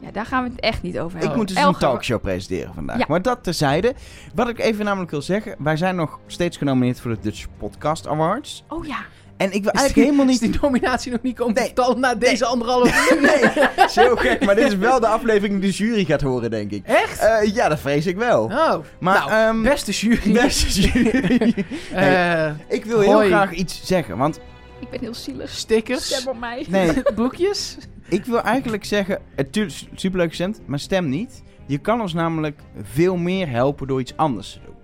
Ja, 0.00 0.10
daar 0.10 0.26
gaan 0.26 0.44
we 0.44 0.50
het 0.50 0.60
echt 0.60 0.82
niet 0.82 0.98
over 0.98 1.16
Ik 1.16 1.22
hebben. 1.22 1.38
moet 1.38 1.48
dus 1.48 1.56
een 1.56 1.74
talkshow 1.74 2.20
presenteren 2.20 2.74
vandaag. 2.74 2.98
Ja. 2.98 3.04
Maar 3.08 3.22
dat 3.22 3.44
terzijde. 3.44 3.94
Wat 4.34 4.48
ik 4.48 4.58
even 4.58 4.84
namelijk 4.84 5.10
wil 5.10 5.22
zeggen. 5.22 5.54
Wij 5.58 5.76
zijn 5.76 5.96
nog 5.96 6.18
steeds 6.26 6.56
genomineerd 6.56 7.00
voor 7.00 7.10
de 7.10 7.20
Dutch 7.20 7.46
Podcast 7.58 8.06
Awards. 8.06 8.64
Oh 8.68 8.86
ja. 8.86 8.98
En 9.38 9.52
ik 9.52 9.62
wil 9.62 9.72
Is 9.72 9.80
eigenlijk 9.80 9.94
die- 9.94 10.04
helemaal 10.04 10.28
Is 10.34 10.40
niet... 10.40 10.52
die 10.52 10.60
nominatie 10.60 11.12
nog 11.12 11.22
niet 11.22 11.36
komen 11.36 11.54
Nee. 11.54 11.64
vertellen 11.64 12.00
na 12.00 12.14
deze 12.14 12.44
anderhalve 12.44 12.86
uur? 13.14 13.20
nee, 13.30 13.66
dat 13.76 13.88
is 13.90 13.94
heel 13.96 14.16
gek. 14.16 14.44
Maar 14.44 14.54
dit 14.54 14.66
is 14.66 14.76
wel 14.76 15.00
de 15.00 15.06
aflevering 15.06 15.60
die 15.60 15.70
de 15.70 15.76
jury 15.76 16.04
gaat 16.04 16.20
horen, 16.20 16.50
denk 16.50 16.70
ik. 16.70 16.84
Echt? 16.86 17.18
Eh, 17.20 17.54
ja, 17.54 17.68
dat 17.68 17.80
vrees 17.80 18.06
ik 18.06 18.16
wel. 18.16 18.44
Oh, 18.44 18.74
Maar, 19.00 19.18
nou, 19.18 19.30
ehm, 19.30 19.62
beste 19.62 19.90
jury. 19.92 20.32
Beste 20.32 20.70
jury. 20.80 21.54
Eh, 21.92 22.50
ik 22.68 22.84
wil 22.84 23.00
heel 23.00 23.12
Hoi. 23.12 23.28
graag 23.28 23.52
iets 23.52 23.80
zeggen. 23.84 24.16
Want, 24.16 24.40
Ik 24.80 24.90
ben 24.90 25.00
heel 25.00 25.14
zielig. 25.14 25.50
stickers. 25.50 26.14
Stem 26.16 26.28
op 26.28 26.38
mij. 26.38 26.66
nee, 26.68 26.92
Boekjes. 27.16 27.76
ik 28.08 28.24
wil 28.24 28.42
eigenlijk 28.42 28.84
zeggen... 28.84 29.18
Het 29.34 29.56
is 29.56 29.86
superleuk 29.94 30.28
gestemd, 30.28 30.60
maar 30.66 30.78
stem 30.78 31.08
niet. 31.08 31.42
Je 31.66 31.78
kan 31.78 32.00
ons 32.00 32.12
namelijk 32.14 32.60
veel 32.82 33.16
meer 33.16 33.48
helpen 33.48 33.86
door 33.86 34.00
iets 34.00 34.16
anders 34.16 34.52
te 34.52 34.58
doen. 34.64 34.74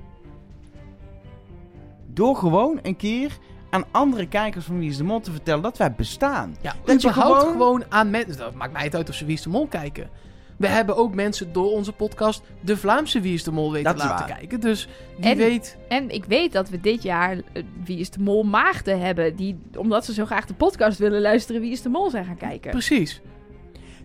Door 2.06 2.36
gewoon 2.36 2.78
een 2.82 2.96
keer 2.96 3.30
aan 3.74 3.84
andere 3.90 4.26
kijkers 4.26 4.64
van 4.64 4.78
Wie 4.78 4.90
is 4.90 4.96
de 4.96 5.04
Mol 5.04 5.20
te 5.20 5.30
vertellen 5.30 5.62
dat 5.62 5.76
wij 5.78 5.92
bestaan. 5.92 6.56
Ja, 6.60 6.74
Dat 6.84 7.02
je 7.02 7.12
gewoon- 7.12 7.40
gewoon... 7.40 7.84
aan 7.88 8.10
mensen... 8.10 8.36
Dat 8.36 8.54
maakt 8.54 8.72
mij 8.72 8.82
het 8.82 8.94
uit 8.94 9.08
of 9.08 9.14
ze 9.14 9.24
Wie 9.24 9.34
is 9.34 9.42
de 9.42 9.48
Mol 9.48 9.66
kijken. 9.66 10.08
We 10.56 10.66
hebben 10.66 10.96
ook 10.96 11.14
mensen 11.14 11.52
door 11.52 11.70
onze 11.72 11.92
podcast 11.92 12.42
de 12.60 12.76
Vlaamse 12.76 13.20
Wie 13.20 13.34
is 13.34 13.44
de 13.44 13.50
Mol 13.50 13.72
weten 13.72 13.96
laten 13.96 14.26
waar. 14.26 14.36
kijken. 14.36 14.60
Dus 14.60 14.88
wie 15.16 15.30
En- 15.30 15.36
weet... 15.36 15.76
En 15.88 16.10
ik 16.10 16.24
weet 16.24 16.52
dat 16.52 16.68
we 16.68 16.80
dit 16.80 17.02
jaar 17.02 17.32
eh, 17.52 17.62
Wie 17.84 17.98
is 17.98 18.10
de 18.10 18.20
Mol 18.20 18.42
maagden 18.42 19.00
hebben. 19.00 19.36
Die, 19.36 19.58
omdat 19.76 20.04
ze 20.04 20.12
zo 20.12 20.24
graag 20.24 20.46
de 20.46 20.54
podcast 20.54 20.98
willen 20.98 21.20
luisteren, 21.20 21.60
Wie 21.60 21.72
is 21.72 21.82
de 21.82 21.88
Mol 21.88 22.10
zijn 22.10 22.24
gaan 22.24 22.36
kijken. 22.36 22.70
Precies. 22.70 23.20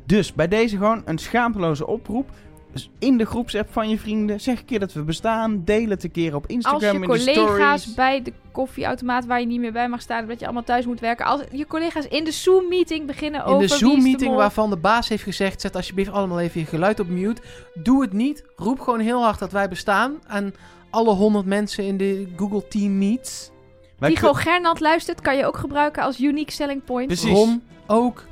Dus 0.05 0.33
bij 0.33 0.47
deze 0.47 0.77
gewoon 0.77 1.01
een 1.05 1.17
schaamteloze 1.17 1.87
oproep. 1.87 2.29
Dus 2.71 2.89
in 2.99 3.17
de 3.17 3.25
groepsapp 3.25 3.71
van 3.71 3.89
je 3.89 3.97
vrienden. 3.99 4.39
Zeg 4.41 4.59
een 4.59 4.65
keer 4.65 4.79
dat 4.79 4.93
we 4.93 5.03
bestaan. 5.03 5.61
Deel 5.63 5.89
het 5.89 6.03
een 6.03 6.11
keer 6.11 6.35
op 6.35 6.43
Als 6.43 6.53
Instagram 6.53 6.81
je 6.81 6.93
in 6.93 7.01
de 7.01 7.07
collega's 7.07 7.81
stories. 7.81 7.95
bij 7.95 8.21
de 8.21 8.33
koffieautomaat 8.51 9.25
waar 9.25 9.39
je 9.39 9.45
niet 9.45 9.59
meer 9.59 9.71
bij 9.71 9.89
mag 9.89 10.01
staan, 10.01 10.21
omdat 10.21 10.39
je 10.39 10.45
allemaal 10.45 10.63
thuis 10.63 10.85
moet 10.85 10.99
werken. 10.99 11.25
Als 11.25 11.41
je 11.51 11.67
collega's 11.67 12.05
in 12.07 12.23
de 12.23 12.31
Zoom-meeting 12.31 13.07
beginnen 13.07 13.39
In 13.41 13.45
over 13.47 13.63
is 13.63 13.71
de 13.71 13.77
Zoom-meeting 13.77 14.35
waarvan 14.35 14.69
de 14.69 14.77
baas 14.77 15.09
heeft 15.09 15.23
gezegd... 15.23 15.61
zet 15.61 15.75
alsjeblieft 15.75 16.11
allemaal 16.11 16.39
even 16.39 16.59
je 16.59 16.65
geluid 16.67 16.99
op 16.99 17.07
mute. 17.07 17.41
Doe 17.73 18.01
het 18.01 18.13
niet. 18.13 18.43
Roep 18.55 18.79
gewoon 18.79 18.99
heel 18.99 19.23
hard 19.23 19.39
dat 19.39 19.51
wij 19.51 19.69
bestaan. 19.69 20.13
En 20.27 20.53
alle 20.89 21.13
honderd 21.13 21.45
mensen 21.45 21.83
in 21.83 21.97
de 21.97 22.27
Google 22.37 22.67
Team 22.67 22.97
Meets. 22.97 23.51
Kun- 23.99 24.35
Gernand 24.35 24.79
luistert, 24.79 25.21
kan 25.21 25.37
je 25.37 25.45
ook 25.45 25.57
gebruiken 25.57 26.03
als 26.03 26.19
unique 26.19 26.51
selling 26.51 26.83
point. 26.83 27.07
Precies. 27.07 27.31
Ron 27.31 27.63
ook. 27.87 28.25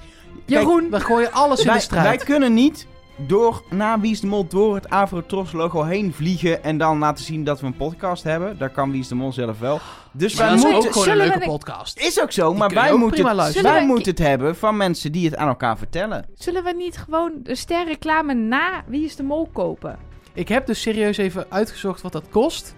Jeroen. 0.46 0.90
We 0.90 1.00
gooien 1.00 1.32
alles 1.32 1.64
in 1.66 1.74
de 1.74 1.80
strijd. 1.80 2.06
wij 2.06 2.18
kunnen 2.18 2.54
niet 2.54 2.88
door 3.18 3.64
na 3.70 4.00
Wie 4.00 4.12
is 4.12 4.20
de 4.22 4.28
Mol 4.28 4.48
door 4.48 4.76
het 4.76 4.90
Avrotros 4.90 5.52
logo 5.52 5.84
heen 5.84 6.14
vliegen. 6.14 6.64
En 6.64 6.78
dan 6.78 6.98
laten 7.00 7.24
zien 7.26 7.44
dat 7.44 7.60
we 7.60 7.66
een 7.66 7.76
podcast 7.76 8.24
hebben. 8.24 8.58
Daar 8.58 8.70
kan 8.70 8.92
Wie 8.92 9.00
is 9.00 9.08
de 9.08 9.16
Mol 9.16 9.34
zelf 9.34 9.60
wel. 9.60 9.80
Dus 10.12 10.36
Maar 10.36 10.46
wij 10.46 10.56
dat 10.56 10.66
is 10.66 10.72
moeten... 10.72 10.90
ook 10.90 10.96
gewoon 10.96 11.10
een 11.20 11.26
leuke 11.26 11.40
we- 11.40 11.46
podcast. 11.46 12.00
Is 12.00 12.22
ook 12.22 12.32
zo, 12.32 12.54
maar 12.54 12.70
wij 12.74 12.94
moeten, 12.96 13.26
het, 13.28 13.62
wij 13.62 13.80
we- 13.80 13.86
moeten 13.86 14.10
het 14.12 14.20
hebben 14.20 14.56
van 14.56 14.78
mensen 14.78 15.12
die 15.12 15.26
het 15.26 15.36
aan 15.36 15.48
elkaar 15.48 15.78
vertellen. 15.78 16.26
Zullen 16.34 16.64
we 16.64 16.74
niet 16.74 16.98
gewoon 16.98 17.32
de 17.44 17.56
sterreclame 17.56 18.34
na 18.34 18.84
Wie 18.88 19.06
is 19.06 19.16
de 19.16 19.24
Mol 19.24 19.50
kopen? 19.54 19.98
Ik 20.34 20.48
heb 20.48 20.66
dus 20.66 20.82
serieus 20.82 21.18
even 21.18 21.46
uitgezocht 21.50 22.02
wat 22.02 22.12
dat 22.12 22.30
kost. 22.30 22.76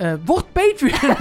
Eh 0.00 0.12
word 0.24 0.52
Patreon. 0.52 1.14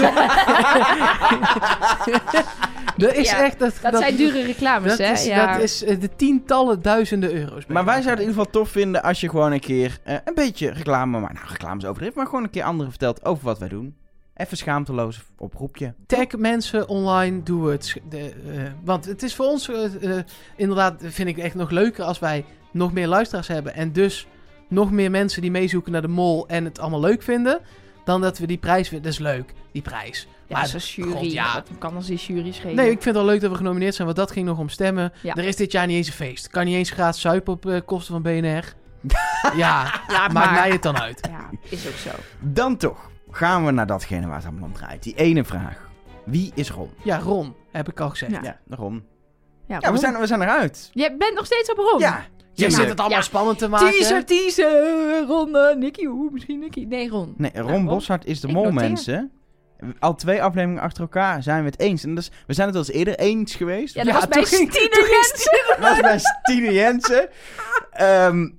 dat 2.98 3.14
is 3.22 3.30
Ja, 3.30 3.44
echt... 3.44 3.60
Dat, 3.60 3.74
Dat, 3.82 3.98
zijn 3.98 4.16
dure 4.16 4.44
reclames, 4.44 4.90
dat 4.90 4.98
hè? 5.08 5.12
is, 5.12 5.26
ja. 5.26 5.54
dat 5.54 5.62
is 5.64 5.84
eh, 5.84 6.00
de 6.00 6.10
tientallen 6.16 6.82
duizenden 6.82 7.34
euro's. 7.34 7.66
Maar 7.66 7.86
wij 7.86 8.02
zouden 8.02 8.10
het 8.12 8.20
in 8.20 8.28
ieder 8.28 8.44
geval 8.44 8.62
tof 8.62 8.70
vinden 8.72 9.04
als 9.04 9.22
je 9.22 9.30
gewoon 9.30 9.52
een 9.52 9.60
keer 9.60 9.98
eh, 10.04 10.16
een 10.26 10.34
beetje 10.34 10.70
reclame, 10.72 11.20
maar 11.20 11.34
nou 11.34 11.46
reclame 11.48 11.78
is 11.78 11.86
overdreven, 11.86 12.18
maar 12.18 12.26
gewoon 12.26 12.44
een 12.44 12.50
keer 12.50 12.64
anderen 12.64 12.92
vertelt 12.92 13.26
over 13.26 13.44
wat 13.46 13.60
wij 13.60 13.68
doen. 13.68 13.96
even 14.36 14.58
schaamteloos 14.58 15.22
oproepje. 15.38 15.94
Tag 16.08 16.28
mensen 16.38 16.88
online, 16.90 17.44
doe 17.44 17.70
het. 17.70 17.96
De, 18.10 18.18
eh, 18.20 18.62
want 18.84 19.06
het 19.06 19.24
is 19.24 19.36
voor 19.36 19.46
ons 19.46 19.72
inderdaad, 20.56 21.02
vind 21.06 21.30
ik 21.30 21.38
echt 21.38 21.56
nog 21.56 21.70
leuker 21.70 22.04
als 22.04 22.20
wij 22.20 22.46
nog 22.72 22.94
meer 22.94 23.08
luisteraars 23.08 23.48
hebben. 23.48 23.74
En 23.74 23.92
dus 23.92 24.28
nog 24.70 24.92
meer 24.92 25.12
mensen 25.12 25.42
die 25.42 25.52
meezoeken 25.52 25.92
naar 25.92 26.02
de 26.02 26.08
mol 26.08 26.48
en 26.48 26.66
het 26.66 26.80
allemaal 26.80 27.00
leuk 27.00 27.22
vinden. 27.24 27.60
Dan 28.10 28.22
dat 28.22 28.38
we 28.38 28.48
die 28.48 28.58
prijs 28.58 28.90
winnen. 28.90 29.12
Dat 29.12 29.20
is 29.20 29.26
leuk, 29.26 29.54
die 29.72 29.82
prijs. 29.82 30.28
Ja, 30.48 30.58
Maar 30.58 30.68
zo'n 30.68 30.80
jury. 30.80 31.12
God, 31.12 31.32
ja. 31.32 31.54
Wat 31.54 31.68
kan 31.78 31.96
als 31.96 32.06
die 32.06 32.18
jury 32.18 32.52
schelen? 32.52 32.76
Nee, 32.76 32.86
ik 32.86 32.92
vind 33.02 33.04
het 33.06 33.14
wel 33.16 33.26
leuk 33.26 33.42
dat 33.42 33.52
we 33.52 33.58
genomineerd 33.58 33.96
zijn, 33.96 34.08
want 34.08 34.20
dat 34.20 34.32
ging 34.32 34.46
nog 34.46 34.58
om 34.58 34.70
stemmen. 34.70 35.14
Ja. 35.22 35.36
Er 35.36 35.44
is 35.44 35.56
dit 35.56 35.72
jaar 35.72 35.88
niet 35.88 35.96
eens 35.96 36.08
een 36.08 36.14
feest. 36.14 36.48
Kan 36.48 36.66
niet 36.66 36.76
eens 36.76 36.90
gratis 36.90 37.22
zuipen 37.22 37.54
op 37.54 37.66
eh, 37.66 37.80
kosten 37.86 38.14
van 38.14 38.22
BNR. 38.22 38.74
ja, 39.56 40.02
maakt 40.08 40.34
maar. 40.34 40.52
mij 40.52 40.70
het 40.72 40.82
dan 40.84 40.98
uit. 41.00 41.28
Ja, 41.32 41.50
is 41.70 41.88
ook 41.88 41.94
zo. 41.94 42.10
Dan 42.40 42.78
toch 42.78 43.10
gaan 43.32 43.66
we 43.66 43.72
naar 43.72 43.88
datgene 43.88 44.28
waar 44.28 44.36
het 44.36 44.46
allemaal 44.46 44.64
om 44.68 44.74
draait. 44.74 45.04
Die 45.04 45.16
ene 45.16 45.44
vraag. 45.44 45.90
Wie 46.26 46.52
is 46.56 46.70
Ron? 46.72 46.90
Ja, 47.04 47.18
Ron, 47.20 47.56
heb 47.72 47.90
ik 47.90 48.00
al 48.00 48.10
gezegd. 48.10 48.32
Ja. 48.32 48.40
Ja, 48.44 48.58
de 48.66 48.76
Ron. 48.76 48.94
Ja, 49.68 49.76
Ja, 49.76 49.80
we 49.80 49.88
Ron. 49.88 49.98
zijn, 49.98 50.20
we 50.20 50.28
zijn 50.28 50.42
eruit. 50.42 50.90
Je 50.94 51.16
bent 51.18 51.36
nog 51.36 51.46
steeds 51.46 51.72
op 51.72 51.78
Ron. 51.78 52.00
Ja. 52.00 52.26
Jij 52.60 52.68
tuurlijk. 52.68 52.80
zit 52.80 52.90
het 52.90 53.00
allemaal 53.00 53.18
Ja. 53.18 53.24
spannend 53.24 53.58
te 53.58 53.68
maken. 53.70 53.92
Teaser, 53.92 54.26
teaser. 54.26 55.24
Ron, 55.28 55.56
eh, 55.56 55.76
Nicky. 55.76 56.06
Oeh, 56.06 56.32
misschien 56.32 56.60
Nicky. 56.60 56.86
Nee, 56.86 57.10
Ron. 57.10 57.34
Nee, 57.38 57.52
Ron 57.56 57.70
Ron. 57.72 57.86
Boshart 57.86 58.26
is 58.26 58.40
de 58.40 58.48
Ik 58.48 58.54
mol, 58.54 58.64
noteer. 58.64 58.80
mensen. 58.80 59.32
Al 60.00 60.16
twee 60.16 60.44
afleveringen 60.44 60.82
achter 60.82 61.02
elkaar 61.02 61.44
zijn 61.44 61.64
we 61.64 61.70
het 61.70 61.80
eens. 61.80 62.04
En 62.04 62.16
dus, 62.16 62.32
we 62.48 62.54
zijn 62.54 62.68
het 62.68 62.76
al 62.76 62.82
eens 62.84 62.92
eerder 62.92 63.16
eens 63.20 63.56
geweest. 63.56 63.94
Ja, 63.96 64.04
dat 64.04 64.14
Ja, 64.14 64.20
was 64.20 64.28
bij 64.30 64.44
toen 64.44 64.52
ging- 64.58 64.72
Stine 64.74 65.08
Jensen. 65.10 65.64
Dat 65.68 65.90
was 65.90 66.00
bij 66.00 66.20
Stine 66.20 66.74
Jensen. 66.74 67.30
Ehm, 67.92 68.50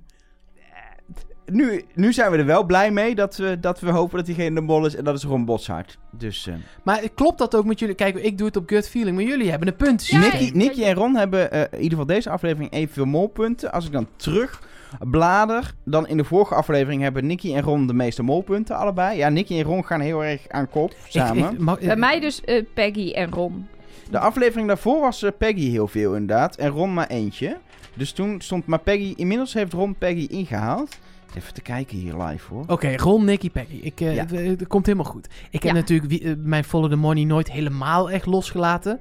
nu, 1.51 1.83
nu 1.93 2.13
zijn 2.13 2.31
we 2.31 2.37
er 2.37 2.45
wel 2.45 2.63
blij 2.63 2.91
mee 2.91 3.15
dat 3.15 3.35
we, 3.35 3.59
dat 3.59 3.79
we 3.79 3.89
hopen 3.89 4.17
dat 4.17 4.25
diegene 4.25 4.55
de 4.55 4.61
mol 4.61 4.85
is. 4.85 4.95
En 4.95 5.03
dat 5.03 5.17
is 5.17 5.23
Ron 5.23 5.45
Boshart. 5.45 5.97
Dus 6.11 6.47
eh, 6.47 6.53
Maar 6.83 7.09
klopt 7.15 7.37
dat 7.37 7.55
ook 7.55 7.65
met 7.65 7.79
jullie? 7.79 7.95
Kijk, 7.95 8.15
ik 8.15 8.37
doe 8.37 8.47
het 8.47 8.55
op 8.55 8.69
gut 8.69 8.89
feeling, 8.89 9.15
maar 9.15 9.25
jullie 9.25 9.49
hebben 9.49 9.67
een 9.67 9.75
punt. 9.75 10.07
Ja, 10.07 10.19
Nicky, 10.19 10.51
Nicky 10.53 10.83
en 10.83 10.93
Ron 10.93 11.15
hebben 11.15 11.51
eh, 11.51 11.61
in 11.61 11.67
ieder 11.71 11.89
geval 11.89 12.05
deze 12.05 12.29
aflevering 12.29 12.71
evenveel 12.71 13.05
molpunten. 13.05 13.71
Als 13.71 13.85
ik 13.85 13.91
dan 13.91 14.07
terug 14.15 14.61
blader, 14.99 15.73
dan 15.85 16.07
in 16.07 16.17
de 16.17 16.23
vorige 16.23 16.55
aflevering 16.55 17.01
hebben 17.01 17.25
Nicky 17.25 17.53
en 17.53 17.61
Ron 17.61 17.87
de 17.87 17.93
meeste 17.93 18.23
molpunten 18.23 18.75
allebei. 18.75 19.17
Ja, 19.17 19.29
Nicky 19.29 19.57
en 19.57 19.63
Ron 19.63 19.85
gaan 19.85 20.01
heel 20.01 20.23
erg 20.23 20.49
aan 20.49 20.69
kop 20.69 20.93
samen. 21.07 21.65
Bij 21.79 21.95
mij 21.95 22.19
dus 22.19 22.41
eh, 22.41 22.65
Peggy 22.73 23.11
en 23.11 23.31
Ron. 23.31 23.67
De 24.09 24.19
aflevering 24.19 24.67
daarvoor 24.67 24.99
was 24.99 25.25
Peggy 25.37 25.69
heel 25.69 25.87
veel 25.87 26.15
inderdaad. 26.15 26.55
En 26.55 26.69
Ron 26.69 26.93
maar 26.93 27.07
eentje. 27.07 27.57
Dus 27.93 28.11
toen 28.11 28.41
stond 28.41 28.65
maar 28.65 28.79
Peggy... 28.79 29.13
Inmiddels 29.15 29.53
heeft 29.53 29.73
Ron 29.73 29.95
Peggy 29.95 30.27
ingehaald. 30.29 30.97
Even 31.35 31.53
te 31.53 31.61
kijken 31.61 31.97
hier 31.97 32.15
live 32.17 32.53
hoor. 32.53 32.63
Oké, 32.67 32.95
Ron, 32.95 33.25
Nicky, 33.25 33.49
Peggy. 33.49 33.79
Ik, 33.81 34.01
eh, 34.01 34.15
Ja. 34.15 34.21
het, 34.21 34.31
eh, 34.33 34.47
het 34.47 34.67
komt 34.67 34.85
helemaal 34.85 35.11
goed. 35.11 35.27
Ik 35.49 35.63
heb 35.63 35.73
Ja. 35.75 35.79
natuurlijk 35.79 36.09
wie- 36.09 36.23
eh, 36.23 36.33
mijn 36.37 36.63
Follow 36.63 36.89
the 36.89 36.95
Money 36.95 37.23
nooit 37.23 37.51
helemaal 37.51 38.09
echt 38.11 38.25
losgelaten. 38.25 38.99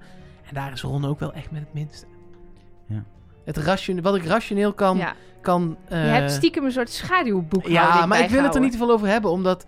En 0.48 0.54
daar 0.54 0.72
is 0.72 0.82
Ron 0.82 1.04
ook 1.04 1.18
wel 1.20 1.32
echt 1.32 1.50
met 1.50 1.60
het 1.60 1.74
minste. 1.74 2.06
Ja. 2.86 3.04
Het 3.44 3.56
ration, 3.56 4.00
wat 4.02 4.14
ik 4.16 4.24
rationeel 4.24 4.72
kan... 4.72 4.96
ja. 4.96 5.14
kan 5.42 5.76
Je 5.88 5.94
hebt 5.94 6.30
stiekem 6.30 6.64
een 6.64 6.72
soort 6.72 6.90
schaduwboek. 6.90 7.66
Ja, 7.68 8.06
maar 8.06 8.20
ik 8.20 8.30
wil 8.30 8.42
het 8.42 8.54
er 8.54 8.60
niet 8.60 8.72
te 8.72 8.78
veel 8.78 8.90
over 8.90 9.08
hebben, 9.08 9.30
omdat... 9.30 9.66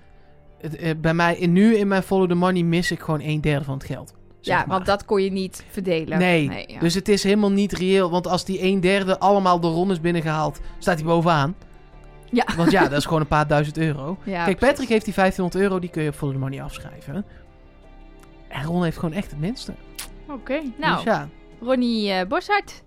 Het, 0.60 1.00
bij 1.00 1.14
mij, 1.14 1.36
in, 1.36 1.52
nu 1.52 1.76
in 1.76 1.88
mijn 1.88 2.02
Follow 2.02 2.28
the 2.28 2.34
Money 2.34 2.62
mis 2.62 2.90
ik 2.90 3.00
gewoon 3.00 3.20
een 3.20 3.40
derde 3.40 3.64
van 3.64 3.74
het 3.74 3.84
geld. 3.84 4.14
zeg 4.40 4.54
Ja, 4.54 4.58
maar. 4.60 4.68
want 4.68 4.86
dat 4.86 5.04
kon 5.04 5.22
je 5.22 5.30
niet 5.30 5.64
verdelen. 5.70 6.18
Nee, 6.18 6.64
ja. 6.66 6.78
dus 6.80 6.94
het 6.94 7.08
is 7.08 7.22
helemaal 7.22 7.50
niet 7.50 7.72
reëel. 7.72 8.10
Want 8.10 8.26
als 8.26 8.44
die 8.44 8.62
een 8.62 8.80
derde 8.80 9.18
allemaal 9.18 9.60
door 9.60 9.72
Ron 9.72 9.90
is 9.90 10.00
binnengehaald, 10.00 10.60
staat 10.78 10.94
hij 10.96 11.04
bovenaan. 11.04 11.54
Ja. 12.32 12.44
Want 12.56 12.70
ja, 12.70 12.82
dat 12.88 12.98
is 12.98 13.04
gewoon 13.04 13.20
een 13.20 13.26
paar 13.26 13.46
duizend 13.46 13.78
euro. 13.78 14.16
Ja, 14.22 14.44
Kijk, 14.44 14.56
precies. 14.56 14.68
Patrick 14.74 14.88
heeft 14.88 15.04
die 15.04 15.14
1500 15.14 15.64
euro, 15.64 15.78
die 15.80 15.90
kun 15.90 16.02
je 16.02 16.08
op 16.08 16.16
the 16.32 16.38
Money 16.38 16.62
afschrijven. 16.62 17.24
En 18.48 18.64
Ron 18.64 18.84
heeft 18.84 18.98
gewoon 18.98 19.14
echt 19.14 19.30
het 19.30 19.40
minste. 19.40 19.72
Oké, 20.28 20.60
nou, 20.78 20.94
Dus 20.94 21.04
ja, 21.04 21.28
Ronnie 21.60 22.10
eh 22.12 22.26
Boshart. 22.26 22.82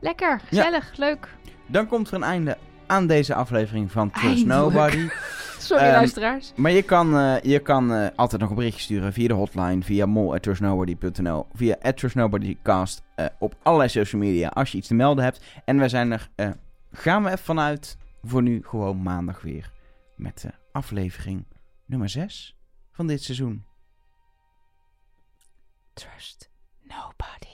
Lekker, 0.00 0.28
Ja. 0.30 0.38
gezellig, 0.46 0.92
leuk. 0.96 1.28
Dan 1.66 1.86
komt 1.86 2.08
er 2.08 2.14
een 2.14 2.22
einde 2.22 2.56
aan 2.86 3.06
deze 3.06 3.34
aflevering 3.34 3.92
van 3.92 4.10
Trust 4.10 4.26
Eindelijk. 4.26 4.58
Nobody. 4.58 5.08
Sorry, 5.58 5.82
Ehm, 5.82 5.92
luisteraars. 5.92 6.52
Maar 6.56 6.70
je 6.70 6.82
kan, 6.82 7.16
eh, 7.18 7.34
je 7.42 7.58
kan 7.58 7.92
eh, 7.94 8.06
altijd 8.16 8.40
nog 8.40 8.50
een 8.50 8.56
berichtje 8.56 8.82
sturen 8.82 9.12
via 9.12 9.28
de 9.28 9.34
hotline, 9.34 9.82
via 9.82 10.06
mol.trustnobody.nl, 10.06 11.46
via 11.54 11.76
@trustnobodycast 11.94 13.02
eh, 13.14 13.26
op 13.38 13.54
allerlei 13.62 13.90
social 13.90 14.20
media 14.22 14.48
als 14.48 14.72
je 14.72 14.78
iets 14.78 14.88
te 14.88 14.94
melden 14.94 15.24
hebt. 15.24 15.44
En 15.64 15.78
wij 15.78 15.88
zijn 15.88 16.12
er, 16.12 16.28
eh, 16.34 16.48
gaan 16.92 17.22
we 17.22 17.28
even 17.28 17.44
vanuit, 17.44 17.96
voor 18.22 18.42
nu 18.42 18.64
gewoon 18.64 19.02
maandag 19.02 19.40
weer 19.42 19.72
met 20.16 20.40
de 20.40 20.52
aflevering 20.72 21.46
nummer 21.86 22.08
6 22.08 22.56
van 22.92 23.06
dit 23.06 23.22
seizoen. 23.22 23.64
Trust 25.92 26.50
nobody. 26.82 27.47